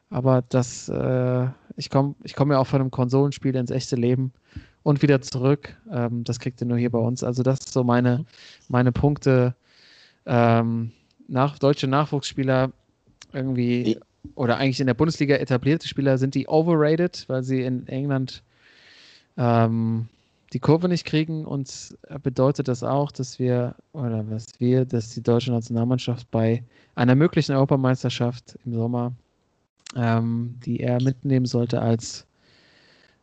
Aber 0.09 0.43
das, 0.49 0.89
äh, 0.89 1.47
ich 1.77 1.89
komme 1.89 2.15
ich 2.23 2.35
komm 2.35 2.51
ja 2.51 2.59
auch 2.59 2.67
von 2.67 2.81
einem 2.81 2.91
Konsolenspiel 2.91 3.55
ins 3.55 3.71
echte 3.71 3.95
Leben 3.95 4.33
und 4.83 5.01
wieder 5.01 5.21
zurück. 5.21 5.77
Ähm, 5.91 6.23
das 6.23 6.39
kriegt 6.39 6.61
ihr 6.61 6.67
nur 6.67 6.77
hier 6.77 6.91
bei 6.91 6.99
uns. 6.99 7.23
Also 7.23 7.43
das 7.43 7.59
ist 7.59 7.73
so 7.73 7.83
meine, 7.83 8.25
meine 8.67 8.91
Punkte. 8.91 9.55
Ähm, 10.25 10.91
nach, 11.27 11.57
deutsche 11.57 11.87
Nachwuchsspieler 11.87 12.71
irgendwie 13.33 13.97
oder 14.35 14.57
eigentlich 14.57 14.79
in 14.79 14.87
der 14.87 14.93
Bundesliga 14.93 15.35
etablierte 15.35 15.87
Spieler 15.87 16.17
sind 16.17 16.35
die 16.35 16.47
overrated, 16.47 17.25
weil 17.27 17.41
sie 17.41 17.61
in 17.61 17.87
England 17.87 18.43
ähm, 19.37 20.09
die 20.53 20.59
Kurve 20.59 20.87
nicht 20.87 21.05
kriegen. 21.05 21.45
Und 21.45 21.97
bedeutet 22.23 22.67
das 22.67 22.83
auch, 22.83 23.11
dass 23.11 23.39
wir, 23.39 23.75
oder 23.93 24.29
was 24.29 24.47
wir, 24.59 24.85
dass 24.85 25.09
die 25.09 25.23
deutsche 25.23 25.51
Nationalmannschaft 25.51 26.29
bei 26.31 26.63
einer 26.95 27.15
möglichen 27.15 27.53
Europameisterschaft 27.53 28.57
im 28.65 28.73
Sommer, 28.73 29.13
ähm, 29.95 30.55
die 30.65 30.79
er 30.79 31.01
mitnehmen 31.01 31.45
sollte 31.45 31.81
als 31.81 32.25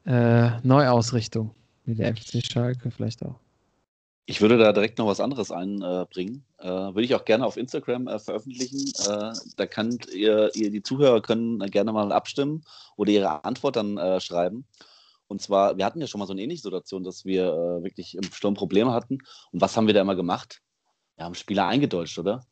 äh, 0.07 0.51
Neuausrichtung, 0.63 1.51
wie 1.85 1.95
der 1.95 2.15
FC 2.17 2.45
Schalke 2.45 2.91
vielleicht 2.91 3.25
auch. 3.25 3.37
Ich 4.31 4.43
würde 4.43 4.59
da 4.59 4.75
direkt 4.75 4.99
noch 4.99 5.07
was 5.07 5.21
anderes 5.21 5.51
einbringen. 5.51 6.45
Äh, 6.59 6.67
würde 6.67 7.03
ich 7.03 7.15
auch 7.15 7.25
gerne 7.25 7.47
auf 7.47 7.57
Instagram 7.57 8.09
äh, 8.09 8.19
veröffentlichen. 8.19 8.93
Äh, 9.09 9.33
da 9.57 9.67
könnt 9.67 10.07
ihr, 10.13 10.55
ihr, 10.55 10.71
die 10.71 10.83
Zuhörer 10.83 11.23
können 11.23 11.59
gerne 11.71 11.93
mal 11.93 12.13
abstimmen 12.13 12.63
oder 12.97 13.11
ihre 13.11 13.43
Antwort 13.45 13.77
dann 13.77 13.97
äh, 13.97 14.21
schreiben. 14.21 14.67
Und 15.29 15.43
zwar, 15.43 15.77
wir 15.77 15.85
hatten 15.85 16.01
ja 16.01 16.07
schon 16.07 16.19
mal 16.19 16.27
so 16.27 16.33
eine 16.33 16.43
ähnliche 16.43 16.63
Situation, 16.63 17.05
dass 17.05 17.25
wir 17.25 17.47
äh, 17.47 17.85
wirklich 17.85 18.17
im 18.17 18.25
Sturm 18.25 18.55
Probleme 18.55 18.93
hatten. 18.93 19.19
Und 19.53 19.61
was 19.61 19.77
haben 19.77 19.87
wir 19.87 19.95
da 19.95 20.01
immer 20.01 20.17
gemacht? 20.17 20.61
Wir 21.17 21.25
haben 21.25 21.35
Spieler 21.35 21.67
eingedeutscht, 21.67 22.19
oder? 22.19 22.45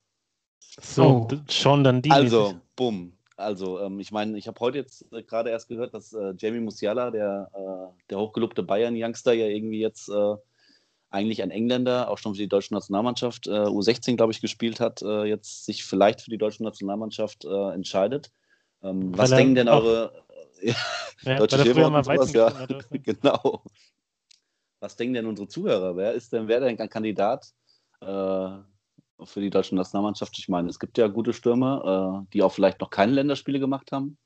So, 0.80 1.28
oh. 1.30 1.36
schon 1.48 1.84
dann 1.84 2.02
die. 2.02 2.10
Also, 2.10 2.54
bumm. 2.76 3.12
Also, 3.36 3.80
ähm, 3.80 4.00
ich 4.00 4.12
meine, 4.12 4.38
ich 4.38 4.48
habe 4.48 4.60
heute 4.60 4.78
jetzt 4.78 5.10
äh, 5.12 5.22
gerade 5.22 5.50
erst 5.50 5.68
gehört, 5.68 5.94
dass 5.94 6.12
äh, 6.12 6.34
Jamie 6.38 6.60
Musiala, 6.60 7.10
der, 7.10 7.50
äh, 7.54 8.02
der 8.10 8.18
hochgelobte 8.18 8.62
Bayern-Youngster, 8.62 9.34
ja 9.34 9.46
irgendwie 9.46 9.80
jetzt 9.80 10.08
äh, 10.08 10.34
eigentlich 11.10 11.42
ein 11.42 11.50
Engländer, 11.50 12.10
auch 12.10 12.18
schon 12.18 12.34
für 12.34 12.40
die 12.40 12.48
deutsche 12.48 12.74
Nationalmannschaft, 12.74 13.46
äh, 13.46 13.50
U16, 13.50 14.16
glaube 14.16 14.32
ich, 14.32 14.40
gespielt 14.40 14.80
hat, 14.80 15.02
jetzt 15.02 15.64
sich 15.64 15.84
vielleicht 15.84 16.20
für 16.20 16.30
die 16.30 16.38
deutsche 16.38 16.64
Nationalmannschaft 16.64 17.44
entscheidet. 17.44 18.32
Ähm, 18.82 19.16
was 19.16 19.30
denken 19.30 19.54
denn 19.54 19.68
eure 19.68 20.25
ja, 20.62 21.36
deutsche 21.36 21.58
Schäfer 21.58 21.86
und 21.86 22.04
sowas, 22.04 22.32
ja. 22.32 22.66
genau. 22.90 23.62
Was 24.80 24.96
denken 24.96 25.14
denn 25.14 25.26
unsere 25.26 25.48
Zuhörer? 25.48 25.96
Wer 25.96 26.12
ist 26.12 26.32
denn, 26.32 26.48
wer 26.48 26.60
denn 26.60 26.78
ein 26.78 26.88
Kandidat 26.88 27.52
für 29.24 29.40
die 29.40 29.50
deutsche 29.50 29.74
Nationalmannschaft. 29.74 30.38
Ich 30.38 30.48
meine, 30.48 30.68
es 30.68 30.78
gibt 30.78 30.98
ja 30.98 31.08
gute 31.08 31.32
Stürmer, 31.32 32.22
äh, 32.24 32.28
die 32.32 32.42
auch 32.42 32.52
vielleicht 32.52 32.80
noch 32.80 32.90
keine 32.90 33.12
Länderspiele 33.12 33.60
gemacht 33.60 33.92
haben 33.92 34.18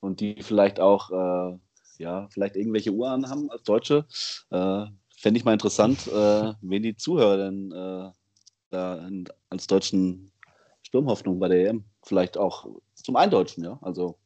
und 0.00 0.20
die 0.20 0.42
vielleicht 0.42 0.80
auch, 0.80 1.10
äh, 1.10 1.58
ja, 1.98 2.28
vielleicht 2.30 2.56
irgendwelche 2.56 2.92
Uhren 2.92 3.28
haben 3.28 3.50
als 3.50 3.62
Deutsche. 3.64 4.06
Äh, 4.50 4.86
Fände 5.16 5.38
ich 5.38 5.44
mal 5.44 5.52
interessant, 5.52 6.06
äh, 6.06 6.52
wen 6.60 6.82
die 6.82 6.96
Zuhörer 6.96 7.38
denn 7.38 7.72
äh, 7.72 8.10
da 8.70 9.06
in, 9.06 9.24
als 9.50 9.66
deutschen 9.66 10.30
Sturmhoffnung 10.82 11.40
bei 11.40 11.48
der 11.48 11.70
EM 11.70 11.84
vielleicht 12.04 12.38
auch 12.38 12.66
zum 12.94 13.16
Eindeutschen, 13.16 13.64
ja. 13.64 13.78
Also, 13.82 14.16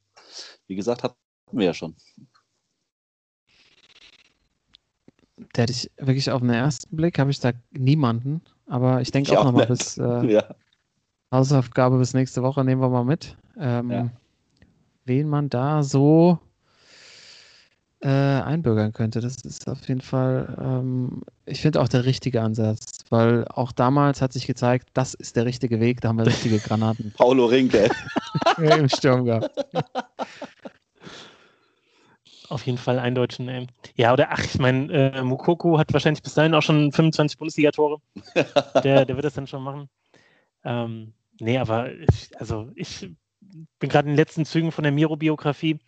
wie 0.66 0.74
gesagt, 0.74 1.02
hatten 1.52 1.58
wir 1.58 1.66
ja 1.66 1.74
schon. 1.74 1.94
Der 5.54 5.64
hätte 5.64 5.72
ich 5.72 5.90
wirklich 5.98 6.30
auf 6.30 6.40
den 6.40 6.48
ersten 6.48 6.96
Blick, 6.96 7.18
habe 7.18 7.30
ich 7.30 7.40
da 7.40 7.52
niemanden. 7.72 8.40
Aber 8.66 9.02
ich 9.02 9.10
denke 9.10 9.32
auch, 9.32 9.42
auch 9.42 9.44
nochmal 9.44 9.66
bis 9.66 9.98
äh, 9.98 10.26
ja. 10.32 10.44
Hausaufgabe 11.30 11.98
bis 11.98 12.14
nächste 12.14 12.42
Woche 12.42 12.64
nehmen 12.64 12.80
wir 12.80 12.88
mal 12.88 13.04
mit. 13.04 13.36
Ähm, 13.58 13.90
ja. 13.90 14.10
Wen 15.04 15.28
man 15.28 15.50
da 15.50 15.82
so 15.82 16.38
äh, 18.00 18.08
einbürgern 18.08 18.92
könnte. 18.92 19.20
Das 19.20 19.36
ist 19.36 19.68
auf 19.68 19.86
jeden 19.88 20.00
Fall, 20.00 20.56
ähm, 20.58 21.22
ich 21.44 21.60
finde 21.60 21.80
auch 21.80 21.88
der 21.88 22.04
richtige 22.04 22.40
Ansatz, 22.40 23.04
weil 23.10 23.46
auch 23.48 23.72
damals 23.72 24.22
hat 24.22 24.32
sich 24.32 24.46
gezeigt, 24.46 24.88
das 24.94 25.14
ist 25.14 25.36
der 25.36 25.44
richtige 25.44 25.80
Weg, 25.80 26.00
da 26.00 26.08
haben 26.08 26.18
wir 26.18 26.26
richtige 26.28 26.58
Granaten. 26.58 27.12
Paulo 27.16 27.46
Rinke. 27.46 27.90
Im 28.56 28.88
Sturm 28.88 29.24
gehabt. 29.24 29.50
Auf 32.48 32.66
jeden 32.66 32.78
Fall 32.78 32.98
eindeutschen. 32.98 33.48
Ey. 33.48 33.66
Ja, 33.94 34.12
oder 34.12 34.30
ach, 34.30 34.44
ich 34.44 34.58
meine, 34.58 34.92
äh, 34.92 35.22
Mukoko 35.22 35.78
hat 35.78 35.92
wahrscheinlich 35.92 36.22
bis 36.22 36.34
dahin 36.34 36.54
auch 36.54 36.62
schon 36.62 36.92
25 36.92 37.38
Bundesliga-Tore. 37.38 38.00
der, 38.84 39.04
der 39.04 39.16
wird 39.16 39.24
das 39.24 39.34
dann 39.34 39.46
schon 39.46 39.62
machen. 39.62 39.88
Ähm, 40.64 41.14
nee, 41.40 41.58
aber 41.58 41.92
ich, 41.92 42.38
also 42.38 42.70
ich 42.74 43.08
bin 43.78 43.90
gerade 43.90 44.08
in 44.08 44.12
den 44.12 44.16
letzten 44.16 44.44
Zügen 44.44 44.72
von 44.72 44.82
der 44.84 44.92
Miro-Biografie. 44.92 45.78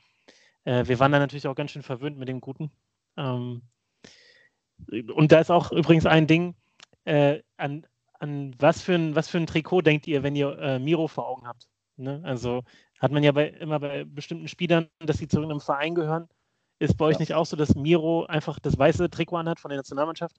Äh, 0.65 0.87
wir 0.87 0.99
waren 0.99 1.13
da 1.13 1.19
natürlich 1.19 1.47
auch 1.47 1.55
ganz 1.55 1.71
schön 1.71 1.83
verwöhnt 1.83 2.19
mit 2.19 2.29
dem 2.29 2.41
Guten. 2.41 2.71
Ähm, 3.17 3.63
und 5.15 5.33
da 5.33 5.41
ist 5.41 5.51
auch 5.51 5.73
übrigens 5.73 6.07
ein 6.07 6.27
Ding, 6.27 6.55
äh, 7.05 7.41
an, 7.57 7.87
an 8.19 8.55
was, 8.59 8.83
für 8.83 8.95
ein, 8.95 9.15
was 9.15 9.29
für 9.29 9.39
ein 9.39 9.47
Trikot 9.47 9.83
denkt 9.83 10.07
ihr, 10.07 10.23
wenn 10.23 10.37
ihr 10.37 10.59
äh, 10.59 10.79
Miro 10.79 11.09
vor 11.09 11.29
Augen 11.29 11.47
habt? 11.47 11.69
Ne? 11.97 12.21
Also 12.25 12.63
hat 12.99 13.13
man 13.13 13.23
ja 13.23 13.33
bei, 13.33 13.49
immer 13.49 13.79
bei 13.79 14.05
bestimmten 14.05 14.49
Spielern, 14.49 14.89
dass 14.99 15.19
sie 15.19 15.29
zu 15.29 15.37
irgendeinem 15.37 15.61
Verein 15.61 15.95
gehören. 15.95 16.29
Ist 16.85 16.99
bei 16.99 17.07
euch 17.07 17.15
ja. 17.15 17.21
nicht 17.21 17.35
auch 17.35 17.47
so, 17.47 17.57
dass 17.57 17.75
Miro 17.75 18.27
einfach 18.27 18.59
das 18.59 18.79
weiße 18.79 19.09
Trikot 19.09 19.37
anhat 19.39 19.59
von 19.59 19.71
der 19.71 19.79
Nationalmannschaft? 19.79 20.37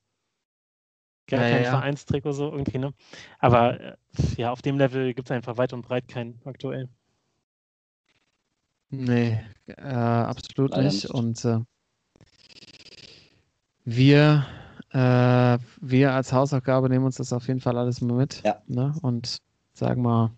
Gar 1.28 1.42
ja, 1.42 1.50
kein 1.50 1.64
ja, 1.64 1.72
Vereinstrikot 1.72 2.34
so 2.34 2.52
irgendwie, 2.52 2.78
ne? 2.78 2.94
Aber 3.40 3.80
äh, 3.80 3.98
ja, 4.38 4.52
auf 4.52 4.62
dem 4.62 4.78
Level 4.78 5.16
gibt 5.16 5.28
es 5.28 5.32
einfach 5.32 5.58
weit 5.58 5.74
und 5.74 5.82
breit 5.82 6.08
keinen 6.08 6.40
aktuell. 6.46 6.88
Nee, 8.92 9.42
äh, 9.66 9.82
absolut 9.82 10.72
Leider 10.72 10.84
nicht. 10.84 11.06
nicht. 11.06 11.10
Und 11.10 11.44
äh, 11.46 11.60
wir, 13.86 14.46
äh, 14.92 15.58
wir 15.82 16.14
als 16.14 16.32
Hausaufgabe 16.32 16.90
nehmen 16.90 17.06
uns 17.06 17.18
das 17.18 17.34
auf 17.34 17.48
jeden 17.48 17.60
Fall 17.60 17.78
alles 17.78 18.02
mal 18.02 18.14
mit. 18.14 18.44
Ja. 18.44 18.62
Ne? 18.68 18.94
Und 19.02 19.40
sagen 19.74 20.04
mal, 20.04 20.30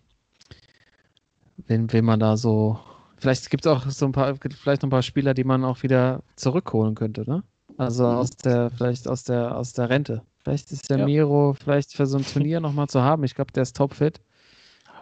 wen, 1.58 1.92
wen 1.92 2.04
man 2.06 2.18
da 2.18 2.38
so 2.38 2.80
Vielleicht 3.18 3.50
gibt 3.50 3.66
es 3.66 3.72
auch 3.72 3.88
so 3.90 4.06
ein 4.06 4.12
paar, 4.12 4.34
vielleicht 4.36 4.82
noch 4.82 4.88
ein 4.88 4.90
paar 4.90 5.02
Spieler, 5.02 5.34
die 5.34 5.44
man 5.44 5.64
auch 5.64 5.82
wieder 5.82 6.22
zurückholen 6.36 6.94
könnte, 6.94 7.28
ne? 7.28 7.42
Also 7.76 8.04
mhm. 8.04 8.16
aus 8.16 8.30
der, 8.30 8.70
vielleicht 8.70 9.08
aus 9.08 9.24
der, 9.24 9.56
aus 9.56 9.72
der 9.72 9.90
Rente. 9.90 10.22
Vielleicht 10.42 10.72
ist 10.72 10.88
der 10.88 10.98
ja. 10.98 11.04
Miro 11.04 11.54
vielleicht 11.54 11.92
für 11.94 12.06
so 12.06 12.18
ein 12.18 12.24
Turnier 12.24 12.60
nochmal 12.60 12.88
zu 12.88 13.02
haben. 13.02 13.24
Ich 13.24 13.34
glaube, 13.34 13.52
der 13.52 13.62
ist 13.62 13.76
topfit. 13.76 14.20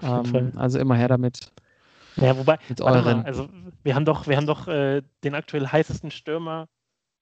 Ähm, 0.02 0.52
also 0.56 0.78
immer 0.78 0.96
her 0.96 1.08
damit. 1.08 1.52
Ja, 2.16 2.36
wobei, 2.36 2.58
mit 2.68 2.80
euren. 2.80 3.18
Mal, 3.18 3.24
also 3.24 3.48
wir 3.82 3.94
haben 3.94 4.04
doch, 4.04 4.26
wir 4.26 4.36
haben 4.36 4.46
doch 4.46 4.68
äh, 4.68 5.02
den 5.22 5.34
aktuell 5.34 5.66
heißesten 5.66 6.10
Stürmer 6.10 6.68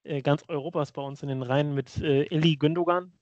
äh, 0.05 0.23
ganz 0.23 0.45
Europas 0.49 0.93
bei 0.93 1.03
uns 1.03 1.23
in 1.23 1.29
den 1.29 1.43
Reihen 1.43 1.75
mit 1.75 1.99
äh, 1.99 2.25
Eli 2.25 2.57
Gündogan. 2.57 3.13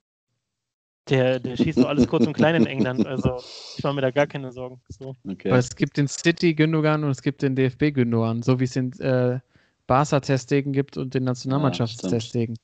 Der, 1.09 1.39
der 1.39 1.57
schießt 1.57 1.79
so 1.79 1.87
alles 1.87 2.07
kurz 2.07 2.25
und 2.25 2.33
klein 2.33 2.55
in 2.55 2.65
England. 2.65 3.05
Also 3.05 3.41
ich 3.77 3.83
mache 3.83 3.95
mir 3.95 4.01
da 4.01 4.11
gar 4.11 4.27
keine 4.27 4.51
Sorgen. 4.51 4.79
So. 4.87 5.15
Okay. 5.27 5.49
Aber 5.49 5.57
es 5.57 5.75
gibt 5.75 5.97
den 5.97 6.07
City 6.07 6.53
Gündogan 6.53 7.03
und 7.03 7.09
es 7.09 7.21
gibt 7.21 7.41
den 7.41 7.55
DFB 7.55 7.93
Gündogan, 7.93 8.41
so 8.41 8.59
wie 8.59 8.63
es 8.63 8.71
den 8.71 8.93
äh, 8.99 9.39
Barca-Testegen 9.87 10.71
gibt 10.71 10.95
und 10.95 11.13
den 11.13 11.25
Nationalmannschaftstestegen. 11.25 12.57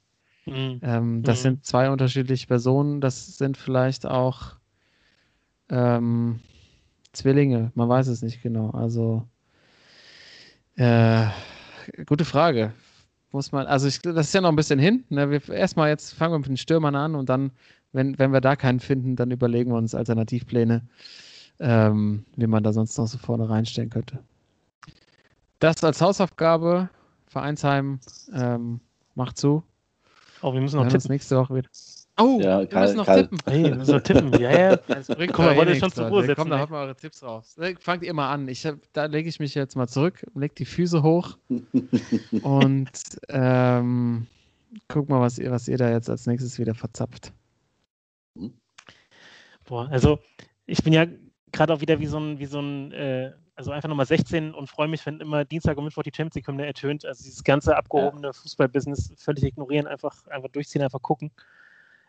Ja, 0.46 0.54
mhm. 0.54 0.80
ähm, 0.84 1.24
das 1.24 1.40
mhm. 1.40 1.44
sind 1.44 1.66
zwei 1.66 1.90
unterschiedliche 1.90 2.48
Personen. 2.48 3.02
Das 3.02 3.38
sind 3.38 3.58
vielleicht 3.58 4.06
auch 4.06 4.56
ähm, 5.70 6.40
Zwillinge. 7.12 7.72
Man 7.76 7.90
weiß 7.90 8.08
es 8.08 8.22
nicht 8.22 8.42
genau. 8.42 8.70
Also 8.70 9.28
äh, 10.78 11.26
gute 12.06 12.24
Frage 12.24 12.72
muss 13.32 13.52
man, 13.52 13.68
also 13.68 13.88
ich, 13.88 14.02
das 14.02 14.28
ist 14.28 14.34
ja 14.34 14.42
noch 14.42 14.50
ein 14.50 14.56
bisschen 14.56 14.80
hin. 14.80 15.04
Ne? 15.10 15.30
Wir, 15.30 15.50
erstmal 15.50 15.90
jetzt 15.90 16.14
fangen 16.14 16.34
wir 16.34 16.40
mit 16.40 16.48
den 16.48 16.58
Stürmern 16.58 16.96
an 16.96 17.16
und 17.16 17.30
dann 17.30 17.52
wenn, 17.92 18.18
wenn 18.20 18.32
wir 18.32 18.42
da 18.42 18.56
keinen 18.56 18.80
finden, 18.80 19.16
dann 19.16 19.32
überlegen 19.32 19.72
wir 19.72 19.78
uns 19.78 19.96
Alternativpläne, 19.96 20.88
ähm, 21.60 22.26
wie 22.36 22.48
man 22.48 22.64
da 22.64 22.74
sonst 22.74 22.98
noch 22.98 23.08
so 23.08 23.18
vorne 23.18 23.50
reinstellen 23.50 23.90
könnte. 23.90 24.20
Das 25.60 25.84
als 25.84 26.02
Hausaufgabe. 26.02 26.90
Vereinsheim 27.28 28.00
ähm, 28.34 28.80
macht 29.14 29.38
zu. 29.38 29.64
Oh, 30.42 30.54
wir 30.54 30.62
müssen 30.62 30.78
noch 30.78 30.86
wir 30.86 30.92
tippen. 30.92 31.12
nächste 31.12 31.38
Woche 31.38 31.56
wieder. 31.56 31.70
Oh, 32.20 32.40
ja, 32.42 32.70
wir 32.70 32.80
müssen 32.80 32.98
noch 32.98 33.06
Karl. 33.06 33.22
tippen. 33.24 33.38
Hey, 33.46 33.64
wir 33.66 33.76
müssen 33.76 33.92
noch 33.92 34.02
tippen. 34.02 34.34
Ja, 34.40 34.52
ja. 34.52 34.80
Also, 34.88 35.14
Guck 35.16 35.38
mal, 35.38 35.56
wollte 35.56 35.76
schon 35.76 35.92
zur 35.92 36.08
Ruhe 36.08 36.24
setzen. 36.24 36.36
Komm, 36.36 36.50
da 36.50 36.60
haut 36.60 36.70
mal 36.70 36.84
eure 36.84 36.96
Tipps 36.96 37.24
raus. 37.24 37.56
Fangt 37.80 38.04
ihr 38.04 38.14
mal 38.14 38.32
an. 38.32 38.48
Ich 38.48 38.66
hab, 38.66 38.76
da 38.94 39.06
lege 39.06 39.30
ich 39.30 39.40
mich 39.40 39.54
jetzt 39.56 39.76
mal 39.76 39.88
zurück, 39.88 40.26
leg 40.34 40.56
die 40.56 40.66
Füße 40.66 41.04
hoch 41.04 41.38
und 42.42 42.90
ähm, 43.30 44.28
guck 44.88 45.08
mal, 45.08 45.22
was 45.22 45.38
ihr, 45.38 45.52
was 45.52 45.68
ihr 45.68 45.78
da 45.78 45.92
jetzt 45.92 46.10
als 46.10 46.26
nächstes 46.26 46.60
wieder 46.60 46.74
verzapft. 46.74 47.32
Boah, 49.70 49.88
also 49.92 50.20
ich 50.66 50.84
bin 50.84 50.94
ja 50.94 51.06
gerade 51.52 51.74
auch 51.74 51.82
wieder 51.82 52.00
wie 52.00 52.08
so 52.08 52.20
ein, 52.20 52.40
wie 52.40 52.48
so 52.48 52.60
ein, 52.60 52.92
äh, 52.92 53.32
also 53.54 53.70
einfach 53.72 53.88
nochmal 53.88 54.08
16 54.08 54.56
und 54.56 54.68
freue 54.68 54.88
mich, 54.88 55.06
wenn 55.06 55.20
immer 55.20 55.46
Dienstag 55.46 55.78
und 55.78 55.84
Mittwoch 55.84 56.02
die 56.02 56.12
Champions 56.12 56.36
League-Hymne 56.36 56.66
ertönt. 56.66 57.06
Also 57.06 57.24
dieses 57.24 57.44
ganze 57.44 57.78
abgehobene 57.78 58.28
ja. 58.28 58.34
Fußballbusiness 58.34 59.14
völlig 59.18 59.44
ignorieren, 59.44 59.86
einfach, 59.86 60.26
einfach 60.28 60.50
durchziehen, 60.50 60.82
einfach 60.82 61.04
gucken. 61.04 61.32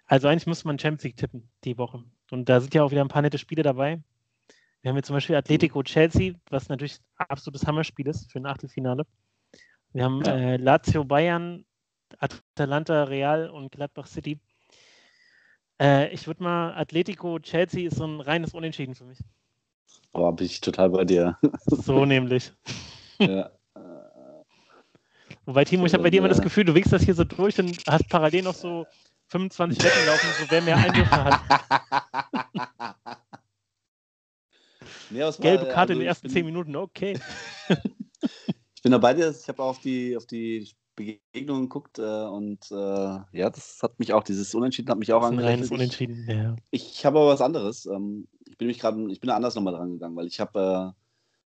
Also 0.06 0.26
eigentlich 0.28 0.46
muss 0.46 0.64
man 0.64 0.78
Champions 0.78 1.04
League 1.04 1.18
tippen 1.18 1.50
die 1.64 1.76
Woche. 1.76 2.02
Und 2.30 2.48
da 2.48 2.60
sind 2.60 2.72
ja 2.72 2.82
auch 2.82 2.92
wieder 2.92 3.02
ein 3.02 3.08
paar 3.08 3.22
nette 3.22 3.38
Spiele 3.38 3.62
dabei. 3.62 4.00
Wir 4.80 4.88
haben 4.88 4.96
jetzt 4.96 5.08
zum 5.08 5.16
Beispiel 5.16 5.36
Atletico 5.36 5.82
Chelsea, 5.82 6.32
was 6.48 6.70
natürlich 6.70 6.98
ein 7.16 7.26
absolutes 7.28 7.66
Hammerspiel 7.66 8.06
ist 8.06 8.32
für 8.32 8.38
ein 8.38 8.46
Achtelfinale. 8.46 9.04
Wir 9.92 10.04
haben 10.04 10.24
ja. 10.24 10.34
äh, 10.34 10.56
Lazio 10.56 11.04
Bayern, 11.04 11.66
Atalanta, 12.18 13.04
Real 13.04 13.50
und 13.50 13.70
Gladbach 13.72 14.06
City. 14.06 14.40
Äh, 15.80 16.12
ich 16.12 16.26
würde 16.26 16.42
mal, 16.42 16.74
Atletico, 16.74 17.38
Chelsea 17.38 17.86
ist 17.88 17.96
so 17.96 18.04
ein 18.04 18.20
reines 18.20 18.52
Unentschieden 18.52 18.94
für 18.94 19.04
mich. 19.04 19.18
Boah, 20.12 20.34
bin 20.36 20.46
ich 20.46 20.60
total 20.60 20.90
bei 20.90 21.04
dir. 21.04 21.38
So 21.66 22.04
nämlich. 22.04 22.52
ja. 23.18 23.50
Wobei, 25.46 25.64
Timo, 25.64 25.86
ich 25.86 25.94
habe 25.94 26.02
bei 26.02 26.10
dir 26.10 26.18
immer 26.18 26.28
das 26.28 26.42
Gefühl, 26.42 26.64
du 26.64 26.74
winkst 26.74 26.92
das 26.92 27.02
hier 27.02 27.14
so 27.14 27.24
durch 27.24 27.58
und 27.58 27.82
hast 27.86 28.08
parallel 28.08 28.42
noch 28.42 28.54
so 28.54 28.86
25 29.28 29.82
Wetten 29.82 30.06
laufen, 30.06 30.26
so 30.38 30.50
wer 30.50 30.60
mehr 30.60 30.76
Einwürfe 30.76 31.24
hat. 31.24 31.40
Nee, 35.12 35.28
Gelbe 35.40 35.66
Karte 35.66 35.80
also 35.80 35.92
in 35.94 35.98
den 35.98 36.06
ersten 36.06 36.28
bin- 36.28 36.32
10 36.32 36.46
Minuten, 36.46 36.76
okay. 36.76 37.18
Ich 38.74 38.82
bin 38.82 38.92
da 38.92 38.98
bei 38.98 39.12
dir. 39.12 39.30
Ich 39.30 39.48
habe 39.48 39.60
auf 39.60 39.80
die, 39.80 40.16
auf 40.16 40.24
die 40.26 40.68
Begegnungen 40.96 41.62
geguckt 41.62 41.98
äh, 41.98 42.02
und 42.02 42.70
äh, 42.70 42.74
ja, 42.74 43.50
das 43.50 43.80
hat 43.82 43.98
mich 43.98 44.12
auch, 44.12 44.22
dieses 44.22 44.54
Unentschieden 44.54 44.90
hat 44.90 44.98
mich 44.98 45.12
auch 45.12 45.22
angelächelt. 45.22 45.66
Ich, 45.66 45.70
Unentschieden. 45.70 46.26
Ja. 46.28 46.56
ich 46.70 47.04
habe 47.06 47.18
aber 47.18 47.28
was 47.28 47.40
anderes. 47.40 47.86
Ähm, 47.86 48.28
ich 48.46 48.58
bin 48.58 48.66
nämlich 48.66 48.80
gerade, 48.80 49.00
ich 49.10 49.20
bin 49.20 49.28
da 49.28 49.36
anders 49.36 49.54
nochmal 49.54 49.74
dran 49.74 49.92
gegangen, 49.92 50.16
weil 50.16 50.26
ich 50.26 50.40
habe, 50.40 50.94
äh, 50.94 51.00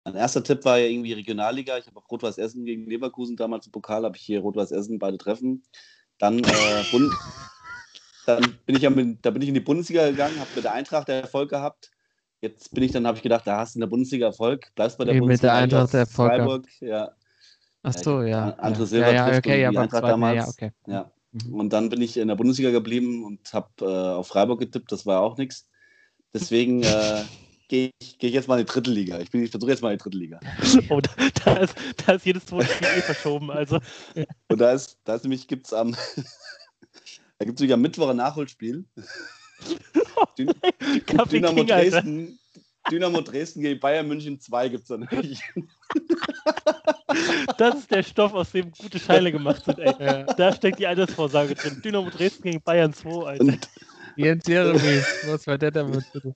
mein 0.05 0.15
erster 0.15 0.43
Tipp 0.43 0.65
war 0.65 0.79
ja 0.79 0.87
irgendwie 0.87 1.13
Regionalliga. 1.13 1.79
Ich 1.79 1.87
habe 1.87 1.99
auch 1.99 2.11
Rot-Weiß 2.11 2.39
Essen 2.39 2.65
gegen 2.65 2.87
Leverkusen 2.87 3.37
damals 3.37 3.67
im 3.67 3.73
Pokal, 3.73 4.05
habe 4.05 4.17
ich 4.17 4.23
hier 4.23 4.41
Rot-Weiß 4.41 4.71
Essen 4.73 4.99
beide 4.99 5.19
Treffen. 5.19 5.63
Dann, 6.19 6.39
äh, 6.39 6.85
Bund, 6.91 7.13
dann 8.27 8.59
bin 8.67 8.77
ich 8.77 8.83
ja 8.83 8.91
mit, 8.91 9.25
da 9.25 9.31
bin 9.31 9.43
ich 9.43 9.49
in 9.49 9.55
die 9.55 9.61
Bundesliga 9.61 10.09
gegangen, 10.11 10.39
habe 10.39 10.51
mit 10.55 10.65
der 10.65 10.73
Eintracht 10.73 11.09
Erfolg 11.09 11.51
gehabt. 11.51 11.91
Jetzt 12.41 12.75
bin 12.75 12.83
ich 12.83 12.91
dann, 12.91 13.07
habe 13.07 13.17
ich 13.17 13.23
gedacht, 13.23 13.47
da 13.47 13.59
hast 13.59 13.75
du 13.75 13.79
in 13.79 13.83
der 13.83 13.87
Bundesliga 13.87 14.27
Erfolg, 14.27 14.73
bleibst 14.75 14.99
bei 14.99 15.05
der 15.05 15.15
Wie 15.15 15.21
mit 15.21 15.23
Bundesliga. 15.25 15.53
der 15.53 15.63
eigentlich 15.63 15.79
Eintracht 15.79 15.95
Erfolg 15.95 16.33
gehabt. 16.33 16.51
Freiburg, 16.51 16.81
ja. 16.81 17.13
Ach 17.83 17.95
so, 17.95 18.23
ja. 18.23 18.57
André 18.61 18.81
ja. 18.81 18.87
Silva 18.87 19.07
ja, 19.07 19.13
ja, 19.13 19.25
trifft 19.27 19.39
okay, 19.47 19.67
und 19.67 19.75
ja, 19.75 19.81
Eintracht 19.81 19.91
zweiten, 19.91 20.07
ja, 20.07 20.11
damals. 20.11 20.49
okay. 20.49 20.71
Ja. 20.87 21.13
Mhm. 21.33 21.55
Und 21.55 21.73
dann 21.73 21.89
bin 21.89 22.03
ich 22.03 22.17
in 22.17 22.29
der 22.29 22.37
Bundesliga 22.37 22.71
geblieben 22.71 23.25
und 23.25 23.53
habe 23.53 23.69
äh, 23.81 23.85
auf 23.85 24.29
Freiburg 24.29 24.61
getippt, 24.61 24.93
das 24.93 25.07
war 25.07 25.21
auch 25.21 25.37
nichts. 25.37 25.69
Deswegen 26.33 26.83
äh, 26.83 27.25
gehe 27.69 27.91
ich, 27.99 28.19
geh 28.19 28.29
ich 28.29 28.35
jetzt 28.35 28.49
mal 28.49 28.61
in 28.61 28.67
die 28.67 28.73
dritte 28.73 28.91
Liga. 28.91 29.19
Ich, 29.19 29.33
ich 29.35 29.51
versuche 29.51 29.71
jetzt 29.71 29.83
mal 29.83 29.93
in 29.93 29.99
die 29.99 30.03
dritte 30.03 30.19
Liga. 30.19 30.41
Oh, 30.91 31.01
da, 31.01 31.11
da, 31.45 31.57
ist, 31.57 31.75
da 32.05 32.13
ist 32.13 32.27
jedes 32.27 32.47
zweite 32.47 32.73
Spiel 32.73 32.89
eh 32.89 33.03
verschoben. 33.03 33.51
Also, 33.51 33.79
Und 34.49 34.61
da 34.61 34.73
ist, 34.73 34.99
da 35.05 35.15
ist 35.15 35.23
nämlich, 35.25 35.49
gibt's 35.49 35.73
am, 35.73 35.97
da 37.39 37.45
gibt 37.45 37.61
es 37.61 37.77
Mittwoch 37.77 38.11
ein 38.11 38.17
Nachholspiel. 38.17 38.85
Kaffee 41.07 41.41
Dynamo. 41.41 41.65
Dresden, 41.65 42.39
Dynamo 42.91 43.21
Dresden 43.21 43.63
gegen 43.63 43.81
Bayern 43.81 44.09
München 44.09 44.41
2 44.41 44.69
gibt 44.69 44.83
es 44.83 44.89
dann 44.89 45.09
nämlich. 45.11 45.41
Das 47.59 47.75
ist 47.77 47.91
der 47.91 48.03
Stoff, 48.03 48.33
aus 48.33 48.53
dem 48.53 48.73
gute 48.73 48.99
Scheine 48.99 49.31
gemacht 49.31 49.65
sind, 49.67 49.79
ey. 49.79 50.25
Da 50.37 50.53
steckt 50.53 50.79
die 50.79 50.87
Altersvorsage 50.87 51.55
drin. 51.55 51.83
Dynamo 51.85 52.09
Dresden 52.09 52.43
gegen 52.45 52.63
Bayern 52.63 52.95
2, 52.95 53.27
Alter. 53.27 53.45
Und, 53.45 53.69
Jens 54.17 54.47
Jeremy, 54.47 55.03
was 55.27 55.47
war 55.47 55.59
der 55.59 55.71
damit 55.71 56.05
bitte? 56.13 56.35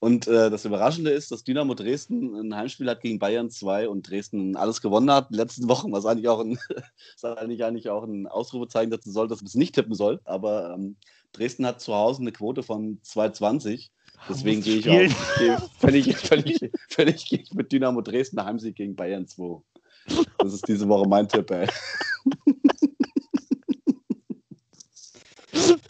und 0.00 0.26
äh, 0.26 0.48
das 0.48 0.64
Überraschende 0.64 1.10
ist, 1.10 1.30
dass 1.30 1.44
Dynamo 1.44 1.74
Dresden 1.74 2.34
ein 2.34 2.56
Heimspiel 2.56 2.88
hat 2.88 3.02
gegen 3.02 3.18
Bayern 3.18 3.50
2 3.50 3.88
und 3.88 4.08
Dresden 4.08 4.56
alles 4.56 4.80
gewonnen 4.80 5.10
hat 5.10 5.30
in 5.30 5.36
den 5.36 5.42
letzten 5.42 5.68
Wochen, 5.68 5.92
was 5.92 6.06
eigentlich 6.06 6.28
auch 6.28 6.40
ein, 6.40 6.58
was 7.20 7.36
eigentlich, 7.36 7.64
eigentlich 7.64 7.90
auch 7.90 8.04
ein 8.04 8.26
Ausrufezeichen 8.26 8.90
dazu 8.90 9.10
soll, 9.10 9.28
dass 9.28 9.40
man 9.42 9.46
es 9.46 9.54
nicht 9.54 9.74
tippen 9.74 9.94
soll. 9.94 10.20
Aber 10.24 10.74
ähm, 10.74 10.96
Dresden 11.32 11.66
hat 11.66 11.82
zu 11.82 11.94
Hause 11.94 12.22
eine 12.22 12.32
Quote 12.32 12.62
von 12.62 12.98
2,20. 13.02 13.90
Deswegen 14.28 14.58
Musst 14.58 14.82
gehe 14.84 15.02
ich 15.04 15.12
spielen. 15.12 15.12
auch 15.12 15.38
gehe 15.38 15.68
völlig, 15.78 16.16
völlig, 16.16 16.70
völlig 16.88 17.26
gehe 17.26 17.40
ich 17.40 17.52
mit 17.52 17.72
Dynamo 17.72 18.00
Dresden 18.00 18.44
Heimsieg 18.44 18.76
gegen 18.76 18.94
Bayern 18.94 19.26
2. 19.26 19.62
Das 20.38 20.52
ist 20.52 20.66
diese 20.68 20.88
Woche 20.88 21.08
mein 21.08 21.28
Tipp, 21.28 21.50
ey. 21.50 21.66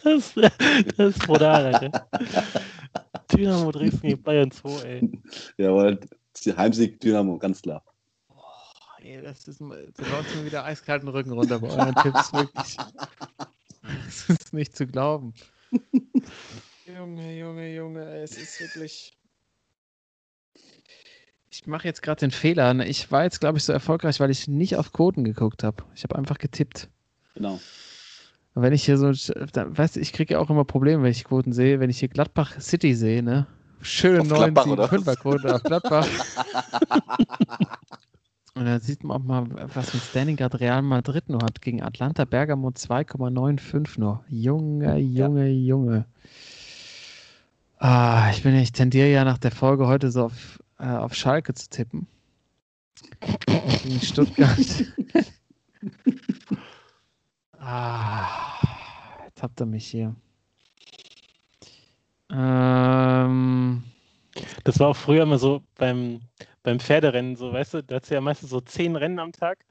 Das, 0.03 0.33
das 0.35 1.17
ist 1.17 1.27
brutal, 1.27 1.75
Alter. 1.75 2.09
Dynamo 3.33 3.71
Dresden 3.73 4.09
gegen 4.09 4.23
Bayern 4.23 4.51
2, 4.51 4.71
ey. 4.83 5.23
Jawohl, 5.59 6.01
Heimsieg 6.57 7.01
Dynamo, 7.01 7.39
ganz 7.39 7.61
klar. 7.63 7.85
Ey, 9.03 9.23
das 9.23 9.49
ist, 9.49 9.61
du 9.61 9.67
läufst 9.67 10.35
mir 10.37 10.45
wieder 10.45 10.65
eiskalten 10.65 11.09
Rücken 11.09 11.33
runter 11.33 11.59
bei 11.59 11.69
euren 11.69 11.95
Tipps, 11.97 12.33
wirklich. 12.33 12.77
Das 13.83 14.29
ist 14.29 14.53
nicht 14.53 14.77
zu 14.77 14.87
glauben. 14.87 15.33
Junge, 16.97 17.39
Junge, 17.39 17.75
Junge, 17.75 18.05
es 18.23 18.37
ist 18.37 18.61
wirklich. 18.61 19.17
Ich 21.51 21.67
mache 21.67 21.87
jetzt 21.89 22.03
gerade 22.03 22.21
den 22.21 22.31
Fehler. 22.31 22.73
ne? 22.75 22.87
Ich 22.87 23.11
war 23.11 23.25
jetzt, 23.25 23.41
glaube 23.41 23.59
ich, 23.59 23.65
so 23.65 23.73
erfolgreich, 23.73 24.21
weil 24.21 24.31
ich 24.31 24.47
nicht 24.49 24.77
auf 24.77 24.93
Quoten 24.93 25.25
geguckt 25.25 25.65
habe. 25.65 25.85
Ich 25.95 26.05
habe 26.05 26.17
einfach 26.17 26.39
getippt. 26.39 26.89
Genau. 27.35 27.61
Und 28.55 28.63
wenn 28.63 28.73
ich 28.73 28.85
hier 28.85 28.99
so, 28.99 29.13
dann, 29.53 29.77
weißt 29.77 29.97
du, 29.97 30.01
ich 30.01 30.13
kriege 30.13 30.35
ja 30.35 30.41
auch 30.41 30.51
immer 30.51 30.65
Probleme, 30.65 31.03
wenn 31.03 31.11
ich 31.11 31.25
Quoten 31.25 31.53
sehe. 31.53 31.81
Wenn 31.81 31.91
ich 31.91 31.99
hier 31.99 32.09
Gladbach 32.09 32.61
City 32.61 32.95
sehe, 32.95 33.23
ne? 33.23 33.47
Schöne 33.83 34.21
Auf 34.21 34.29
Gladbach, 34.29 34.67
9 34.67 34.73
oder? 34.79 34.87
5er 34.87 35.17
Quote 35.17 35.55
auf 35.55 35.63
Gladbach. 35.63 36.07
Und 38.55 38.67
dann 38.67 38.81
sieht 38.81 39.05
man 39.05 39.23
auch 39.23 39.25
mal, 39.25 39.47
was 39.75 39.95
ein 39.95 40.01
Standing 40.01 40.37
gerade 40.37 40.61
Real 40.61 40.83
Madrid 40.83 41.29
nur 41.29 41.43
hat. 41.43 41.63
Gegen 41.63 41.83
Atlanta 41.83 42.25
Bergamo 42.25 42.69
2,95 42.69 43.99
nur. 43.99 44.25
Junge, 44.29 44.99
Junge, 44.99 45.49
Junge. 45.49 46.05
Ah, 47.81 48.29
ich 48.31 48.43
bin, 48.43 48.55
ich 48.57 48.73
tendiere 48.73 49.09
ja 49.11 49.25
nach 49.25 49.39
der 49.39 49.51
Folge 49.51 49.87
heute 49.87 50.11
so 50.11 50.27
auf, 50.27 50.63
äh, 50.79 50.85
auf 50.87 51.15
Schalke 51.15 51.55
zu 51.55 51.69
tippen. 51.71 52.07
Gegen 53.83 54.01
Stuttgart. 54.03 54.59
ah, 57.59 58.59
jetzt 59.25 59.43
habt 59.43 59.61
ihr 59.61 59.67
mich 59.67 59.87
hier. 59.87 60.15
Ähm, 62.31 63.83
Das 64.65 64.79
war 64.79 64.89
auch 64.89 64.97
früher 64.97 65.23
immer 65.23 65.39
so 65.39 65.63
beim, 65.77 66.21
beim 66.63 66.79
Pferderennen, 66.81 67.37
so, 67.37 67.53
weißt 67.53 67.75
du, 67.75 67.83
da 67.83 67.97
hast 67.97 68.11
du 68.11 68.15
ja 68.15 68.21
meistens 68.21 68.51
so 68.51 68.61
zehn 68.61 68.97
Rennen 68.97 69.19
am 69.19 69.33
Tag. 69.33 69.65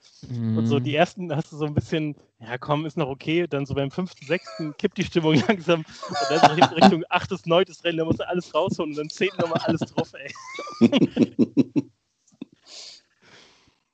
Und 0.55 0.67
so 0.67 0.79
mm, 0.79 0.83
die 0.83 0.95
ersten 0.95 1.35
hast 1.35 1.51
du 1.51 1.57
so 1.57 1.65
ein 1.65 1.73
bisschen, 1.73 2.15
ja 2.39 2.57
komm, 2.57 2.85
ist 2.85 2.97
noch 2.97 3.07
okay. 3.09 3.47
Dann 3.47 3.65
so 3.65 3.73
beim 3.75 3.91
fünften, 3.91 4.25
sechsten 4.25 4.75
kippt 4.77 4.97
die 4.97 5.03
Stimmung 5.03 5.35
langsam. 5.47 5.83
Und 6.19 6.29
dann 6.31 6.41
so 6.41 6.53
Richtung- 6.75 7.03
achtes, 7.09 7.45
neuntes 7.45 7.83
Rennen, 7.83 7.99
da 7.99 8.05
musst 8.05 8.19
du 8.19 8.27
alles 8.27 8.53
rausholen 8.53 8.91
und 8.91 8.97
dann 8.97 9.09
zehnten 9.09 9.39
nochmal 9.41 9.61
alles 9.63 9.81
drauf, 9.81 10.11
ey. 10.13 10.33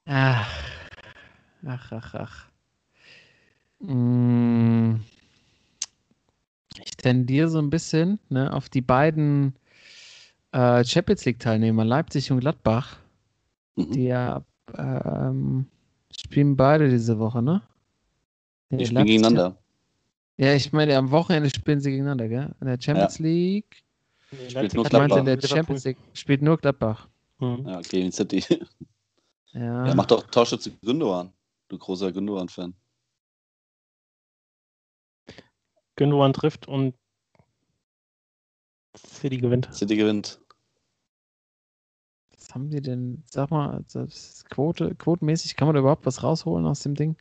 Ach, 0.08 0.48
ach, 1.66 1.92
ach, 1.92 2.14
ach. 2.16 2.50
Mm, 3.80 4.96
Ich 6.84 6.96
tendiere 6.98 7.50
so 7.50 7.60
ein 7.60 7.70
bisschen 7.70 8.20
ne, 8.30 8.54
auf 8.54 8.70
die 8.70 8.82
beiden 8.82 9.56
äh, 10.56 10.84
Champions 10.86 11.26
League-Teilnehmer, 11.26 11.84
Leipzig 11.86 12.32
und 12.32 12.40
Gladbach. 12.40 12.98
Mhm. 13.76 13.92
Die 13.92 14.06
ja 14.06 14.44
ähm, 14.78 15.68
spielen 16.18 16.56
beide 16.56 16.90
diese 16.90 17.20
Woche, 17.20 17.42
ne? 17.42 17.62
Die 18.72 18.86
spielen 18.86 18.96
Leipzig- 18.96 19.08
gegeneinander. 19.18 19.58
Ja, 20.38 20.54
ich 20.54 20.72
meine, 20.74 20.98
am 20.98 21.12
Wochenende 21.12 21.50
spielen 21.50 21.80
sie 21.80 21.92
gegeneinander, 21.92 22.28
gell? 22.28 22.54
In 22.60 22.68
der 22.68 22.78
Champions 22.82 23.20
League. 23.20 23.84
Nee, 24.32 24.50
Spielt 24.50 24.74
nur 24.74 24.84
in 24.86 24.90
Gladbach. 24.90 25.24
der 25.24 25.42
Champions 25.48 25.84
League 25.86 25.98
spielt 26.14 26.42
nur 26.42 26.58
Gladbach. 26.58 27.08
Mhm. 27.40 27.66
Ja, 27.68 27.82
gegen 27.82 28.12
City. 28.12 28.44
Ja. 29.54 29.86
Ja, 29.88 29.96
mach 29.96 30.06
doch 30.08 30.24
Torschütze 30.30 30.72
Gündogan. 30.82 31.32
Du 31.70 31.78
großer 31.78 32.12
Gündogan-Fan. 32.12 32.74
Gündogan 35.96 36.34
trifft 36.34 36.68
und 36.68 36.94
City 38.98 39.38
gewinnt. 39.38 39.70
City 39.74 39.96
gewinnt. 39.96 40.40
Haben 42.56 42.70
die 42.70 42.82
denn? 42.82 43.22
Sag 43.30 43.52
mal, 43.52 43.84
das 43.92 44.46
Quote, 44.50 44.96
quotenmäßig, 44.96 45.58
kann 45.58 45.68
man 45.68 45.76
da 45.76 45.82
überhaupt 45.82 46.06
was 46.06 46.24
rausholen 46.24 46.66
aus 46.66 46.80
dem 46.80 46.96
Ding? 46.96 47.18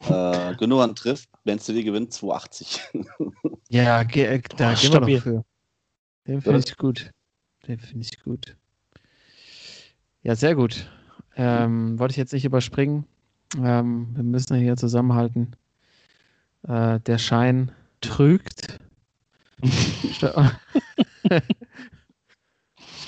Äh, 0.00 0.54
Gündogan 0.54 0.94
trifft, 0.94 1.28
Man 1.44 1.58
City 1.58 1.84
gewinnt 1.84 2.14
2,80. 2.14 2.80
Ja, 3.68 4.02
ge 4.02 4.24
äh, 4.24 4.40
da 4.56 4.70
Boah, 4.70 4.74
gehen 4.74 4.92
wir 4.92 4.96
stabil. 4.96 5.16
doch 5.18 5.22
für. 5.22 5.44
Den 6.26 6.40
finde 6.40 6.58
Ja. 6.58 6.64
ich 6.66 6.76
gut. 6.78 7.10
Den 7.68 7.78
finde 7.78 8.06
ich 8.10 8.22
gut. 8.22 8.56
Ja, 10.22 10.34
sehr 10.36 10.54
gut. 10.54 10.90
Ähm, 11.36 11.98
wollte 11.98 12.12
ich 12.12 12.16
jetzt 12.18 12.32
nicht 12.32 12.46
überspringen. 12.46 13.04
Ähm, 13.58 14.08
wir 14.14 14.22
müssen 14.24 14.56
hier 14.56 14.78
zusammenhalten. 14.78 15.54
Äh, 16.66 16.98
der 17.00 17.18
Schein 17.18 17.72
trügt. 18.00 18.78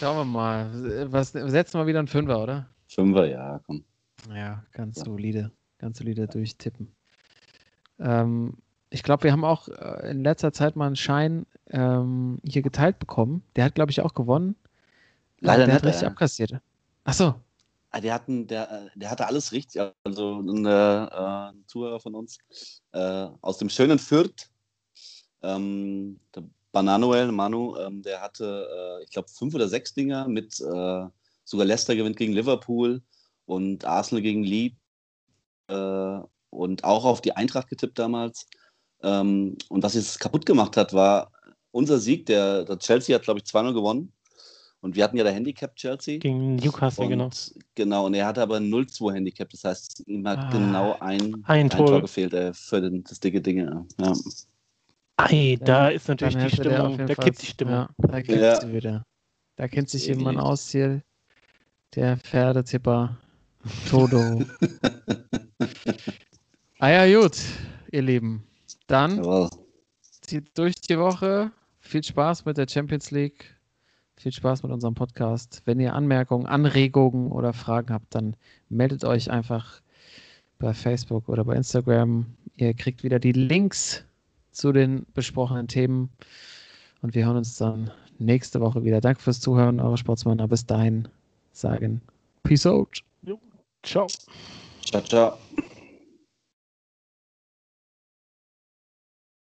Schau- 0.05 0.13
Schauen 0.13 0.17
wir 0.19 0.25
mal. 0.27 1.13
Was, 1.13 1.33
setzen 1.33 1.81
wir 1.81 1.87
wieder 1.87 1.99
einen 1.99 2.09
Fünfer, 2.09 2.43
oder? 2.43 2.69
Fünfer, 2.89 3.27
ja, 3.27 3.59
komm. 3.67 3.83
Ja, 4.29 4.63
ganz 4.73 4.99
Ja. 4.99 5.05
solide. 5.07 5.51
Ganz 5.79 5.97
solide 5.97 6.27
durchtippen. 6.29 6.95
Ähm, 7.99 8.59
ich 8.91 9.03
glaube, 9.03 9.23
wir 9.25 9.33
haben 9.33 9.45
auch 9.47 9.67
äh, 9.69 10.11
in 10.11 10.23
letzter 10.23 10.53
Zeit 10.53 10.77
mal 10.77 10.89
einen 10.89 10.97
Schein 10.97 11.47
ähm, 11.71 12.39
hier 12.45 12.61
geteilt 12.61 12.99
bekommen. 12.99 13.43
Der 13.57 13.65
hat, 13.65 13.75
glaube 13.75 13.93
ich, 13.93 14.03
auch 14.03 14.13
gewonnen. 14.13 14.57
Leider 15.41 15.65
der 15.65 15.77
hat 15.77 15.85
richtig 15.85 16.03
äh. 16.03 16.07
abkassiert. 16.07 16.53
Achso. 17.05 17.35
Ah, 17.91 18.01
Der, 18.01 18.13
hatten, 18.13 18.47
der, 18.47 18.71
äh, 18.71 18.99
der 18.99 19.11
hatte 19.11 19.27
alles 19.27 19.53
richtig. 19.53 19.81
Also 20.05 20.41
ein, 20.41 20.67
äh, 20.67 21.53
Zuhörer 21.67 21.99
von 21.99 22.15
uns 22.15 22.39
äh, 22.93 23.27
aus 23.41 23.57
dem 23.57 23.71
schönen 23.71 23.99
Fürth, 23.99 24.51
ähm, 25.43 26.21
der 26.35 26.43
Bananuel, 26.75 27.31
Manu, 27.33 27.77
ähm, 27.79 28.03
der 28.03 28.21
hatte, 28.21 28.69
äh, 29.01 29.05
ich 29.05 29.11
glaube, 29.11 29.29
fünf 29.29 29.55
oder 29.55 29.69
sechs 29.69 29.95
Dinger 29.95 30.27
mit 30.29 30.61
äh, 30.61 31.05
sogar 31.45 31.67
Leicester 31.67 31.95
gewinnt 31.95 32.17
gegen 32.17 32.33
Liverpool 32.33 33.01
und 33.47 33.85
Arsenal 33.85 34.23
gegen 34.23 34.43
Leeds 34.43 34.77
äh, 35.69 36.19
und 36.51 36.83
auch 36.85 37.05
auf 37.05 37.21
die 37.21 37.37
Eintracht 37.37 37.69
getippt 37.69 37.99
damals. 37.99 38.49
Ähm, 39.03 39.57
und 39.69 39.83
was 39.85 39.95
es 39.95 40.19
kaputt 40.19 40.47
gemacht 40.47 40.77
hat, 40.77 40.93
war 40.93 41.31
unser 41.71 41.99
Sieg. 41.99 42.27
Der, 42.27 42.65
der 42.65 42.79
Chelsea 42.79 43.15
hat, 43.15 43.23
glaube 43.23 43.41
ich, 43.41 43.47
2-0 43.47 43.73
gewonnen. 43.73 44.13
Und 44.81 44.97
wir 44.97 45.05
hatten 45.05 45.17
ja 45.17 45.25
der 45.25 45.33
Handicap 45.33 45.77
Chelsea. 45.77 46.19
Gegen 46.19 46.57
Newcastle, 46.57 47.05
Und, 47.05 47.11
genau. 47.11 47.31
Genau, 47.75 48.07
und 48.07 48.15
er 48.15 48.27
hatte 48.27 48.43
aber 48.43 48.59
0-2 48.59 49.15
Handicap. 49.15 49.49
Das 49.51 49.65
heißt, 49.65 50.03
ihm 50.09 50.27
hat 50.27 50.39
Ah, 50.39 50.51
genau 50.51 50.97
ein, 51.01 51.43
ein 51.47 51.71
Tor. 51.71 52.03
gefehlt 52.03 52.35
äh, 52.35 52.53
für 52.53 52.81
den, 52.81 53.05
das 53.05 53.21
dicke 53.21 53.41
Ding. 53.41 53.59
Ja. 53.59 54.13
Ei, 55.17 55.57
da 55.61 55.89
ist 55.89 56.09
natürlich 56.09 56.37
die 56.37 56.51
Stimmung, 56.51 56.91
jeden 56.93 57.07
da 57.07 57.15
Fall- 57.15 57.25
kippt 57.25 57.43
die 57.43 57.47
Stimmung. 57.47 57.75
Ja, 57.75 57.89
da 57.99 58.23
kippt 58.23 58.41
Ja. 58.41 58.61
sie 58.61 58.73
wieder. 58.73 59.05
Da 59.57 59.69
kennt 59.69 59.89
sich 59.89 60.07
jemand 60.07 60.39
aus 60.39 60.71
hier. 60.71 61.03
Der 61.95 62.17
Pferdetipper 62.17 63.17
Todo. 63.89 64.43
ah 66.81 66.91
ja, 66.91 67.21
gut, 67.21 67.37
ihr 67.93 68.03
Lieben. 68.03 68.45
Dann 68.89 69.19
Jawohl. 69.19 69.49
zieht 70.23 70.59
durch 70.59 70.75
die 70.75 70.99
Woche. 70.99 71.53
Viel 71.79 72.03
Spaß 72.03 72.45
mit 72.45 72.57
der 72.57 72.67
Champions 72.69 73.11
League. 73.11 73.55
Viel 74.17 74.33
Spaß 74.33 74.63
mit 74.65 74.73
unserem 74.73 74.95
Podcast. 74.95 75.63
Wenn 75.65 75.79
ihr 75.81 75.95
Anmerkungen, 75.95 76.47
Anregungen 76.47 77.31
oder 77.31 77.53
Fragen 77.53 77.93
habt, 77.93 78.15
dann 78.15 78.37
meldet 78.69 79.05
euch 79.05 79.31
einfach 79.31 79.81
bei 80.59 80.75
Facebook 80.75 81.29
oder 81.29 81.45
bei 81.45 81.55
Instagram. 81.55 82.27
Ihr 82.57 82.75
kriegt 82.75 83.03
wieder 83.05 83.19
die 83.19 83.33
Links 83.33 84.05
zu 84.55 84.73
den 84.73 85.07
besprochenen 85.15 85.69
Themen. 85.69 86.11
Und 87.03 87.15
wir 87.15 87.27
hören 87.27 87.37
uns 87.37 87.57
dann 87.57 87.91
nächste 88.19 88.61
Woche 88.61 88.85
wieder. 88.85 89.01
Danke 89.01 89.21
fürs 89.21 89.41
Zuhören, 89.41 89.81
eure 89.81 89.99
Sportsmänner. 89.99 90.49
Bis 90.49 90.65
dahin 90.65 91.09
sagen 91.53 92.01
Peace 92.43 92.67
out. 92.67 93.03
Ciao. 93.83 94.07
Ciao, 94.83 95.03
ciao. 95.03 95.39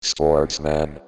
Sportsman. 0.02 1.00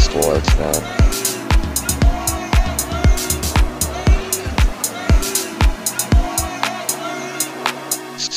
Sportsman. 0.00 1.03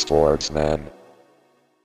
Sportsman. 0.08 0.97